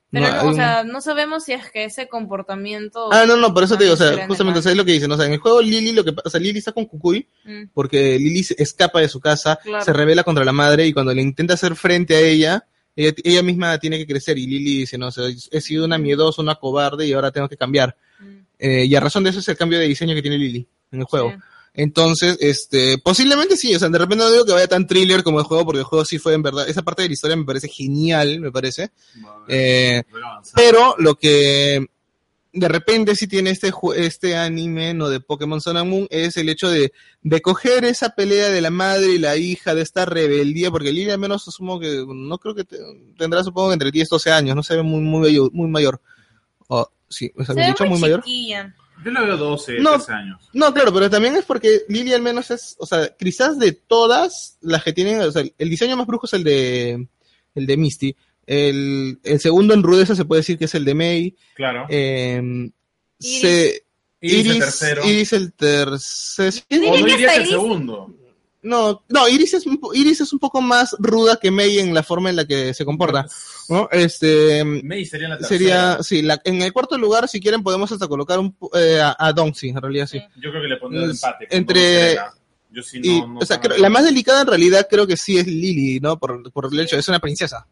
Pero 0.10 0.26
No, 0.44 0.50
o 0.52 0.54
sea, 0.54 0.86
no 0.86 1.02
sabemos 1.02 1.44
si 1.44 1.52
es 1.52 1.70
que 1.70 1.84
ese 1.84 2.08
comportamiento... 2.08 3.12
Ah, 3.12 3.26
no, 3.28 3.36
no, 3.36 3.54
por 3.54 3.64
eso 3.64 3.78
te 3.78 3.84
digo, 3.84 3.94
o 3.96 3.98
sea, 3.98 4.26
justamente. 4.26 4.62
¿sabes 4.62 4.78
lo 4.78 4.86
que 4.86 4.94
dicen? 4.94 5.12
O 5.12 5.18
sea, 5.18 5.26
en 5.26 5.34
el 5.34 5.40
juego 5.40 5.62
Lily, 5.62 5.92
lo 5.92 6.06
que 6.06 6.14
pa- 6.14 6.22
o 6.24 6.30
sea, 6.30 6.40
Lily 6.40 6.60
está 6.60 6.72
con 6.72 6.86
Kukui, 6.86 7.28
Mm. 7.44 7.64
porque 7.74 8.18
Lily 8.18 8.46
escapa 8.58 9.02
de 9.02 9.10
su 9.10 9.20
casa, 9.20 9.60
Claro. 9.62 9.84
se 9.84 9.92
revela 9.92 10.24
contra 10.24 10.46
la 10.46 10.54
madre 10.54 10.88
y 10.88 10.94
cuando 10.94 11.14
le 11.14 11.22
intenta 11.22 11.56
hacer 11.56 11.76
frente 11.76 12.16
a 12.16 12.22
ella, 12.22 12.66
ella, 12.98 13.14
ella 13.24 13.44
misma 13.44 13.78
tiene 13.78 13.98
que 13.98 14.08
crecer 14.08 14.38
y 14.38 14.48
Lily 14.48 14.80
dice, 14.80 14.98
no, 14.98 15.08
o 15.08 15.12
sea, 15.12 15.26
he 15.52 15.62
sido 15.62 15.86
una 15.86 15.98
miedosa, 15.98 16.42
una 16.42 16.56
cobarde 16.56 17.06
y 17.08 17.14
ahora 17.14 17.32
tengo 17.32 17.48
que 17.48 17.56
cambiar. 17.56 17.96
Mm. 18.20 18.38
Eh, 18.60 18.86
y 18.86 18.96
a 18.96 19.00
razón 19.00 19.24
de 19.24 19.30
eso 19.30 19.40
es 19.40 19.48
el 19.48 19.56
cambio 19.56 19.78
de 19.80 19.88
diseño 19.88 20.16
que 20.16 20.22
tiene 20.22 20.38
Lily 20.38 20.68
en 20.92 21.00
el 21.00 21.06
juego. 21.06 21.32
Sí. 21.32 21.38
Entonces, 21.76 22.38
este, 22.42 22.98
posiblemente 22.98 23.56
sí, 23.56 23.76
o 23.76 23.78
sea, 23.78 23.88
de 23.88 24.00
repente 24.00 24.24
no 24.24 24.32
digo 24.32 24.46
que 24.46 24.52
vaya 24.52 24.68
tan 24.68 24.88
thriller 24.88 25.22
como 25.22 25.40
el 25.40 25.46
juego, 25.46 25.64
porque 25.64 25.80
el 25.80 25.86
juego 25.86 26.06
sí 26.06 26.18
fue 26.18 26.34
en 26.34 26.42
verdad, 26.42 26.68
esa 26.68 26.82
parte 26.82 27.04
de 27.04 27.10
la 27.10 27.14
historia 27.14 27.38
me 27.38 27.46
parece 27.46 27.68
genial, 27.68 28.40
me 28.40 28.52
parece. 28.52 28.90
Eh, 29.48 30.02
a 30.12 30.28
avanzar. 30.28 30.54
pero 30.56 30.96
lo 30.98 31.14
que 31.14 31.86
de 32.60 32.68
repente 32.68 33.16
sí 33.16 33.28
tiene 33.28 33.52
este, 33.52 33.72
ju- 33.72 33.94
este 33.96 34.36
anime 34.36 34.94
no 34.94 35.10
de 35.10 35.20
Pokémon 35.20 35.62
Sun 35.62 35.78
and 35.78 35.90
Moon 35.90 36.08
es 36.10 36.38
el 36.38 36.50
hecho 36.50 36.70
de, 36.70 36.92
de 37.22 37.42
coger 37.42 37.86
esa 37.86 38.10
pelea 38.10 38.50
de 38.50 38.62
la 38.62 38.72
madre 38.72 39.08
y 39.14 39.20
la 39.20 39.38
hija, 39.38 39.76
de 39.76 39.82
esta 39.84 40.06
rebeldía, 40.06 40.72
porque 40.72 40.92
Lily 40.92 41.12
al 41.12 41.20
menos 41.20 41.48
asumo 41.48 41.80
que, 41.80 42.04
no 42.08 42.38
creo 42.40 42.56
que 42.56 42.64
te- 42.64 42.78
tendrá 43.18 43.44
supongo 43.44 43.70
que 43.70 43.74
entre 43.74 43.92
10 43.92 44.08
y 44.08 44.10
12 44.10 44.32
años, 44.32 44.56
no 44.56 44.64
se 44.64 44.76
ve 44.76 44.82
muy, 44.84 45.02
muy, 45.02 45.22
mayor- 45.22 45.52
muy 45.54 45.70
mayor. 45.70 46.02
Oh, 46.68 46.90
sí, 47.10 47.32
¿me 47.36 47.46
Se 47.46 47.52
había 47.52 47.66
ve 47.66 47.70
dicho 47.72 47.84
muy, 47.86 47.92
muy 47.92 48.02
mayor? 48.02 48.24
Yo 49.06 49.12
le 49.12 49.22
veo 49.22 49.38
12, 49.38 49.80
No. 49.80 49.92
13 49.92 50.12
años. 50.14 50.50
No, 50.54 50.74
claro, 50.74 50.92
pero 50.92 51.10
también 51.10 51.36
es 51.36 51.46
porque 51.46 51.82
Lily 51.88 52.14
al 52.14 52.22
menos 52.24 52.50
es, 52.50 52.76
o 52.80 52.86
sea, 52.88 53.08
quizás 53.16 53.60
de 53.60 53.72
todas 53.72 54.58
las 54.62 54.84
que 54.84 54.92
tienen, 54.94 55.22
o 55.22 55.32
sea, 55.32 55.44
el 55.58 55.70
diseño 55.70 55.96
más 55.96 56.08
brujo 56.08 56.26
es 56.26 56.34
el 56.34 56.44
de, 56.44 57.08
el 57.54 57.66
de 57.68 57.78
Misty. 57.78 58.16
El, 58.48 59.20
el 59.24 59.40
segundo 59.40 59.74
en 59.76 59.84
rudeza 59.84 60.16
se 60.16 60.26
puede 60.26 60.40
decir 60.40 60.58
que 60.58 60.66
es 60.66 60.74
el 60.76 60.86
de 60.86 60.96
May. 60.96 61.36
Claro. 61.54 61.86
Eh, 61.90 62.42
Iris. 63.20 63.42
se- 63.42 63.84
Iris 64.22 64.40
el 64.40 64.48
Iris, 64.48 64.60
tercero. 64.60 65.06
Iris 65.06 65.34
el 65.34 65.54
tercero. 65.54 66.52
¿sí? 66.52 66.64
o 66.72 66.76
Iris 66.76 67.02
no 67.02 67.08
está 67.08 67.36
el 67.36 67.42
Iris. 67.42 67.50
segundo. 67.50 68.14
No, 68.64 69.04
no, 69.10 69.30
Iris 69.30 69.54
es, 69.54 69.64
Iris 69.94 70.20
es 70.22 70.34
un 70.34 70.40
poco 70.40 70.62
más 70.62 70.96
ruda 71.00 71.38
que 71.42 71.52
May 71.52 71.78
en 71.80 71.94
la 71.94 72.04
forma 72.04 72.30
en 72.32 72.36
la 72.38 72.46
que 72.46 72.74
se 72.74 72.84
comporta. 72.84 73.26
¿no? 73.70 73.88
Este, 73.92 74.64
May 74.66 75.06
sería 75.06 75.28
en 75.28 75.32
la 75.32 75.38
tercera. 75.38 75.58
sería, 75.60 76.04
sí, 76.04 76.22
la- 76.22 76.42
en 76.44 76.62
el 76.62 76.74
cuarto 76.74 76.98
lugar, 76.98 77.30
si 77.30 77.40
quieren, 77.40 77.64
podemos 77.64 77.92
hasta 77.92 78.08
colocar 78.08 78.40
un, 78.40 78.58
eh, 78.74 79.00
a, 79.02 79.16
a 79.20 79.32
Donksy, 79.32 79.70
en 79.70 79.82
realidad 79.82 80.08
sí. 80.08 80.20
Yo 80.42 80.50
creo 80.50 80.62
que 80.64 80.68
le 80.68 80.78
pondría 80.78 81.04
el 81.06 81.12
empate. 81.12 81.48
entre- 81.52 81.80
Serena. 81.80 82.34
Yo 82.70 82.84
sí 82.84 83.00
no. 83.00 83.06
Y, 83.06 83.22
no 83.22 83.40
o 83.40 83.46
sea, 83.46 83.62
tan 83.62 83.70
creo- 83.72 83.78
a- 83.78 83.82
la 83.82 83.90
más 83.90 84.04
delicada 84.04 84.42
en 84.42 84.48
realidad 84.48 84.88
creo 84.90 85.08
que 85.08 85.16
sí 85.16 85.38
es 85.38 85.48
Lily, 85.48 86.00
¿no? 86.02 86.20
Por, 86.20 86.52
por 86.52 86.68
el 86.74 86.80
hecho, 86.80 86.98
es 86.98 87.08
una 87.08 87.20
princesa. 87.20 87.66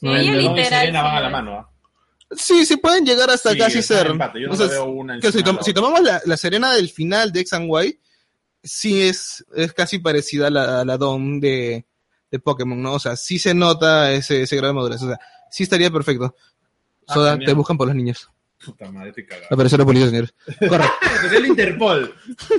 Sí, 0.00 0.06
y. 0.08 0.64
Serena 0.64 1.02
van 1.02 1.12
sí, 1.12 1.16
a 1.16 1.20
la 1.20 1.28
¿no? 1.28 1.30
mano. 1.30 1.58
¿ah? 1.58 1.70
Sí, 2.36 2.66
sí 2.66 2.76
pueden 2.76 3.04
llegar 3.06 3.30
hasta 3.30 3.52
Sí, 3.52 3.58
casi 3.58 3.82
ser. 3.82 4.08
empate, 4.08 4.40
Yo 4.40 4.48
no 4.48 4.54
O 4.54 4.56
sea, 4.56 4.66
le 4.66 4.72
veo 4.72 4.84
una 4.86 5.20
que 5.20 5.30
si, 5.32 5.42
tom- 5.42 5.58
si 5.62 5.72
tomamos 5.72 6.00
la, 6.02 6.20
la 6.24 6.36
Serena 6.36 6.72
del 6.74 6.88
final 6.90 7.32
de 7.32 7.40
X 7.40 7.52
and 7.52 7.70
Y, 7.84 8.00
sí 8.62 9.02
es, 9.02 9.44
es 9.54 9.72
casi 9.72 9.98
parecida 10.00 10.48
a 10.48 10.50
la, 10.50 10.80
a 10.80 10.84
la 10.84 10.96
Dom 10.98 11.38
de, 11.40 11.86
de 12.30 12.38
Pokémon, 12.40 12.80
¿no? 12.82 12.94
O 12.94 12.98
sea, 12.98 13.14
sí 13.16 13.38
se 13.38 13.54
nota 13.54 14.10
ese, 14.12 14.42
ese 14.42 14.56
grado 14.56 14.72
de 14.72 14.76
madurez. 14.76 15.02
O 15.02 15.06
sea, 15.08 15.18
sí 15.50 15.62
estaría 15.62 15.90
perfecto. 15.90 16.34
Ah, 17.06 17.14
Soda, 17.14 17.32
genial. 17.32 17.46
te 17.46 17.54
buscan 17.54 17.78
por 17.78 17.86
los 17.86 17.94
niños. 17.96 18.28
Puta 18.64 18.90
madre, 18.90 19.12
te 19.12 19.24
cagaba. 19.24 19.46
Apareció 19.50 19.78
la 19.78 19.84
policía, 19.84 20.08
señores. 20.08 20.34
Corre. 20.68 20.84
Es 21.26 21.32
el 21.32 21.46
Interpol. 21.46 22.12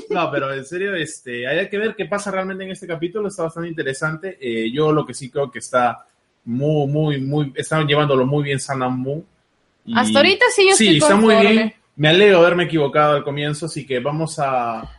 No, 0.09 0.31
pero 0.31 0.53
en 0.53 0.63
serio, 0.65 0.95
este, 0.95 1.45
hay 1.47 1.67
que 1.69 1.77
ver 1.77 1.95
qué 1.95 2.05
pasa 2.05 2.31
realmente 2.31 2.63
en 2.63 2.71
este 2.71 2.87
capítulo. 2.87 3.27
Está 3.27 3.43
bastante 3.43 3.67
interesante. 3.69 4.37
Eh, 4.39 4.71
yo 4.71 4.91
lo 4.93 5.05
que 5.05 5.13
sí 5.13 5.29
creo 5.29 5.51
que 5.51 5.59
está 5.59 6.05
muy, 6.47 6.87
muy, 6.87 7.19
muy, 7.21 7.53
están 7.55 7.85
llevándolo 7.85 8.25
muy 8.25 8.43
bien. 8.45 8.57
Y- 9.85 9.93
Hasta 9.97 10.19
ahorita 10.19 10.45
sí 10.55 10.67
yo 10.69 10.75
Sí, 10.75 10.85
estoy 10.85 10.97
está 10.97 11.15
muy 11.15 11.33
conforme. 11.35 11.51
bien. 11.51 11.73
Me 11.97 12.07
alegro 12.09 12.39
de 12.39 12.45
haberme 12.45 12.63
equivocado 12.63 13.15
al 13.15 13.23
comienzo, 13.23 13.65
así 13.65 13.85
que 13.85 13.99
vamos 13.99 14.39
a, 14.39 14.89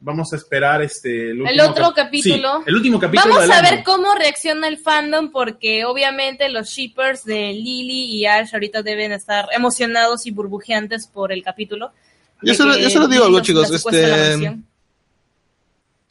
vamos 0.00 0.32
a 0.32 0.36
esperar 0.36 0.82
este, 0.82 1.30
el, 1.30 1.42
último 1.42 1.64
otro 1.64 1.84
cap- 1.86 1.94
capítulo. 2.06 2.58
Sí, 2.58 2.64
el 2.66 2.74
último 2.74 2.98
capítulo 2.98 3.34
Vamos 3.34 3.50
a 3.50 3.62
ver 3.62 3.84
cómo 3.84 4.14
reacciona 4.14 4.66
el 4.68 4.78
fandom 4.78 5.30
porque 5.30 5.84
obviamente 5.84 6.48
los 6.48 6.68
shippers 6.68 7.24
de 7.24 7.52
Lily 7.52 8.04
y 8.16 8.26
Ash 8.26 8.52
ahorita 8.52 8.82
deben 8.82 9.12
estar 9.12 9.46
emocionados 9.54 10.26
y 10.26 10.30
burbujeantes 10.32 11.06
por 11.06 11.30
el 11.32 11.42
capítulo. 11.42 11.92
Yo 12.42 12.52
solo, 12.54 12.76
yo 12.76 12.90
solo 12.90 13.06
digo 13.08 13.24
algo, 13.24 13.40
chicos. 13.40 13.70
Este. 13.70 14.12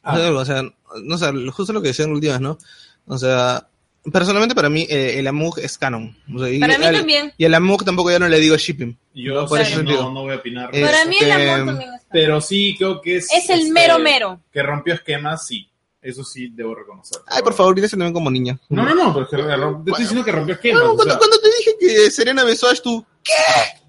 Ah. 0.02 0.12
o 0.12 0.16
sea, 0.16 0.26
algo, 0.26 0.38
o 0.40 0.44
sea, 0.44 0.62
no 1.02 1.18
sé, 1.18 1.32
justo 1.50 1.72
lo 1.72 1.82
que 1.82 1.88
decían 1.88 2.12
últimas, 2.12 2.40
¿no? 2.40 2.58
O 3.06 3.18
sea, 3.18 3.66
personalmente 4.12 4.54
para 4.54 4.68
mí 4.68 4.86
eh, 4.88 5.18
el 5.18 5.26
Amug 5.26 5.58
es 5.58 5.78
canon. 5.78 6.16
O 6.34 6.38
sea, 6.38 6.50
y 6.50 6.58
Para 6.58 6.78
mí 6.78 6.84
al- 6.86 6.96
también. 6.96 7.32
Y 7.36 7.44
el 7.44 7.54
Amug 7.54 7.84
tampoco 7.84 8.10
ya 8.10 8.18
no 8.18 8.28
le 8.28 8.38
digo 8.40 8.56
shipping. 8.56 8.96
Yo 9.14 9.34
¿no? 9.34 9.46
Por 9.46 9.64
sí, 9.64 9.72
ese 9.72 9.82
no, 9.82 10.12
no 10.12 10.22
voy 10.22 10.34
a 10.34 10.36
opinar. 10.36 10.70
Eh, 10.72 10.82
Para 10.82 11.04
mí 11.06 11.16
el 11.20 11.30
este, 11.30 11.50
amor 11.50 11.66
también 11.66 11.94
está. 11.94 12.06
pero 12.10 12.40
sí 12.40 12.74
creo 12.76 13.00
que 13.00 13.16
es... 13.16 13.32
Es 13.32 13.50
el 13.50 13.60
este, 13.60 13.72
mero 13.72 13.98
mero. 13.98 14.40
Que 14.52 14.62
rompió 14.62 14.94
esquemas, 14.94 15.46
sí. 15.46 15.68
Eso 16.00 16.22
sí 16.22 16.50
debo 16.54 16.74
reconocer. 16.74 17.20
Ay, 17.26 17.42
por 17.42 17.52
favor, 17.52 17.74
dices 17.74 17.90
también 17.90 18.12
como 18.12 18.30
niña. 18.30 18.56
No, 18.68 18.84
no, 18.84 18.94
no, 18.94 19.12
pero 19.12 19.24
es 19.24 19.30
te 19.84 19.90
estoy 19.90 20.02
diciendo 20.04 20.24
que 20.24 20.30
rompió 20.30 20.54
esquemas. 20.54 20.84
No, 20.84 20.92
o 20.92 20.94
cuando, 20.94 21.14
sea, 21.14 21.18
cuando 21.18 21.40
te 21.40 21.48
dije 21.48 21.70
que 21.80 22.10
Serena 22.12 22.44
besó 22.44 22.68
a 22.68 22.74
tú, 22.74 23.04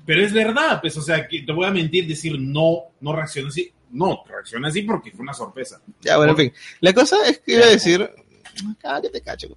Pero 0.04 0.26
es 0.26 0.34
verdad, 0.34 0.82
pues, 0.82 0.98
o 0.98 1.02
sea, 1.02 1.28
que 1.28 1.44
te 1.44 1.52
voy 1.52 1.68
a 1.68 1.72
mentir, 1.72 2.08
decir 2.08 2.40
no, 2.40 2.86
no 3.02 3.16
reaccioné 3.16 3.50
así. 3.50 3.72
No, 3.92 4.24
reaccioné 4.28 4.68
así 4.68 4.82
porque 4.82 5.12
fue 5.12 5.22
una 5.22 5.34
sorpresa. 5.34 5.80
Ya, 6.02 6.18
bueno, 6.18 6.32
en 6.32 6.38
fin. 6.38 6.54
La 6.80 6.94
cosa 6.94 7.18
es 7.28 7.40
que 7.40 7.54
iba 7.54 7.66
a 7.66 7.70
decir. 7.70 8.10
Ah, 8.84 9.00
que 9.02 9.10
te 9.10 9.22
cacho. 9.22 9.48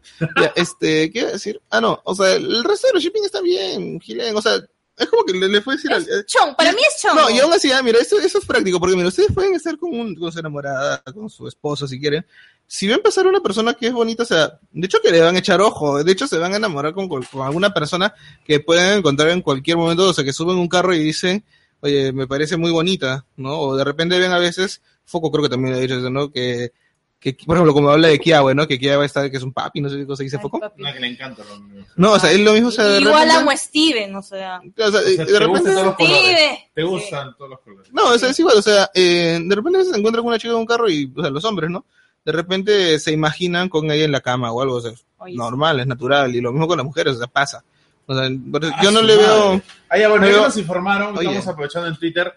Ya, 0.41 0.53
este, 0.57 1.11
¿qué 1.11 1.21
iba 1.21 1.29
a 1.29 1.33
decir? 1.33 1.61
Ah, 1.71 1.81
no, 1.81 2.01
o 2.05 2.15
sea, 2.15 2.35
el 2.35 2.65
resto 2.65 2.89
de 2.89 2.95
los 2.95 3.03
shipping 3.03 3.25
está 3.25 3.41
bien, 3.41 4.01
Gilen, 4.01 4.37
o 4.37 4.43
sea, 4.43 4.61
es 5.01 5.09
como 5.09 5.25
que 5.25 5.33
le, 5.33 5.49
le 5.49 5.63
fue 5.63 5.73
a 5.73 5.77
decir 5.77 5.93
al. 5.93 6.05
Chong, 6.27 6.55
para 6.57 6.73
mí 6.73 6.79
es 6.87 7.01
chong. 7.01 7.17
No, 7.17 7.31
y 7.31 7.39
aún 7.39 7.53
así, 7.53 7.73
ah, 7.73 7.83
mira, 7.83 7.99
eso, 7.99 8.19
eso 8.19 8.39
es 8.39 8.45
práctico, 8.45 8.79
porque 8.79 8.97
mira, 8.97 9.09
ustedes 9.09 9.33
pueden 9.33 9.55
estar 9.55 9.79
con, 9.79 9.99
un, 9.99 10.15
con 10.15 10.31
su 10.31 10.39
enamorada, 10.39 11.03
con 11.15 11.31
su 11.31 11.49
esposo, 11.49 11.89
si 11.89 11.99
quieren. 11.99 12.27
Si 12.67 12.87
ven 12.87 13.01
pasar 13.03 13.27
una 13.27 13.41
persona 13.41 13.73
que 13.75 13.87
es 13.87 13.93
bonita, 13.93 14.25
o 14.25 14.27
sea, 14.27 14.61
de 14.71 14.87
hecho 14.87 15.01
que 15.01 15.11
le 15.11 15.21
van 15.21 15.35
a 15.35 15.39
echar 15.39 15.61
ojo, 15.61 16.05
de 16.05 16.13
hecho 16.13 16.27
se 16.27 16.39
van 16.39 16.53
a 16.53 16.57
enamorar 16.57 16.93
con, 16.93 17.09
con 17.09 17.25
alguna 17.43 17.73
persona 17.73 18.15
que 18.45 18.61
pueden 18.61 18.99
encontrar 18.99 19.31
en 19.31 19.41
cualquier 19.41 19.79
momento, 19.79 20.09
o 20.09 20.13
sea, 20.13 20.23
que 20.23 20.35
suben 20.35 20.59
un 20.59 20.69
carro 20.69 20.95
y 20.95 20.99
dicen, 20.99 21.45
oye, 21.81 22.13
me 22.13 22.27
parece 22.27 22.59
muy 22.59 22.71
bonita, 22.71 23.25
¿no? 23.37 23.59
O 23.59 23.77
de 23.77 23.85
repente 23.85 24.19
ven 24.19 24.33
a 24.33 24.39
veces, 24.39 24.83
Foco 25.05 25.31
creo 25.33 25.45
que 25.45 25.49
también 25.49 25.75
ha 25.75 25.79
dicho 25.79 25.97
eso, 25.97 26.11
¿no? 26.11 26.31
Que, 26.31 26.73
que 27.21 27.35
por 27.47 27.55
ejemplo, 27.57 27.75
como 27.75 27.91
habla 27.91 28.09
de 28.09 28.19
Kiawe, 28.19 28.55
¿no? 28.55 28.67
Que 28.67 28.79
Kiawe 28.79 29.05
está, 29.05 29.31
que 29.31 29.37
es 29.37 29.43
un 29.43 29.53
papi, 29.53 29.81
no 29.83 29.91
sé 29.91 29.99
qué 29.99 30.07
cosa 30.07 30.23
dice 30.23 30.39
papi. 30.39 30.59
Una 30.79 30.93
que 30.93 31.01
le 31.01 31.07
encanta. 31.09 31.43
lo- 31.45 31.85
No, 31.97 32.13
o 32.13 32.19
sea, 32.19 32.33
es 32.33 32.41
lo 32.41 32.55
mismo, 32.55 32.69
o 32.69 32.73
sea, 32.73 32.85
de 32.87 33.01
Igual 33.01 33.15
repente- 33.25 33.35
amo 33.37 33.51
a 33.51 33.57
Steven, 33.59 34.17
o 34.17 34.23
sea. 34.23 34.59
o 34.61 34.73
sea, 34.75 34.87
O 34.89 34.91
sea, 34.91 35.01
de 35.03 35.17
te 35.17 35.25
repente- 35.25 35.47
gustan 35.47 35.75
todos 35.75 35.87
los 35.87 35.95
colores. 35.97 36.21
Steven. 36.23 36.57
Te 36.75 36.83
gustan 36.83 37.37
todos 37.37 37.51
los 37.51 37.61
colores. 37.61 37.93
No, 37.93 38.05
o 38.07 38.19
sea, 38.19 38.31
es 38.31 38.41
igual, 38.41 38.57
o 38.57 38.63
sea, 38.63 38.91
eh, 38.95 39.39
de 39.41 39.55
repente 39.55 39.85
se 39.85 39.97
encuentra 39.99 40.23
con 40.23 40.29
una 40.29 40.39
chica 40.39 40.53
en 40.55 40.59
un 40.61 40.67
carro 40.67 40.89
y, 40.89 41.13
o 41.15 41.21
sea, 41.21 41.31
los 41.31 41.45
hombres, 41.45 41.69
¿no? 41.71 41.85
De 42.25 42.33
repente 42.33 42.99
se 42.99 43.13
imaginan 43.13 43.69
con 43.69 43.91
ella 43.91 44.05
en 44.05 44.13
la 44.13 44.21
cama 44.23 44.51
o 44.53 44.63
algo, 44.63 44.77
o 44.77 44.81
sea, 44.81 44.93
Oye, 45.19 45.37
normal, 45.37 45.79
es 45.81 45.87
natural, 45.87 46.35
y 46.35 46.41
lo 46.41 46.53
mismo 46.53 46.67
con 46.67 46.79
las 46.79 46.87
mujeres, 46.87 47.17
o 47.17 47.19
sea, 47.19 47.27
pasa. 47.27 47.63
O 48.07 48.15
sea, 48.15 48.25
Ah, 48.25 48.81
yo 48.83 48.91
no 48.91 49.03
le 49.03 49.15
madre. 49.17 49.29
veo... 49.29 49.63
Ah, 49.89 49.99
ya, 49.99 50.09
bueno, 50.09 50.25
no 50.27 50.33
veo- 50.33 50.43
nos 50.45 50.57
informaron, 50.57 51.17
Oye. 51.17 51.29
estamos 51.29 51.47
aprovechando 51.49 51.89
en 51.89 51.97
Twitter. 51.97 52.33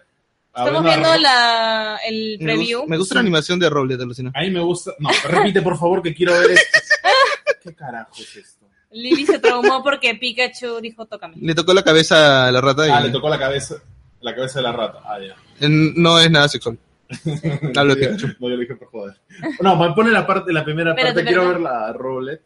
Estamos 0.56 0.68
hablando 0.68 0.88
de 0.90 0.96
viendo 0.96 1.16
la, 1.22 1.98
el 2.06 2.36
Me, 2.40 2.44
preview. 2.44 2.78
gusta, 2.80 2.90
me 2.90 2.96
gusta 2.98 3.14
la 3.16 3.20
animación 3.22 3.58
de 3.58 3.70
Roble, 3.70 3.96
te 3.96 4.02
alucina. 4.04 4.30
A 4.34 4.40
mí 4.42 4.50
me 4.50 4.60
gusta. 4.60 4.92
No, 4.98 5.10
repite 5.28 5.62
por 5.62 5.76
favor 5.78 6.02
que 6.02 6.14
quiero 6.14 6.32
ver 6.38 6.52
esto. 6.52 6.78
¿Qué 7.62 7.74
carajo 7.74 8.12
es 8.18 8.36
esto? 8.36 8.66
Lily 8.92 9.26
se 9.26 9.38
traumó 9.40 9.82
porque 9.82 10.14
Pikachu 10.14 10.80
dijo 10.80 11.06
tócame. 11.06 11.34
Le 11.40 11.54
tocó 11.54 11.74
la 11.74 11.82
cabeza 11.82 12.46
a 12.46 12.52
la 12.52 12.60
rata 12.60 12.86
y 12.86 12.90
Ah, 12.92 13.00
le 13.00 13.10
tocó 13.10 13.28
la 13.28 13.38
cabeza, 13.38 13.74
la 14.20 14.34
cabeza 14.34 14.60
de 14.60 14.62
la 14.62 14.72
rata. 14.72 15.00
Ah, 15.04 15.18
ya. 15.18 15.34
eh, 15.60 15.68
no 15.68 16.20
es 16.20 16.30
nada 16.30 16.48
sexual. 16.48 16.78
Hablo 17.76 17.94
de 17.96 18.06
Pikachu. 18.06 18.26
No, 18.38 18.48
yo 18.48 18.54
lo 18.54 18.58
dije 18.58 18.76
por 18.76 18.88
joder. 18.88 19.16
No, 19.60 19.74
me 19.76 19.92
pone 19.94 20.10
la 20.12 20.24
parte, 20.26 20.52
la 20.52 20.64
primera 20.64 20.90
Espérate, 20.90 21.14
parte. 21.14 21.26
Quiero 21.26 21.48
ver 21.48 21.60
la 21.60 21.92
Roblet. 21.92 22.42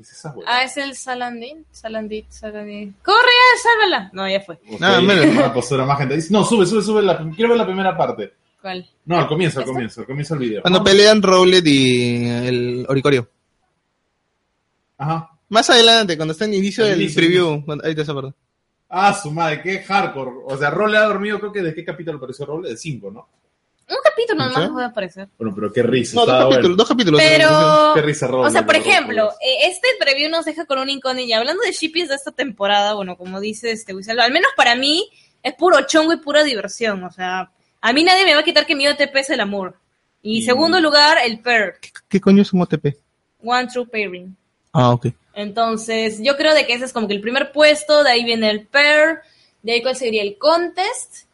¿Qué 0.00 0.04
es 0.04 0.12
esa 0.12 0.32
hueá? 0.32 0.48
Ah, 0.50 0.64
es 0.64 0.78
el 0.78 0.96
Salandin. 0.96 1.66
Salandit, 1.70 2.24
Salandit. 2.30 2.94
¡Corre, 3.02 3.18
sálvala! 3.62 4.08
No, 4.14 4.26
ya 4.26 4.40
fue. 4.40 4.58
Ah, 4.80 4.98
más 4.98 5.98
gente. 5.98 6.16
Dice, 6.16 6.32
No, 6.32 6.42
sube, 6.42 6.64
sube, 6.64 6.80
sube. 6.80 7.02
La, 7.02 7.18
quiero 7.36 7.50
ver 7.50 7.58
la 7.58 7.66
primera 7.66 7.94
parte. 7.94 8.32
¿Cuál? 8.62 8.88
No, 9.04 9.18
al 9.18 9.28
comienzo, 9.28 9.58
al 9.60 9.66
comienzo, 9.66 10.00
al 10.00 10.06
comienzo 10.06 10.34
del 10.36 10.48
video. 10.48 10.62
Cuando 10.62 10.82
pelean 10.82 11.20
Rowlet 11.20 11.66
y 11.66 12.24
el 12.26 12.86
Oricorio. 12.88 13.28
Ajá. 14.96 15.30
Más 15.50 15.68
adelante, 15.68 16.16
cuando 16.16 16.32
está 16.32 16.46
en 16.46 16.54
inicio 16.54 16.84
del 16.86 17.02
inicio, 17.02 17.20
preview, 17.20 17.62
cuando- 17.66 17.84
ahí 17.84 17.94
te 17.94 18.00
acuerdas. 18.00 18.32
Ah, 18.88 19.12
su 19.12 19.30
madre, 19.30 19.60
qué 19.60 19.80
hardcore. 19.80 20.30
O 20.46 20.56
sea, 20.56 20.70
Roble 20.70 20.96
ha 20.96 21.02
dormido, 21.02 21.38
creo 21.40 21.52
que 21.52 21.60
de 21.62 21.74
qué 21.74 21.84
capítulo 21.84 22.16
apareció 22.16 22.46
Roble? 22.46 22.70
De 22.70 22.76
5, 22.78 23.10
¿no? 23.10 23.28
Un 23.90 23.96
capítulo 24.04 24.44
¿Sí? 24.44 24.50
nomás 24.54 24.70
puede 24.70 24.86
aparecer. 24.86 25.28
Bueno, 25.36 25.52
pero 25.54 25.72
qué 25.72 25.82
risa. 25.82 26.14
No, 26.16 26.24
dos 26.26 26.34
capítulos, 26.36 26.60
bueno. 26.62 26.76
dos 26.76 26.88
capítulos. 26.88 27.20
Pero, 27.22 27.92
Qué 27.94 28.02
risa 28.02 28.26
Roble. 28.28 28.46
o 28.48 28.50
sea, 28.50 28.64
por 28.64 28.76
ejemplo, 28.76 29.30
eh, 29.40 29.66
este 29.68 29.88
preview 29.98 30.30
nos 30.30 30.44
deja 30.44 30.64
con 30.66 30.78
un 30.78 30.88
incógnito. 30.88 31.26
Y 31.28 31.32
hablando 31.32 31.62
de 31.62 31.72
shippies 31.72 32.08
de 32.08 32.14
esta 32.14 32.30
temporada, 32.30 32.94
bueno, 32.94 33.16
como 33.16 33.40
dice 33.40 33.70
este 33.72 33.94
Wizard, 33.94 34.20
al 34.20 34.32
menos 34.32 34.50
para 34.56 34.74
mí 34.76 35.10
es 35.42 35.54
puro 35.54 35.80
chongo 35.86 36.12
y 36.12 36.18
pura 36.18 36.44
diversión. 36.44 37.02
O 37.04 37.10
sea, 37.10 37.50
a 37.80 37.92
mí 37.92 38.04
nadie 38.04 38.24
me 38.24 38.34
va 38.34 38.40
a 38.40 38.44
quitar 38.44 38.64
que 38.66 38.76
mi 38.76 38.86
OTP 38.86 39.16
es 39.16 39.30
el 39.30 39.40
amor. 39.40 39.76
Y 40.22 40.38
Y- 40.38 40.42
segundo 40.42 40.80
lugar, 40.80 41.18
el 41.24 41.40
pair. 41.40 41.74
¿Qué 42.08 42.20
coño 42.20 42.42
es 42.42 42.52
un 42.52 42.62
OTP? 42.62 42.96
One 43.42 43.66
True 43.68 43.86
Pairing. 43.86 44.36
Ah, 44.72 44.90
ok. 44.90 45.06
Entonces, 45.34 46.18
yo 46.22 46.36
creo 46.36 46.54
de 46.54 46.66
que 46.66 46.74
ese 46.74 46.84
es 46.84 46.92
como 46.92 47.08
que 47.08 47.14
el 47.14 47.20
primer 47.20 47.50
puesto, 47.52 48.04
de 48.04 48.10
ahí 48.10 48.24
viene 48.24 48.50
el 48.50 48.66
pair, 48.66 49.18
de 49.62 49.72
ahí 49.72 49.82
cuál 49.82 49.96
sería 49.96 50.22
el 50.22 50.36
contest, 50.38 51.24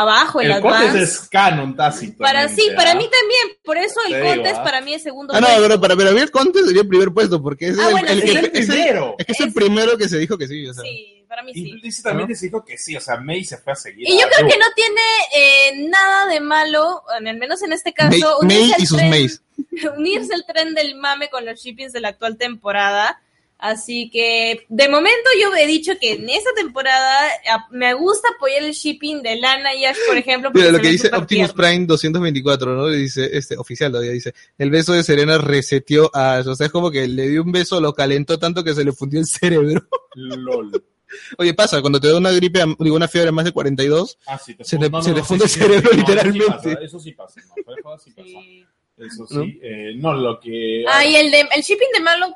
abajo 0.00 0.40
el, 0.40 0.46
El 0.46 0.52
advance. 0.52 1.02
es 1.02 1.20
canon 1.30 1.74
tácito. 1.76 2.18
Para 2.18 2.48
sí, 2.48 2.62
para 2.76 2.94
mí 2.94 3.04
también, 3.08 3.58
por 3.64 3.76
eso 3.78 4.00
el 4.08 4.14
digo, 4.14 4.26
contest 4.34 4.56
¿ah? 4.58 4.64
para 4.64 4.80
mí 4.80 4.94
es 4.94 5.02
segundo 5.02 5.34
Ah, 5.34 5.40
no, 5.40 5.48
pero 5.58 5.80
para, 5.80 5.96
para 5.96 6.10
mí 6.12 6.20
el 6.20 6.30
contest 6.30 6.66
sería 6.66 6.82
el 6.82 6.88
primer 6.88 7.12
puesto, 7.12 7.42
porque 7.42 7.68
es, 7.68 7.78
Ah, 7.78 7.86
el, 7.86 7.92
bueno, 7.92 8.08
el 8.08 8.20
sí. 8.20 8.26
que- 8.26 8.32
Es 8.32 8.36
el 8.36 8.44
es 8.44 8.68
el- 8.68 8.74
primero. 8.74 9.14
es 9.18 9.26
que 9.26 9.32
es 9.32 9.40
el 9.40 9.48
Es- 9.48 9.54
primero 9.54 9.96
que 9.98 10.08
se 10.08 10.18
dijo 10.18 10.36
que 10.38 10.46
sí. 10.48 10.66
O 10.68 10.74
sea. 10.74 10.82
Sí, 10.82 11.24
para 11.28 11.42
mí 11.42 11.52
Y 11.54 11.62
sí. 11.64 11.72
Lizzie 11.82 12.02
también 12.02 12.36
se 12.36 12.46
dijo 12.46 12.64
que 12.64 12.78
sí, 12.78 12.96
o 12.96 13.00
sea, 13.00 13.16
May 13.16 13.44
se 13.44 13.56
fue 13.58 13.72
a 13.72 13.76
seguir. 13.76 14.08
Y 14.08 14.12
yo 14.20 14.26
creo 14.28 14.48
que 14.48 14.58
no 14.58 14.66
tiene 14.74 15.00
eh, 15.34 15.88
nada 15.88 16.26
de 16.26 16.40
malo, 16.40 17.02
al 17.08 17.22
menos 17.36 17.62
en 17.62 17.72
este 17.72 17.92
caso, 17.92 18.38
May 18.42 18.56
unirse, 18.58 18.66
y 18.68 18.72
al 18.82 18.86
sus 18.86 18.98
tren, 18.98 19.10
Mays. 19.10 19.42
unirse 19.96 20.34
al 20.34 20.44
tren 20.46 20.74
del 20.74 20.94
mame 20.96 21.28
con 21.30 21.44
los 21.44 21.58
shippings 21.60 21.92
de 21.92 22.00
la 22.00 22.08
actual 22.08 22.36
temporada. 22.36 23.20
Así 23.58 24.10
que, 24.10 24.66
de 24.68 24.88
momento 24.90 25.30
yo 25.40 25.54
he 25.56 25.66
dicho 25.66 25.92
que 25.98 26.12
en 26.12 26.28
esta 26.28 26.50
temporada 26.54 27.26
a- 27.50 27.66
me 27.70 27.94
gusta 27.94 28.28
apoyar 28.36 28.62
el 28.62 28.72
shipping 28.72 29.22
de 29.22 29.36
Lana 29.36 29.74
y 29.74 29.86
Ash, 29.86 29.96
por 30.06 30.18
ejemplo. 30.18 30.50
porque 30.50 30.60
Mira 30.66 30.72
lo 30.72 30.82
que 30.82 30.90
dice 30.90 31.06
Optimus 31.08 31.26
tiernos. 31.28 31.52
Prime 31.54 31.86
224, 31.86 32.74
¿no? 32.76 32.88
Le 32.88 32.98
dice, 32.98 33.30
este, 33.32 33.56
oficial 33.56 33.90
todavía 33.90 34.12
dice, 34.12 34.34
el 34.58 34.70
beso 34.70 34.92
de 34.92 35.02
Serena 35.02 35.38
reseteó 35.38 36.10
a 36.14 36.36
Ash. 36.36 36.46
O 36.48 36.54
sea, 36.54 36.66
es 36.66 36.72
como 36.72 36.90
que 36.90 37.08
le 37.08 37.28
dio 37.30 37.42
un 37.42 37.50
beso, 37.52 37.80
lo 37.80 37.94
calentó 37.94 38.38
tanto 38.38 38.62
que 38.62 38.74
se 38.74 38.84
le 38.84 38.92
fundió 38.92 39.20
el 39.20 39.26
cerebro. 39.26 39.80
LOL. 40.14 40.84
Oye, 41.38 41.54
pasa, 41.54 41.80
cuando 41.80 41.98
te 41.98 42.08
da 42.08 42.18
una 42.18 42.32
gripe, 42.32 42.62
digo, 42.78 42.94
una 42.96 43.08
fiebre 43.08 43.30
a 43.30 43.32
más 43.32 43.44
de 43.46 43.52
42, 43.52 44.18
Ah, 44.26 44.38
sí, 44.38 44.54
te 44.54 44.64
Se 44.64 44.76
te- 44.76 44.90
no, 44.90 44.98
no, 44.98 45.02
se 45.02 45.12
te 45.12 45.18
no, 45.20 45.24
funde 45.24 45.48
sí, 45.48 45.60
el 45.60 45.66
cerebro, 45.66 45.90
literalmente. 45.96 46.44
Eso 46.82 46.98
sí 46.98 47.12
pasa, 47.12 47.40
eso 47.40 47.48
sí 47.48 47.52
pasa. 47.52 47.56
No, 47.56 47.64
fuera 47.64 47.76
de 47.76 47.82
joda 47.82 47.98
sí 47.98 48.10
pasa. 48.10 48.28
Sí. 48.28 48.66
Eso 48.98 49.26
¿No? 49.30 49.44
sí. 49.44 49.58
eh, 49.62 49.92
no, 49.96 50.12
lo 50.14 50.38
que. 50.40 50.84
Ah, 50.88 51.04
y 51.06 51.16
el, 51.16 51.30
de, 51.30 51.40
el 51.54 51.62
shipping 51.62 51.88
de 51.94 52.00
Malo 52.00 52.34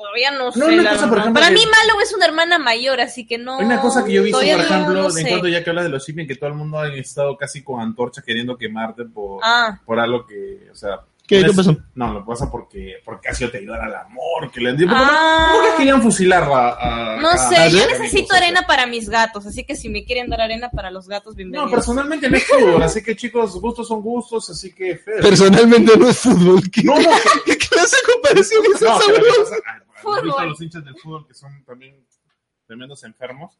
todavía 0.00 0.30
no, 0.32 0.50
sé. 0.52 0.64
una 0.64 0.90
cosa, 0.92 1.08
por 1.08 1.18
ejemplo, 1.18 1.40
Para 1.40 1.48
que- 1.48 1.54
mí 1.54 1.66
Malo 1.66 2.00
es 2.00 2.12
una 2.14 2.24
hermana 2.26 2.58
mayor, 2.58 3.00
así 3.00 3.26
que 3.26 3.38
no... 3.38 3.58
Hay 3.58 3.66
una 3.66 3.80
cosa 3.80 4.04
que 4.04 4.12
yo 4.12 4.20
he 4.22 4.24
visto, 4.24 4.38
por 4.38 4.46
no- 4.48 4.52
ejemplo, 4.62 4.94
no 4.94 5.18
en 5.18 5.26
cuanto 5.28 5.48
ya 5.48 5.62
que 5.62 5.70
hablas 5.70 5.84
de 5.84 5.90
los 5.90 6.06
shipping, 6.06 6.26
que 6.26 6.36
todo 6.36 6.48
el 6.48 6.56
mundo 6.56 6.78
ha 6.78 6.88
estado 6.94 7.36
casi 7.36 7.62
con 7.62 7.80
antorchas 7.80 8.24
queriendo 8.24 8.56
quemarte 8.56 9.04
por, 9.04 9.40
Ah. 9.44 9.78
por 9.84 9.98
algo 10.00 10.26
que, 10.26 10.68
o 10.70 10.74
sea... 10.74 11.00
¿Qué- 11.28 11.42
no 11.42 11.50
qué 11.50 11.56
pasó? 11.58 11.76
No, 11.94 12.12
lo 12.12 12.26
pasa 12.26 12.50
porque, 12.50 12.94
porque 13.04 13.28
ha 13.28 13.34
sido 13.34 13.52
te 13.52 13.58
ayudar 13.58 13.80
al 13.82 13.94
amor, 13.94 14.50
que 14.52 14.60
le 14.60 14.70
han 14.70 14.76
Ah. 14.88 15.52
¿Por 15.54 15.62
qué 15.62 15.76
querían 15.76 16.02
fusilarla 16.02 16.70
a, 16.70 17.20
No 17.20 17.28
a- 17.28 17.36
sé, 17.38 17.54
a- 17.56 17.68
yo 17.68 17.86
necesito 17.86 18.34
arena 18.34 18.62
para 18.66 18.86
mis 18.86 19.08
gatos, 19.08 19.46
así 19.46 19.62
que 19.62 19.76
si 19.76 19.88
me 19.88 20.04
quieren 20.04 20.28
dar 20.28 20.40
arena 20.40 20.70
para 20.70 20.90
los 20.90 21.06
gatos, 21.06 21.36
bienvenidos. 21.36 21.70
No, 21.70 21.76
personalmente 21.76 22.28
no 22.28 22.36
es 22.36 22.44
fútbol, 22.48 22.82
así 22.82 23.00
que 23.04 23.14
chicos, 23.14 23.52
gustos 23.60 23.86
son 23.86 24.02
gustos, 24.02 24.50
así 24.50 24.72
que... 24.74 24.96
feo. 24.96 25.20
personalmente 25.22 25.96
no 25.96 26.08
es 26.08 26.18
fútbol. 26.18 26.68
¿Qué, 26.68 26.82
No, 26.82 26.98
no, 26.98 27.10
¿qué 27.46 27.56
clase 27.56 27.94
de 27.94 28.12
comparación 28.12 28.62
es 28.74 28.82
No, 28.82 28.98
esa, 28.98 29.54
Fútbol. 30.02 30.48
los 30.48 30.60
hinchas 30.60 30.84
del 30.84 30.96
fútbol 30.98 31.26
que 31.26 31.34
son 31.34 31.64
también 31.64 31.96
tremendos 32.66 33.02
enfermos? 33.04 33.54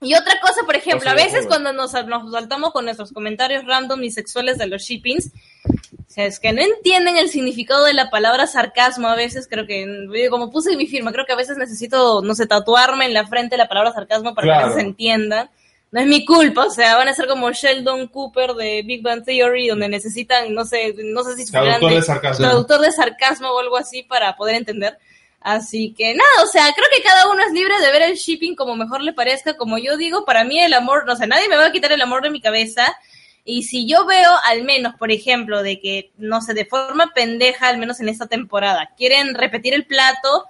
Y 0.00 0.14
otra 0.14 0.38
cosa, 0.40 0.62
por 0.64 0.76
ejemplo, 0.76 1.10
a 1.10 1.14
veces 1.14 1.46
cuando 1.48 1.72
nos, 1.72 1.92
nos 2.06 2.30
saltamos 2.32 2.72
con 2.72 2.84
nuestros 2.84 3.12
comentarios 3.12 3.64
random 3.64 4.04
y 4.04 4.10
sexuales 4.12 4.56
de 4.56 4.66
los 4.68 4.82
shippings, 4.82 5.32
o 5.66 6.10
sea, 6.10 6.24
es 6.24 6.38
que 6.38 6.52
no 6.52 6.62
entienden 6.62 7.16
el 7.16 7.28
significado 7.28 7.84
de 7.84 7.94
la 7.94 8.08
palabra 8.08 8.46
sarcasmo 8.46 9.08
a 9.08 9.16
veces, 9.16 9.48
creo 9.50 9.66
que, 9.66 10.28
como 10.30 10.50
puse 10.50 10.70
en 10.72 10.78
mi 10.78 10.86
firma, 10.86 11.12
creo 11.12 11.26
que 11.26 11.32
a 11.32 11.36
veces 11.36 11.56
necesito, 11.58 12.22
no 12.22 12.34
sé, 12.36 12.46
tatuarme 12.46 13.06
en 13.06 13.14
la 13.14 13.26
frente 13.26 13.56
la 13.56 13.68
palabra 13.68 13.92
sarcasmo 13.92 14.34
para 14.36 14.46
Claro. 14.46 14.68
que 14.68 14.74
se 14.74 14.80
entienda. 14.80 15.50
No 15.90 16.00
es 16.00 16.06
mi 16.06 16.24
culpa, 16.26 16.66
o 16.66 16.70
sea, 16.70 16.96
van 16.96 17.08
a 17.08 17.14
ser 17.14 17.26
como 17.26 17.50
Sheldon 17.50 18.08
Cooper 18.08 18.52
de 18.54 18.82
Big 18.84 19.02
Bang 19.02 19.24
Theory, 19.24 19.68
donde 19.68 19.88
necesitan, 19.88 20.54
no 20.54 20.64
sé, 20.64 20.94
no 21.02 21.24
sé 21.24 21.34
si 21.34 21.50
Traductor 21.50 21.92
de 21.94 22.02
sarcasmo. 22.02 22.44
traductor 22.44 22.80
de 22.82 22.92
sarcasmo 22.92 23.48
o 23.48 23.58
algo 23.58 23.76
así 23.78 24.02
para 24.02 24.36
poder 24.36 24.56
entender. 24.56 24.98
Así 25.40 25.94
que 25.96 26.14
nada, 26.14 26.42
o 26.42 26.46
sea, 26.46 26.72
creo 26.74 26.86
que 26.94 27.02
cada 27.02 27.30
uno 27.30 27.42
es 27.42 27.52
libre 27.52 27.74
de 27.80 27.92
ver 27.92 28.02
el 28.02 28.16
shipping 28.16 28.56
como 28.56 28.74
mejor 28.74 29.02
le 29.02 29.12
parezca. 29.12 29.56
Como 29.56 29.78
yo 29.78 29.96
digo, 29.96 30.24
para 30.24 30.44
mí 30.44 30.60
el 30.60 30.74
amor, 30.74 31.06
no 31.06 31.16
sé, 31.16 31.26
nadie 31.26 31.48
me 31.48 31.56
va 31.56 31.66
a 31.66 31.72
quitar 31.72 31.92
el 31.92 32.02
amor 32.02 32.22
de 32.22 32.30
mi 32.30 32.40
cabeza. 32.40 32.96
Y 33.44 33.62
si 33.62 33.88
yo 33.88 34.04
veo, 34.04 34.30
al 34.44 34.64
menos, 34.64 34.94
por 34.96 35.10
ejemplo, 35.10 35.62
de 35.62 35.80
que, 35.80 36.10
no 36.18 36.42
sé, 36.42 36.52
de 36.54 36.66
forma 36.66 37.12
pendeja, 37.14 37.68
al 37.68 37.78
menos 37.78 37.98
en 38.00 38.10
esta 38.10 38.26
temporada, 38.26 38.90
quieren 38.96 39.34
repetir 39.34 39.72
el 39.72 39.86
plato, 39.86 40.44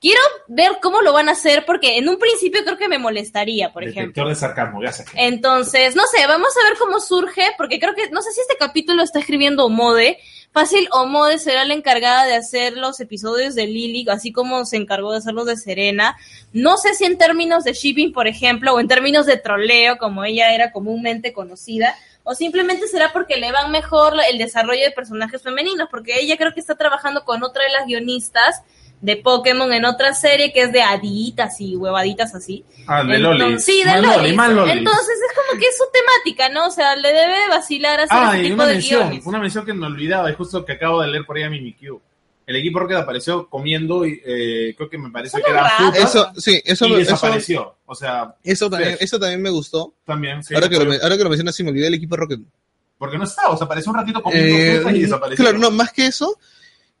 quiero 0.00 0.20
ver 0.48 0.78
cómo 0.82 1.02
lo 1.02 1.12
van 1.12 1.28
a 1.28 1.32
hacer, 1.32 1.64
porque 1.64 1.98
en 1.98 2.08
un 2.08 2.18
principio 2.18 2.64
creo 2.64 2.76
que 2.76 2.88
me 2.88 2.98
molestaría, 2.98 3.72
por 3.72 3.84
ejemplo. 3.84 4.28
De 4.28 4.34
sarcasmo, 4.34 4.82
ya 4.82 4.90
sé. 4.90 5.04
Entonces, 5.14 5.94
no 5.94 6.02
sé, 6.06 6.26
vamos 6.26 6.52
a 6.56 6.68
ver 6.68 6.78
cómo 6.78 6.98
surge, 6.98 7.52
porque 7.56 7.78
creo 7.78 7.94
que, 7.94 8.10
no 8.10 8.22
sé 8.22 8.32
si 8.32 8.40
este 8.40 8.56
capítulo 8.56 9.02
está 9.02 9.20
escribiendo 9.20 9.66
Omode. 9.66 10.18
Fácil, 10.52 10.88
Omode 10.90 11.38
será 11.38 11.64
la 11.64 11.74
encargada 11.74 12.24
de 12.24 12.34
hacer 12.34 12.76
los 12.76 12.98
episodios 12.98 13.54
de 13.54 13.68
Lily, 13.68 14.06
así 14.10 14.32
como 14.32 14.64
se 14.64 14.78
encargó 14.78 15.12
de 15.12 15.18
hacer 15.18 15.32
los 15.32 15.46
de 15.46 15.56
Serena. 15.56 16.16
No 16.52 16.76
sé 16.76 16.94
si 16.94 17.04
en 17.04 17.18
términos 17.18 17.62
de 17.62 17.72
shipping, 17.72 18.12
por 18.12 18.26
ejemplo, 18.26 18.74
o 18.74 18.80
en 18.80 18.88
términos 18.88 19.26
de 19.26 19.36
troleo, 19.36 19.96
como 19.98 20.24
ella 20.24 20.52
era 20.52 20.72
comúnmente 20.72 21.32
conocida, 21.32 21.94
o 22.24 22.34
simplemente 22.34 22.88
será 22.88 23.12
porque 23.12 23.36
le 23.36 23.52
van 23.52 23.70
mejor 23.70 24.14
el 24.28 24.38
desarrollo 24.38 24.82
de 24.82 24.90
personajes 24.90 25.40
femeninos, 25.40 25.88
porque 25.88 26.18
ella 26.20 26.36
creo 26.36 26.52
que 26.52 26.60
está 26.60 26.74
trabajando 26.74 27.24
con 27.24 27.44
otra 27.44 27.62
de 27.62 27.70
las 27.70 27.86
guionistas 27.86 28.62
de 29.00 29.16
Pokémon 29.16 29.72
en 29.72 29.84
otra 29.86 30.12
serie 30.14 30.52
que 30.52 30.62
es 30.62 30.72
de 30.72 30.82
haditas 30.82 31.60
y 31.60 31.74
huevaditas 31.76 32.34
así. 32.34 32.64
Ah, 32.86 33.02
de 33.02 33.16
Entonces, 33.16 33.40
Lolis. 33.40 33.64
Sí, 33.64 33.82
de 33.82 34.02
Lolis. 34.02 34.32
Entonces 34.32 35.16
es 35.28 35.36
como 35.36 35.58
que 35.58 35.66
es 35.66 35.76
su 35.78 35.84
temática, 35.92 36.48
¿no? 36.50 36.66
O 36.66 36.70
sea, 36.70 36.96
le 36.96 37.08
debe 37.08 37.48
vacilar 37.48 38.00
hacer 38.00 38.08
Ah, 38.18 38.30
ese 38.34 38.40
y 38.40 38.42
tipo 38.42 38.54
una 38.56 38.66
de 38.66 38.72
mención, 38.74 39.00
guiones. 39.08 39.26
una 39.26 39.38
mención 39.38 39.64
que 39.64 39.72
me 39.72 39.86
olvidaba, 39.86 40.30
y 40.30 40.34
justo 40.34 40.64
que 40.64 40.72
acabo 40.72 41.00
de 41.00 41.08
leer 41.08 41.24
por 41.24 41.36
ahí 41.36 41.44
a 41.44 41.50
Mimikyu. 41.50 42.00
El 42.46 42.56
equipo 42.56 42.80
Rocket 42.80 42.96
apareció 42.96 43.48
comiendo 43.48 44.04
y 44.04 44.20
eh, 44.24 44.74
creo 44.76 44.90
que 44.90 44.98
me 44.98 45.08
parece 45.10 45.40
que 45.40 45.48
era 45.50 45.66
azúcar 45.66 46.02
Eso, 46.02 46.32
sí, 46.36 46.60
eso, 46.64 46.86
y 46.86 46.88
eso, 46.94 46.96
desapareció. 46.98 47.76
O 47.86 47.94
sea, 47.94 48.34
eso 48.42 48.68
también, 48.68 48.96
eso 49.00 49.18
también 49.20 49.40
me 49.40 49.50
gustó. 49.50 49.94
también, 50.04 50.42
sí. 50.42 50.54
ahora, 50.54 50.68
que 50.68 50.76
lo, 50.84 50.92
ahora 50.92 51.16
que 51.16 51.22
lo 51.24 51.30
mencionas, 51.30 51.54
sí 51.54 51.62
me 51.62 51.70
olvidé 51.70 51.84
del 51.84 51.94
equipo 51.94 52.16
Rocket. 52.16 52.40
Porque 52.98 53.16
no 53.16 53.24
estaba, 53.24 53.50
o 53.50 53.56
sea, 53.56 53.66
apareció 53.66 53.92
un 53.92 53.98
ratito 53.98 54.20
comiendo 54.20 54.90
Eh, 54.90 54.96
y 54.96 55.02
desapareció. 55.02 55.44
claro, 55.44 55.58
no, 55.58 55.70
más 55.70 55.92
que 55.92 56.06
eso, 56.06 56.38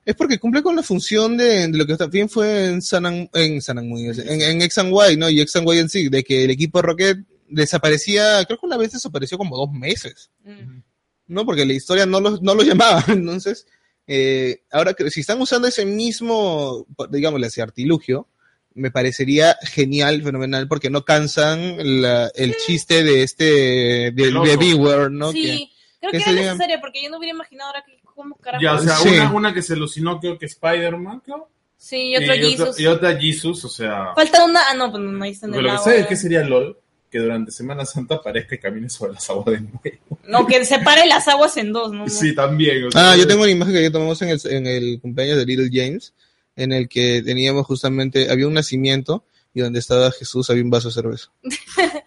es 0.04 0.14
porque 0.14 0.38
cumple 0.38 0.62
con 0.62 0.74
la 0.76 0.82
función 0.82 1.36
de, 1.36 1.68
de 1.68 1.76
lo 1.78 1.86
que 1.86 1.96
también 1.96 2.28
fue 2.28 2.66
en 2.66 2.82
San, 2.82 3.06
An- 3.06 3.28
en 3.34 3.60
San 3.62 3.78
An- 3.78 3.90
en, 3.96 4.42
en 4.42 4.62
X 4.62 4.78
and 4.78 4.92
Y, 4.92 5.16
¿no? 5.16 5.28
Y 5.30 5.40
X 5.40 5.56
and 5.56 5.68
Y 5.72 5.78
en 5.78 5.88
sí, 5.88 6.08
de 6.08 6.24
que 6.24 6.44
el 6.44 6.50
equipo 6.50 6.80
Rocket 6.82 7.18
desaparecía, 7.48 8.44
creo 8.46 8.58
que 8.58 8.66
una 8.66 8.76
vez 8.76 8.92
desapareció 8.92 9.36
como 9.38 9.56
dos 9.56 9.70
meses, 9.72 10.30
Mm. 10.44 10.80
¿no? 11.28 11.44
Porque 11.44 11.64
la 11.66 11.72
historia 11.74 12.06
no 12.06 12.18
los, 12.20 12.40
no 12.42 12.54
los 12.54 12.64
llamaba. 12.66 13.04
Entonces, 13.08 13.66
eh, 14.06 14.62
ahora 14.72 14.94
que 14.94 15.10
si 15.10 15.20
están 15.20 15.40
usando 15.40 15.68
ese 15.68 15.84
mismo, 15.84 16.86
digámosle 17.10 17.46
ese 17.48 17.62
artilugio, 17.62 18.26
me 18.74 18.90
parecería 18.90 19.56
genial, 19.62 20.22
fenomenal, 20.22 20.66
porque 20.68 20.90
no 20.90 21.04
cansan 21.04 22.00
la- 22.02 22.30
el 22.34 22.54
chiste 22.56 23.02
de 23.04 23.22
este, 23.22 23.44
de, 23.44 24.12
de. 24.12 24.56
Beware, 24.56 25.10
¿no? 25.10 25.32
Que- 25.32 25.42
Sí, 25.42 25.70
creo 26.00 26.12
que 26.12 26.18
que 26.18 26.30
era 26.30 26.40
necesaria 26.42 26.80
porque 26.80 27.02
yo 27.02 27.10
no 27.10 27.18
hubiera 27.18 27.34
imaginado 27.34 27.68
ahora 27.70 27.84
que 27.84 27.99
cómo 28.22 28.34
carajo. 28.36 28.62
Ya, 28.62 28.74
o 28.74 28.80
sea, 28.80 28.96
Sí. 28.96 29.08
una, 29.10 29.32
una 29.32 29.54
que 29.54 29.62
se 29.62 29.72
alucinó, 29.74 30.20
creo 30.20 30.38
que 30.38 30.46
Spider-Man, 30.46 31.20
creo. 31.24 31.48
sí, 31.76 32.10
y 32.10 32.16
otro 32.16 32.34
y, 32.34 32.38
Jesus. 32.56 32.78
y 32.80 32.86
otra 32.86 33.16
Jesus, 33.18 33.64
o 33.64 33.68
sea. 33.68 34.12
Falta 34.14 34.44
una, 34.44 34.60
ah, 34.70 34.74
no, 34.74 34.90
pues 34.90 35.02
no, 35.02 35.24
ahí 35.24 35.30
está 35.32 35.46
en 35.46 35.52
Pero 35.52 35.60
el 35.60 35.66
lo 35.66 35.70
que 35.72 35.76
agua. 35.78 35.92
sé 35.92 36.00
es 36.00 36.06
que 36.06 36.16
sería 36.16 36.44
LOL, 36.44 36.78
que 37.10 37.18
durante 37.18 37.50
Semana 37.50 37.84
Santa 37.86 38.16
aparezca 38.16 38.54
y 38.54 38.58
camine 38.58 38.88
sobre 38.90 39.14
las 39.14 39.28
aguas 39.30 39.46
de 39.46 39.60
nuevo. 39.60 39.80
No, 40.28 40.46
que 40.46 40.64
separe 40.64 41.06
las 41.06 41.26
aguas 41.28 41.56
en 41.56 41.72
dos, 41.72 41.92
¿no? 41.92 42.08
Sí, 42.08 42.34
también. 42.34 42.84
o 42.84 42.90
sea, 42.92 43.12
Ah, 43.12 43.16
yo 43.16 43.26
tengo 43.26 43.42
una 43.42 43.50
imagen 43.50 43.74
que 43.74 43.82
ya 43.82 43.90
tomamos 43.90 44.20
en 44.22 44.28
el, 44.28 44.40
en 44.44 44.66
el 44.66 45.00
cumpleaños 45.00 45.38
de 45.38 45.46
Little 45.46 45.70
James, 45.72 46.12
en 46.56 46.72
el 46.72 46.88
que 46.88 47.22
teníamos 47.22 47.66
justamente, 47.66 48.30
había 48.30 48.46
un 48.46 48.54
nacimiento 48.54 49.24
y 49.54 49.60
donde 49.60 49.78
estaba 49.80 50.12
Jesús 50.12 50.48
había 50.50 50.62
un 50.62 50.70
vaso 50.70 50.88
de 50.88 50.94
cerveza. 50.94 51.30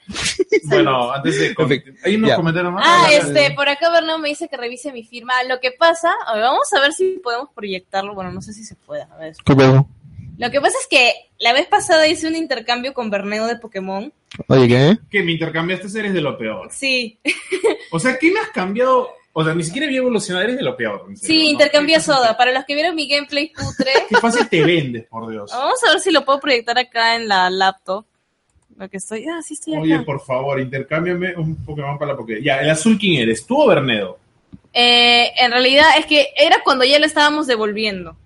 Bueno, 0.65 1.11
antes 1.11 1.39
de. 1.39 1.55
Hay 2.03 2.15
unos 2.15 2.29
Ya. 2.29 2.35
comentarios 2.35 2.73
más. 2.73 2.83
Ah, 2.85 3.07
este, 3.11 3.51
por 3.51 3.67
acá 3.69 3.89
Bernardo 3.91 4.19
me 4.19 4.29
dice 4.29 4.47
que 4.47 4.57
revise 4.57 4.91
mi 4.91 5.03
firma. 5.03 5.33
Lo 5.47 5.59
que 5.59 5.71
pasa, 5.71 6.13
a 6.25 6.33
ver, 6.35 6.43
vamos 6.43 6.71
a 6.73 6.79
ver 6.81 6.93
si 6.93 7.19
podemos 7.23 7.49
proyectarlo. 7.53 8.13
Bueno, 8.15 8.31
no 8.31 8.41
sé 8.41 8.53
si 8.53 8.63
se 8.63 8.75
puede. 8.75 9.03
A 9.03 9.15
ver. 9.17 9.33
¿Qué 9.45 9.55
pedo? 9.55 9.87
Lo 10.37 10.49
que 10.49 10.59
pasa 10.59 10.75
es 10.81 10.87
que 10.87 11.13
la 11.37 11.53
vez 11.53 11.67
pasada 11.67 12.07
hice 12.07 12.27
un 12.27 12.35
intercambio 12.35 12.93
con 12.93 13.09
Berneo 13.11 13.45
de 13.45 13.57
Pokémon. 13.57 14.11
Oye, 14.47 14.67
¿qué? 14.67 14.97
Que 15.11 15.21
me 15.23 15.33
intercambiaste 15.33 15.87
eres 15.99 16.13
de 16.13 16.21
lo 16.21 16.37
peor. 16.37 16.69
Sí, 16.71 17.19
O 17.91 17.99
sea, 17.99 18.17
¿qué 18.17 18.31
me 18.31 18.39
has 18.39 18.49
cambiado? 18.49 19.09
O 19.35 19.43
sea, 19.43 19.53
ni 19.53 19.63
siquiera 19.63 19.87
vi 19.87 19.97
evolucionar, 19.97 20.43
eres 20.43 20.57
de 20.57 20.63
lo 20.63 20.75
peor. 20.75 21.05
serio, 21.15 21.17
sí, 21.21 21.43
¿no? 21.43 21.49
intercambié 21.51 21.99
soda. 21.99 22.35
Para 22.37 22.51
los 22.51 22.65
que 22.65 22.73
vieron 22.75 22.95
mi 22.95 23.07
gameplay 23.07 23.51
putre, 23.51 23.91
Qué 24.09 24.17
fácil 24.17 24.47
te 24.49 24.63
vendes, 24.63 25.05
por 25.07 25.29
Dios. 25.29 25.51
vamos 25.51 25.79
a 25.87 25.91
ver 25.91 25.99
si 25.99 26.11
lo 26.11 26.25
puedo 26.25 26.39
proyectar 26.39 26.77
acá 26.79 27.15
en 27.15 27.27
la 27.27 27.49
laptop. 27.51 28.05
Lo 28.77 28.89
que 28.89 28.97
estoy, 28.97 29.25
ah, 29.25 29.41
sí 29.41 29.53
estoy 29.53 29.73
acá. 29.73 29.81
Oye, 29.83 29.99
por 29.99 30.21
favor, 30.21 30.59
intercámbiame 30.59 31.35
un 31.35 31.55
Pokémon 31.63 31.97
para 31.97 32.11
la 32.11 32.17
Pokédex. 32.17 32.43
Ya, 32.43 32.59
el 32.59 32.69
azul, 32.69 32.97
¿quién 32.99 33.21
eres? 33.21 33.45
¿Tú 33.45 33.61
o 33.61 33.67
Bernedo? 33.67 34.17
Eh, 34.73 35.31
en 35.37 35.51
realidad 35.51 35.85
es 35.97 36.05
que 36.05 36.29
era 36.35 36.61
cuando 36.63 36.83
ya 36.83 36.99
lo 36.99 37.05
estábamos 37.05 37.47
devolviendo. 37.47 38.17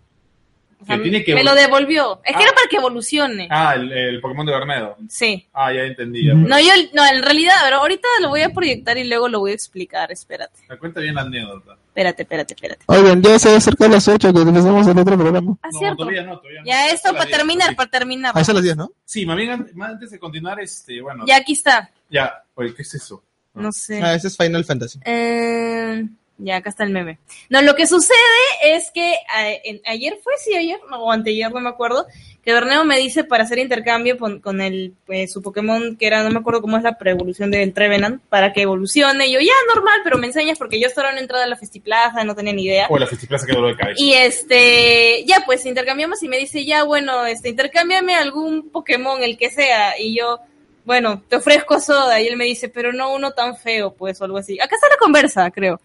O 0.80 0.86
sea, 0.86 0.96
Que 0.98 1.04
tiene 1.04 1.24
que 1.24 1.34
me 1.34 1.44
lo 1.44 1.56
devolvió. 1.56 2.22
Es 2.24 2.36
que 2.36 2.44
Ah. 2.44 2.46
era 2.46 2.54
para 2.54 2.68
que 2.70 2.76
evolucione. 2.78 3.48
Ah, 3.50 3.74
el, 3.76 3.92
el 3.92 4.22
Pokémon 4.22 4.46
de 4.46 4.52
Bermedo. 4.54 4.96
Sí. 5.10 5.48
Ah, 5.54 5.74
ya 5.74 5.82
entendí. 5.82 6.26
ya, 6.26 6.34
Ujú. 6.34 6.44
pero- 6.44 6.56
No, 6.56 6.62
yo, 6.62 6.72
no, 6.94 7.06
en 7.08 7.24
realidad, 7.24 7.54
pero 7.64 7.78
ahorita 7.78 8.08
lo 8.22 8.30
voy 8.30 8.42
a 8.42 8.50
proyectar 8.50 8.98
y 8.98 9.04
luego 9.06 9.28
lo 9.28 9.40
voy 9.40 9.52
a 9.52 9.56
explicar. 9.56 10.12
Espérate, 10.12 10.60
Me 10.70 10.78
cuenta 10.78 11.02
bien 11.02 11.16
la 11.16 11.22
anécdota. 11.22 11.78
espérate, 11.88 12.22
espérate, 12.22 12.54
espérate. 12.54 12.84
Oigan, 12.86 13.22
ya 13.24 13.40
se 13.40 13.56
acerca 13.56 13.88
las 13.88 14.08
8 14.08 14.32
que 14.32 14.40
empezamos 14.42 14.86
el 14.88 14.98
otro 15.00 15.18
programa. 15.18 15.56
Ah, 15.64 15.70
no, 15.74 15.80
cierto. 15.80 15.98
todavía 15.98 16.24
no, 16.24 16.38
todavía 16.40 16.60
no. 16.62 16.66
Ya 16.68 16.90
esto 16.92 17.12
para 17.12 17.26
10, 17.26 17.38
terminar, 17.38 17.70
sí. 17.70 17.76
para 17.76 17.90
terminar. 17.90 18.32
Ahí 18.36 18.46
son 18.46 18.56
las 18.56 18.64
10, 18.64 18.78
¿no? 18.78 18.92
Sí, 19.04 19.26
más 19.26 19.36
bien 19.36 19.68
antes 19.82 20.12
de 20.12 20.20
continuar, 20.20 20.60
este, 20.60 21.02
bueno, 21.02 21.26
Ya 21.28 21.38
aquí 21.38 21.54
está. 21.54 21.90
ya, 22.10 22.44
oye, 22.54 22.74
¿qué 22.76 22.84
es 22.84 22.94
eso? 22.94 23.24
No 23.56 23.72
sé. 23.72 24.00
Ah, 24.04 24.14
ese 24.14 24.28
es 24.28 24.38
Final 24.38 24.64
Fantasy. 24.64 25.00
Eh, 25.04 26.06
ya, 26.38 26.58
acá 26.58 26.70
está 26.70 26.84
el 26.84 26.92
meme. 26.92 27.18
No, 27.50 27.62
lo 27.62 27.76
que 27.76 27.88
sucede 27.88 28.18
es 28.64 28.92
que 28.92 29.16
en- 29.64 29.82
ayer 29.86 30.18
fue, 30.24 30.34
sí, 30.38 30.56
ayer, 30.56 30.80
no, 30.90 31.04
o 31.04 31.12
anteayer, 31.12 31.52
no 31.52 31.60
me 31.60 31.70
acuerdo, 31.70 32.06
que 32.44 32.54
Berneo 32.54 32.86
me 32.86 32.98
dice 32.98 33.26
para 33.26 33.44
hacer 33.44 33.60
intercambio 33.60 34.18
con, 34.18 34.40
con 34.40 34.62
el, 34.62 34.94
eh, 35.10 35.28
su 35.28 35.42
Pokémon, 35.42 35.98
que 35.98 36.08
era, 36.08 36.24
no 36.24 36.30
me 36.30 36.40
acuerdo 36.40 36.62
cómo 36.62 36.78
es 36.78 36.84
la 36.84 36.98
pre-evolución 36.98 37.52
del 37.52 37.74
Trevenant, 37.74 38.22
para 38.30 38.54
que 38.54 38.62
evolucione. 38.62 39.28
Y 39.28 39.34
yo, 39.34 39.40
ya, 39.42 39.52
normal, 39.76 40.00
pero 40.04 40.18
me 40.18 40.28
enseñas 40.28 40.58
porque 40.58 40.80
yo 40.80 40.88
estaba 40.88 41.10
en 41.10 41.16
la 41.16 41.22
entrada 41.22 41.44
de 41.44 41.50
la 41.50 41.58
Festiplaza, 41.58 42.24
no 42.24 42.36
tenía 42.36 42.54
ni 42.54 42.64
idea. 42.64 42.88
O 42.90 42.98
la 42.98 43.08
Festiplaza 43.08 43.46
que 43.46 43.52
de 43.54 43.76
cabeza. 43.76 43.96
Y 44.02 44.14
este, 44.14 45.26
ya 45.26 45.44
pues 45.46 45.66
intercambiamos 45.66 46.24
y 46.24 46.30
me 46.30 46.38
dice, 46.38 46.64
ya 46.64 46.84
bueno, 46.84 47.26
este, 47.26 47.50
intercámbiame 47.50 48.16
algún 48.16 48.70
Pokémon, 48.70 49.22
el 49.24 49.38
que 49.38 49.50
sea. 49.50 50.00
Y 50.00 50.18
yo, 50.18 50.40
bueno, 50.86 51.24
te 51.28 51.36
ofrezco 51.38 51.82
soda. 51.82 52.22
Y 52.22 52.28
él 52.28 52.38
me 52.38 52.46
dice, 52.46 52.70
pero 52.70 52.94
no 52.94 53.14
uno 53.14 53.32
tan 53.32 53.58
feo, 53.58 53.94
pues, 53.94 54.22
o 54.22 54.24
algo 54.26 54.38
así. 54.38 54.58
Acá 54.60 54.76
está 54.76 54.88
la 54.88 54.96
conversa, 54.98 55.52
creo. 55.52 55.82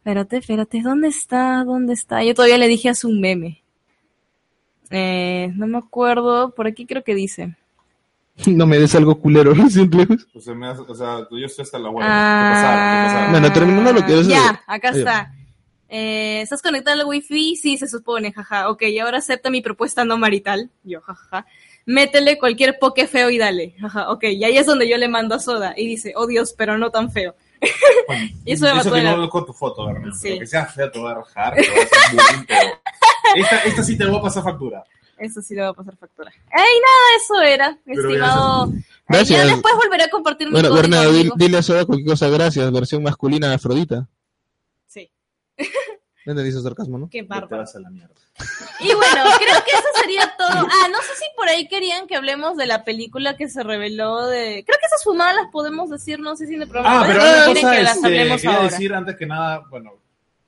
Espérate, 0.00 0.38
espérate, 0.38 0.80
¿dónde 0.80 1.08
está? 1.08 1.62
¿Dónde 1.64 1.92
está? 1.92 2.24
Yo 2.24 2.34
todavía 2.34 2.56
le 2.58 2.68
dije 2.68 2.88
a 2.88 2.94
su 2.94 3.10
meme. 3.10 3.62
Eh, 4.90 5.52
no 5.56 5.66
me 5.66 5.78
acuerdo, 5.78 6.54
por 6.54 6.66
aquí 6.66 6.86
creo 6.86 7.04
que 7.04 7.14
dice. 7.14 7.54
No 8.46 8.66
me 8.66 8.78
des 8.78 8.94
algo 8.94 9.20
culero, 9.20 9.52
recién 9.52 9.90
lejos. 9.90 10.26
O 10.34 10.40
sea, 10.40 10.54
me 10.54 10.68
hace- 10.68 10.80
o 10.88 10.94
sea, 10.94 11.18
yo 11.30 11.44
estoy 11.46 11.62
hasta 11.62 11.78
la 11.78 11.90
hueá. 11.90 12.06
Ah. 12.08 13.28
Bueno, 13.30 13.52
terminando 13.52 13.92
lo 13.92 14.06
que 14.06 14.20
es- 14.20 14.26
Ya, 14.28 14.62
acá 14.66 14.88
está. 14.90 15.34
Eh, 15.90 16.40
¿Estás 16.40 16.62
conectado 16.62 16.98
al 17.00 17.06
wifi? 17.06 17.56
Sí, 17.56 17.76
se 17.76 17.86
supone, 17.88 18.32
jaja. 18.32 18.70
Ok, 18.70 18.84
ahora 19.02 19.18
acepta 19.18 19.50
mi 19.50 19.60
propuesta 19.60 20.04
no 20.06 20.16
marital. 20.16 20.70
Yo, 20.84 21.00
jaja. 21.02 21.44
Métele 21.84 22.38
cualquier 22.38 22.78
poke 22.78 23.06
feo 23.06 23.28
y 23.28 23.36
dale. 23.38 23.74
Jaja, 23.80 24.10
ok. 24.10 24.24
Y 24.24 24.44
ahí 24.44 24.56
es 24.56 24.64
donde 24.66 24.88
yo 24.88 24.96
le 24.96 25.08
mando 25.08 25.34
a 25.34 25.38
Soda. 25.40 25.74
Y 25.76 25.86
dice, 25.86 26.14
oh 26.16 26.26
Dios, 26.26 26.54
pero 26.56 26.78
no 26.78 26.90
tan 26.90 27.10
feo. 27.10 27.34
Bueno, 28.06 28.28
eso 28.46 28.64
me 28.66 28.74
mató 28.74 28.92
que 28.92 29.02
no 29.02 29.28
con 29.30 29.46
tu 29.46 29.52
foto, 29.52 29.86
Bernardo. 29.86 30.12
Sí. 30.16 30.38
Que 30.38 30.46
sea 30.46 30.66
fea, 30.66 30.90
te 30.90 30.98
voy 30.98 31.10
a 31.10 31.14
rajar. 31.14 31.54
te 31.54 31.68
voy 31.68 31.78
a 31.78 31.82
hacer 31.82 31.98
bullying, 32.12 32.46
pero- 32.46 32.80
Esta, 33.36 33.56
esta 33.64 33.82
sí 33.84 33.96
te 33.96 34.06
voy 34.06 34.18
a 34.18 34.22
pasar 34.22 34.42
factura. 34.42 34.84
Eso 35.18 35.40
sí 35.42 35.54
le 35.54 35.62
va 35.62 35.68
a 35.68 35.74
pasar 35.74 35.96
factura. 35.96 36.30
¡Ey, 36.30 36.80
nada! 36.80 37.16
Eso 37.22 37.40
era, 37.42 37.78
Pero 37.84 38.08
estimado. 38.08 38.72
Gracias. 39.06 39.38
ya 39.46 39.52
después 39.54 39.74
volveré 39.74 40.04
a 40.04 40.10
compartir 40.10 40.46
mi 40.48 40.52
Bueno, 40.54 40.72
Bernardo, 40.74 41.12
dile 41.36 41.58
a 41.58 41.62
Soda 41.62 41.84
cualquier 41.84 42.08
cosa, 42.08 42.28
gracias. 42.28 42.72
Versión 42.72 43.02
masculina 43.02 43.48
de 43.48 43.54
Afrodita. 43.56 44.08
Sí, 44.86 45.10
No 46.26 46.32
entendiste 46.32 46.60
sarcasmo, 46.62 46.98
¿no? 46.98 47.08
qué 47.08 47.22
te 47.22 47.28
bárbaro. 47.28 47.58
vas 47.58 47.74
a 47.76 47.80
la 47.80 47.90
mierda. 47.90 48.14
Y 48.80 48.94
bueno, 48.94 49.24
creo 49.38 49.64
que 49.64 49.70
eso 49.72 49.88
sería 50.00 50.32
todo. 50.36 50.48
Ah, 50.48 50.88
no 50.90 50.98
sé 50.98 51.14
si 51.16 51.24
por 51.36 51.48
ahí 51.48 51.66
querían 51.68 52.06
que 52.06 52.16
hablemos 52.16 52.56
de 52.56 52.66
la 52.66 52.84
película 52.84 53.36
que 53.36 53.48
se 53.48 53.62
reveló 53.62 54.26
de... 54.26 54.62
Creo 54.66 54.78
que 54.78 54.86
esas 54.86 55.02
fumadas 55.02 55.34
las 55.36 55.46
podemos 55.50 55.90
decir, 55.90 56.20
no 56.20 56.36
sé 56.36 56.46
si 56.46 56.54
en 56.54 56.62
el 56.62 56.68
programa. 56.68 57.00
Ah, 57.00 57.04
pero 57.06 57.20
¿Quieren 57.20 57.42
una 57.42 57.46
cosa, 57.54 57.76
que 57.76 57.82
las 57.82 57.96
este, 57.96 58.06
hablemos 58.06 58.40
quería 58.40 58.56
ahora? 58.56 58.70
decir 58.70 58.94
antes 58.94 59.16
que 59.16 59.26
nada, 59.26 59.62
bueno, 59.70 59.92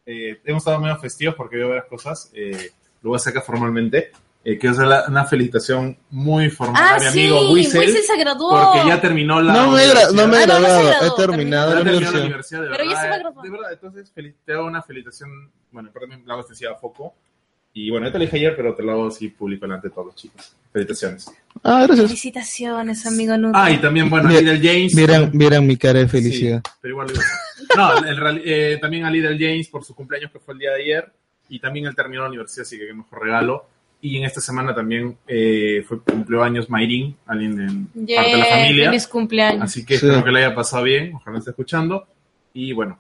eh, 0.07 0.41
hemos 0.45 0.63
estado 0.63 0.79
medio 0.81 0.97
festivos 0.99 1.35
porque 1.35 1.57
veo 1.57 1.69
varias 1.69 1.87
cosas. 1.87 2.31
Eh, 2.35 2.71
lo 3.03 3.11
voy 3.11 3.17
a 3.17 3.21
sacar 3.21 3.43
formalmente. 3.43 4.13
Eh, 4.45 4.59
quiero 4.59 4.75
hacer 4.75 4.87
la- 4.89 5.05
una 5.07 5.25
felicitación 5.25 5.97
muy 6.11 6.51
formal 6.51 6.83
Ah, 6.83 6.97
a 6.97 6.99
mi 6.99 7.05
sí, 7.11 7.21
amigo 7.21 7.53
Whistle, 7.53 7.79
Whistle 7.81 8.03
se 8.03 8.17
graduó. 8.17 8.73
porque 8.73 8.89
ya 8.89 9.01
terminó 9.01 9.41
la 9.41 9.53
No 9.53 9.71
me, 9.71 9.83
gra- 9.87 10.11
no 10.13 10.27
me 10.27 10.37
he 10.39 10.43
Ah, 10.43 10.47
no, 10.47 10.55
no 10.55 10.67
se 10.67 10.73
graduado, 10.73 10.89
graduó, 10.89 11.07
he 11.07 11.27
terminado 11.27 11.71
Ya 11.71 11.79
la 11.79 11.85
terminó 11.85 12.11
la 12.11 12.21
universidad. 12.25 12.61
de 12.63 12.69
Pero 12.71 12.83
ya 12.85 12.89
verdad. 12.91 13.03
se 13.03 13.09
va 13.09 13.15
a 13.15 13.17
eh, 13.17 13.21
graduar. 13.21 13.45
De 13.45 13.51
verdad, 13.51 13.73
entonces 13.73 14.13
te 14.45 14.53
hago 14.53 14.67
una 14.67 14.83
felicitación, 14.83 15.31
bueno, 15.71 15.91
perdón, 15.93 16.23
la 16.27 16.33
hago 16.35 16.41
extensiva 16.41 16.73
a 16.73 16.75
Foco. 16.75 17.15
Y 17.75 17.91
bueno, 17.91 18.07
yo 18.07 18.13
te 18.13 18.19
lo 18.19 18.25
dije 18.25 18.37
ayer, 18.37 18.55
pero 18.57 18.75
te 18.75 18.83
lo 18.83 18.93
hago 18.93 19.07
así 19.07 19.29
público 19.29 19.65
delante 19.65 19.89
de 19.89 19.95
todos 19.95 20.07
los 20.09 20.17
chicos. 20.17 20.57
Felicitaciones. 20.73 21.31
Ah, 21.63 21.85
gracias. 21.87 22.09
Felicitaciones, 22.09 23.07
amigo 23.07 23.37
Nuno. 23.39 23.53
Ah, 23.57 23.71
y 23.71 23.79
también, 23.81 24.11
bueno, 24.11 24.29
a 24.29 24.33
Little 24.33 24.59
James. 24.59 24.95
Vieran, 24.95 25.31
vieran 25.33 25.67
mi 25.67 25.77
cara 25.77 26.01
de 26.01 26.09
felicidad. 26.09 26.61
Sí, 26.67 26.73
pero 26.81 26.93
igual 26.93 27.07
lo. 27.09 27.77
No, 27.77 28.05
el 28.07 28.17
real- 28.17 28.43
eh, 28.45 28.79
también 28.81 29.05
a 29.05 29.11
Little 29.11 29.39
James 29.39 29.69
por 29.69 29.85
su 29.85 29.95
cumpleaños 29.95 30.31
que 30.33 30.39
fue 30.41 30.53
el 30.55 30.59
día 30.61 30.71
de 30.73 30.83
ayer. 30.83 31.13
Y 31.49 31.61
también 31.61 31.87
él 31.87 31.95
terminó 31.95 32.23
la 32.23 32.29
universidad, 32.29 32.63
así 32.67 32.79
que 32.79 32.87
qué 32.89 32.93
mejor 32.95 33.23
regalo. 33.23 33.67
Y 34.05 34.19
en 34.19 34.25
esta 34.25 34.41
semana 34.41 34.75
también 34.75 35.17
eh, 35.29 35.85
fue 35.87 36.03
cumplió 36.03 36.43
años 36.43 36.69
Mayrin, 36.69 37.17
alguien 37.25 37.61
en 37.95 38.07
Yeah, 38.07 38.17
parte 38.23 38.33
de 38.33 38.39
la 38.39 38.45
familia. 38.47 38.85
Feliz 38.91 39.07
cumpleaños. 39.07 39.63
Así 39.63 39.87
que 39.87 39.97
Sí. 39.97 40.05
espero 40.07 40.25
que 40.25 40.31
le 40.33 40.45
haya 40.45 40.55
pasado 40.57 40.83
bien, 40.83 41.15
ojalá 41.15 41.39
esté 41.39 41.51
escuchando. 41.51 42.07
Y 42.53 42.73
bueno, 42.73 42.99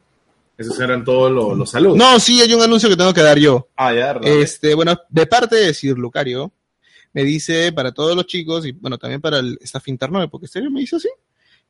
esos 0.56 0.78
eran 0.78 1.04
todos 1.04 1.32
los, 1.32 1.58
los 1.58 1.70
saludos. 1.70 1.98
No, 1.98 2.20
sí, 2.20 2.40
hay 2.40 2.54
un 2.54 2.62
anuncio 2.62 2.88
que 2.88 2.96
tengo 2.96 3.12
que 3.12 3.20
dar 3.20 3.36
yo. 3.36 3.68
Ah, 3.76 3.92
ya, 3.92 4.12
¿verdad? 4.12 4.28
Este, 4.28 4.74
bueno, 4.74 4.96
de 5.08 5.26
parte 5.26 5.56
de 5.56 5.74
Sir 5.74 5.98
Lucario, 5.98 6.52
me 7.12 7.24
dice 7.24 7.72
para 7.72 7.90
todos 7.90 8.14
los 8.14 8.26
chicos 8.26 8.64
y 8.64 8.70
bueno, 8.70 8.96
también 8.96 9.20
para 9.20 9.40
el 9.40 9.58
staff 9.60 9.88
interno, 9.88 10.30
porque 10.30 10.46
serio 10.46 10.70
me 10.70 10.80
dice 10.80 10.96
así, 10.96 11.08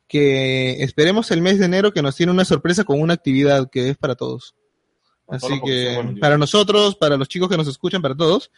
que 0.07 0.83
esperemos 0.83 1.31
el 1.31 1.41
mes 1.41 1.57
de 1.57 1.65
enero 1.65 1.91
que 1.91 2.03
nos 2.03 2.15
tiene 2.15 2.31
una 2.31 2.45
sorpresa 2.45 2.83
con 2.83 3.01
una 3.01 3.15
actividad 3.15 3.67
que 3.71 3.89
es 3.89 3.97
para 3.97 4.13
todos. 4.13 4.53
Así 5.27 5.59
que 5.65 6.17
para 6.21 6.37
nosotros, 6.37 6.95
para 6.95 7.17
los 7.17 7.27
chicos 7.27 7.49
que 7.49 7.57
nos 7.57 7.67
escuchan, 7.67 8.01
para 8.01 8.15
todos, 8.15 8.51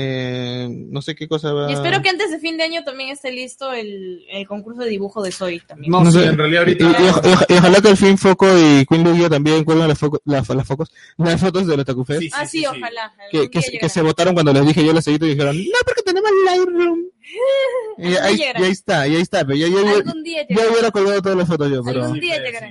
eh, 0.00 0.68
no 0.70 1.02
sé 1.02 1.16
qué 1.16 1.26
cosa 1.26 1.52
va 1.52 1.68
Y 1.68 1.74
espero 1.74 2.00
que 2.02 2.08
antes 2.08 2.30
de 2.30 2.38
fin 2.38 2.56
de 2.56 2.62
año 2.62 2.84
también 2.84 3.08
esté 3.10 3.32
listo 3.32 3.72
el, 3.72 4.24
el 4.30 4.46
concurso 4.46 4.82
de 4.82 4.88
dibujo 4.90 5.22
de 5.22 5.32
Soy 5.32 5.58
también. 5.60 5.90
No, 5.90 6.04
no 6.04 6.12
sí, 6.12 6.20
sé. 6.20 6.26
en 6.26 6.38
realidad 6.38 6.62
Y, 6.68 6.70
y- 6.70 6.82
ahorita... 6.84 7.02
y 7.02 7.08
oja- 7.08 7.46
y 7.48 7.52
ojalá 7.54 7.80
que 7.80 7.88
el 7.88 7.96
Fin 7.96 8.16
Foco 8.16 8.46
y 8.56 8.86
Queen 8.86 9.02
Lugia 9.02 9.28
también 9.28 9.64
cuelguen 9.64 9.88
las, 9.88 9.98
foco- 9.98 10.20
las, 10.24 10.48
las 10.48 10.66
focos, 10.66 10.92
las 11.16 11.40
fotos 11.40 11.66
de 11.66 11.76
los 11.76 11.84
Takufes. 11.84 12.18
Sí, 12.20 12.30
ah, 12.32 12.46
sí, 12.46 12.64
ojalá. 12.64 13.12
que, 13.32 13.50
que, 13.50 13.60
que 13.80 13.88
se 13.88 14.02
votaron 14.02 14.34
cuando 14.34 14.52
les 14.52 14.64
dije 14.66 14.84
yo 14.84 14.92
les 14.92 15.04
seguí 15.04 15.16
y 15.16 15.30
dijeron, 15.30 15.56
no, 15.56 15.78
porque 15.84 16.02
tenemos 16.02 16.30
Lightroom. 16.44 17.04
y, 17.98 18.14
ahí, 18.16 18.36
y 18.36 18.42
ahí 18.62 18.70
está, 18.70 19.08
y 19.08 19.16
ahí 19.16 19.20
está, 19.22 19.44
pero 19.44 19.56
ya, 19.58 19.66
ya, 19.66 19.82
ya, 19.82 19.90
Algún 19.96 20.22
día 20.22 20.46
hubiera 20.48 20.90
colgado 20.92 21.20
todas 21.20 21.36
las 21.38 21.48
fotos 21.48 21.70
yo, 21.70 21.82
pero... 21.82 22.04
Algún 22.04 22.20
día 22.20 22.40
llegará. 22.40 22.68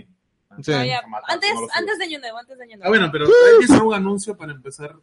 Sí. 0.63 0.71
No. 0.71 0.78
Jamás, 1.01 1.21
Antes, 1.28 1.51
antes 1.75 1.97
de 1.99 2.03
año 2.05 2.19
nuevo, 2.19 2.38
antes 2.39 2.57
de 2.57 2.63
año 2.63 2.78
nuevo. 2.78 2.86
Ah, 2.86 2.89
bueno, 2.89 3.09
pero 3.11 3.28
¿tienes 3.59 3.69
algún 3.71 3.93
anuncio 3.93 4.36
para 4.36 4.53
empezar 4.53 4.95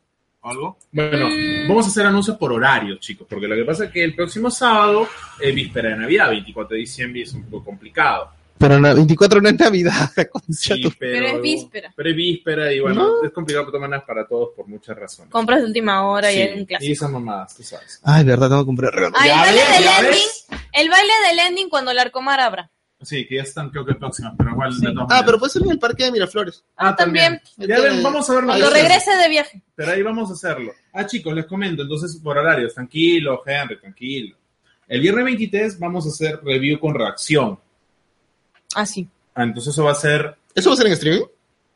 o 0.45 0.49
algo? 0.51 0.79
Bueno, 0.93 1.29
Mm. 1.29 1.69
vamos 1.69 1.87
a 1.87 1.89
hacer 1.89 2.07
anuncios 2.07 2.37
por 2.37 2.53
horario, 2.53 2.97
chicos, 2.99 3.27
porque 3.29 3.49
lo 3.49 3.57
que 3.57 3.65
pasa 3.65 3.87
es 3.87 3.91
que 3.91 4.05
el 4.05 4.15
próximo 4.15 4.51
sábado 4.51 5.09
es 5.41 5.55
víspera 5.55 5.91
de 5.91 5.97
Navidad, 5.97 6.31
24 6.31 6.75
de 6.75 6.81
diciembre, 6.81 7.21
y 7.21 7.23
es 7.23 7.33
un 7.35 7.45
poco 7.45 7.65
complicado. 7.65 8.31
Pero 8.57 8.79
la 8.79 8.95
24 8.95 9.41
no 9.41 9.49
es 9.49 9.59
Navidad, 9.59 9.93
Sí, 10.49 10.81
pero, 10.81 10.95
Pero 10.99 11.27
es 11.37 11.43
víspera. 11.43 11.93
Pero 11.97 12.11
es 12.11 12.17
víspera 12.17 12.73
y 12.73 12.79
bueno, 12.81 13.03
No. 13.21 13.25
es 13.27 13.33
complicado 13.33 13.67
maneras 13.81 14.05
para 14.07 14.27
todos 14.27 14.51
por 14.57 14.69
muchas 14.69 14.97
razones. 14.97 15.33
Compras 15.33 15.61
de 15.61 15.67
última 15.67 16.07
hora 16.09 16.31
y 16.33 16.37
Sí, 16.37 16.41
es 16.43 16.57
un 16.57 16.65
clásico. 16.65 16.89
y 16.89 16.93
esas 16.93 17.11
mamadas, 17.11 17.57
tú 17.57 17.63
sabes. 17.65 18.01
Ay, 18.05 18.25
verdad, 18.25 18.49
tengo 18.49 18.63
que 18.63 18.67
comprar 18.67 18.95
regalo. 18.95 19.17
El 19.19 19.27
¿Ya 19.27 19.37
baile 19.41 19.61
ves? 19.61 19.75
del 19.75 19.85
¿Ya 19.85 19.97
ending, 19.99 20.11
ves? 20.13 20.47
el 20.73 20.89
baile 20.89 21.13
del 21.29 21.39
ending 21.49 21.69
cuando 21.69 21.91
el 21.91 21.99
arcomar 21.99 22.41
abra. 22.41 22.71
Sí, 23.05 23.27
que 23.27 23.37
ya 23.37 23.43
están 23.43 23.71
creo 23.71 23.85
que 23.85 23.95
próximas, 23.95 24.33
pero 24.37 24.51
igual 24.51 24.73
Sí. 24.73 24.81
de 24.81 24.87
todas 24.93 25.05
Ah, 25.05 25.07
maneras. 25.09 25.25
pero 25.27 25.39
puede 25.39 25.53
ser 25.53 25.63
en 25.63 25.71
el 25.71 25.79
parque 25.79 26.05
de 26.05 26.13
Miraflores. 26.13 26.65
Ah, 26.77 26.97
también. 26.97 27.41
Ya 27.57 27.65
Entonces, 27.67 27.93
ven, 27.95 28.03
vamos 28.03 28.31
a 28.31 28.35
verlo. 28.35 28.49
Cuando 28.49 28.71
regrese 28.71 29.17
de 29.17 29.29
viaje. 29.29 29.63
Pero 29.75 29.93
ahí 29.93 30.03
vamos 30.03 30.31
a 30.31 30.33
hacerlo. 30.33 30.73
Ah, 30.93 31.07
chicos, 31.07 31.35
les 31.35 31.47
comento, 31.47 31.83
entonces 31.83 32.19
por 32.23 32.39
horarios, 32.39 32.75
tranquilo, 32.75 33.43
Henry, 33.47 33.79
tranquilo. 33.79 34.37
El 34.89 35.01
viernes 35.01 35.25
23 35.25 35.79
vamos 35.79 36.07
a 36.07 36.09
hacer 36.09 36.41
review 36.43 36.79
con 36.79 36.95
reacción. 36.95 37.59
Ah, 38.75 38.87
sí. 38.87 39.09
Ah, 39.35 39.43
entonces 39.45 39.73
eso 39.73 39.85
va 39.85 39.93
a 39.93 39.97
ser 39.97 40.37
¿Eso 40.55 40.71
va 40.71 40.75
a 40.75 40.77
ser 40.77 40.87
en 40.87 40.93
streaming? 40.93 41.25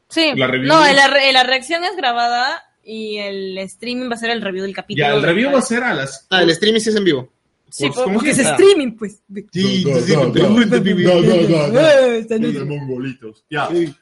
Sí. 0.08 0.32
La 0.36 0.46
review. 0.46 0.68
No, 0.68 0.80
la, 0.92 1.08
re- 1.08 1.32
la 1.32 1.42
reacción 1.42 1.84
es 1.84 1.96
grabada 1.96 2.62
y 2.84 3.18
el 3.18 3.58
streaming 3.58 4.08
va 4.10 4.14
a 4.14 4.18
ser 4.18 4.30
el 4.30 4.40
review 4.40 4.62
del 4.64 4.74
capítulo. 4.74 5.06
Ya, 5.06 5.14
el 5.14 5.22
review 5.22 5.50
va 5.52 5.58
a 5.58 5.62
ser 5.62 5.82
a 5.82 5.94
las. 5.94 6.26
Ah, 6.30 6.42
el 6.42 6.50
streaming 6.50 6.80
sí 6.80 6.90
es 6.90 6.96
en 6.96 7.04
vivo. 7.04 7.28
Sí, 7.70 7.84
pues, 7.86 7.94
¿cómo 7.96 8.14
porque 8.14 8.26
que 8.26 8.32
es 8.32 8.38
streaming, 8.38 8.92
pues. 8.92 9.22
Sí, 9.52 9.84
No, 9.86 9.94
no, 9.94 10.00
sí, 10.00 10.12
no, 10.12 10.24
no. 10.26 10.32
No, 10.32 10.48
no, 10.48 11.48
no, 11.48 11.68
no. 11.68 11.80
Eh, 11.80 12.64
mongolitos. 12.64 13.44
Ya. 13.50 13.68
Sí. 13.68 13.94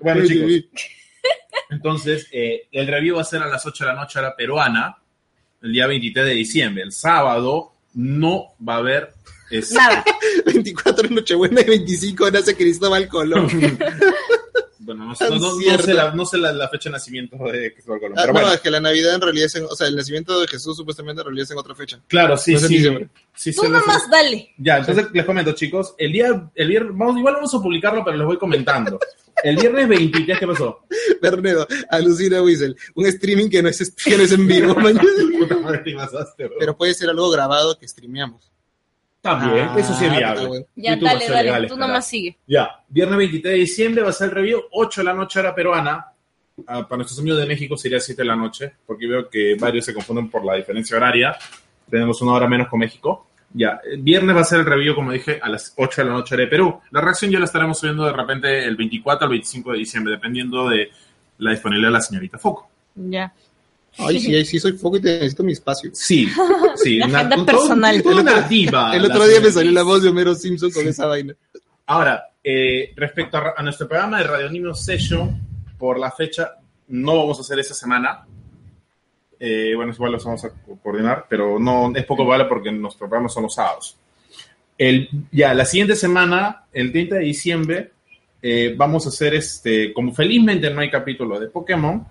Bueno, 0.00 0.22
Sí, 0.22 0.28
chicos, 0.28 0.48
sí, 0.50 0.70
entonces 1.70 2.26
eh, 2.32 2.62
el 2.72 2.86
review 2.86 3.16
va 3.16 3.22
a 3.22 3.24
ser 3.24 3.42
a 3.42 3.46
las 3.48 3.64
8 3.66 3.84
de 3.84 3.90
la 3.92 4.00
noche 4.00 4.18
hora 4.18 4.34
peruana, 4.34 4.96
el 5.62 5.72
día 5.72 5.86
23 5.86 6.24
de 6.26 6.32
diciembre. 6.32 6.82
El 6.82 6.92
sábado 6.92 7.74
no 7.94 8.54
va 8.66 8.74
a 8.74 8.78
haber. 8.78 9.12
es- 9.50 9.72
Nada. 9.72 10.02
24 10.46 11.08
en 11.08 11.14
Nochebuena 11.16 11.60
y 11.60 11.64
25 11.64 12.30
nace 12.30 12.56
Cristóbal 12.56 13.08
Colón. 13.08 13.48
bueno, 14.94 15.04
no, 15.06 15.12
no- 15.28 15.28
no- 15.36 15.38
no 15.52 15.56
cierto. 15.58 15.82
sé, 15.84 15.94
la, 15.94 16.12
no 16.14 16.24
sé 16.26 16.38
la, 16.38 16.52
la 16.52 16.68
fecha 16.68 16.88
de 16.88 16.92
nacimiento 16.94 17.36
de 17.36 17.72
Cristóbal 17.72 18.00
Colón. 18.00 18.18
Ah, 18.18 18.22
pero 18.22 18.32
no, 18.34 18.40
bueno, 18.40 18.54
es 18.54 18.60
que 18.60 18.70
la 18.70 18.80
Navidad 18.80 19.14
en 19.14 19.20
realidad 19.20 19.46
es 19.46 19.54
en, 19.56 19.64
o 19.64 19.74
sea, 19.74 19.86
el 19.86 19.96
nacimiento 19.96 20.40
de 20.40 20.46
Jesús 20.48 20.76
supuestamente 20.76 21.20
en 21.22 21.26
realidad 21.26 21.44
es 21.44 21.50
en 21.50 21.58
otra 21.58 21.74
fecha. 21.74 22.00
claro, 22.08 22.36
sí, 22.36 22.56
sí. 22.58 22.68
diciembre. 22.68 23.08
sí, 23.34 23.52
Tú 23.54 23.68
nomás 23.68 24.08
dale. 24.10 24.50
Ya, 24.58 24.78
entonces 24.78 25.06
les 25.12 25.24
comento, 25.24 25.52
chicos. 25.52 25.94
El 25.98 26.12
día, 26.12 26.50
el 26.54 26.68
viernes, 26.68 26.92
vamos, 26.96 27.16
igual 27.18 27.34
vamos 27.34 27.54
a 27.54 27.58
publicarlo, 27.62 28.04
pero 28.04 28.16
les 28.16 28.26
voy 28.26 28.38
comentando. 28.38 28.98
El 29.42 29.56
viernes 29.56 29.88
23, 29.88 30.38
¿qué 30.38 30.46
pasó? 30.46 30.80
Bernedo, 31.22 31.66
alucina 31.88 32.42
Whistle. 32.42 32.74
Un 32.94 33.06
streaming 33.06 33.48
que 33.48 33.62
no 33.62 33.70
es, 33.70 33.94
que 33.94 34.16
no 34.18 34.22
es 34.24 34.32
en 34.32 34.46
vivo, 34.46 34.74
bro. 34.74 34.90
pero 36.58 36.76
puede 36.76 36.92
ser 36.94 37.08
algo 37.10 37.30
grabado 37.30 37.78
que 37.78 37.88
streameamos. 37.88 38.49
También, 39.20 39.68
Ah, 39.70 39.76
eso 39.78 39.92
sí 39.94 40.04
es 40.04 40.10
puta, 40.12 40.18
viable. 40.18 40.46
bueno. 40.46 40.66
Ya, 40.76 40.92
YouTube 40.94 41.04
dale, 41.08 41.28
dale. 41.28 41.42
legal, 41.44 41.66
Tú 41.68 41.76
nomás 41.76 42.06
sigue. 42.06 42.38
Ya, 42.46 42.70
viernes 42.88 43.18
23 43.18 43.52
de 43.52 43.58
diciembre 43.60 44.02
va 44.02 44.10
a 44.10 44.12
ser 44.12 44.28
el 44.30 44.34
review, 44.34 44.62
8 44.72 45.00
de 45.02 45.04
la 45.04 45.14
noche 45.14 45.38
hora 45.40 45.54
peruana. 45.54 46.06
Ah, 46.66 46.82
para 46.86 46.96
nuestros 46.96 47.18
amigos 47.18 47.38
de 47.40 47.46
México 47.46 47.76
sería 47.76 48.00
7 48.00 48.22
de 48.22 48.26
la 48.28 48.36
noche, 48.36 48.72
porque 48.86 49.06
veo 49.06 49.28
que 49.28 49.56
varios 49.58 49.84
se 49.84 49.94
confunden 49.94 50.28
por 50.30 50.44
la 50.44 50.54
diferencia 50.54 50.96
horaria. 50.96 51.36
Tenemos 51.90 52.20
una 52.22 52.32
hora 52.32 52.46
menos 52.48 52.68
con 52.68 52.78
México. 52.80 53.26
Ya, 53.52 53.80
el 53.84 54.00
viernes 54.02 54.36
va 54.36 54.40
a 54.40 54.44
ser 54.44 54.60
el 54.60 54.66
review, 54.66 54.94
como 54.94 55.10
dije, 55.12 55.38
a 55.42 55.48
las 55.48 55.74
8 55.76 56.02
de 56.02 56.08
la 56.08 56.14
noche 56.14 56.34
hora 56.34 56.44
de 56.44 56.50
Perú. 56.50 56.80
La 56.90 57.00
reacción 57.00 57.30
ya 57.30 57.38
la 57.38 57.46
estaremos 57.46 57.78
subiendo 57.78 58.04
de 58.04 58.12
repente 58.12 58.64
el 58.64 58.76
24 58.76 59.24
al 59.24 59.30
25 59.30 59.72
de 59.72 59.78
diciembre, 59.78 60.12
dependiendo 60.14 60.68
de 60.68 60.90
la 61.38 61.50
disponibilidad 61.50 61.88
de 61.88 61.92
la 61.94 62.00
señorita 62.00 62.38
Foco. 62.38 62.68
Ya. 62.94 63.32
Ay, 64.06 64.20
sí, 64.20 64.44
sí, 64.44 64.58
soy 64.60 64.72
foco 64.72 64.96
y 64.96 65.00
te 65.00 65.12
necesito 65.12 65.42
mi 65.42 65.52
espacio. 65.52 65.90
Sí, 65.94 66.28
sí. 66.76 66.96
La 66.98 67.06
agenda 67.06 67.36
todo- 67.36 67.46
personal. 67.46 68.02
todo 68.02 68.12
El 68.12 68.18
otro- 68.20 68.32
una 68.38 68.48
diva, 68.48 68.96
El 68.96 69.04
otro 69.04 69.26
día 69.26 69.40
me 69.40 69.50
salió 69.50 69.72
la 69.72 69.82
voz 69.82 70.02
de 70.02 70.08
Homero 70.08 70.34
Simpson 70.34 70.70
con 70.70 70.86
esa 70.86 71.06
vaina. 71.06 71.34
Ahora, 71.86 72.24
eh, 72.42 72.92
respecto 72.96 73.36
a, 73.36 73.54
a 73.56 73.62
nuestro 73.62 73.86
programa 73.88 74.18
de 74.18 74.24
Radio 74.24 74.46
Anime 74.48 74.74
Session, 74.74 75.40
por 75.78 75.98
la 75.98 76.10
fecha, 76.10 76.52
no 76.88 77.16
vamos 77.16 77.38
a 77.38 77.40
hacer 77.42 77.58
esa 77.58 77.74
semana. 77.74 78.24
Eh, 79.38 79.72
bueno, 79.74 79.92
igual 79.92 80.12
los 80.12 80.24
vamos 80.24 80.44
a 80.44 80.50
co- 80.50 80.78
coordinar, 80.82 81.26
pero 81.28 81.58
no 81.58 81.92
es 81.94 82.04
poco 82.04 82.24
vale 82.26 82.44
porque 82.44 82.70
nuestros 82.70 82.98
programas 83.08 83.32
son 83.32 83.44
los 83.44 83.54
sábados. 83.54 83.96
El, 84.76 85.08
ya, 85.32 85.54
la 85.54 85.64
siguiente 85.64 85.96
semana, 85.96 86.64
el 86.72 86.92
30 86.92 87.16
de 87.16 87.24
diciembre, 87.24 87.92
eh, 88.42 88.74
vamos 88.76 89.06
a 89.06 89.08
hacer 89.10 89.34
este, 89.34 89.92
como 89.92 90.14
felizmente 90.14 90.70
no 90.70 90.80
hay 90.80 90.90
capítulo 90.90 91.38
de 91.40 91.48
Pokémon, 91.48 92.06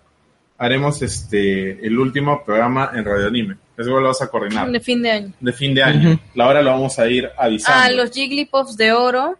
haremos 0.59 1.01
este, 1.01 1.85
el 1.85 1.97
último 1.97 2.43
programa 2.43 2.91
en 2.93 3.05
Radio 3.05 3.27
Anime. 3.27 3.55
Eso 3.77 3.87
igual 3.89 4.03
lo 4.03 4.09
vas 4.09 4.21
a 4.21 4.27
coordinar. 4.27 4.69
De 4.69 4.79
fin 4.81 5.01
de 5.01 5.09
año. 5.11 5.33
De 5.39 5.53
fin 5.53 5.73
de 5.73 5.81
año. 5.81 6.11
Ujú. 6.11 6.19
La 6.35 6.47
hora 6.47 6.61
lo 6.61 6.71
vamos 6.71 6.99
a 6.99 7.07
ir 7.07 7.29
avisando. 7.37 7.81
Ah, 7.81 7.89
los 7.91 8.11
Jigglypuffs 8.11 8.75
de 8.77 8.91
oro. 8.91 9.37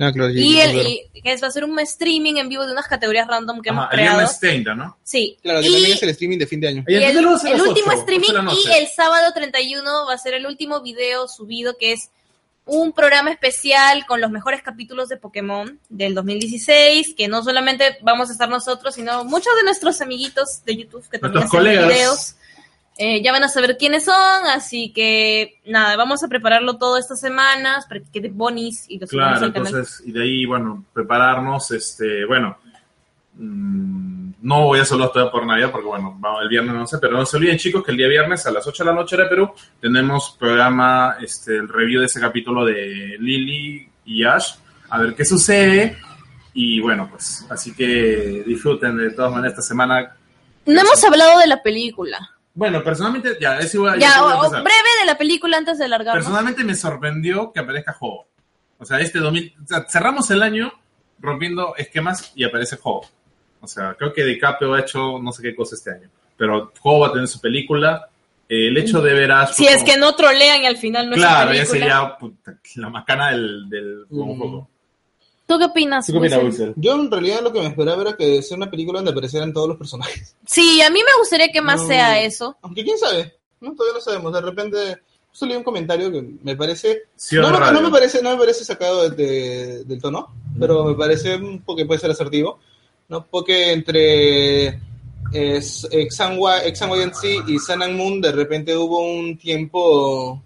Ah, 0.00 0.12
claro, 0.12 0.30
Y, 0.30 0.60
el, 0.60 0.76
y 1.12 1.20
que 1.22 1.32
es- 1.32 1.42
va 1.42 1.48
a 1.48 1.50
ser 1.50 1.64
un 1.64 1.76
streaming 1.80 2.36
en 2.36 2.48
vivo 2.48 2.64
de 2.64 2.70
unas 2.72 2.86
categorías 2.86 3.26
random 3.26 3.60
que 3.60 3.70
Ajá, 3.70 3.80
hemos 3.80 3.90
el 3.92 3.96
creado. 3.98 4.18
viernes 4.18 4.38
30, 4.40 4.74
¿no? 4.76 4.96
Sí. 5.02 5.36
Claro, 5.42 5.60
y, 5.60 5.64
también 5.72 5.92
es 5.92 6.02
el 6.04 6.08
streaming 6.10 6.38
de 6.38 6.46
fin 6.46 6.60
de 6.60 6.68
año. 6.68 6.84
y 6.86 6.94
el, 6.94 7.02
a 7.02 7.08
el 7.08 7.14
las 7.24 7.44
último 7.44 7.88
8, 7.88 7.98
streaming 8.00 8.46
8 8.46 8.56
y 8.68 8.72
el 8.78 8.86
sábado 8.88 9.32
31 9.34 10.06
va 10.06 10.14
a 10.14 10.18
ser 10.18 10.34
el 10.34 10.46
último 10.46 10.82
video 10.82 11.26
subido 11.26 11.76
que 11.78 11.92
es 11.92 12.10
un 12.68 12.92
programa 12.92 13.30
especial 13.30 14.04
con 14.06 14.20
los 14.20 14.30
mejores 14.30 14.62
capítulos 14.62 15.08
de 15.08 15.16
Pokémon 15.16 15.80
del 15.88 16.14
2016, 16.14 17.14
que 17.16 17.26
no 17.26 17.42
solamente 17.42 17.98
vamos 18.02 18.28
a 18.28 18.32
estar 18.32 18.48
nosotros, 18.48 18.94
sino 18.94 19.24
muchos 19.24 19.54
de 19.56 19.64
nuestros 19.64 20.00
amiguitos 20.02 20.64
de 20.64 20.76
YouTube 20.76 21.08
que 21.10 21.18
también 21.18 21.44
hacen 21.44 21.62
videos. 21.62 22.36
Eh, 23.00 23.22
ya 23.22 23.30
van 23.30 23.44
a 23.44 23.48
saber 23.48 23.76
quiénes 23.78 24.04
son, 24.04 24.46
así 24.52 24.92
que 24.92 25.60
nada, 25.64 25.96
vamos 25.96 26.22
a 26.24 26.28
prepararlo 26.28 26.78
todo 26.78 26.98
estas 26.98 27.20
semanas 27.20 27.86
para 27.86 28.00
que 28.00 28.10
quede 28.10 28.28
bonis 28.28 28.86
y 28.88 28.98
lo 28.98 29.06
subamos 29.06 29.38
Claro, 29.38 29.46
entonces, 29.56 30.02
y 30.04 30.10
de 30.10 30.22
ahí, 30.22 30.44
bueno, 30.44 30.84
prepararnos, 30.92 31.70
este, 31.70 32.24
bueno, 32.26 32.58
no 33.38 34.64
voy 34.64 34.80
a 34.80 34.84
solo 34.84 35.08
todavía 35.10 35.30
por 35.32 35.46
Navidad, 35.46 35.70
porque 35.70 35.86
bueno, 35.86 36.18
el 36.42 36.48
viernes 36.48 36.74
no 36.74 36.86
sé, 36.86 36.98
pero 36.98 37.16
no 37.16 37.24
se 37.26 37.36
olviden 37.36 37.56
chicos 37.58 37.84
que 37.84 37.90
el 37.92 37.96
día 37.96 38.08
viernes 38.08 38.46
a 38.46 38.50
las 38.50 38.66
8 38.66 38.84
de 38.84 38.90
la 38.90 38.96
noche 38.96 39.16
de 39.16 39.26
Perú 39.26 39.50
tenemos 39.80 40.36
programa, 40.38 41.16
este, 41.20 41.56
el 41.56 41.68
review 41.68 42.00
de 42.00 42.06
ese 42.06 42.20
capítulo 42.20 42.64
de 42.64 43.16
Lily 43.18 43.88
y 44.06 44.24
Ash, 44.24 44.54
a 44.90 44.98
ver 45.00 45.14
qué 45.14 45.24
sucede, 45.24 45.96
y 46.54 46.80
bueno, 46.80 47.08
pues, 47.10 47.46
así 47.50 47.74
que 47.74 48.42
disfruten 48.46 48.96
de 48.96 49.10
todas 49.10 49.30
maneras 49.30 49.52
esta 49.52 49.62
semana. 49.62 50.16
No 50.66 50.80
hemos 50.80 51.02
hablado 51.04 51.38
de 51.38 51.46
la 51.46 51.62
película. 51.62 52.18
Bueno, 52.54 52.82
personalmente, 52.82 53.36
ya, 53.40 53.58
es 53.60 53.72
igual. 53.74 54.00
Ya, 54.00 54.24
o- 54.24 54.46
o 54.46 54.50
breve 54.50 54.90
de 55.00 55.06
la 55.06 55.16
película 55.16 55.56
antes 55.58 55.78
de 55.78 55.86
largarnos. 55.88 56.24
Personalmente 56.24 56.64
me 56.64 56.74
sorprendió 56.74 57.52
que 57.52 57.60
aparezca 57.60 57.92
Juego. 57.92 58.26
O 58.78 58.84
sea, 58.84 58.98
este 58.98 59.20
2000, 59.20 59.54
o 59.62 59.66
sea, 59.66 59.86
cerramos 59.88 60.28
el 60.32 60.42
año 60.42 60.72
rompiendo 61.20 61.74
esquemas 61.76 62.32
y 62.34 62.42
aparece 62.44 62.76
Juego. 62.76 63.02
O 63.60 63.66
sea, 63.66 63.94
creo 63.98 64.12
que 64.12 64.24
DiCaprio 64.24 64.74
ha 64.74 64.80
hecho 64.80 65.18
no 65.18 65.32
sé 65.32 65.42
qué 65.42 65.54
cosa 65.54 65.74
este 65.74 65.90
año. 65.92 66.08
Pero 66.36 66.72
Juego 66.80 67.00
va 67.00 67.08
a 67.08 67.12
tener 67.12 67.28
su 67.28 67.40
película. 67.40 68.08
Eh, 68.48 68.68
el 68.68 68.76
hecho 68.78 69.02
de 69.02 69.12
ver 69.12 69.30
a 69.32 69.46
Si 69.48 69.64
fue 69.64 69.72
es 69.72 69.78
como- 69.80 69.92
que 69.92 69.98
no 69.98 70.14
trolean 70.14 70.62
y 70.62 70.66
al 70.66 70.76
final 70.78 71.10
no 71.10 71.16
Claro, 71.16 71.50
es 71.50 71.56
ya 71.58 71.62
una 71.64 71.70
película. 71.72 71.94
sería 71.94 72.18
puta, 72.18 72.58
la 72.76 72.88
macana 72.88 73.30
del, 73.32 73.68
del 73.68 74.04
como 74.08 74.34
Mm. 74.34 74.38
Juego. 74.38 74.68
¿Tú 75.46 75.58
qué 75.58 75.64
opinas? 75.64 76.06
¿Tú 76.06 76.12
qué 76.12 76.18
opinas, 76.18 76.42
Wilson? 76.42 76.66
Wilson? 76.68 76.82
Yo 76.82 76.94
en 76.94 77.10
realidad 77.10 77.40
lo 77.42 77.52
que 77.52 77.60
me 77.60 77.66
esperaba 77.66 78.02
era 78.02 78.16
que 78.16 78.42
sea 78.42 78.56
una 78.56 78.70
película 78.70 78.98
donde 78.98 79.10
aparecieran 79.12 79.52
todos 79.52 79.68
los 79.68 79.76
personajes. 79.78 80.36
Sí, 80.46 80.80
a 80.82 80.90
mí 80.90 81.00
me 81.00 81.18
gustaría 81.18 81.48
que 81.48 81.60
más 81.62 81.80
No. 81.82 81.88
sea 81.88 82.20
eso. 82.22 82.56
Aunque 82.62 82.84
quién 82.84 82.98
sabe, 82.98 83.34
no, 83.60 83.74
todavía 83.74 83.94
no 83.94 84.00
sabemos. 84.02 84.32
De 84.32 84.40
repente, 84.42 84.98
justo 85.30 85.46
leí 85.46 85.56
un 85.56 85.62
comentario 85.64 86.10
que 86.12 86.22
me 86.42 86.54
parece 86.56 87.02
Sí, 87.16 87.36
no, 87.36 87.50
no, 87.50 87.72
no 87.72 87.80
me 87.80 87.90
parece, 87.90 88.22
no 88.22 88.30
me 88.30 88.36
parece 88.38 88.64
sacado 88.64 89.08
de- 89.10 89.16
de- 89.16 89.84
del 89.84 90.00
tono, 90.00 90.34
pero 90.58 90.84
me 90.84 90.94
parece 90.94 91.36
un 91.36 91.60
poco 91.62 91.78
que 91.78 91.86
puede 91.86 92.00
ser 92.00 92.10
asertivo, 92.10 92.60
¿no? 93.08 93.26
Porque 93.26 93.72
entre 93.72 94.66
eh, 95.32 95.60
Exanguayancy 95.90 97.42
y 97.46 97.58
Sun 97.58 97.82
and 97.82 97.96
Moon 97.96 98.20
de 98.20 98.32
repente 98.32 98.76
hubo 98.76 99.00
un 99.00 99.36
tiempo 99.36 100.42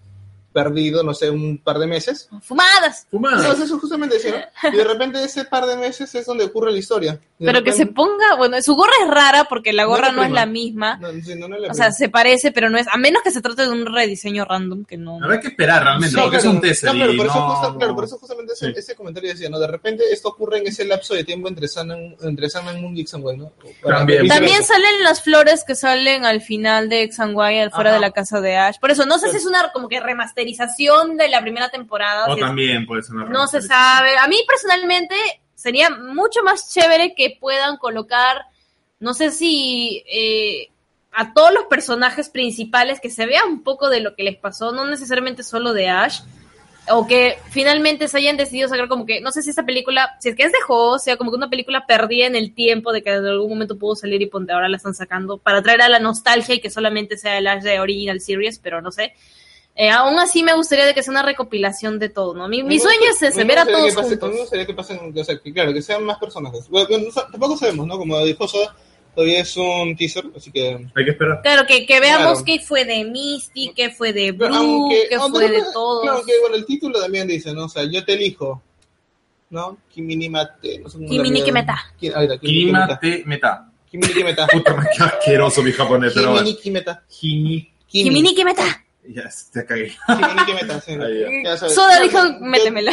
perdido, 0.53 1.03
no 1.03 1.15
sé, 1.15 1.31
un 1.31 1.59
par 1.59 1.79
de 1.79 1.87
meses. 1.87 2.29
Fumadas. 2.43 3.07
Fumada. 3.11 3.43
No, 3.43 3.65
eso 3.65 3.79
justamente 3.79 4.17
decía, 4.17 4.51
¿no? 4.63 4.69
Y 4.69 4.77
de 4.77 4.85
repente 4.85 5.23
ese 5.25 5.45
par 5.45 5.67
de 5.67 5.77
meses 5.77 6.15
es 6.15 6.27
donde 6.27 6.45
ocurre 6.45 6.71
la 6.71 6.79
historia. 6.79 7.19
Pero 7.45 7.63
que 7.65 7.73
se 7.73 7.87
ponga, 7.87 8.35
bueno, 8.37 8.61
su 8.63 8.75
gorra 8.75 8.93
es 9.05 9.09
rara 9.11 9.45
porque 9.45 9.73
la 9.73 9.85
gorra 9.85 10.13
no 10.13 10.23
es 10.23 10.31
la 10.31 10.47
misma. 10.47 10.97
No, 10.97 11.11
sí, 11.23 11.35
no, 11.37 11.49
no 11.49 11.57
es 11.57 11.63
la 11.63 11.69
O 11.71 11.75
sea, 11.75 11.91
se 11.93 12.09
parece, 12.09 12.53
pero 12.53 12.71
no 12.71 12.79
es, 12.79 12.87
a 12.91 12.97
menos 12.97 13.23
que 13.23 13.31
se 13.31 13.41
trate 13.43 13.63
de 13.63 13.69
un 13.71 13.87
rediseño 13.87 14.45
random, 14.45 14.85
que 14.85 14.97
no. 14.97 15.19
Habrá 15.23 15.41
que 15.41 15.49
esperar 15.49 15.83
realmente, 15.83 16.17
No, 16.17 16.23
porque 16.23 16.37
es 16.39 16.45
un 16.45 16.55
no, 16.55 16.61
claro, 16.61 17.13
por 17.17 17.27
eso, 17.27 17.35
no- 17.35 17.55
justa- 17.55 17.79
claro, 17.79 17.95
por 17.95 18.05
eso 18.05 18.19
justamente 18.19 18.53
ese, 18.53 18.67
Sí. 18.67 18.73
ese 18.77 18.95
comentario 18.95 19.31
decía, 19.31 19.49
¿no? 19.51 19.59
De 19.59 19.67
repente 19.67 20.05
esto 20.13 20.29
ocurre 20.29 20.59
en 20.59 20.67
ese 20.67 20.85
lapso 20.85 21.15
de 21.15 21.25
tiempo 21.25 21.49
entre 21.49 21.69
Sun 21.69 21.91
and, 21.91 22.17
entre 22.23 22.49
Moon 22.81 22.97
y 22.97 23.07
Xanguay, 23.07 23.37
¿no? 23.37 23.53
También. 23.83 24.29
Salen 24.65 25.03
las 25.03 25.23
flores 25.23 25.65
que 25.67 25.75
salen 25.75 26.25
al 26.25 26.41
final 26.41 26.89
de 26.89 27.11
Xanguay, 27.11 27.69
fuera 27.71 27.91
Ajá. 27.91 27.95
de 27.97 28.01
la 28.01 28.11
casa 28.13 28.41
de 28.41 28.57
Ash. 28.57 28.77
Por 28.81 28.91
eso, 28.91 29.05
no 29.07 29.19
sé 29.19 29.31
si 29.31 29.37
es 29.37 29.47
una 29.47 29.71
como 29.73 29.89
que 29.89 30.01
remasterización 30.01 31.17
de 31.17 31.29
la 31.29 31.41
primera 31.41 31.69
temporada. 31.71 32.27
O 32.27 32.35
si 32.35 32.41
es- 32.41 32.47
también 32.47 32.87
puede 32.87 33.03
ser 33.03 33.17
una 33.17 33.25
No 33.27 33.47
se 33.47 33.61
sabe. 33.63 34.17
A 34.19 34.29
mí 34.29 34.37
personalmente 34.47 35.15
sería 35.63 35.91
mucho 35.91 36.43
más 36.43 36.75
chévere 36.75 37.15
que 37.15 37.37
puedan 37.39 37.77
colocar, 37.77 38.47
no 38.99 39.15
sé 39.15 39.31
si 39.31 40.03
eh, 40.13 40.71
a 41.13 41.33
todos 41.33 41.55
los 41.55 41.65
personajes 41.67 42.29
principales 42.29 42.99
que 42.99 43.11
se 43.11 43.27
vea 43.27 43.45
un 43.45 43.63
poco 43.63 43.89
de 43.89 44.01
lo 44.01 44.17
que 44.17 44.25
les 44.25 44.37
pasó, 44.37 44.73
no 44.73 44.87
necesariamente 44.87 45.45
solo 45.45 45.73
de 45.73 45.89
Ash, 45.89 46.23
o 46.89 47.07
que 47.07 47.39
finalmente 47.51 48.09
se 48.09 48.19
hayan 48.19 48.37
decidido 48.37 48.69
sacar 48.69 48.89
como 48.89 49.07
que, 49.07 49.21
no 49.21 49.31
sé 49.31 49.41
si 49.41 49.51
esta 49.51 49.65
película, 49.65 50.17
si 50.19 50.31
es 50.31 50.35
que 50.35 50.43
es 50.43 50.51
de 50.51 50.61
juego, 50.63 50.99
sea 50.99 51.17
como 51.17 51.31
que 51.31 51.37
una 51.37 51.49
película 51.49 51.87
perdida 51.87 52.27
en 52.27 52.35
el 52.35 52.55
tiempo 52.55 52.93
de 52.93 53.05
que 53.05 53.11
en 53.11 53.25
algún 53.25 53.51
momento 53.51 53.79
pudo 53.79 53.95
salir 53.95 54.21
y 54.21 54.27
ponte 54.27 54.53
ahora 54.53 54.69
la 54.69 54.79
están 54.79 54.95
sacando 54.95 55.39
para 55.39 55.63
traer 55.63 55.83
a 55.83 55.89
la 55.89 56.01
nostalgia 56.01 56.57
y 56.57 56.61
que 56.61 56.71
solamente 56.71 57.17
sea 57.17 57.39
el 57.39 57.47
Ash 57.47 57.63
de 57.63 57.79
Original 57.79 58.21
Series, 58.21 58.59
pero 58.59 58.83
no 58.83 58.91
sé. 58.91 59.15
Eh, 59.75 59.89
aún 59.91 60.19
así 60.19 60.43
me 60.43 60.55
gustaría 60.55 60.85
de 60.85 60.93
que 60.95 61.03
sea 61.03 61.13
una 61.13 61.23
recopilación 61.23 61.99
de 61.99 62.11
todo, 62.11 62.35
¿no? 62.35 62.47
Mi, 62.47 62.63
mi 62.63 62.79
sueño 62.79 63.09
gusta- 63.11 63.29
es 63.29 63.35
ese, 63.35 63.45
ver 63.45 63.59
a 63.59 63.65
todos 63.65 63.89
que 63.89 63.95
pase- 63.95 64.09
juntos. 64.11 64.23
A 64.23 64.29
mí 64.29 64.35
me 64.35 64.41
gustaría 64.41 64.67
que 64.67 64.75
pasen, 64.75 65.15
o 65.19 65.25
sea, 65.25 65.39
que 65.39 65.53
claro, 65.53 65.73
que 65.73 65.81
sean 65.83 66.05
más 66.05 66.19
personajes. 66.19 66.69
Bueno, 66.69 66.89
no 66.99 67.23
tampoco 67.31 67.57
sabemos, 67.57 67.87
¿no? 67.87 67.97
Como 67.97 68.23
dijo 68.25 68.47
Soda, 68.47 68.77
todavía 69.15 69.41
es 69.41 69.57
un 69.57 69.97
teaser, 69.97 70.25
así 70.37 70.53
que... 70.53 70.87
Hay 70.95 71.05
que 71.07 71.11
esperar. 71.13 71.41
Claro, 71.43 71.67
que, 71.67 71.87
que 71.87 72.01
veamos 72.01 72.43
Claro. 72.43 72.45
qué 72.45 72.61
fue 72.61 72.85
de 72.85 73.05
Misty, 73.05 73.73
qué 73.75 73.89
fue 73.91 74.13
de 74.13 74.33
Blue, 74.33 74.47
aunque, 74.55 75.07
qué 75.09 75.15
aunque 75.17 75.39
fue 75.39 75.49
de 75.51 75.63
todos. 75.73 76.03
Claro, 76.03 76.23
que 76.27 76.33
bueno, 76.41 76.57
el 76.57 76.67
título 76.67 77.01
también 77.01 77.27
dice, 77.27 77.55
¿no? 77.55 77.65
O 77.65 77.69
sea, 77.71 77.85
yo 77.85 78.05
te 78.05 78.13
elijo, 78.13 78.63
¿no? 79.49 79.79
Kimini 79.93 80.29
Mate, 80.29 80.81
no 80.81 80.91
sé 80.91 80.99
cómo 80.99 81.09
Kimini 81.09 81.39
la- 81.41 81.45
Kimeta. 81.47 81.79
Ki- 81.99 82.09
ah, 82.15 82.21
mira, 82.21 82.39
Kimini 82.39 82.63
Klima 82.65 82.79
Kimeta. 82.87 83.01
te 83.01 83.23
meta. 83.25 83.69
Kimini 83.91 84.13
Kimeta. 84.13 84.47
Puta, 84.49 84.77
qué 84.99 85.03
asqueroso 85.05 85.63
mi 85.63 85.73
japonés, 85.73 86.13
pero 86.15 86.31
bueno. 86.33 86.45
Kimini 86.45 86.61
Kimeta. 86.63 87.03
Kimi. 87.09 87.73
Kimini 87.89 88.35
Kimeta. 88.35 88.82
Ya, 89.09 89.29
te 89.53 89.67
cagué. 89.67 89.91
Sí. 89.91 91.43
Ya 91.45 91.57
sabes. 91.57 91.75
Soda 91.75 92.01
dijo, 92.01 92.19
métemela. 92.41 92.93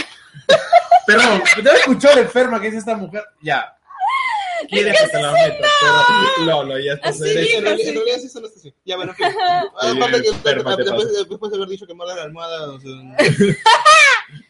Perdón, 1.07 1.41
¿te 1.63 1.69
has 1.69 1.79
escuchado 1.79 2.15
la 2.15 2.21
enferma 2.21 2.59
que 2.59 2.67
dice 2.67 2.79
esta 2.79 2.95
mujer? 2.95 3.23
Ya. 3.41 3.75
Quieres 4.67 4.99
que 4.99 5.07
te 5.07 5.21
la 5.21 5.31
meta, 5.31 5.67
pero 6.37 6.45
Lolo, 6.45 6.79
ya 6.79 6.93
está. 6.93 7.09
En 7.09 7.63
realidad, 7.63 8.17
sí. 8.17 8.41
las 8.41 8.51
así. 8.51 8.75
Ya, 8.85 8.97
bueno. 8.97 9.13
Aparte 9.17 10.21
que 10.21 10.27
enferma 10.27 10.75
te 10.75 10.83
después, 10.83 11.51
de 11.51 11.57
haber 11.57 11.69
dicho 11.69 11.87
que 11.87 11.93
muerda 11.93 12.15
la 12.15 12.23
almohada, 12.23 12.71
o 12.71 12.79
sea, 12.79 12.89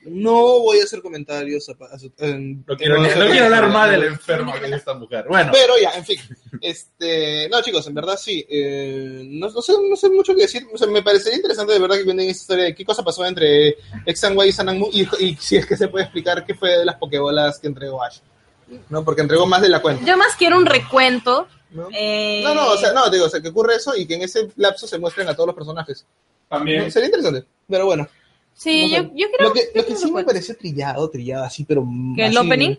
No 0.06 0.60
voy 0.60 0.80
a 0.80 0.84
hacer 0.84 1.02
comentarios 1.02 1.68
a, 1.70 1.94
a 1.94 2.00
su- 2.00 2.12
en- 2.20 2.64
No 2.68 2.78
quiero, 2.78 2.96
en- 2.98 3.20
no 3.20 3.26
quiero 3.28 3.46
hablar 3.46 3.68
mal 3.70 3.92
del 3.92 4.04
enfermo 4.06 4.54
que 4.54 4.66
es 4.68 4.72
esta 4.74 4.94
mujer. 4.94 5.26
Bueno, 5.28 5.52
Pero 5.54 5.74
ya, 5.82 5.92
en 5.92 6.06
fin. 6.06 6.20
Este, 6.62 7.50
no, 7.50 7.62
chicos, 7.62 7.86
en 7.88 7.94
verdad 7.94 8.18
sí. 8.18 8.46
eh, 8.50 9.24
no, 9.26 9.50
no 9.50 9.62
sé, 9.62 9.74
no 9.90 9.96
sé 9.96 10.10
mucho 10.10 10.34
que 10.36 10.42
decir. 10.44 10.66
O 10.74 10.78
sea, 10.78 10.88
me 10.88 11.02
parecería 11.04 11.36
interesante 11.38 11.74
de 11.74 11.80
verdad 11.80 11.98
que 11.98 12.04
vienen 12.04 12.30
esta 12.30 12.42
historia 12.42 12.64
de 12.66 12.76
qué 12.76 12.86
cosa 12.86 13.04
pasó 13.04 13.26
entre 13.26 13.76
Exanway 14.06 14.50
y 14.50 14.52
Sanangmu 14.52 14.90
y, 14.92 15.08
y 15.20 15.36
si 15.36 15.58
es 15.58 15.66
que 15.66 15.76
se 15.78 15.88
puede 15.88 16.06
explicar 16.06 16.46
qué 16.46 16.54
fue 16.56 16.78
de 16.78 16.86
las 16.86 16.96
pokebolas 16.96 17.60
que 17.60 17.68
entregó 17.68 18.02
Ash. 18.04 18.20
¿No? 18.90 19.04
Porque 19.04 19.22
entregó 19.22 19.46
más 19.48 19.62
de 19.62 19.70
la 19.70 19.82
cuenta. 19.82 20.06
Yo 20.06 20.16
más 20.16 20.36
quiero 20.36 20.56
un 20.58 20.66
recuento. 20.66 21.48
¿no? 21.72 21.88
eh, 21.92 22.42
No, 22.44 22.54
no, 22.54 22.72
o 22.72 22.78
sea, 22.78 22.94
no, 22.94 23.10
digo, 23.10 23.26
o 23.26 23.30
sea, 23.30 23.42
que 23.42 23.50
ocurre 23.50 23.76
eso 23.76 23.96
y 23.96 24.06
que 24.06 24.16
en 24.16 24.22
ese 24.22 24.48
lapso 24.58 24.86
se 24.88 24.98
muestren 25.00 25.28
a 25.28 25.34
todos 25.36 25.48
los 25.48 25.56
personajes. 25.56 26.06
también. 26.48 26.92
Sería 26.92 27.08
interesante, 27.08 27.46
pero 27.68 27.86
bueno. 27.86 28.08
Sí, 28.54 28.92
no 28.92 28.98
yo, 28.98 29.04
yo 29.16 29.28
quiero. 29.30 29.44
Lo 29.46 29.54
que, 29.54 29.70
lo 29.74 29.86
que 29.86 29.96
sí 29.96 30.12
me 30.12 30.24
pareció 30.24 30.56
trillado, 30.58 31.10
trillado 31.10 31.46
así, 31.46 31.64
pero. 31.64 31.86
¿Que 32.16 32.26
el 32.26 32.38
opening? 32.38 32.76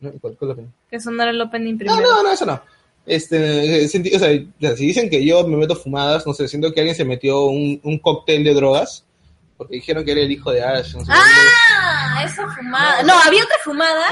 ¿No? 0.00 0.10
¿Cuál, 0.20 0.36
cuál 0.36 0.50
opening? 0.52 0.70
Que 0.90 0.98
sonara 1.00 1.30
el 1.30 1.40
opening 1.40 1.72
No, 1.74 1.78
primero. 1.78 2.00
no, 2.00 2.22
no, 2.24 2.32
eso 2.32 2.46
no. 2.46 2.60
Este, 3.06 3.84
eh, 3.84 3.88
sentí- 3.88 4.14
o 4.14 4.18
sea, 4.18 4.76
si 4.76 4.86
dicen 4.86 5.08
que 5.10 5.24
yo 5.24 5.46
me 5.46 5.56
meto 5.56 5.74
fumadas, 5.74 6.26
no 6.26 6.34
sé, 6.34 6.46
siento 6.48 6.72
que 6.72 6.80
alguien 6.80 6.94
se 6.96 7.04
metió 7.04 7.44
un, 7.46 7.80
un 7.82 7.98
cóctel 7.98 8.44
de 8.44 8.52
drogas, 8.54 9.04
porque 9.56 9.76
dijeron 9.76 10.04
que 10.04 10.12
era 10.12 10.20
el 10.20 10.30
hijo 10.30 10.50
de 10.52 10.62
Ash. 10.62 10.94
No 10.94 11.04
sé, 11.04 11.12
Ah, 11.14 12.22
esa 12.24 12.46
fumada. 12.48 13.02
No, 13.02 13.14
había 13.18 13.42
otra 13.44 13.56
fumada. 13.64 14.04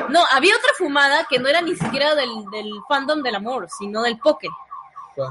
No. 0.00 0.08
No, 0.10 0.20
había 0.32 0.54
otra 0.56 0.70
fumada 0.76 1.26
que 1.28 1.38
no 1.38 1.48
era 1.48 1.62
ni 1.62 1.74
siquiera 1.74 2.14
del, 2.14 2.28
del 2.52 2.70
fandom 2.88 3.22
del 3.22 3.34
amor, 3.34 3.66
sino 3.78 4.02
del 4.02 4.18
poke. 4.18 4.48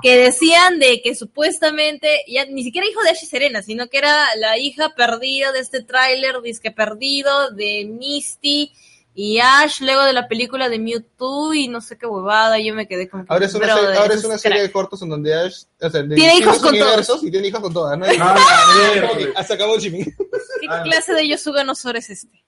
Que 0.01 0.17
decían 0.17 0.79
de 0.79 1.01
que 1.01 1.15
supuestamente, 1.15 2.23
ya 2.27 2.45
ni 2.45 2.63
siquiera 2.63 2.87
hijo 2.87 3.01
de 3.03 3.09
Ash 3.09 3.23
y 3.23 3.25
Serena, 3.25 3.61
sino 3.61 3.87
que 3.87 3.97
era 3.97 4.35
la 4.37 4.57
hija 4.57 4.93
perdida 4.95 5.51
de 5.51 5.59
este 5.59 5.81
tráiler, 5.81 6.41
disque 6.41 6.71
perdido, 6.71 7.51
de 7.51 7.85
Misty 7.85 8.71
y 9.15 9.39
Ash, 9.39 9.81
luego 9.81 10.03
de 10.03 10.13
la 10.13 10.27
película 10.27 10.69
de 10.69 10.79
Mewtwo 10.79 11.53
y 11.53 11.67
no 11.67 11.81
sé 11.81 11.97
qué 11.97 12.07
huevada, 12.07 12.57
yo 12.59 12.73
me 12.73 12.87
quedé 12.87 13.07
como 13.07 13.25
que, 13.25 13.31
Ahora 13.31 13.45
es 13.45 13.53
una, 13.53 13.75
serie, 13.75 13.97
ahora 13.97 14.13
es 14.15 14.23
una 14.23 14.37
serie 14.37 14.61
de 14.61 14.71
cortos 14.71 15.01
en 15.03 15.09
donde 15.09 15.33
Ash 15.35 15.63
o 15.79 15.89
sea, 15.89 16.01
de 16.01 16.15
Tiene 16.15 16.37
hijos 16.37 16.57
con 16.59 16.77
todos. 16.77 17.23
y 17.23 17.29
tiene 17.29 17.47
hijos 17.47 17.61
con 17.61 17.73
todas. 17.73 17.97
¿no? 17.97 18.05
Ah, 18.19 19.43
se 19.47 19.53
acabó 19.53 19.77
shipping. 19.77 20.05
¿Qué 20.05 20.67
clase 20.83 21.13
de 21.13 21.27
Yosuga 21.27 21.63
no 21.63 21.73
es 21.73 22.09
este? 22.09 22.43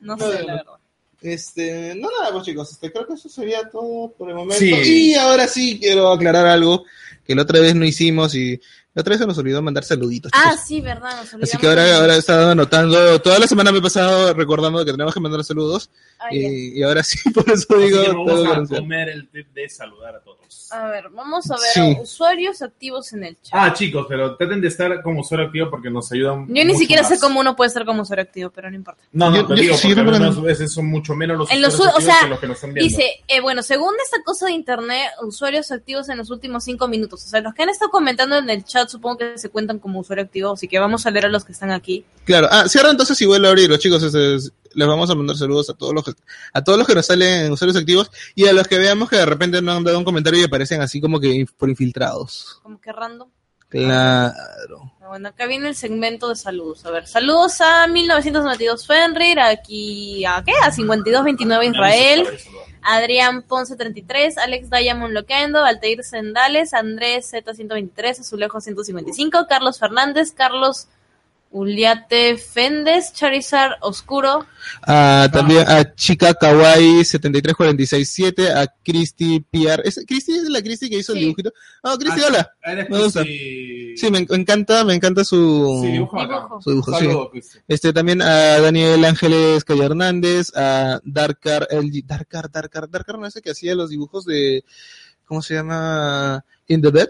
No 0.00 0.16
No, 0.16 0.26
sé, 0.30 0.40
no, 0.40 0.46
la 0.46 0.54
verdad. 0.54 0.77
Este, 1.20 1.94
no 1.96 2.08
nada, 2.10 2.32
pues 2.32 2.44
chicos, 2.44 2.70
este, 2.70 2.92
creo 2.92 3.06
que 3.06 3.14
eso 3.14 3.28
sería 3.28 3.68
todo 3.68 4.12
por 4.12 4.28
el 4.28 4.36
momento. 4.36 4.58
Sí. 4.60 5.10
Y 5.10 5.14
ahora 5.14 5.48
sí 5.48 5.78
quiero 5.80 6.10
aclarar 6.12 6.46
algo 6.46 6.84
que 7.24 7.34
la 7.34 7.42
otra 7.42 7.60
vez 7.60 7.74
no 7.74 7.84
hicimos 7.84 8.34
y 8.34 8.60
la 8.98 9.02
otra 9.02 9.12
vez 9.12 9.20
se 9.20 9.26
nos 9.28 9.38
olvidó 9.38 9.62
mandar 9.62 9.84
saluditos. 9.84 10.32
Ah, 10.34 10.56
sí, 10.56 10.80
verdad. 10.80 11.22
nos 11.32 11.42
Así 11.44 11.56
que 11.56 11.68
ahora, 11.68 11.96
ahora 11.98 12.16
he 12.16 12.18
estado 12.18 12.50
anotando, 12.50 13.20
toda 13.20 13.38
la 13.38 13.46
semana 13.46 13.70
me 13.70 13.78
he 13.78 13.82
pasado 13.82 14.34
recordando 14.34 14.84
que 14.84 14.90
tenemos 14.90 15.14
que 15.14 15.20
mandar 15.20 15.44
saludos 15.44 15.88
Ah, 16.20 16.34
y, 16.34 16.80
y 16.80 16.82
ahora 16.82 17.04
sí, 17.04 17.16
por 17.32 17.48
eso 17.48 17.66
Así 17.76 17.84
digo, 17.84 18.02
que 18.02 18.08
vamos 18.08 18.72
a 18.72 18.76
comer 18.80 19.08
el 19.10 19.28
tip 19.28 19.46
de 19.54 19.68
saludar 19.68 20.16
a 20.16 20.20
todos. 20.20 20.38
A 20.72 20.88
ver, 20.88 21.08
vamos 21.10 21.48
a 21.50 21.54
ver 21.54 21.70
Sí. 21.72 21.96
usuarios 22.02 22.60
activos 22.60 23.12
en 23.12 23.22
el 23.22 23.36
chat. 23.40 23.52
Ah, 23.52 23.72
chicos, 23.72 24.04
pero 24.08 24.34
traten 24.36 24.60
de 24.60 24.66
estar 24.66 25.00
como 25.02 25.20
usuario 25.20 25.46
activo 25.46 25.70
porque 25.70 25.90
nos 25.90 26.10
ayudan. 26.10 26.46
Yo 26.48 26.64
ni 26.64 26.74
siquiera 26.74 27.02
más. 27.02 27.10
sé 27.12 27.20
cómo 27.20 27.38
uno 27.38 27.54
puede 27.54 27.70
ser 27.70 27.84
como 27.84 28.02
usuario 28.02 28.24
activo, 28.24 28.50
pero 28.50 28.68
no 28.68 28.74
importa. 28.76 29.02
No, 29.12 29.30
no, 29.30 29.36
Yo- 29.36 29.42
pero 29.46 29.56
yo 29.58 29.62
digo, 29.62 29.76
sí, 29.76 29.88
porque 29.94 30.02
no, 30.02 30.10
algunas 30.10 30.36
no. 30.36 30.42
veces 30.42 30.72
son 30.72 30.86
mucho 30.86 31.14
menos 31.14 31.38
los 31.38 31.50
En 31.52 31.62
los 31.62 31.78
o 31.78 32.00
sea, 32.00 32.16
que 32.22 32.26
los 32.28 32.40
que 32.40 32.46
nos 32.48 32.56
están 32.56 32.74
viendo. 32.74 32.88
Dice, 32.88 33.08
eh, 33.28 33.40
bueno, 33.40 33.62
según 33.62 33.94
esta 34.02 34.16
cosa 34.24 34.46
de 34.46 34.52
internet, 34.52 35.10
usuarios 35.22 35.70
activos 35.70 36.08
en 36.08 36.18
los 36.18 36.30
últimos 36.30 36.64
cinco 36.64 36.88
minutos. 36.88 37.24
O 37.24 37.28
sea, 37.28 37.40
los 37.40 37.54
que 37.54 37.62
han 37.62 37.68
estado 37.68 37.90
comentando 37.92 38.36
en 38.38 38.50
el 38.50 38.64
chat 38.64 38.87
supongo 38.88 39.18
que 39.18 39.38
se 39.38 39.48
cuentan 39.50 39.78
como 39.78 40.00
usuario 40.00 40.24
activo, 40.24 40.52
así 40.52 40.66
que 40.68 40.78
vamos 40.78 41.06
a 41.06 41.10
leer 41.10 41.26
a 41.26 41.28
los 41.28 41.44
que 41.44 41.52
están 41.52 41.70
aquí. 41.70 42.04
Claro, 42.24 42.48
ah, 42.50 42.68
cierra 42.68 42.90
entonces 42.90 43.20
y 43.20 43.26
vuelve 43.26 43.46
a 43.46 43.50
abrir, 43.50 43.68
los 43.70 43.78
chicos, 43.78 44.02
este, 44.02 44.34
es- 44.36 44.52
les 44.74 44.86
vamos 44.86 45.08
a 45.10 45.14
mandar 45.14 45.36
saludos 45.36 45.70
a 45.70 45.74
todos 45.74 45.94
los 45.94 46.04
que, 46.04 46.12
a 46.52 46.62
todos 46.62 46.78
los 46.78 46.86
que 46.86 46.94
nos 46.94 47.06
salen 47.06 47.46
en 47.46 47.52
usuarios 47.52 47.76
activos 47.76 48.10
y 48.34 48.46
a 48.46 48.52
los 48.52 48.68
que 48.68 48.78
veamos 48.78 49.08
que 49.08 49.16
de 49.16 49.26
repente 49.26 49.60
no 49.62 49.72
han 49.72 49.82
dado 49.84 49.98
un 49.98 50.04
comentario 50.04 50.40
y 50.40 50.44
aparecen 50.44 50.80
así 50.82 51.00
como 51.00 51.18
que 51.20 51.46
por 51.56 51.68
infiltrados. 51.70 52.60
Como 52.62 52.80
que 52.80 52.92
random. 52.92 53.28
Claro. 53.70 54.92
Ah, 55.00 55.08
Bueno, 55.08 55.28
acá 55.28 55.46
viene 55.46 55.68
el 55.68 55.74
segmento 55.76 56.28
de 56.28 56.36
saludos. 56.36 56.84
A 56.86 56.90
ver, 56.90 57.06
saludos 57.06 57.60
a 57.60 57.86
1992 57.86 58.86
Fenrir, 58.86 59.38
aquí 59.40 60.24
a 60.24 60.42
qué? 60.44 60.52
A 60.62 60.70
5229 60.70 61.66
Israel, 61.66 62.26
Adrián 62.90 63.42
Ponce 63.42 63.76
33, 63.76 64.38
Alex 64.38 64.70
Diamond 64.70 65.12
Loquendo, 65.12 65.62
Altair 65.62 66.02
Sendales, 66.02 66.72
Andrés 66.72 67.30
Z123, 67.34 68.20
Azulejo 68.20 68.62
155, 68.62 69.46
Carlos 69.46 69.78
Fernández, 69.78 70.32
Carlos 70.32 70.88
Uliate 71.50 72.36
Fendes, 72.36 73.12
Charizard 73.14 73.72
Oscuro, 73.80 74.46
Ah, 74.86 75.28
también 75.32 75.64
a 75.66 75.94
Chica 75.94 76.34
Kawaii 76.34 77.04
73467, 77.04 78.52
a 78.52 78.66
Christy 78.84 79.40
PR. 79.40 79.80
¿Es, 79.84 80.04
¿Christy 80.06 80.32
es 80.32 80.48
la 80.48 80.60
Christy 80.60 80.90
que 80.90 80.98
hizo 80.98 81.12
el 81.14 81.20
dibujito? 81.20 81.52
Ah, 81.82 81.96
Christy, 81.98 82.20
Ah, 82.22 82.26
hola. 82.28 82.86
Me 82.88 82.98
gusta. 83.02 83.24
Sí, 83.24 84.10
me, 84.10 84.26
me 84.28 84.36
encanta, 84.36 84.84
me 84.84 84.94
encanta 84.94 85.24
su, 85.24 85.80
Sí, 85.82 85.92
dibujo 85.92 86.18
su 86.60 86.70
dibujo. 86.70 87.30
Este 87.66 87.92
también 87.92 88.20
a 88.22 88.60
Daniel 88.60 89.04
Ángeles 89.04 89.64
Calle 89.64 89.84
Hernández, 89.84 90.52
a 90.54 91.00
Darkar, 91.04 91.66
el 91.70 91.90
Darkar, 92.06 92.50
Darkar, 92.50 92.88
Darkar, 92.90 93.18
no 93.18 93.26
ese 93.26 93.40
que 93.42 93.50
hacía 93.50 93.74
los 93.74 93.90
dibujos 93.90 94.24
de, 94.24 94.64
¿cómo 95.24 95.42
se 95.42 95.54
llama? 95.54 96.44
In 96.66 96.82
the 96.82 96.90
Bed. 96.90 97.08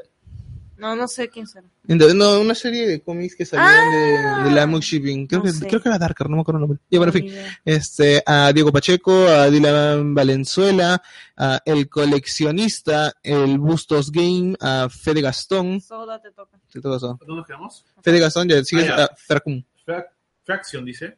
No, 0.78 0.96
no 0.96 1.06
sé 1.08 1.28
quién 1.28 1.46
será. 1.46 1.66
No, 1.84 2.40
una 2.40 2.54
serie 2.54 2.86
de 2.86 3.00
cómics 3.00 3.34
que 3.36 3.44
salían 3.44 3.68
Ah. 3.68 4.42
de, 4.44 4.48
de 4.48 4.54
la 4.54 4.62
Amok 4.62 4.82
Shipping. 4.82 5.26
Creo, 5.26 5.40
No 5.40 5.44
que, 5.44 5.52
sé. 5.52 5.66
creo 5.66 5.82
que 5.82 5.88
era 5.88 5.98
Darkar, 5.98 6.30
no 6.30 6.36
me 6.36 6.42
acuerdo 6.42 6.58
el 6.58 6.60
nombre. 6.62 6.78
Y 6.88 6.96
bueno, 6.96 7.12
en 7.14 7.22
fin. 7.28 7.34
Este, 7.64 8.22
a 8.24 8.52
Diego 8.52 8.72
Pacheco, 8.72 9.12
a 9.26 9.50
Dylan 9.50 10.14
Valenzuela, 10.14 11.02
a 11.36 11.60
El 11.64 11.88
Coleccionista, 11.88 13.12
el 13.22 13.58
Bustos 13.58 14.10
Game, 14.12 14.54
a 14.60 14.88
Fede 14.90 15.20
Gastón. 15.22 15.80
Soda 15.80 16.20
te 16.22 16.30
toca. 16.32 16.58
Todo 16.82 16.96
eso. 16.96 17.18
¿Dónde 17.26 17.44
quedamos? 17.46 17.84
Fede 18.02 18.20
Gastón, 18.20 18.48
ya 18.48 18.62
sigues 18.64 18.88
Ah, 18.90 18.96
ya. 18.96 19.04
a 19.04 19.10
Fracum. 19.16 19.62
Frac- 19.86 20.08
Fraction 20.44 20.84
dice. 20.84 21.16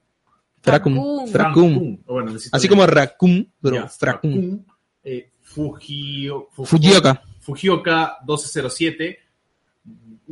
Fracum. 0.62 1.26
Fracum. 1.30 1.98
Oh, 2.06 2.14
bueno, 2.14 2.32
Así 2.52 2.68
como 2.68 2.86
Racum, 2.86 3.44
pero 3.62 3.76
Ya, 3.76 3.88
Fracum. 3.88 4.30
Fracum. 4.32 4.64
Eh, 5.04 5.30
Fujioka. 5.42 7.22
Fujioka 7.40 8.18
1207. 8.26 9.18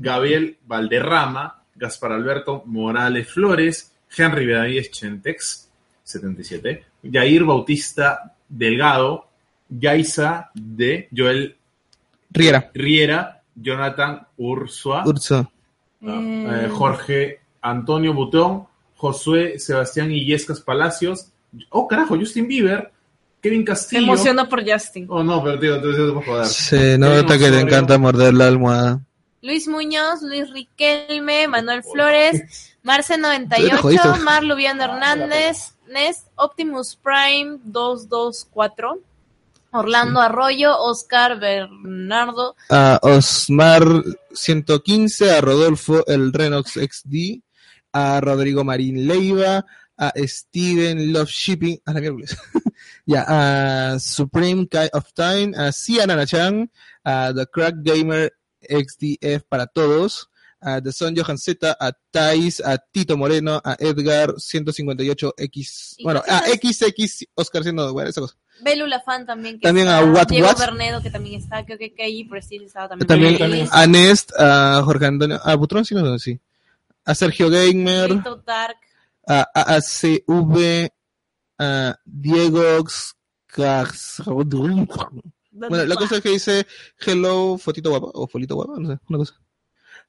Gabriel 0.01 0.57
Valderrama. 0.67 1.63
Gaspar 1.75 2.13
Alberto 2.13 2.63
Morales 2.67 3.29
Flores. 3.29 3.93
Henry 4.17 4.47
Benavides 4.47 4.91
Chentex 4.91 5.69
77. 6.03 6.85
Jair 7.13 7.45
Bautista 7.45 8.35
Delgado. 8.49 9.27
Yaisa 9.69 10.51
de 10.55 11.09
Joel 11.15 11.55
Riera. 12.31 12.71
Riera. 12.75 13.43
Jonathan 13.55 14.27
Ursua. 14.39 15.03
Ah, 15.05 15.45
Eh, 16.01 16.07
eh, 16.65 16.69
Jorge 16.71 17.41
Antonio 17.61 18.15
Butón, 18.15 18.67
Josué 18.95 19.59
Sebastián 19.59 20.13
Illescas 20.13 20.61
Palacios, 20.61 21.33
oh 21.71 21.89
carajo, 21.89 22.17
Justin 22.17 22.47
Bieber, 22.47 22.93
Kevin 23.43 23.61
Se 23.61 23.65
Castillo. 23.65 24.03
emocionó 24.05 24.49
por 24.49 24.63
Justin. 24.69 25.07
Oh 25.11 25.25
no, 25.25 25.43
pero 25.43 25.59
tío, 25.59 25.75
entonces 25.75 25.97
te 26.07 26.13
puedo 26.13 26.21
joder. 26.23 26.47
Se 26.47 26.97
nota 26.99 27.35
que 27.35 27.39
te 27.45 27.45
Osorio. 27.51 27.59
encanta 27.61 27.99
morder 27.99 28.33
la 28.35 28.47
almohada. 28.47 29.01
Luis 29.49 29.67
Muñoz, 29.67 30.21
Luis 30.21 30.51
Riquelme, 30.51 31.49
Manuel 31.49 31.83
Flores, 31.83 32.75
Marce 32.83 33.15
Te 33.15 33.21
98, 33.21 33.79
jodiste. 33.79 34.09
Mar 34.23 34.45
Lubián 34.45 34.79
Hernández, 34.79 35.73
Nest, 35.91 36.29
Optimus 36.35 36.97
Prime 36.97 37.59
224, 37.65 39.01
Orlando 39.71 40.21
Arroyo, 40.21 40.77
Oscar 40.79 41.41
Bernardo, 41.41 42.57
A 42.69 43.01
Osmar 43.01 43.85
115, 44.35 45.31
a 45.31 45.41
Rodolfo 45.41 46.07
el 46.07 46.31
Renox 46.31 46.75
XD, 46.75 47.43
a 47.95 48.21
Rodrigo 48.21 48.65
Marín 48.65 49.09
Leiva, 49.09 49.65
a 49.97 50.13
Steven 50.27 51.11
Love 51.11 51.31
Shipping, 51.31 51.81
a 51.87 51.95
la 51.95 52.01
miércoles. 52.01 52.37
ya, 53.07 53.25
a 53.27 53.99
Supreme 53.99 54.69
Kind 54.69 54.91
of 54.93 55.11
Time, 55.15 55.55
a 55.57 55.73
Cian 55.73 56.11
Anachan, 56.11 56.71
a 57.03 57.33
The 57.33 57.47
Crack 57.47 57.77
Gamer 57.83 58.31
XDF 58.63 59.43
para 59.49 59.67
todos, 59.67 60.31
a 60.61 60.81
The 60.81 60.93
Son 60.93 61.15
Johan 61.17 61.39
Z, 61.39 61.77
a 61.79 61.93
Thais, 62.11 62.61
a 62.65 62.79
Tito 62.79 63.17
Moreno, 63.17 63.61
a 63.65 63.77
Edgar 63.79 64.35
158X, 64.35 65.95
¿Y 65.99 66.05
bueno, 66.05 66.23
a? 66.27 66.41
XX 66.47 67.27
Oscar 67.35 67.63
siendo, 67.63 67.93
bueno, 67.93 68.11
esa 68.11 68.21
cosa. 68.21 68.37
Belula 68.61 69.01
Fan 69.01 69.25
también. 69.25 69.55
Que 69.57 69.63
También 69.69 69.87
está, 69.87 69.99
a 69.99 70.05
What 70.05 70.27
Diego 70.27 70.49
What. 70.49 70.59
Bernedo 70.59 71.01
que 71.01 71.11
también 71.11 71.41
está, 71.41 71.65
creo 71.65 71.79
que 71.79 71.95
KI 71.95 72.25
Prestige 72.25 72.65
estaba 72.65 72.89
también. 72.89 73.07
También 73.07 73.53
ahí. 73.53 73.69
a 73.71 73.87
Nest, 73.87 74.33
a 74.37 74.83
Jorge 74.85 75.07
Antonio, 75.07 75.41
a 75.43 75.55
Butrón, 75.55 75.85
sí, 75.85 75.95
no, 75.95 76.19
sí. 76.19 76.41
A 77.05 77.15
Sergio 77.15 77.49
Gamer, 77.51 78.11
Rito 78.11 78.43
Dark, 78.45 78.79
a 79.27 79.49
AACV, 79.55 80.91
a 81.59 81.97
Diego 82.05 82.85
Cas- 83.47 84.23
Bueno, 85.59 85.85
la 85.85 85.97
cosa 85.97 86.17
es 86.17 86.23
que 86.23 86.31
dice 86.31 86.67
hello, 87.05 87.59
fotito 87.59 87.91
guapa, 87.91 88.09
o 88.15 88.27
folito 88.27 88.55
guapa, 88.55 88.75
no 88.79 88.89
sé, 88.95 88.99
una 89.09 89.19
cosa. 89.19 89.35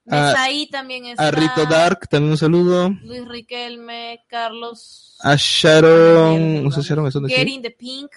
A- 0.10 0.42
ahí 0.44 0.68
también 0.70 1.06
está. 1.06 1.28
A 1.28 1.32
Rito 1.32 1.66
Dark, 1.66 2.08
también 2.08 2.32
un 2.32 2.38
saludo. 2.38 2.90
Luis 3.04 3.28
Riquelme, 3.28 4.24
Carlos. 4.28 5.18
A 5.22 5.36
Sharon, 5.38 6.64
no 6.64 6.72
sé 6.72 6.82
Sharon, 6.82 7.08
¿es 7.08 7.14
dónde 7.14 7.30
sí? 7.30 7.36
Getting 7.36 7.62
the 7.62 7.72
Pink. 7.72 8.12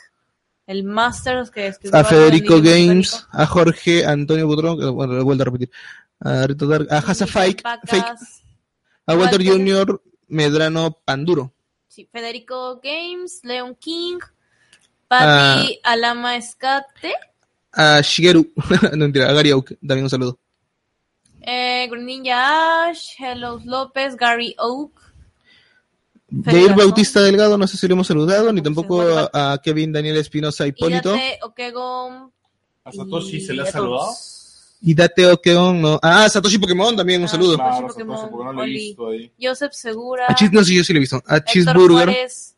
El 0.66 0.84
Masters 0.84 1.50
que 1.50 1.66
escribió 1.66 1.98
A 1.98 2.04
Federico 2.04 2.54
Games, 2.62 3.10
Federico. 3.10 3.28
a 3.32 3.46
Jorge 3.46 4.06
Antonio 4.06 4.46
Butrón, 4.46 4.78
que 4.78 4.86
bueno, 4.86 5.14
lo 5.14 5.24
vuelvo 5.24 5.42
a 5.42 5.44
repetir. 5.46 5.70
A 6.20 6.46
Rito 6.46 6.66
Dark, 6.66 6.86
a 6.90 6.98
Hasa 6.98 7.26
Fake, 7.26 7.62
Pacas. 7.62 7.90
Fake, 7.90 8.04
a 9.06 9.14
Walter 9.14 9.40
Walter. 9.40 9.52
Junior 9.52 10.02
Medrano 10.28 10.98
Panduro. 11.04 11.52
Sí, 11.88 12.09
Federico 12.10 12.80
Games, 12.82 13.40
Leon 13.42 13.74
King, 13.74 14.18
Papi 15.12 15.78
Ah. 15.84 15.93
Alama 15.93 16.36
Escate, 16.36 17.12
A 17.72 18.01
Shigeru, 18.02 18.51
no 18.93 18.97
mentira, 18.97 19.28
a 19.28 19.32
Gary 19.34 19.52
Oak, 19.52 19.74
también 19.86 20.05
un 20.05 20.10
saludo. 20.10 20.39
eh, 21.43 21.86
Green 21.90 22.06
Ninja 22.06 22.89
Ash, 22.89 23.14
Hello 23.18 23.60
López, 23.64 24.16
Gary 24.16 24.55
Oak, 24.59 24.93
Jair 26.30 26.44
Federico. 26.44 26.74
Bautista 26.80 27.20
Delgado, 27.20 27.59
no 27.59 27.66
sé 27.66 27.76
si 27.76 27.86
lo 27.89 27.94
hemos 27.94 28.06
saludado, 28.06 28.52
ni 28.52 28.60
sé, 28.60 28.64
tampoco 28.64 29.02
a, 29.02 29.52
a 29.52 29.59
Kevin 29.59 29.93
Daniel 29.93 30.16
Espinosa 30.16 30.66
Hipólito. 30.66 31.14
Idate 31.14 31.39
Okegon. 31.43 32.32
A 32.84 32.93
Satoshi 32.93 33.36
y 33.36 33.40
se 33.43 33.52
le 33.52 33.62
ha 33.62 33.66
saludado. 33.66 34.10
Y 34.84 34.94
Date 34.94 35.26
Okeon, 35.30 35.80
no. 35.80 36.01
Ah, 36.02 36.28
Satoshi 36.28 36.59
Pokémon 36.59 36.97
también, 36.97 37.20
un 37.20 37.26
Ah, 37.26 37.28
saludo. 37.30 37.56
Satoshi 37.56 37.70
Claro, 37.78 37.86
Pokémon, 37.89 38.16
Satoshi, 38.16 38.30
porque 38.32 38.44
no 38.44 38.52
lo 38.52 38.60
he 38.60 38.64
Oli. 38.64 38.72
visto 38.72 39.09
ahí. 39.09 39.32
Joseph 39.40 39.72
Segura, 39.74 40.26
A 40.28 40.34
Chis, 40.34 40.51
no, 40.51 40.64
sí, 40.64 40.74
yo 40.76 40.82
sí 40.82 40.93
lo 40.93 40.97
he 40.97 41.01
visto. 41.01 41.22
A 41.26 41.44
Cheeseburger, 41.44 42.09
Juárez, 42.09 42.51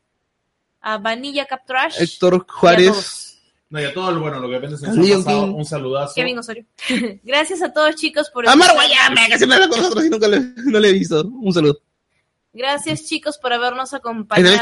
a 0.86 0.98
Vanilla 0.98 1.46
Captrash, 1.46 1.96
Héctor 2.00 2.34
a 2.48 2.52
Juárez. 2.52 3.30
No, 3.70 3.80
y 3.80 3.84
a 3.84 3.94
todo 3.94 4.10
el 4.10 4.18
bueno, 4.18 4.38
lo 4.38 4.46
que 4.48 4.54
depende 4.54 4.76
es 4.76 4.82
que 4.82 4.88
A 4.88 4.92
nos 4.92 5.10
ha 5.10 5.24
pasado 5.24 5.52
un 5.54 5.64
saludazo. 5.64 6.12
Kevin 6.14 6.38
Osorio. 6.38 6.64
Gracias 7.24 7.62
a 7.62 7.72
todos 7.72 7.96
chicos 7.96 8.30
por 8.30 8.46
a 8.48 8.54
Mar 8.54 8.68
escuchar- 8.70 8.74
Guayame, 9.08 9.28
que 9.30 9.38
se 9.38 9.46
me 9.46 9.54
habla 9.54 9.68
con 9.68 9.78
nosotros 9.80 10.04
y 10.04 10.10
nunca 10.10 10.28
le, 10.28 10.40
no 10.40 10.78
le 10.78 10.88
he 10.90 10.92
visto. 10.92 11.24
Un 11.26 11.52
saludo. 11.52 11.80
Gracias 12.52 13.06
chicos 13.06 13.36
por 13.38 13.52
habernos 13.52 13.92
acompañado. 13.94 14.60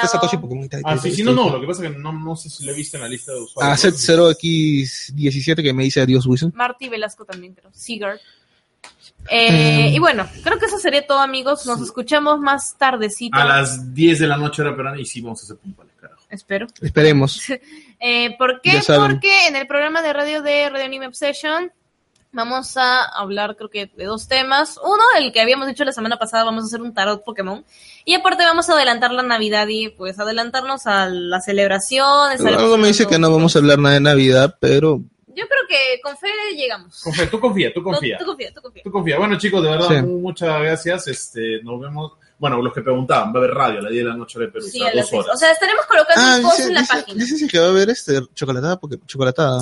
Ah, 0.85 0.97
sí, 0.97 1.11
sí, 1.11 1.23
no, 1.23 1.33
no, 1.33 1.51
lo 1.51 1.61
que 1.61 1.67
pasa 1.67 1.85
es 1.85 1.91
que 1.93 1.99
no, 1.99 2.11
no 2.13 2.37
sé 2.37 2.49
si 2.49 2.65
lo 2.65 2.73
he 2.73 2.75
visto 2.75 2.97
en 2.97 3.03
la 3.03 3.09
lista 3.09 3.33
de 3.33 3.39
A 3.39 3.43
usuarios. 3.43 3.81
Set 3.81 3.95
0X17 3.97 5.63
que 5.63 5.73
me 5.75 5.83
dice 5.85 6.01
adiós, 6.01 6.25
Wilson. 6.25 6.53
Marty 6.57 6.89
Velasco 6.89 7.27
también, 7.27 7.53
creo. 7.55 7.71
Sigurd. 7.75 8.19
Eh, 9.29 9.91
Mm. 9.91 9.95
Y 9.95 9.99
bueno, 9.99 10.27
creo 10.43 10.59
que 10.59 10.67
eso 10.67 10.79
sería 10.79 11.07
todo, 11.07 11.19
amigos. 11.19 11.67
Nos 11.67 11.79
Sí. 11.79 11.85
escuchamos 11.85 12.41
más 12.41 12.77
tardecito. 12.79 13.37
A 13.37 13.45
las 13.45 13.93
10 13.95 14.21
de 14.21 14.27
la 14.27 14.37
noche 14.39 14.63
hora 14.63 14.75
peruana 14.75 14.99
y 15.01 15.05
sí 15.05 15.21
vamos 15.21 15.43
Espero. 16.33 16.67
Esperemos. 16.81 17.41
Eh, 18.05 18.35
¿Por 18.37 18.61
qué? 18.63 18.81
Porque 18.85 19.47
en 19.47 19.55
el 19.55 19.69
programa 19.69 20.03
de 20.03 20.13
radio 20.13 20.43
de 20.43 20.69
Radio 20.71 20.85
Anime 20.87 21.07
Obsession 21.07 21.71
vamos 22.33 22.77
a 22.77 23.05
hablar, 23.05 23.55
creo 23.57 23.71
que, 23.71 23.87
de 23.87 24.05
dos 24.07 24.27
temas. 24.27 24.77
Uno, 24.83 25.05
el 25.19 25.33
que 25.33 25.41
habíamos 25.41 25.69
dicho 25.69 25.85
la 25.85 25.93
semana 25.93 26.19
pasada, 26.19 26.43
vamos 26.43 26.65
a 26.65 26.67
hacer 26.67 26.83
un 26.83 26.93
tarot 26.95 27.23
Pokémon. 27.23 27.65
Y 28.05 28.15
aparte 28.15 28.43
vamos 28.43 28.69
a 28.69 28.73
adelantar 28.73 29.13
la 29.13 29.23
Navidad 29.23 29.69
y 29.69 29.91
pues 29.91 30.19
adelantarnos 30.19 30.89
a 30.89 31.07
las 31.07 31.45
celebraciones. 31.45 32.45
Algo 32.45 32.77
me 32.77 32.89
dice 32.89 33.07
que 33.07 33.21
no 33.21 33.31
vamos 33.31 33.55
a 33.55 33.61
hablar 33.61 33.79
nada 33.79 33.95
de 33.95 34.01
Navidad, 34.01 34.57
pero 34.59 35.01
Yo 35.29 35.45
creo 35.47 35.63
que 35.69 36.01
con 36.03 36.17
fe 36.17 36.27
llegamos. 36.57 37.03
Confía, 37.05 37.31
tú 37.31 37.39
confía, 37.39 37.73
tú 37.73 37.81
Tú- 37.81 37.85
confía. 37.85 38.19
Tú, 38.19 38.25
confía, 38.27 38.53
tú 38.53 38.61
confía. 38.63 38.83
Tú 38.83 38.91
confía. 38.91 39.19
Bueno, 39.19 39.39
chicos, 39.39 39.63
de 39.63 39.71
verdad, 39.71 39.89
Sí. 39.91 40.03
muchas 40.03 40.61
gracias. 40.61 41.07
Este, 41.07 41.63
nos 41.63 41.81
vemos. 41.81 42.13
Bueno, 42.43 42.61
los 42.61 42.73
que 42.75 42.83
preguntaban, 42.83 43.29
va 43.29 43.35
a 43.35 43.39
haber 43.45 43.51
radio 43.55 43.79
a 43.79 43.83
las 43.83 43.93
10 43.93 44.03
de 44.05 44.11
la 44.11 44.17
noche 44.17 44.37
de 44.41 44.49
Perú, 44.49 44.67
Sí, 44.67 44.79
o 44.81 44.83
sea, 44.83 44.91
a 44.91 44.95
las 44.97 45.13
horas. 45.13 45.29
O 45.33 45.37
sea, 45.37 45.53
estaremos 45.53 45.87
colocando 45.87 46.21
Ah, 46.21 46.37
un 46.39 46.43
post 46.43 46.57
dice, 46.57 46.69
en 46.69 46.75
la 46.75 46.81
dice- 46.81 46.93
página. 46.93 47.25
dice 47.25 47.47
que 47.47 47.59
va 47.61 47.67
a 47.67 47.69
haber 47.69 47.91
este 47.91 48.21
chocolatada 48.35 48.81
porque 48.81 48.99
chocolatada. 49.07 49.61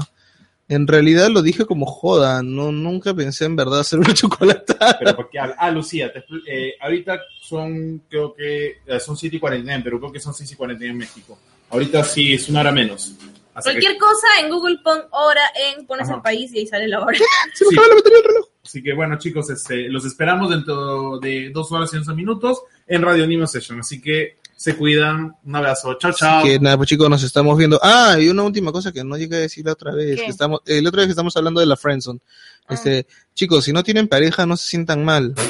En 0.67 0.87
realidad 0.87 1.29
lo 1.29 1.43
dije 1.43 1.67
como 1.67 1.85
joda, 1.85 2.43
no 2.43 2.73
nunca 2.73 3.13
pensé 3.13 3.45
en 3.45 3.55
verdad 3.57 3.81
hacer 3.81 3.99
una 3.99 4.15
chocolatada. 4.15 4.97
Pero 4.99 5.15
porque, 5.15 5.39
ah, 5.39 5.55
ah, 5.59 5.71
Lucía, 5.71 6.11
te 6.11 6.25
eh, 6.49 6.73
ahorita 6.81 7.21
son, 7.43 8.03
creo 8.09 8.33
que, 8.33 8.79
eh, 8.87 8.99
son 8.99 9.15
7 9.15 9.37
y 9.37 9.41
49 9.41 9.77
en 9.77 9.85
Perú, 9.85 10.01
creo 10.01 10.13
que 10.13 10.21
son 10.21 10.33
6 10.33 10.51
y 10.51 10.55
49 10.57 10.91
en 10.93 10.99
México. 10.99 11.39
Ahorita 11.69 12.03
sí 12.03 12.33
es 12.33 12.49
una 12.49 12.61
hora 12.61 12.73
menos. 12.73 13.13
Así 13.53 13.69
que- 13.69 13.75
Cualquier 13.75 13.99
cosa 13.99 14.27
en 14.41 14.49
Google 14.49 14.79
pon 14.83 15.03
hora 15.11 15.43
en, 15.55 15.87
pones 15.87 16.07
Ajá. 16.09 16.17
el 16.17 16.23
país 16.23 16.51
y 16.55 16.61
ahí 16.61 16.67
sale 16.67 16.89
la 16.89 17.01
hora. 17.03 17.19
Se 17.55 17.65
me 17.67 17.71
sí. 17.73 17.77
acaba 17.77 17.89
la 17.89 17.95
batería 17.97 18.19
del 18.19 18.27
reloj. 18.27 18.47
Así 18.71 18.85
que 18.85 18.95
bueno, 18.95 19.19
chicos, 19.19 19.51
este, 19.51 19.89
los 19.89 20.05
esperamos 20.05 20.49
dentro 20.49 21.19
de 21.19 21.51
dos 21.51 21.73
horas 21.73 21.93
y 21.93 21.97
11 21.97 22.15
minutos 22.15 22.63
en 22.87 23.03
Radio 23.03 23.25
Anime 23.25 23.49
Session. 23.49 23.81
Así 23.81 24.01
que 24.01 24.37
se 24.55 24.77
cuidan. 24.77 25.35
Un 25.45 25.57
abrazo. 25.57 25.99
Chao, 25.99 26.13
chao. 26.13 26.45
Que 26.45 26.61
nada, 26.61 26.77
pues 26.77 26.89
chicos, 26.89 27.11
nos 27.11 27.21
estamos 27.25 27.59
viendo. 27.59 27.81
Ah, 27.83 28.17
y 28.21 28.29
una 28.29 28.45
última 28.45 28.71
cosa 28.71 28.93
que 28.93 29.03
no 29.03 29.17
llegué 29.17 29.35
a 29.35 29.41
decir 29.41 29.67
la 29.67 29.73
otra 29.73 29.93
vez. 29.93 30.21
¿Qué? 30.21 30.27
Que 30.27 30.31
estamos, 30.31 30.61
el 30.67 30.87
otro 30.87 30.99
vez 30.99 31.09
que 31.09 31.11
estamos 31.11 31.37
hablando 31.37 31.59
de 31.59 31.67
la 31.67 31.77
Friendzone. 31.77 32.21
Ah. 32.69 32.75
Este, 32.75 33.09
chicos, 33.35 33.65
si 33.65 33.73
no 33.73 33.83
tienen 33.83 34.07
pareja, 34.07 34.47
no 34.47 34.57
se 34.57 34.69
sientan 34.69 35.05
mal. 35.05 35.35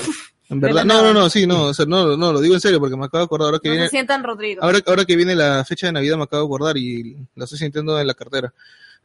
En 0.49 0.59
verdad, 0.59 0.85
la 0.85 0.95
no, 0.95 1.03
no, 1.05 1.15
no, 1.15 1.31
sí, 1.31 1.47
no, 1.47 1.67
o 1.67 1.75
sea, 1.75 1.87
no, 1.87 2.17
no, 2.17 2.33
lo 2.33 2.41
digo 2.41 2.55
en 2.57 2.61
serio 2.61 2.81
porque 2.81 2.97
me 2.97 3.05
acabo 3.05 3.21
de 3.21 3.27
acordar 3.27 3.47
ahora 3.47 3.61
que 3.63 3.69
No 3.69 3.75
viene, 3.75 3.87
se 3.87 3.91
sientan 3.91 4.25
Rodrigo. 4.25 4.61
ahora, 4.65 4.81
ahora 4.85 5.05
que 5.05 5.15
viene 5.15 5.37
la 5.37 5.65
fecha 5.65 5.87
de 5.87 5.93
Navidad 5.93 6.17
me 6.17 6.25
acabo 6.25 6.43
de 6.43 6.47
acordar 6.49 6.77
y 6.77 7.17
la 7.37 7.45
estoy 7.45 7.61
sintiendo 7.61 8.01
en 8.01 8.05
la 8.05 8.15
cartera. 8.15 8.53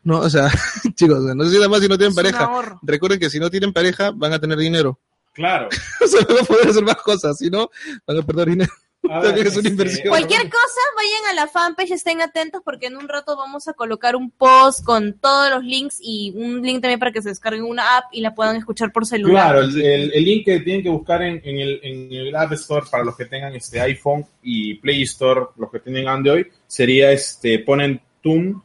No, 0.06 0.20
o 0.20 0.30
sea, 0.30 0.50
chicos, 0.96 1.20
no 1.36 1.44
se 1.44 1.50
sientan 1.50 1.70
mal 1.72 1.82
si 1.82 1.88
no 1.90 1.98
tienen 1.98 2.12
Es 2.12 2.16
pareja. 2.16 2.78
Recuerden 2.84 3.20
que 3.20 3.30
si 3.30 3.40
no 3.40 3.50
tienen 3.50 3.74
pareja, 3.74 4.12
van 4.16 4.32
a 4.34 4.40
tener 4.40 4.58
dinero. 4.58 4.98
Claro. 5.34 5.68
O 6.02 6.08
sea, 6.08 6.22
van 6.30 6.38
a 6.40 6.44
poder 6.44 6.70
hacer 6.70 6.84
más 6.84 6.96
cosas, 6.98 7.38
si 7.38 7.50
no, 7.50 7.70
van 8.08 8.20
a 8.20 8.22
perder 8.22 8.50
dinero. 8.50 8.72
A 9.10 9.22
También 9.22 9.46
es 9.48 9.54
una 9.54 9.60
este, 9.60 9.70
inversión. 9.70 10.08
Cualquier 10.10 10.42
cosa, 10.44 10.82
vayan 10.96 11.32
a 11.32 11.34
la 11.42 11.48
fanpage, 11.48 11.92
estén 11.92 12.22
atentos 12.22 12.62
porque 12.64 12.88
en 12.88 12.98
un 12.98 13.08
rato 13.08 13.36
vamos 13.36 13.68
a 13.68 13.74
colocar 13.74 14.16
un 14.16 14.32
post 14.32 14.84
con 14.84 15.14
todos 15.20 15.50
los 15.52 15.64
links 15.64 15.98
y 16.02 16.34
un 16.36 16.62
link 16.62 16.82
también 16.82 17.00
para 17.00 17.12
que 17.12 17.22
se 17.22 17.30
descarguen 17.30 17.64
una 17.66 17.98
app 17.98 18.06
y 18.12 18.22
la 18.22 18.34
puedan 18.34 18.56
escuchar 18.56 18.92
por 18.92 19.06
celular. 19.06 19.52
Claro, 19.54 19.62
el, 19.62 19.82
el- 19.82 20.14
el 20.14 20.24
link 20.24 20.46
que 20.46 20.60
tienen 20.62 20.82
que 20.84 20.90
buscar 20.90 21.22
en, 21.24 21.42
en 21.44 21.58
el, 21.60 21.80
en 21.84 22.14
el 22.14 22.36
App 22.36 22.52
Store 22.54 22.86
para 22.90 23.04
los 23.04 23.16
que 23.18 23.26
tengan 23.26 23.54
este 23.56 23.80
iPhone 23.82 24.26
y 24.44 24.76
Play 24.76 25.02
Store, 25.04 25.42
los 25.58 25.70
que 25.72 25.80
tienen 25.80 26.08
Android, 26.08 26.46
sería 26.68 27.12
este, 27.12 27.60
ponen 27.60 28.02
Tune 28.24 28.50
Y- 28.50 28.56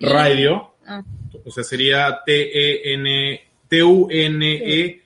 Radio, 0.00 0.72
Ah. 0.86 1.02
o 1.44 1.50
sea, 1.50 1.64
sería 1.64 2.18
T-E-N, 2.24 3.40
T-U-N-E-L-N 3.68 5.02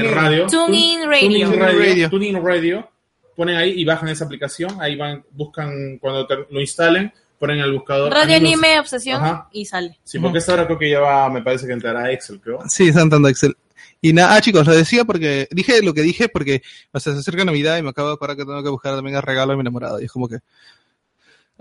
Tuning. 0.00 0.14
Radio. 0.14 0.46
TuneIn 0.46 1.00
Radio. 1.08 1.20
Tuning 1.28 1.58
Radio. 1.60 1.78
Radio. 1.78 2.10
Tuning 2.10 2.42
Radio. 2.44 2.90
Ponen 3.36 3.56
ahí 3.56 3.70
y 3.80 3.84
bajan 3.84 4.08
esa 4.08 4.24
aplicación, 4.24 4.76
ahí 4.80 4.96
van, 4.96 5.24
buscan, 5.32 5.98
cuando 5.98 6.26
te- 6.26 6.46
lo 6.50 6.60
instalen, 6.60 7.12
ponen 7.38 7.58
el 7.58 7.72
buscador. 7.72 8.12
Radio 8.12 8.36
Amigos- 8.36 8.52
Anime 8.62 8.78
Obsesión 8.80 9.22
Ajá. 9.22 9.48
y 9.52 9.64
sale. 9.64 9.98
Sí, 10.04 10.18
porque 10.20 10.38
esta 10.38 10.52
hora 10.54 10.66
creo 10.66 10.78
que 10.78 10.88
ya 10.90 11.00
va, 11.00 11.28
me 11.30 11.42
parece 11.42 11.66
que 11.66 11.72
entrará 11.72 12.12
Excel, 12.12 12.40
creo. 12.40 12.60
Sí, 12.68 12.88
están 12.88 13.08
dando 13.10 13.28
Excel. 13.28 13.56
Y 14.00 14.12
nada, 14.12 14.36
ah, 14.36 14.40
chicos, 14.40 14.66
lo 14.66 14.72
decía 14.74 15.04
porque 15.04 15.48
dije 15.50 15.82
lo 15.82 15.92
que 15.94 16.02
dije 16.02 16.28
porque 16.28 16.62
o 16.92 17.00
sea, 17.00 17.12
se 17.14 17.18
acerca 17.20 17.44
Navidad 17.44 17.76
y 17.78 17.82
me 17.82 17.88
acabo 17.90 18.08
de 18.08 18.14
acordar 18.14 18.36
que 18.36 18.44
tengo 18.44 18.62
que 18.62 18.68
buscar 18.68 18.94
también 18.94 19.16
el 19.16 19.22
regalo 19.22 19.52
a 19.52 19.56
mi 19.56 19.62
enamorado. 19.62 20.00
Y 20.00 20.04
es 20.04 20.12
como 20.12 20.28
que. 20.28 20.38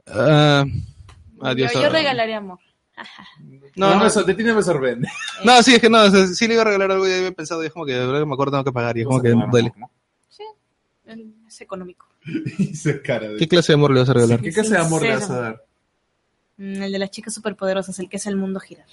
ah, 0.08 0.66
adiós. 1.42 1.74
yo, 1.74 1.82
yo 1.84 1.90
regalaré 1.90 2.34
amor. 2.36 2.60
No, 3.76 3.88
No, 3.88 3.94
no, 3.96 4.00
no. 4.02 4.06
eso, 4.06 4.24
de 4.24 4.34
ti 4.36 4.44
no 4.44 4.54
me 4.56 4.62
sorprende. 4.62 5.08
No, 5.44 5.64
sí, 5.64 5.74
es 5.76 5.82
que 5.82 5.90
no, 5.90 6.04
o 6.04 6.10
sea, 6.12 6.28
sí 6.28 6.48
le 6.48 6.54
iba 6.54 6.62
a 6.62 6.66
regalar 6.66 6.92
algo 6.92 7.08
y 7.08 7.10
ya 7.10 7.18
había 7.18 7.32
pensado 7.32 7.64
y 7.64 7.68
es 7.68 7.74
como 7.74 7.86
que 7.86 7.94
de 7.94 8.06
verdad 8.06 8.20
que 8.20 8.26
me 8.26 8.34
acuerdo 8.34 8.52
tengo 8.52 8.64
que 8.66 8.72
pagar 8.72 8.98
y 8.98 9.02
es 9.02 9.08
como 9.08 9.22
que 9.22 9.30
duele. 9.32 9.74
Sí, 10.30 10.44
es 11.48 11.62
económico. 11.62 12.08
Esa 12.60 13.02
cara 13.02 13.30
de- 13.30 13.38
¿Qué 13.38 13.48
clase 13.48 13.72
de 13.72 13.76
amor 13.76 13.92
le 13.94 14.00
vas 14.02 14.10
a 14.10 14.14
regalar? 14.14 14.42
¿Qué 14.42 14.52
clase 14.54 14.70
de 14.72 14.78
amor 14.78 15.02
le 15.02 15.10
vas 15.16 15.30
a 15.30 15.40
dar? 15.40 15.64
Mm, 16.58 16.84
El 16.84 16.92
de 16.92 17.00
las 17.00 17.10
chicas 17.12 17.34
superpoderosas, 17.34 17.98
el 18.00 18.08
que 18.10 18.18
hace 18.18 18.30
el 18.30 18.36
mundo 18.36 18.60
girar. 18.60 18.86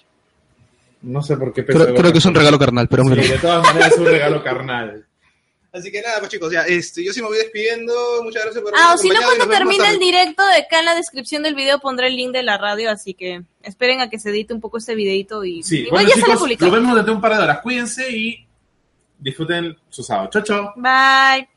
No 1.02 1.22
sé 1.22 1.36
por 1.36 1.52
qué 1.52 1.64
Creo, 1.64 1.94
creo 1.94 2.12
que 2.12 2.18
es 2.18 2.24
un 2.26 2.34
regalo 2.34 2.58
carnal, 2.58 2.88
pero 2.88 3.02
Sí, 3.04 3.08
hombre. 3.10 3.28
de 3.28 3.38
todas 3.38 3.62
maneras 3.66 3.92
es 3.92 3.98
un 3.98 4.06
regalo 4.06 4.42
carnal. 4.42 5.06
Así 5.72 5.92
que 5.92 6.02
nada, 6.02 6.18
pues 6.18 6.32
chicos, 6.32 6.52
ya, 6.52 6.62
este, 6.62 7.04
yo 7.04 7.12
sí 7.12 7.20
me 7.22 7.28
voy 7.28 7.38
despidiendo. 7.38 7.94
Muchas 8.24 8.42
gracias 8.42 8.62
por 8.64 8.72
Ah, 8.76 8.94
o 8.94 8.98
si 8.98 9.08
no, 9.08 9.20
cuando 9.22 9.48
termine 9.48 9.88
el 9.88 9.98
directo, 10.00 10.44
de 10.46 10.56
acá 10.56 10.80
en 10.80 10.84
la 10.86 10.94
descripción 10.96 11.44
del 11.44 11.54
video 11.54 11.78
pondré 11.78 12.08
el 12.08 12.16
link 12.16 12.32
de 12.32 12.42
la 12.42 12.58
radio, 12.58 12.90
así 12.90 13.14
que 13.14 13.42
esperen 13.62 14.00
a 14.00 14.10
que 14.10 14.18
se 14.18 14.30
edite 14.30 14.52
un 14.52 14.60
poco 14.60 14.78
este 14.78 14.96
videito 14.96 15.44
y 15.44 15.62
Sí, 15.62 15.80
igual 15.82 15.90
bueno, 16.04 16.08
ya 16.08 16.14
sale 16.14 16.24
chicos, 16.26 16.40
publicado. 16.40 16.70
nos 16.72 16.80
vemos 16.80 16.94
dentro 16.96 17.12
de 17.12 17.16
un 17.16 17.22
par 17.22 17.36
de 17.36 17.42
horas. 17.44 17.60
Cuídense 17.60 18.10
y 18.10 18.46
disfruten 19.18 19.76
su 19.88 20.02
sábado. 20.02 20.28
Chao, 20.32 20.42
chao. 20.42 20.72
Bye. 20.76 21.49